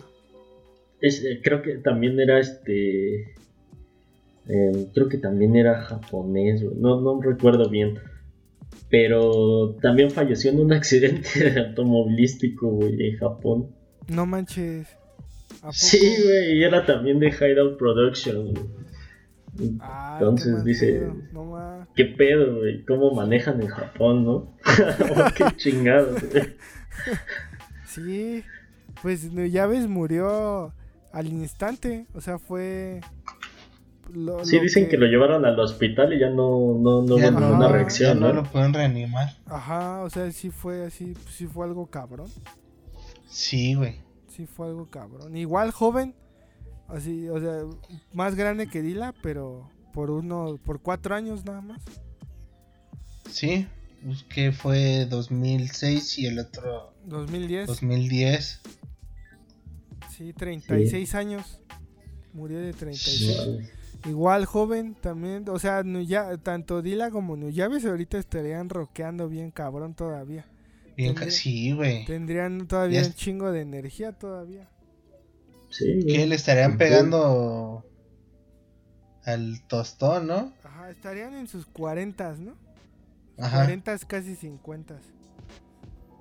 es, 0.99 1.23
eh, 1.23 1.39
creo 1.43 1.61
que 1.61 1.75
también 1.75 2.19
era 2.19 2.39
este. 2.39 3.33
eh, 4.49 4.87
creo 4.93 5.07
que 5.07 5.17
también 5.17 5.55
era 5.55 5.81
japonés, 5.81 6.61
no, 6.63 6.99
no 6.99 7.21
recuerdo 7.21 7.69
bien. 7.69 7.95
Pero 8.89 9.75
también 9.81 10.11
falleció 10.11 10.51
en 10.51 10.59
un 10.59 10.73
accidente 10.73 11.29
automovilístico, 11.67 12.67
güey, 12.69 13.09
en 13.11 13.17
Japón. 13.17 13.67
No 14.07 14.25
manches. 14.25 14.87
Sí, 15.71 15.99
güey, 16.23 16.57
y 16.59 16.63
era 16.63 16.85
también 16.85 17.19
de 17.19 17.29
Hideout 17.29 17.77
Production. 17.77 18.53
güey. 18.53 18.65
Ay, 19.81 20.13
Entonces 20.19 20.63
dice, 20.63 21.07
No 21.33 21.43
ma- 21.45 21.87
¿qué 21.95 22.05
pedo, 22.05 22.55
güey? 22.57 22.83
¿Cómo 22.85 23.11
manejan 23.13 23.61
en 23.61 23.67
Japón, 23.67 24.23
no? 24.25 24.31
Oh, 24.65 25.25
qué 25.35 25.45
chingados, 25.57 26.21
güey. 26.31 26.55
Sí. 27.85 28.43
Pues 29.01 29.29
ya 29.51 29.65
ves, 29.67 29.87
murió 29.87 30.73
al 31.11 31.27
instante. 31.27 32.05
O 32.13 32.21
sea, 32.21 32.39
fue. 32.39 33.01
lo- 34.13 34.43
Sí, 34.45 34.57
lo 34.57 34.63
dicen 34.63 34.87
que... 34.89 34.97
lo 34.97 35.05
llevaron 35.07 35.45
al 35.45 35.59
hospital 35.59 36.13
y 36.13 36.19
ya 36.19 36.29
no, 36.29 36.77
no, 36.79 37.01
no 37.03 37.17
Ya 37.17 37.29
hubo 37.29 37.39
no, 37.39 37.47
ninguna 37.47 37.67
reacción, 37.67 38.15
ya 38.19 38.19
no 38.19 38.27
¿no? 38.29 38.41
lo 38.41 38.43
pueden 38.43 38.73
reanimar. 38.73 39.29
Ajá, 39.45 40.01
o 40.01 40.09
sea, 40.09 40.31
sí 40.31 40.49
fue 40.49 40.85
así. 40.85 41.13
Sí 41.29 41.45
fue 41.45 41.65
algo 41.65 41.87
cabrón. 41.87 42.29
Sí, 43.31 43.73
güey. 43.75 43.95
Sí 44.27 44.45
fue 44.45 44.67
algo 44.67 44.89
cabrón. 44.89 45.35
Igual 45.35 45.71
joven. 45.71 46.13
Así, 46.87 47.27
o 47.29 47.39
sea, 47.39 47.61
más 48.13 48.35
grande 48.35 48.67
que 48.67 48.81
Dila, 48.81 49.13
pero 49.23 49.69
por 49.93 50.11
uno, 50.11 50.59
por 50.63 50.81
cuatro 50.81 51.15
años 51.15 51.45
nada 51.45 51.61
más. 51.61 51.81
Sí, 53.29 53.65
pues 54.03 54.23
que 54.23 54.51
fue 54.51 55.05
2006 55.05 56.19
y 56.19 56.25
el 56.27 56.39
otro 56.39 56.93
2010. 57.05 57.67
2010. 57.67 58.59
Sí, 60.15 60.33
36 60.33 61.15
años. 61.15 61.59
Murió 62.33 62.59
de 62.59 62.73
36. 62.73 63.69
Igual 64.05 64.45
joven 64.45 64.95
también, 64.99 65.47
o 65.49 65.59
sea, 65.59 65.83
Nuya- 65.83 66.37
tanto 66.41 66.81
Dila 66.81 67.11
como 67.11 67.35
Nuyaves 67.37 67.85
ahorita 67.85 68.17
estarían 68.17 68.67
rockeando 68.69 69.29
bien 69.29 69.51
cabrón 69.51 69.93
todavía. 69.93 70.45
Bien, 71.01 71.13
Tendría- 71.15 71.25
ca- 71.27 71.31
sí, 71.31 71.71
güey. 71.73 72.05
Tendrían 72.05 72.67
todavía 72.67 73.01
un 73.01 73.13
chingo 73.13 73.51
de 73.51 73.61
energía 73.61 74.11
todavía. 74.13 74.67
Sí. 75.69 76.05
Que 76.05 76.27
le 76.27 76.35
estarían 76.35 76.77
pegando 76.77 77.85
al 79.23 79.61
tostón, 79.67 80.27
¿no? 80.27 80.53
Ajá, 80.63 80.89
estarían 80.91 81.33
en 81.33 81.47
sus 81.47 81.65
40, 81.65 82.35
¿no? 82.39 82.53
Ajá. 83.37 83.57
40 83.65 83.97
casi 84.07 84.35
50. 84.35 84.99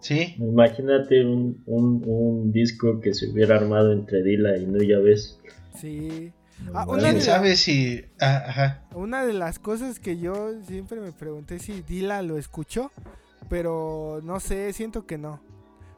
Sí, 0.01 0.35
Imagínate 0.39 1.25
un, 1.27 1.63
un, 1.67 2.03
un 2.07 2.53
disco 2.53 3.01
que 3.01 3.13
se 3.13 3.29
hubiera 3.29 3.57
armado 3.57 3.93
entre 3.93 4.23
Dila 4.23 4.57
y 4.57 4.65
Nuya 4.67 4.99
ves. 4.99 5.39
Sí. 5.77 6.33
Ah, 6.73 6.85
No 6.87 6.93
una, 6.93 7.03
quién 7.05 7.15
la- 7.17 7.21
sabe 7.21 7.57
si. 7.57 8.05
ah, 8.21 8.45
ajá. 8.47 8.83
una 8.95 9.25
de 9.27 9.33
las 9.35 9.59
cosas 9.59 9.99
que 10.01 10.19
yo 10.19 10.53
siempre 10.67 11.01
me 11.01 11.13
pregunté 11.13 11.59
si 11.59 11.83
Dila 11.83 12.23
lo 12.23 12.39
escuchó, 12.39 12.91
pero 13.49 14.21
no 14.23 14.41
sé, 14.41 14.73
siento 14.73 15.07
que 15.07 15.19
no. 15.19 15.43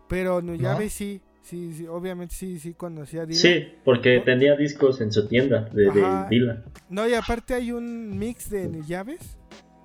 Pero 0.09 0.43
Nuyaves 0.43 0.93
¿No? 0.93 0.97
sí, 0.97 1.21
sí, 1.43 1.73
sí, 1.75 1.87
obviamente 1.87 2.35
sí, 2.35 2.59
sí 2.59 2.75
conocía 2.75 3.23
a 3.23 3.27
Dila. 3.27 3.41
Sí, 3.41 3.67
porque 3.85 4.21
tenía 4.21 4.57
discos 4.57 5.01
en 5.01 5.13
su 5.13 5.27
tienda 5.27 5.69
de, 5.73 5.91
de. 5.91 6.27
Dila. 6.31 6.63
No, 6.89 7.09
y 7.09 7.15
aparte 7.15 7.55
hay 7.55 7.73
un 7.73 8.19
mix 8.19 8.51
de 8.51 8.83
llaves. 8.87 9.37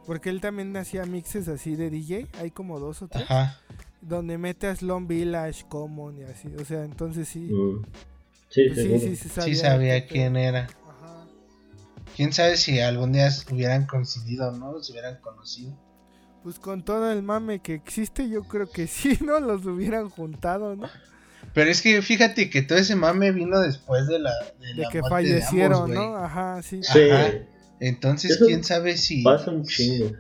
Porque 0.08 0.30
él 0.30 0.40
también 0.40 0.76
hacía 0.78 1.06
mixes 1.06 1.50
así 1.50 1.76
de 1.76 1.90
DJ. 1.90 2.28
Hay 2.40 2.50
como 2.52 2.80
dos 2.80 3.02
o 3.02 3.10
tres. 3.10 3.26
Ajá. 3.30 3.60
Donde 4.00 4.38
mete 4.38 4.68
a 4.68 4.76
Slum 4.76 5.06
Village, 5.06 5.66
Common 5.68 6.20
y 6.20 6.24
así. 6.24 6.48
O 6.58 6.64
sea, 6.64 6.86
entonces 6.86 7.28
sí. 7.28 7.42
Mm. 7.52 7.84
Sí, 8.48 8.70
pues 8.74 8.88
sí, 8.88 9.00
sí, 9.00 9.16
sí 9.18 9.30
sabía. 9.30 9.54
Sí 9.54 9.60
sabía 9.60 10.02
qué 10.02 10.08
quién 10.08 10.38
era. 10.38 10.62
Ajá. 10.62 11.26
Quién 12.16 12.32
sabe 12.32 12.56
si 12.56 12.80
algún 12.80 13.12
día 13.12 13.28
hubieran 13.52 13.86
coincidido, 13.86 14.50
¿no? 14.54 14.82
Se 14.82 14.94
hubieran 14.94 15.18
conocido. 15.20 15.78
Pues 16.48 16.60
con 16.60 16.82
todo 16.82 17.12
el 17.12 17.24
mame 17.24 17.60
que 17.60 17.74
existe, 17.74 18.30
yo 18.30 18.44
creo 18.44 18.72
que 18.72 18.88
sí, 18.88 19.18
¿no? 19.26 19.42
Los 19.42 19.66
hubieran 19.66 20.08
juntado, 20.08 20.78
¿no? 20.78 20.90
Pero 21.54 21.70
es 21.70 21.82
que 21.82 22.02
fíjate 22.02 22.50
que 22.50 22.62
todo 22.62 22.78
ese 22.78 22.96
mame 22.96 23.34
vino 23.34 23.60
después 23.60 24.08
de 24.08 24.18
la. 24.20 24.32
De, 24.58 24.68
De 24.68 24.84
la 24.84 24.90
que 24.90 25.02
muerte 25.02 25.28
de 25.28 25.34
ambos, 25.34 25.42
fallecieron. 25.42 25.94
¿no? 25.94 26.16
Ajá, 26.16 26.64
sí. 26.64 26.80
Sí, 26.84 27.10
Ajá. 27.10 27.34
Entonces, 27.82 28.32
Eso 28.32 28.46
quién 28.46 28.64
sabe 28.64 28.96
si. 28.96 29.24
pasa 29.24 29.52
un 29.52 29.66
chingo. 29.66 30.16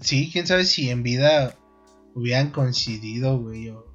Sí, 0.00 0.30
quién 0.32 0.46
sabe 0.46 0.64
si 0.64 0.88
en 0.88 1.02
vida 1.02 1.54
hubieran 2.14 2.50
coincidido, 2.50 3.38
güey. 3.38 3.68
O... 3.68 3.94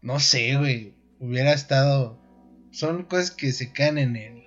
No 0.00 0.20
sé, 0.20 0.56
güey. 0.56 0.94
Hubiera 1.20 1.52
estado. 1.52 2.18
Son 2.70 3.02
cosas 3.02 3.30
que 3.30 3.52
se 3.52 3.74
caen 3.74 3.98
en 3.98 4.16
el. 4.16 4.44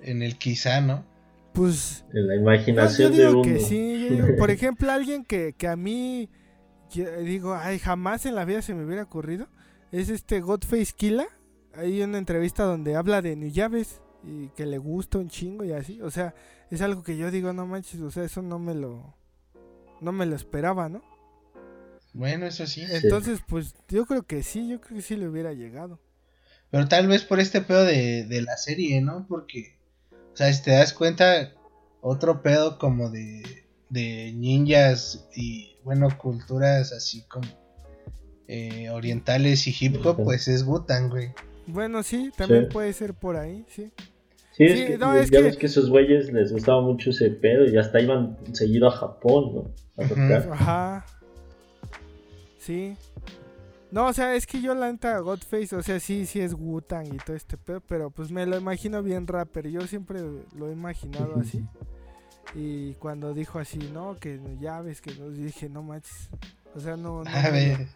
En 0.00 0.20
el 0.20 0.36
quizá, 0.36 0.82
¿no? 0.82 1.10
Pues 1.52 2.04
En 2.12 2.28
la 2.28 2.36
yo, 2.36 2.40
yo 2.40 2.40
imaginación 2.40 3.16
de 3.16 3.26
digo 3.26 3.40
uno. 3.40 3.42
que 3.42 3.60
sí. 3.60 4.08
yo 4.08 4.08
digo, 4.10 4.36
por 4.36 4.50
ejemplo, 4.50 4.90
alguien 4.90 5.24
que, 5.24 5.54
que 5.54 5.68
a 5.68 5.76
mí 5.76 6.30
yo 6.90 7.10
digo, 7.22 7.54
ay, 7.54 7.78
jamás 7.78 8.26
en 8.26 8.34
la 8.34 8.44
vida 8.44 8.62
se 8.62 8.74
me 8.74 8.84
hubiera 8.84 9.02
ocurrido. 9.02 9.48
Es 9.90 10.08
este 10.08 10.40
Godface 10.40 10.92
Killa. 10.96 11.26
Hay 11.74 12.02
una 12.02 12.18
entrevista 12.18 12.64
donde 12.64 12.96
habla 12.96 13.22
de 13.22 13.36
Nuyaves 13.36 14.00
y 14.24 14.48
que 14.50 14.66
le 14.66 14.78
gusta 14.78 15.18
un 15.18 15.28
chingo 15.28 15.64
y 15.64 15.72
así. 15.72 16.00
O 16.02 16.10
sea, 16.10 16.34
es 16.70 16.80
algo 16.82 17.02
que 17.02 17.16
yo 17.16 17.30
digo, 17.30 17.52
no 17.52 17.66
manches, 17.66 18.00
o 18.00 18.10
sea, 18.10 18.24
eso 18.24 18.42
no 18.42 18.58
me 18.58 18.74
lo. 18.74 19.16
No 20.00 20.12
me 20.12 20.26
lo 20.26 20.34
esperaba, 20.36 20.88
¿no? 20.88 21.02
Bueno, 22.14 22.46
eso 22.46 22.66
sí. 22.66 22.82
Entonces, 22.90 23.40
pues 23.46 23.74
yo 23.88 24.04
creo 24.04 24.24
que 24.24 24.42
sí, 24.42 24.68
yo 24.68 24.80
creo 24.80 24.96
que 24.96 25.02
sí 25.02 25.16
le 25.16 25.28
hubiera 25.28 25.52
llegado. 25.52 26.00
Pero 26.70 26.88
tal 26.88 27.06
vez 27.06 27.22
por 27.24 27.40
este 27.40 27.60
pedo 27.60 27.84
de, 27.84 28.24
de 28.26 28.42
la 28.42 28.56
serie, 28.56 29.00
¿no? 29.00 29.26
Porque, 29.28 29.78
o 30.32 30.36
sea, 30.36 30.52
si 30.52 30.62
te 30.62 30.70
das 30.72 30.92
cuenta, 30.92 31.52
otro 32.00 32.42
pedo 32.42 32.78
como 32.78 33.10
de, 33.10 33.64
de 33.90 34.32
ninjas 34.34 35.28
y, 35.36 35.76
bueno, 35.84 36.08
culturas 36.18 36.92
así 36.92 37.22
como 37.28 37.46
eh, 38.48 38.90
orientales 38.90 39.66
y 39.66 39.74
hip 39.78 40.04
hop, 40.04 40.22
pues 40.24 40.48
es 40.48 40.64
Butan, 40.64 41.08
güey. 41.10 41.30
Bueno, 41.66 42.02
sí, 42.02 42.30
también 42.36 42.64
Sí. 42.64 42.70
puede 42.72 42.92
ser 42.92 43.14
por 43.14 43.36
ahí, 43.36 43.64
sí. 43.68 43.90
Sí, 43.96 44.04
Sí, 44.56 44.64
es 44.66 44.86
que, 44.90 44.98
no, 44.98 45.14
es 45.14 45.30
ya 45.30 45.38
que- 45.38 45.44
ves 45.44 45.56
que 45.56 45.66
esos 45.66 45.88
güeyes 45.88 46.30
les 46.32 46.52
gustaba 46.52 46.82
mucho 46.82 47.10
ese 47.10 47.30
pedo 47.30 47.64
y 47.64 47.76
hasta 47.78 48.00
iban 48.00 48.36
seguido 48.52 48.88
a 48.88 48.90
Japón, 48.90 49.54
¿no? 49.54 50.04
A 50.04 50.08
tocar. 50.08 50.48
Ajá. 50.52 51.06
Sí. 52.58 52.96
No, 53.92 54.06
o 54.06 54.12
sea, 54.14 54.34
es 54.34 54.46
que 54.46 54.62
yo 54.62 54.74
la 54.74 54.90
neta 54.90 55.18
Godface, 55.18 55.76
o 55.76 55.82
sea, 55.82 56.00
sí, 56.00 56.24
sí 56.24 56.40
es 56.40 56.54
Wu-Tang 56.54 57.12
y 57.12 57.18
todo 57.18 57.36
este 57.36 57.58
pedo, 57.58 57.82
pero 57.82 58.10
pues 58.10 58.30
me 58.30 58.46
lo 58.46 58.56
imagino 58.56 59.02
bien 59.02 59.26
rapper. 59.26 59.68
Yo 59.68 59.82
siempre 59.82 60.22
lo 60.56 60.68
he 60.70 60.72
imaginado 60.72 61.38
así. 61.38 61.62
Y 62.54 62.94
cuando 62.94 63.34
dijo 63.34 63.58
así, 63.58 63.78
no, 63.92 64.16
que 64.16 64.40
ya 64.58 64.80
ves 64.80 65.02
que 65.02 65.14
no, 65.14 65.28
dije, 65.28 65.68
no 65.68 65.82
manches. 65.82 66.30
O 66.74 66.80
sea, 66.80 66.96
no. 66.96 67.22
no 67.22 67.30
A 67.30 67.50
ver, 67.50 67.86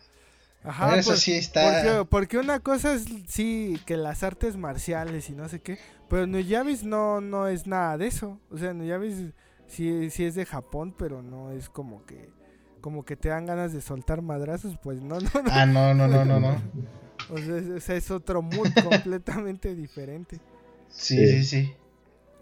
Ajá, 0.63 0.99
eso 0.99 1.17
sí 1.17 1.33
está. 1.33 1.83
Porque, 1.83 2.05
porque 2.11 2.39
una 2.39 2.61
cosa 2.61 2.93
es 2.93 3.07
sí 3.27 3.81
que 3.87 3.97
las 3.97 4.23
artes 4.23 4.59
marciales 4.59 5.31
y 5.31 5.33
no 5.33 5.49
sé 5.49 5.61
qué, 5.61 5.79
pero 6.11 6.27
Nuyabis 6.27 6.85
no 6.85 7.23
no 7.23 7.49
es 7.49 7.67
nada 7.67 7.97
de 7.97 8.09
eso. 8.09 8.39
O 8.51 8.59
sea, 8.59 8.75
Nuyabis 8.75 9.33
sí, 9.67 10.11
sí 10.11 10.25
es 10.25 10.35
de 10.35 10.45
Japón, 10.45 10.95
pero 10.99 11.23
no 11.23 11.53
es 11.53 11.71
como 11.71 12.05
que 12.05 12.36
como 12.87 13.05
que 13.05 13.17
te 13.17 13.31
dan 13.31 13.47
ganas 13.47 13.73
de 13.73 13.81
soltar 13.81 14.23
madrazos, 14.23 14.77
pues 14.81 15.01
no, 15.03 15.19
no, 15.21 15.43
no. 15.43 15.51
Ah, 15.51 15.67
no, 15.67 15.93
no, 15.93 16.07
no, 16.07 16.25
no, 16.25 16.39
no. 16.39 16.63
O 17.31 17.37
sea, 17.37 17.57
es, 17.57 17.69
o 17.69 17.81
sea, 17.81 17.97
es 17.97 18.13
otro 18.13 18.43
mood 18.43 18.69
completamente 18.89 19.75
diferente. 19.75 20.39
Sí, 20.89 21.17
Sí. 21.27 21.43
sí. 21.45 21.73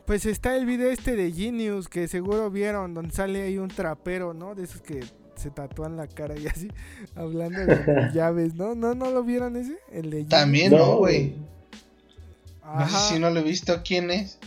Pues 0.04 0.26
está 0.26 0.54
el 0.54 0.66
video 0.66 0.90
este 0.90 1.16
de 1.16 1.32
Genius 1.32 1.88
que 1.88 2.08
seguro 2.08 2.50
vieron, 2.50 2.92
donde 2.92 3.14
sale 3.14 3.40
ahí 3.40 3.56
un 3.56 3.68
trapero, 3.68 4.34
¿no? 4.34 4.54
De 4.54 4.64
esos 4.64 4.82
que 4.82 5.00
se 5.36 5.50
tatúan 5.50 5.96
la 5.96 6.06
cara 6.08 6.36
y 6.38 6.46
así, 6.46 6.68
hablando 7.14 7.64
de 7.64 8.10
llaves, 8.12 8.54
¿no? 8.54 8.74
¿No, 8.74 8.94
no 8.94 9.10
lo 9.10 9.24
vieron 9.24 9.56
ese? 9.56 9.78
El 9.90 10.10
de 10.10 10.16
Genius. 10.18 10.28
También 10.28 10.72
no, 10.72 10.96
güey. 10.98 11.36
No 12.62 12.70
Ajá. 12.70 12.88
sé 12.98 13.14
si 13.14 13.18
no 13.18 13.30
lo 13.30 13.40
he 13.40 13.44
visto 13.44 13.80
quién 13.82 14.10
es. 14.10 14.38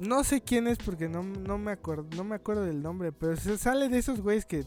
No 0.00 0.24
sé 0.24 0.40
quién 0.40 0.66
es 0.66 0.78
porque 0.78 1.08
no, 1.08 1.22
no 1.22 1.56
me 1.58 1.70
acuerdo, 1.72 2.06
no 2.16 2.24
me 2.24 2.34
acuerdo 2.36 2.64
del 2.64 2.82
nombre, 2.82 3.12
pero 3.12 3.36
se 3.36 3.58
sale 3.58 3.88
de 3.90 3.98
esos 3.98 4.20
güeyes 4.22 4.44
que 4.46 4.64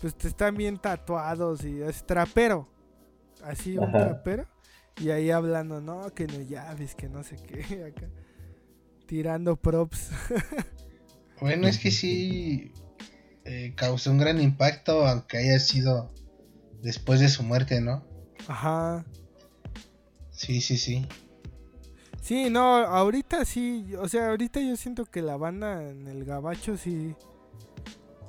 pues 0.00 0.14
te 0.16 0.28
están 0.28 0.56
bien 0.56 0.78
tatuados 0.78 1.64
y 1.64 1.82
es 1.82 2.04
trapero. 2.06 2.68
Así 3.42 3.78
un 3.78 3.94
Ajá. 3.94 3.98
trapero 3.98 4.46
y 5.00 5.10
ahí 5.10 5.30
hablando, 5.30 5.80
no, 5.80 6.10
que 6.14 6.26
no 6.26 6.40
llaves, 6.40 6.94
que 6.94 7.08
no 7.08 7.22
sé 7.22 7.36
qué 7.36 7.84
acá. 7.96 8.08
Tirando 9.06 9.56
props. 9.56 10.10
Bueno, 11.40 11.68
es 11.68 11.78
que 11.78 11.90
sí 11.90 12.72
eh, 13.44 13.74
causó 13.76 14.10
un 14.10 14.18
gran 14.18 14.40
impacto, 14.40 15.06
aunque 15.06 15.38
haya 15.38 15.58
sido 15.58 16.12
después 16.82 17.20
de 17.20 17.28
su 17.28 17.42
muerte, 17.42 17.80
¿no? 17.80 18.04
Ajá. 18.48 19.04
Sí, 20.30 20.60
sí, 20.60 20.76
sí. 20.76 21.06
Sí, 22.20 22.48
no, 22.50 22.76
ahorita 22.78 23.44
sí, 23.44 23.94
o 23.98 24.08
sea, 24.08 24.30
ahorita 24.30 24.60
yo 24.60 24.76
siento 24.76 25.04
que 25.04 25.20
la 25.22 25.36
banda 25.36 25.82
en 25.90 26.06
el 26.08 26.24
gabacho 26.24 26.76
sí, 26.76 27.14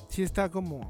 sí 0.10 0.24
está 0.24 0.50
como 0.50 0.90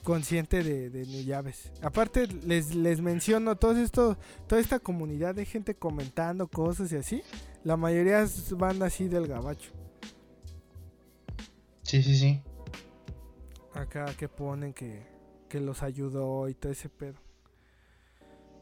consciente 0.00 0.62
de, 0.62 0.90
de 0.90 1.06
New 1.06 1.24
Llaves. 1.24 1.70
Aparte, 1.82 2.26
les, 2.26 2.74
les 2.74 3.00
menciono, 3.00 3.56
todo 3.56 3.76
esto, 3.76 4.16
toda 4.46 4.60
esta 4.60 4.78
comunidad 4.78 5.34
de 5.34 5.44
gente 5.44 5.74
comentando 5.74 6.48
cosas 6.48 6.92
y 6.92 6.96
así, 6.96 7.22
la 7.64 7.76
mayoría 7.76 8.22
es 8.22 8.52
banda 8.56 8.86
así 8.86 9.08
del 9.08 9.26
gabacho. 9.26 9.72
Sí, 11.82 12.02
sí, 12.02 12.16
sí. 12.16 12.40
Acá 13.74 14.06
que 14.16 14.28
ponen 14.28 14.72
que, 14.72 15.06
que 15.48 15.60
los 15.60 15.82
ayudó 15.82 16.48
y 16.48 16.54
todo 16.54 16.72
ese 16.72 16.88
pedo. 16.88 17.18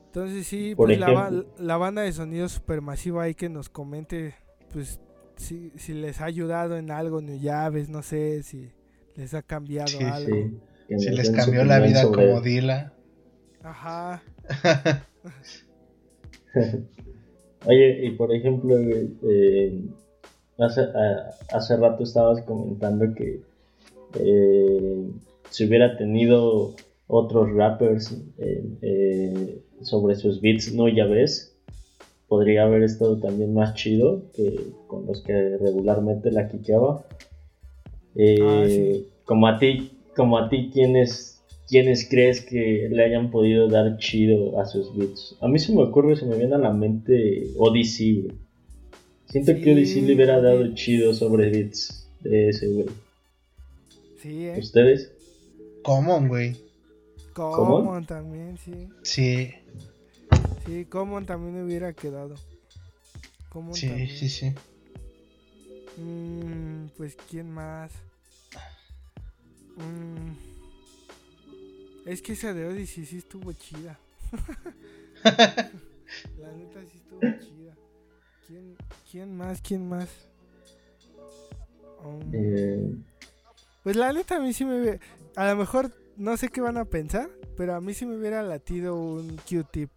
Entonces 0.06 0.46
sí, 0.46 0.74
Por 0.74 0.88
pues 0.88 0.98
la, 0.98 1.30
la 1.58 1.76
banda 1.76 2.02
de 2.02 2.12
sonido 2.12 2.48
supermasivo 2.48 3.20
ahí 3.20 3.34
que 3.34 3.48
nos 3.48 3.68
comente, 3.68 4.34
pues 4.72 5.00
si, 5.36 5.70
si 5.76 5.92
les 5.92 6.20
ha 6.20 6.24
ayudado 6.24 6.76
en 6.76 6.90
algo 6.90 7.20
New 7.20 7.38
Llaves, 7.38 7.88
no 7.88 8.02
sé 8.02 8.42
si 8.42 8.70
les 9.16 9.34
ha 9.34 9.42
cambiado 9.42 9.98
Sí, 9.98 10.04
algo. 10.04 10.34
Sí, 10.36 10.60
que 10.88 10.98
Si 10.98 11.10
les 11.10 11.30
cambió 11.30 11.64
la 11.64 11.78
vida 11.80 12.02
sobre- 12.02 12.26
como 12.28 12.40
Dila. 12.40 12.92
Ajá. 13.62 14.22
Oye, 17.66 18.06
y 18.06 18.10
por 18.12 18.32
ejemplo, 18.34 18.76
eh, 18.78 19.80
hace, 20.58 20.80
a- 20.82 21.34
hace 21.52 21.76
rato 21.76 22.04
estabas 22.04 22.42
comentando 22.42 23.14
que 23.14 23.42
eh, 24.14 25.10
si 25.50 25.66
hubiera 25.66 25.96
tenido 25.96 26.74
otros 27.08 27.52
rappers 27.52 28.12
eh, 28.38 28.64
eh, 28.82 29.62
sobre 29.82 30.14
sus 30.16 30.40
beats, 30.40 30.72
no 30.72 30.88
ya 30.88 31.04
ves, 31.06 31.54
podría 32.28 32.64
haber 32.64 32.82
estado 32.84 33.18
también 33.18 33.54
más 33.54 33.74
chido 33.74 34.22
que 34.34 34.72
con 34.86 35.06
los 35.06 35.22
que 35.22 35.32
regularmente 35.58 36.30
la 36.30 36.48
quiqueaba. 36.48 37.04
Eh, 38.14 38.38
Ah, 38.42 38.64
sí. 38.66 39.06
Como 39.24 39.46
a 39.46 39.58
ti, 39.58 39.97
como 40.18 40.36
a 40.36 40.48
ti, 40.48 40.68
¿quiénes, 40.72 41.40
¿quiénes 41.68 42.08
crees 42.10 42.40
que 42.40 42.88
le 42.90 43.04
hayan 43.04 43.30
podido 43.30 43.68
dar 43.68 43.96
chido 43.98 44.60
a 44.60 44.66
sus 44.66 44.94
beats? 44.96 45.36
A 45.40 45.46
mí 45.46 45.60
se 45.60 45.72
me 45.72 45.82
ocurre, 45.84 46.16
se 46.16 46.26
me 46.26 46.36
viene 46.36 46.56
a 46.56 46.58
la 46.58 46.72
mente 46.72 47.46
Odyssey, 47.56 48.22
güey. 48.22 48.34
Siento 49.28 49.54
Sí, 49.54 49.60
que 49.62 49.72
Odyssey 49.74 50.00
le 50.02 50.14
hubiera 50.16 50.40
dado 50.40 50.74
chido 50.74 51.14
sobre 51.14 51.50
beats 51.50 52.08
de 52.20 52.48
ese 52.48 52.66
güey. 52.66 52.86
Sí, 54.20 54.46
eh. 54.46 54.58
¿Ustedes? 54.58 55.12
Common, 55.82 56.26
güey. 56.26 56.56
Common 57.32 58.04
también, 58.04 58.58
sí. 58.58 58.88
Sí, 59.02 59.50
Sí, 60.66 60.84
Common 60.86 61.24
también 61.26 61.64
hubiera 61.64 61.92
quedado. 61.92 62.34
Common 63.50 63.72
sí, 63.74 63.86
también. 63.86 64.08
sí, 64.08 64.28
sí. 64.28 64.52
Mm, 65.96 66.88
pues, 66.96 67.16
¿quién 67.30 67.48
más? 67.50 67.92
Mm, 69.78 70.32
es 72.06 72.22
que 72.22 72.32
esa 72.32 72.52
de 72.54 72.66
Odyssey 72.66 73.04
sí 73.06 73.18
estuvo 73.18 73.52
chida. 73.52 73.98
La 76.38 76.52
neta 76.52 76.80
sí 76.90 76.96
estuvo 76.98 77.20
chida. 77.20 77.74
¿Quién, 78.46 78.76
quién 79.10 79.36
más? 79.36 79.60
¿Quién 79.60 79.88
más? 79.88 80.08
Um, 82.04 82.20
Eh, 82.32 82.94
Pues 83.82 83.96
la 83.96 84.12
neta 84.12 84.36
a 84.36 84.40
mí 84.40 84.52
sí 84.52 84.64
me... 84.64 84.78
ve- 84.80 85.00
A 85.36 85.48
lo 85.50 85.56
mejor 85.56 85.92
no 86.16 86.36
sé 86.36 86.48
qué 86.48 86.60
van 86.60 86.76
a 86.78 86.84
pensar, 86.86 87.28
pero 87.56 87.74
a 87.74 87.80
mí 87.80 87.94
sí 87.94 88.06
me 88.06 88.16
hubiera 88.16 88.42
latido 88.42 88.96
un 88.96 89.36
Q-tip. 89.48 89.90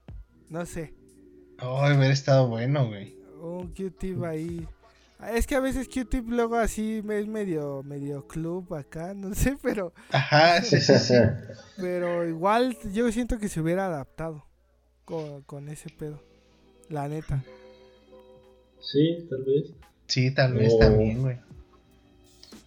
No 0.49 0.65
sé. 0.65 0.93
Oh, 1.61 1.79
hubiera 1.85 2.09
estado 2.11 2.47
bueno, 2.47 2.87
güey. 2.87 3.15
Un 3.41 3.73
Q-tip 3.73 4.21
ahí. 4.23 4.67
Es 5.29 5.45
que 5.47 5.55
a 5.55 5.59
veces 5.59 5.87
Q-tip 5.87 6.27
luego 6.29 6.55
así 6.55 7.03
es 7.09 7.27
medio, 7.27 7.83
medio 7.83 8.27
club 8.27 8.73
acá, 8.73 9.13
no 9.15 9.33
sé, 9.35 9.57
pero, 9.61 9.93
Ajá, 10.11 10.61
sí, 10.63 10.79
sí, 10.81 10.97
sí. 10.97 11.13
pero 11.77 12.27
igual 12.27 12.77
yo 12.93 13.11
siento 13.11 13.37
que 13.37 13.47
se 13.49 13.61
hubiera 13.61 13.85
adaptado 13.85 14.45
con, 15.05 15.41
con 15.43 15.69
ese 15.69 15.89
pedo. 15.89 16.21
La 16.89 17.07
neta. 17.07 17.43
sí, 18.81 19.25
tal 19.29 19.43
vez. 19.43 19.73
Sí, 20.07 20.33
tal 20.33 20.53
vez 20.55 20.77
también, 20.77 21.21
güey. 21.21 21.37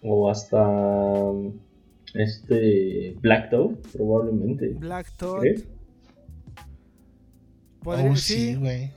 O 0.01 0.29
hasta 0.31 0.63
um, 0.67 1.53
este 2.15 3.15
Black 3.21 3.51
Dog, 3.51 3.79
probablemente. 3.91 4.69
Black. 4.69 5.11
Podría- 5.17 5.55
Oh, 8.11 8.15
sí, 8.15 8.55
güey. 8.55 8.91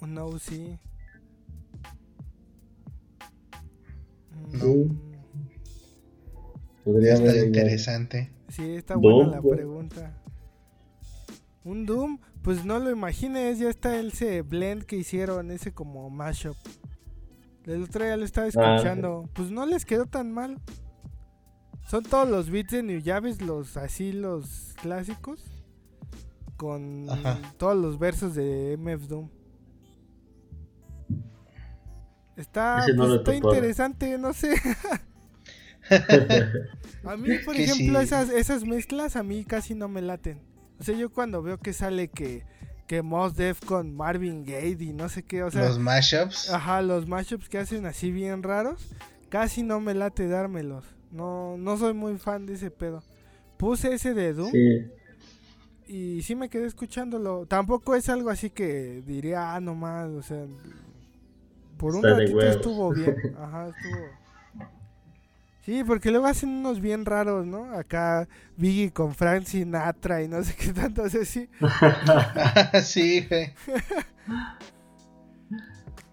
Un. 0.00 0.14
No. 0.14 0.30
Mm, 4.52 5.10
Podría 6.84 7.14
Está 7.14 7.30
haber 7.30 7.46
interesante. 7.46 8.30
Sí, 8.48 8.74
está 8.74 8.94
Doom, 8.94 9.02
buena 9.02 9.36
la 9.36 9.42
pregunta. 9.42 10.16
Un 11.62 11.84
Doom, 11.86 12.18
pues 12.42 12.64
no 12.64 12.78
lo 12.78 12.90
imagines, 12.90 13.58
ya 13.58 13.68
está 13.68 13.98
ese 14.00 14.42
blend 14.42 14.84
que 14.84 14.96
hicieron, 14.96 15.50
ese 15.50 15.72
como 15.72 16.08
mashup. 16.10 16.56
El 17.66 17.82
otro 17.84 18.04
día 18.04 18.16
lo 18.16 18.24
estaba 18.24 18.46
Ah, 18.46 18.48
escuchando, 18.48 19.28
pues 19.34 19.50
no 19.50 19.66
les 19.66 19.84
quedó 19.84 20.06
tan 20.06 20.32
mal. 20.32 20.58
Son 21.86 22.02
todos 22.02 22.28
los 22.28 22.50
beats 22.50 22.72
de 22.72 22.82
New 22.82 23.00
Llaves, 23.00 23.42
los 23.42 23.76
así, 23.76 24.12
los 24.12 24.74
clásicos, 24.80 25.44
con 26.56 27.08
Ajá. 27.10 27.38
todos 27.58 27.76
los 27.76 27.98
versos 27.98 28.34
de 28.34 28.76
MF 28.78 29.06
Doom. 29.06 29.28
Está, 32.40 32.86
no 32.94 33.06
pues, 33.06 33.14
está 33.16 33.34
interesante, 33.34 34.16
no 34.18 34.32
sé. 34.32 34.54
A 37.04 37.16
mí, 37.16 37.38
por 37.44 37.54
Que 37.54 37.64
ejemplo, 37.64 37.98
sí. 37.98 38.00
esas, 38.00 38.30
esas 38.30 38.64
mezclas 38.64 39.16
a 39.16 39.22
mí 39.22 39.44
casi 39.44 39.74
no 39.74 39.88
me 39.88 40.02
laten. 40.02 40.40
O 40.78 40.84
sea, 40.84 40.96
yo 40.96 41.10
cuando 41.10 41.42
veo 41.42 41.58
que 41.58 41.72
sale 41.72 42.08
que, 42.08 42.44
que 42.86 43.02
Mos 43.02 43.34
Def 43.36 43.64
con 43.64 43.94
Marvin 43.96 44.44
Gaye 44.44 44.76
y 44.84 44.92
no 44.92 45.08
sé 45.08 45.24
qué, 45.24 45.42
o 45.42 45.50
sea, 45.50 45.66
Los 45.66 45.78
mashups. 45.78 46.50
ajá, 46.50 46.82
los 46.82 47.08
mashups 47.08 47.48
que 47.48 47.58
hacen 47.58 47.86
así 47.86 48.10
bien 48.12 48.42
raros, 48.42 48.94
casi 49.28 49.62
no 49.62 49.80
me 49.80 49.94
late 49.94 50.28
dármelos. 50.28 50.84
No, 51.10 51.56
no 51.58 51.76
soy 51.76 51.94
muy 51.94 52.18
fan 52.18 52.46
de 52.46 52.54
ese 52.54 52.70
pedo. 52.70 53.02
Puse 53.56 53.94
ese 53.94 54.14
de 54.14 54.32
Doom 54.34 54.52
Sí, 54.52 54.86
y 55.86 56.22
sí 56.22 56.34
me 56.36 56.48
quedé 56.48 56.66
escuchándolo. 56.66 57.46
Tampoco 57.46 57.96
es 57.96 58.08
algo 58.08 58.30
así 58.30 58.50
que 58.50 59.02
diría, 59.06 59.54
ah, 59.54 59.60
no 59.60 59.74
más, 59.74 60.08
o 60.10 60.22
sea, 60.22 60.46
por 61.80 61.94
un 61.96 62.02
ratito 62.02 62.40
estuvo 62.42 62.92
bien. 62.92 63.16
Ajá, 63.38 63.68
estuvo. 63.68 64.06
Sí, 65.62 65.84
porque 65.84 66.10
luego 66.10 66.26
hacen 66.26 66.48
unos 66.48 66.80
bien 66.80 67.04
raros, 67.04 67.46
¿no? 67.46 67.72
Acá 67.74 68.28
Biggie 68.56 68.92
con 68.92 69.14
Frank 69.14 69.44
Sinatra 69.44 70.22
y 70.22 70.28
no 70.28 70.42
sé 70.42 70.54
qué 70.56 70.72
tanto 70.72 71.02
hace 71.04 71.20
así. 71.20 71.48
sí, 72.82 73.26
güey. 73.28 73.52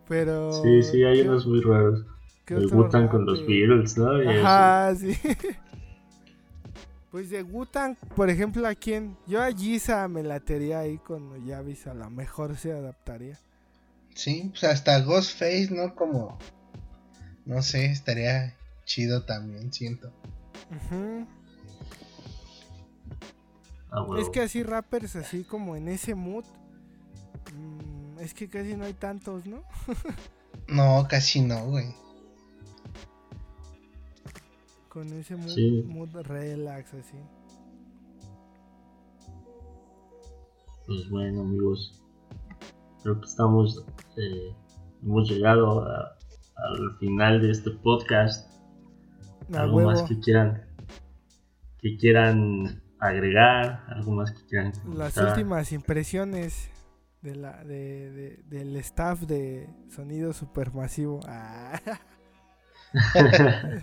Pero. 0.08 0.52
sí, 0.64 0.84
sí, 0.84 1.04
hay 1.04 1.22
¿qué- 1.22 1.30
unos 1.30 1.46
muy 1.48 1.62
raros. 1.62 2.06
El 2.48 2.66
otro 2.66 2.78
Wu-Tang 2.78 3.10
con 3.10 3.26
los? 3.26 3.46
Beatles, 3.46 3.98
¿no? 3.98 4.24
Y 4.24 4.28
Ajá, 4.28 4.96
sí. 4.96 5.18
Pues 7.12 7.30
de 7.30 7.44
Wu-Tang, 7.44 7.96
por 8.16 8.30
ejemplo, 8.30 8.66
¿a 8.66 8.74
quién? 8.76 9.18
Yo 9.28 9.42
a 9.44 9.52
Giza 9.52 10.08
me 10.08 10.24
latería 10.24 10.80
ahí 10.80 10.98
con 10.98 11.46
Yavis, 11.46 11.88
a 11.88 11.94
lo 11.94 12.10
mejor 12.10 12.56
se 12.56 12.72
adaptaría. 12.72 13.38
Sí, 14.18 14.48
pues 14.50 14.64
hasta 14.64 15.00
Ghostface, 15.02 15.70
¿no? 15.70 15.94
Como. 15.94 16.40
No 17.46 17.62
sé, 17.62 17.86
estaría 17.86 18.56
chido 18.84 19.26
también, 19.26 19.72
siento. 19.72 20.12
Ah, 23.92 24.02
huevo. 24.02 24.18
Es 24.18 24.30
que 24.30 24.42
así 24.42 24.64
rappers, 24.64 25.16
así 25.16 25.44
como 25.44 25.76
en 25.76 25.88
ese 25.88 26.16
mood, 26.16 26.46
mm, 27.54 28.20
es 28.20 28.34
que 28.34 28.50
casi 28.50 28.76
no 28.76 28.86
hay 28.86 28.94
tantos, 28.94 29.46
¿no? 29.46 29.62
No, 30.68 31.06
casi 31.08 31.40
no, 31.42 31.66
güey. 31.68 31.96
Con 34.90 35.08
ese 35.14 35.36
mood, 35.38 35.50
Sí. 35.54 35.84
mood 35.88 36.10
relax, 36.24 36.94
así. 36.94 37.18
Pues 40.88 41.10
bueno, 41.10 41.42
amigos. 41.42 42.02
Creo 43.04 43.20
que 43.20 43.26
estamos. 43.26 43.86
eh, 44.18 44.54
hemos 45.04 45.30
llegado 45.30 45.82
a- 45.84 46.16
al 46.56 46.98
final 47.00 47.42
de 47.42 47.52
este 47.52 47.72
podcast. 47.72 48.52
Algo 49.54 49.82
más 49.82 50.02
que 50.04 50.20
quieran. 50.20 50.66
Que 51.80 51.96
quieran 51.98 52.82
agregar. 53.00 53.84
Algo 53.90 54.12
más 54.12 54.32
que 54.32 54.44
quieran. 54.48 54.72
Las 54.96 55.14
comentar? 55.14 55.28
últimas 55.30 55.72
impresiones 55.72 56.70
de 57.22 57.36
la, 57.36 57.64
de, 57.64 58.12
de- 58.12 58.44
del 58.48 58.76
staff 58.78 59.22
de 59.22 59.70
Sonido 59.90 60.34
Supermasivo. 60.34 61.20
Ah. 61.28 61.80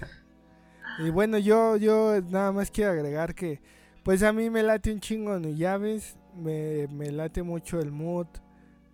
y 0.99 1.11
bueno, 1.11 1.39
yo, 1.39 1.77
yo 1.77 2.21
nada 2.31 2.53
más 2.53 2.71
quiero 2.71 2.93
agregar 2.93 3.35
que, 3.35 3.61
pues 4.03 4.23
a 4.23 4.33
mí 4.33 4.51
me 4.51 4.63
late 4.63 4.93
un 4.93 5.01
chingo 5.01 5.39
New 5.39 5.55
Llaves, 5.55 6.17
me, 6.37 6.87
me 6.89 7.11
late 7.11 7.43
mucho 7.43 7.79
el 7.81 7.91
mood, 7.91 8.27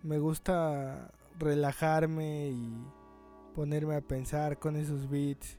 me 0.03 0.19
gusta, 0.19 1.11
relajarme 1.39 2.49
y 2.49 2.69
ponerme 3.55 3.95
a 3.95 4.01
pensar 4.01 4.57
con 4.59 4.75
esos 4.75 5.09
beats. 5.09 5.57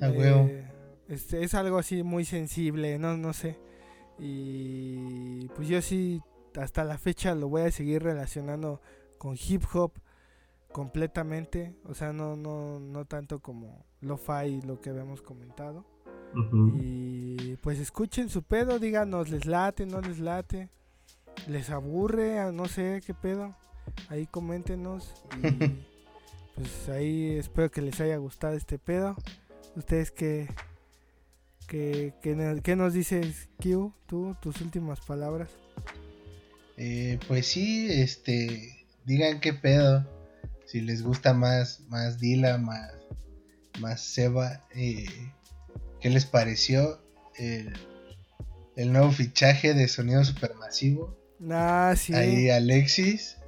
A 0.00 0.10
huevo. 0.10 0.50
este, 1.08 1.42
es 1.44 1.54
algo 1.54 1.78
así 1.78 2.02
muy 2.02 2.24
sensible, 2.24 2.98
no, 2.98 3.16
no 3.16 3.32
sé. 3.32 3.58
Y 4.18 5.48
pues 5.54 5.68
yo 5.68 5.80
sí, 5.80 6.20
hasta 6.58 6.84
la 6.84 6.98
fecha 6.98 7.34
lo 7.34 7.48
voy 7.48 7.62
a 7.62 7.70
seguir 7.70 8.02
relacionando 8.02 8.80
con 9.18 9.36
hip 9.36 9.62
hop 9.72 9.92
completamente. 10.72 11.74
O 11.84 11.94
sea, 11.94 12.12
no, 12.12 12.36
no, 12.36 12.80
no 12.80 13.04
tanto 13.04 13.40
como 13.40 13.84
lo-fi, 14.00 14.60
lo 14.62 14.80
que 14.80 14.90
habíamos 14.90 15.22
comentado. 15.22 15.84
Y 16.74 17.56
pues 17.56 17.78
escuchen 17.78 18.28
su 18.28 18.42
pedo, 18.42 18.78
díganos, 18.78 19.30
les 19.30 19.46
late, 19.46 19.86
no 19.86 20.00
les 20.02 20.18
late, 20.18 20.68
les 21.46 21.70
aburre, 21.70 22.52
no 22.52 22.66
sé 22.66 23.02
qué 23.06 23.14
pedo. 23.14 23.54
Ahí 24.08 24.26
coméntenos 24.26 25.12
y 25.42 25.48
pues 26.54 26.88
ahí 26.88 27.36
espero 27.38 27.70
que 27.70 27.80
les 27.82 28.00
haya 28.00 28.16
gustado 28.16 28.54
este 28.54 28.78
pedo. 28.78 29.16
Ustedes 29.76 30.10
qué, 30.10 30.48
qué, 31.66 32.14
qué, 32.22 32.34
no- 32.34 32.62
qué 32.62 32.76
nos 32.76 32.92
dices, 32.94 33.48
Q, 33.62 33.92
tú, 34.06 34.36
tus 34.40 34.60
últimas 34.60 35.00
palabras. 35.00 35.50
Eh, 36.76 37.18
pues 37.28 37.46
sí, 37.46 37.88
este, 37.90 38.86
digan 39.04 39.40
qué 39.40 39.52
pedo. 39.52 40.06
Si 40.66 40.80
les 40.80 41.02
gusta 41.02 41.32
más, 41.32 41.80
más 41.88 42.18
Dila, 42.18 42.58
más, 42.58 42.92
más 43.80 44.02
Seba, 44.02 44.66
eh, 44.74 45.06
¿qué 46.00 46.10
les 46.10 46.26
pareció 46.26 47.00
el, 47.36 47.72
el 48.76 48.92
nuevo 48.92 49.10
fichaje 49.10 49.72
de 49.72 49.88
sonido 49.88 50.22
supermasivo? 50.24 51.16
Ah, 51.50 51.94
sí. 51.96 52.14
Ahí 52.14 52.50
Alexis, 52.50 53.38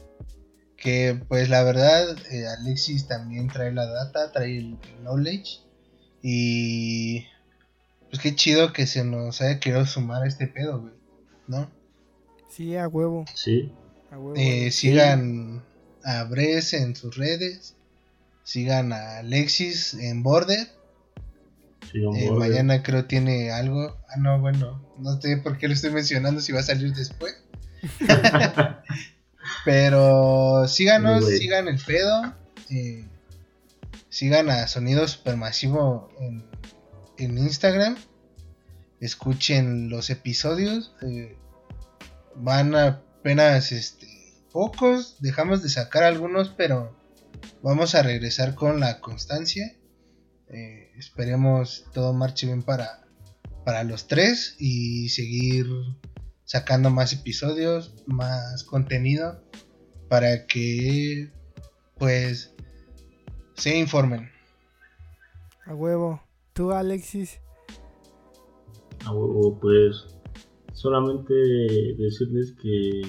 que 0.76 1.20
pues 1.28 1.48
la 1.48 1.62
verdad, 1.62 2.16
eh, 2.30 2.46
Alexis 2.46 3.06
también 3.06 3.48
trae 3.48 3.72
la 3.72 3.86
data, 3.86 4.32
trae 4.32 4.58
el, 4.58 4.78
knowledge 5.02 5.60
y 6.22 7.26
pues 8.08 8.22
qué 8.22 8.34
chido 8.34 8.72
que 8.72 8.86
se 8.86 9.04
nos 9.04 9.40
haya 9.40 9.60
querido 9.60 9.86
sumar 9.86 10.22
a 10.22 10.28
este 10.28 10.46
pedo, 10.46 10.80
güey, 10.80 10.94
¿no? 11.46 11.70
Sí, 12.48 12.76
a 12.76 12.88
huevo, 12.88 13.24
Sí, 13.34 13.72
a 14.10 14.18
huevo. 14.18 14.34
Eh, 14.36 14.70
sigan 14.70 15.62
a 16.04 16.24
Bres 16.24 16.72
en 16.74 16.96
sus 16.96 17.16
redes. 17.16 17.76
Sigan 18.42 18.92
a 18.92 19.18
Alexis 19.18 19.94
en 19.94 20.22
Border. 20.22 20.66
sí, 21.92 22.00
Eh, 22.16 22.30
mañana 22.32 22.82
creo 22.82 23.04
tiene 23.04 23.52
algo. 23.52 23.96
Ah, 24.08 24.16
no, 24.18 24.40
bueno. 24.40 24.84
No 24.98 25.20
sé 25.20 25.36
por 25.36 25.58
qué 25.58 25.68
lo 25.68 25.74
estoy 25.74 25.90
mencionando 25.92 26.40
si 26.40 26.52
va 26.52 26.60
a 26.60 26.64
salir 26.64 26.92
después. 26.94 27.36
Pero 29.64 30.66
síganos, 30.68 31.26
sigan 31.26 31.68
el 31.68 31.78
pedo. 31.78 32.34
eh, 32.70 33.04
sigan 34.08 34.50
a 34.50 34.66
Sonido 34.68 35.06
Supermasivo 35.08 36.10
en, 36.20 36.44
en 37.18 37.38
Instagram. 37.38 37.96
Escuchen 39.00 39.88
los 39.88 40.10
episodios. 40.10 40.94
eh, 41.02 41.36
van 42.36 42.74
apenas 42.74 43.72
este, 43.72 44.06
pocos. 44.52 45.16
Dejamos 45.20 45.62
de 45.62 45.68
sacar 45.68 46.02
algunos, 46.04 46.50
pero 46.50 46.96
vamos 47.62 47.94
a 47.94 48.02
regresar 48.02 48.54
con 48.54 48.80
la 48.80 49.00
constancia. 49.00 49.74
Eh, 50.48 50.92
esperemos 50.98 51.84
todo 51.92 52.12
marche 52.12 52.46
bien 52.46 52.62
para, 52.62 53.06
para 53.64 53.84
los 53.84 54.06
tres 54.08 54.56
y 54.58 55.08
seguir 55.10 55.66
sacando 56.50 56.90
más 56.90 57.12
episodios, 57.12 57.94
más 58.06 58.64
contenido 58.64 59.40
para 60.08 60.46
que 60.46 61.30
pues 61.96 62.52
se 63.54 63.78
informen. 63.78 64.28
A 65.64 65.76
huevo. 65.76 66.20
Tú, 66.52 66.72
Alexis. 66.72 67.40
Ah, 69.04 69.12
huevo, 69.12 69.60
pues 69.60 70.08
solamente 70.72 71.32
decirles 71.96 72.52
que, 72.60 73.02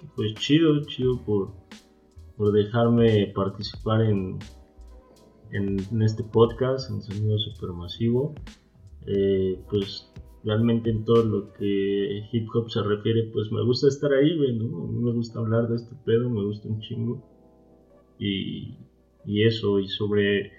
que, 0.00 0.06
pues 0.16 0.34
chido, 0.34 0.84
chido 0.86 1.24
por, 1.24 1.52
por 2.36 2.50
dejarme 2.50 3.28
participar 3.32 4.00
en, 4.00 4.40
en, 5.52 5.78
en 5.78 6.02
este 6.02 6.24
podcast, 6.24 6.90
en 6.90 7.00
Sonido 7.00 7.38
Supermasivo. 7.38 8.34
Eh, 9.06 9.62
pues 9.70 10.09
realmente 10.44 10.90
en 10.90 11.04
todo 11.04 11.24
lo 11.24 11.52
que 11.52 12.22
hip 12.32 12.48
hop 12.54 12.70
se 12.70 12.82
refiere, 12.82 13.24
pues 13.32 13.50
me 13.52 13.62
gusta 13.64 13.88
estar 13.88 14.12
ahí, 14.12 14.36
güey, 14.36 14.56
¿no? 14.58 14.86
Me 14.86 15.12
gusta 15.12 15.38
hablar 15.38 15.68
de 15.68 15.76
este 15.76 15.94
pedo, 16.04 16.30
me 16.30 16.44
gusta 16.44 16.68
un 16.68 16.80
chingo. 16.80 17.22
Y, 18.18 18.76
y 19.24 19.44
eso, 19.44 19.80
y 19.80 19.88
sobre 19.88 20.52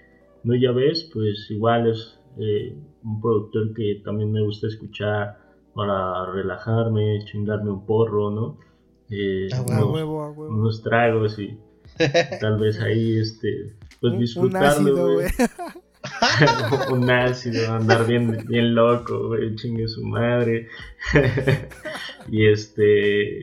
No 0.44 0.54
Ya 0.54 0.72
Ves, 0.72 1.10
pues 1.12 1.48
igual 1.50 1.88
es 1.90 2.18
eh, 2.38 2.76
un 3.04 3.20
productor 3.20 3.72
que 3.74 4.00
también 4.04 4.32
me 4.32 4.42
gusta 4.42 4.66
escuchar 4.66 5.38
para 5.74 6.30
relajarme, 6.32 7.24
chingarme 7.24 7.70
un 7.70 7.86
porro, 7.86 8.30
¿no? 8.30 8.58
Eh, 9.10 9.48
A 9.52 9.62
Unos- 9.62 9.92
huevo, 9.94 10.22
a 10.22 10.30
huevo. 10.30 10.54
unos 10.54 10.82
tragos 10.82 11.38
y 11.38 11.56
tal 12.40 12.58
vez 12.58 12.80
ahí, 12.80 13.18
este, 13.18 13.74
pues 14.00 14.18
disfrutarlo, 14.18 15.14
güey. 15.14 15.26
un 16.92 17.10
ácido, 17.10 17.72
andar 17.72 18.06
bien, 18.06 18.44
bien 18.46 18.74
loco, 18.74 19.28
güey, 19.28 19.54
chingue 19.56 19.88
su 19.88 20.04
madre. 20.06 20.68
y 22.30 22.46
este. 22.46 23.40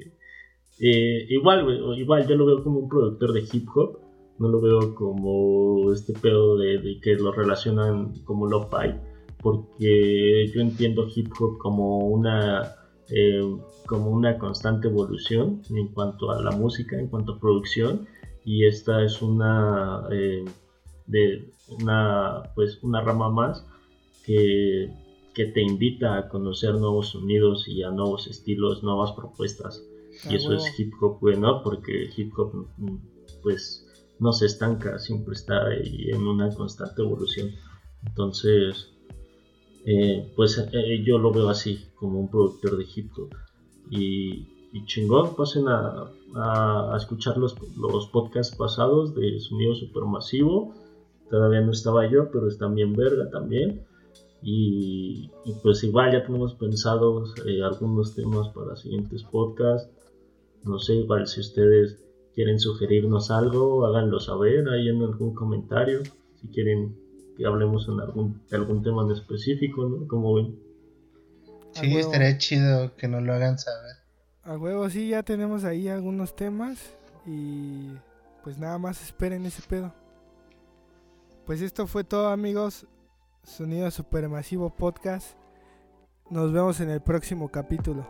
eh, 0.79 1.25
igual, 1.29 1.67
igual 1.97 2.27
yo 2.27 2.35
lo 2.35 2.45
veo 2.45 2.63
como 2.63 2.79
un 2.79 2.89
productor 2.89 3.33
de 3.33 3.41
hip 3.51 3.67
hop. 3.75 3.99
No 4.39 4.47
lo 4.47 4.61
veo 4.61 4.95
como 4.95 5.91
este 5.91 6.13
pedo 6.13 6.57
de, 6.57 6.77
de 6.77 6.99
que 7.01 7.15
lo 7.15 7.31
relacionan 7.33 8.13
como 8.23 8.47
lo-fi. 8.47 8.95
Porque 9.41 10.49
yo 10.53 10.61
entiendo 10.61 11.07
hip 11.13 11.31
hop 11.39 11.57
como 11.57 11.99
una. 12.07 12.75
eh, 13.09 13.41
como 13.85 14.11
una 14.11 14.37
constante 14.37 14.87
evolución 14.87 15.61
en 15.71 15.87
cuanto 15.89 16.31
a 16.31 16.41
la 16.41 16.51
música, 16.51 16.97
en 16.97 17.07
cuanto 17.07 17.33
a 17.33 17.39
producción. 17.39 18.07
Y 18.45 18.65
esta 18.65 19.03
es 19.03 19.21
una. 19.21 20.03
eh, 20.11 20.45
de 21.09 21.51
una 21.67 22.43
pues 22.55 22.79
una 22.81 23.01
rama 23.01 23.29
más 23.29 23.65
que, 24.25 24.93
que 25.33 25.45
te 25.45 25.61
invita 25.61 26.17
a 26.17 26.29
conocer 26.29 26.75
nuevos 26.75 27.09
sonidos 27.09 27.67
y 27.67 27.83
a 27.83 27.89
nuevos 27.89 28.27
estilos, 28.27 28.83
nuevas 28.83 29.11
propuestas. 29.13 29.83
Y 30.29 30.35
eso 30.35 30.53
es 30.53 30.79
hip 30.79 30.93
hop, 31.01 31.19
güey, 31.19 31.39
¿no? 31.39 31.63
Porque 31.63 32.09
hip 32.15 32.37
hop 32.37 32.67
mm, 32.77 32.97
pues 33.41 33.85
no 34.19 34.33
se 34.33 34.47
estanca, 34.47 34.99
siempre 34.99 35.33
está 35.33 35.67
ahí 35.67 36.09
en 36.09 36.27
una 36.27 36.53
constante 36.53 37.01
evolución. 37.01 37.51
Entonces, 38.05 38.91
eh, 39.85 40.31
pues 40.35 40.57
eh, 40.57 41.03
yo 41.05 41.17
lo 41.17 41.31
veo 41.31 41.49
así, 41.49 41.87
como 41.95 42.19
un 42.19 42.29
productor 42.29 42.77
de 42.77 42.85
hip 42.93 43.11
hop. 43.17 43.33
Y, 43.89 44.47
y 44.73 44.85
chingón, 44.85 45.35
pasen 45.35 45.67
a, 45.67 46.11
a, 46.35 46.93
a 46.93 46.97
escuchar 46.97 47.37
los, 47.37 47.55
los 47.77 48.07
podcasts 48.07 48.55
pasados 48.55 49.15
de 49.15 49.39
Sonido 49.39 49.73
Supermasivo. 49.75 50.75
Todavía 51.29 51.61
no 51.61 51.71
estaba 51.71 52.09
yo, 52.09 52.31
pero 52.31 52.47
están 52.47 52.75
bien 52.75 52.93
verga 52.93 53.29
también. 53.29 53.85
Y, 54.41 55.31
y 55.45 55.53
pues 55.61 55.83
igual 55.83 56.13
ya 56.13 56.25
tenemos 56.25 56.55
pensados 56.55 57.33
eh, 57.45 57.61
algunos 57.61 58.15
temas 58.15 58.49
para 58.49 58.75
siguientes 58.75 59.23
podcasts. 59.23 59.91
No 60.63 60.79
sé, 60.79 60.95
igual 60.95 61.27
si 61.27 61.41
ustedes 61.41 61.97
quieren 62.33 62.59
sugerirnos 62.59 63.31
algo, 63.31 63.85
háganlo 63.85 64.19
saber 64.19 64.67
ahí 64.69 64.89
en 64.89 65.01
algún 65.03 65.33
comentario. 65.35 66.01
Si 66.41 66.47
quieren 66.47 66.95
que 67.37 67.45
hablemos 67.45 67.87
en 67.87 67.99
algún, 67.99 68.41
de 68.49 68.57
algún 68.57 68.83
tema 68.83 69.03
en 69.03 69.11
específico, 69.11 69.85
¿no? 69.85 70.07
Como 70.07 70.35
ven. 70.35 70.59
A 71.75 71.79
Sí, 71.79 71.97
estaría 71.97 72.37
chido 72.37 72.95
que 72.95 73.07
nos 73.07 73.23
lo 73.23 73.33
hagan 73.33 73.57
saber. 73.57 73.95
A 74.43 74.57
huevo, 74.57 74.89
sí, 74.89 75.09
ya 75.09 75.23
tenemos 75.23 75.63
ahí 75.63 75.87
algunos 75.87 76.35
temas 76.35 76.79
y 77.25 77.91
pues 78.43 78.57
nada 78.57 78.77
más 78.77 79.01
esperen 79.01 79.45
ese 79.45 79.61
pedo. 79.67 79.93
Pues 81.49 81.63
esto 81.63 81.87
fue 81.87 82.03
todo 82.03 82.27
amigos, 82.27 82.85
Sonido 83.41 83.89
Supermasivo 83.89 84.69
Podcast. 84.69 85.35
Nos 86.29 86.53
vemos 86.53 86.79
en 86.79 86.91
el 86.91 87.01
próximo 87.01 87.49
capítulo. 87.49 88.05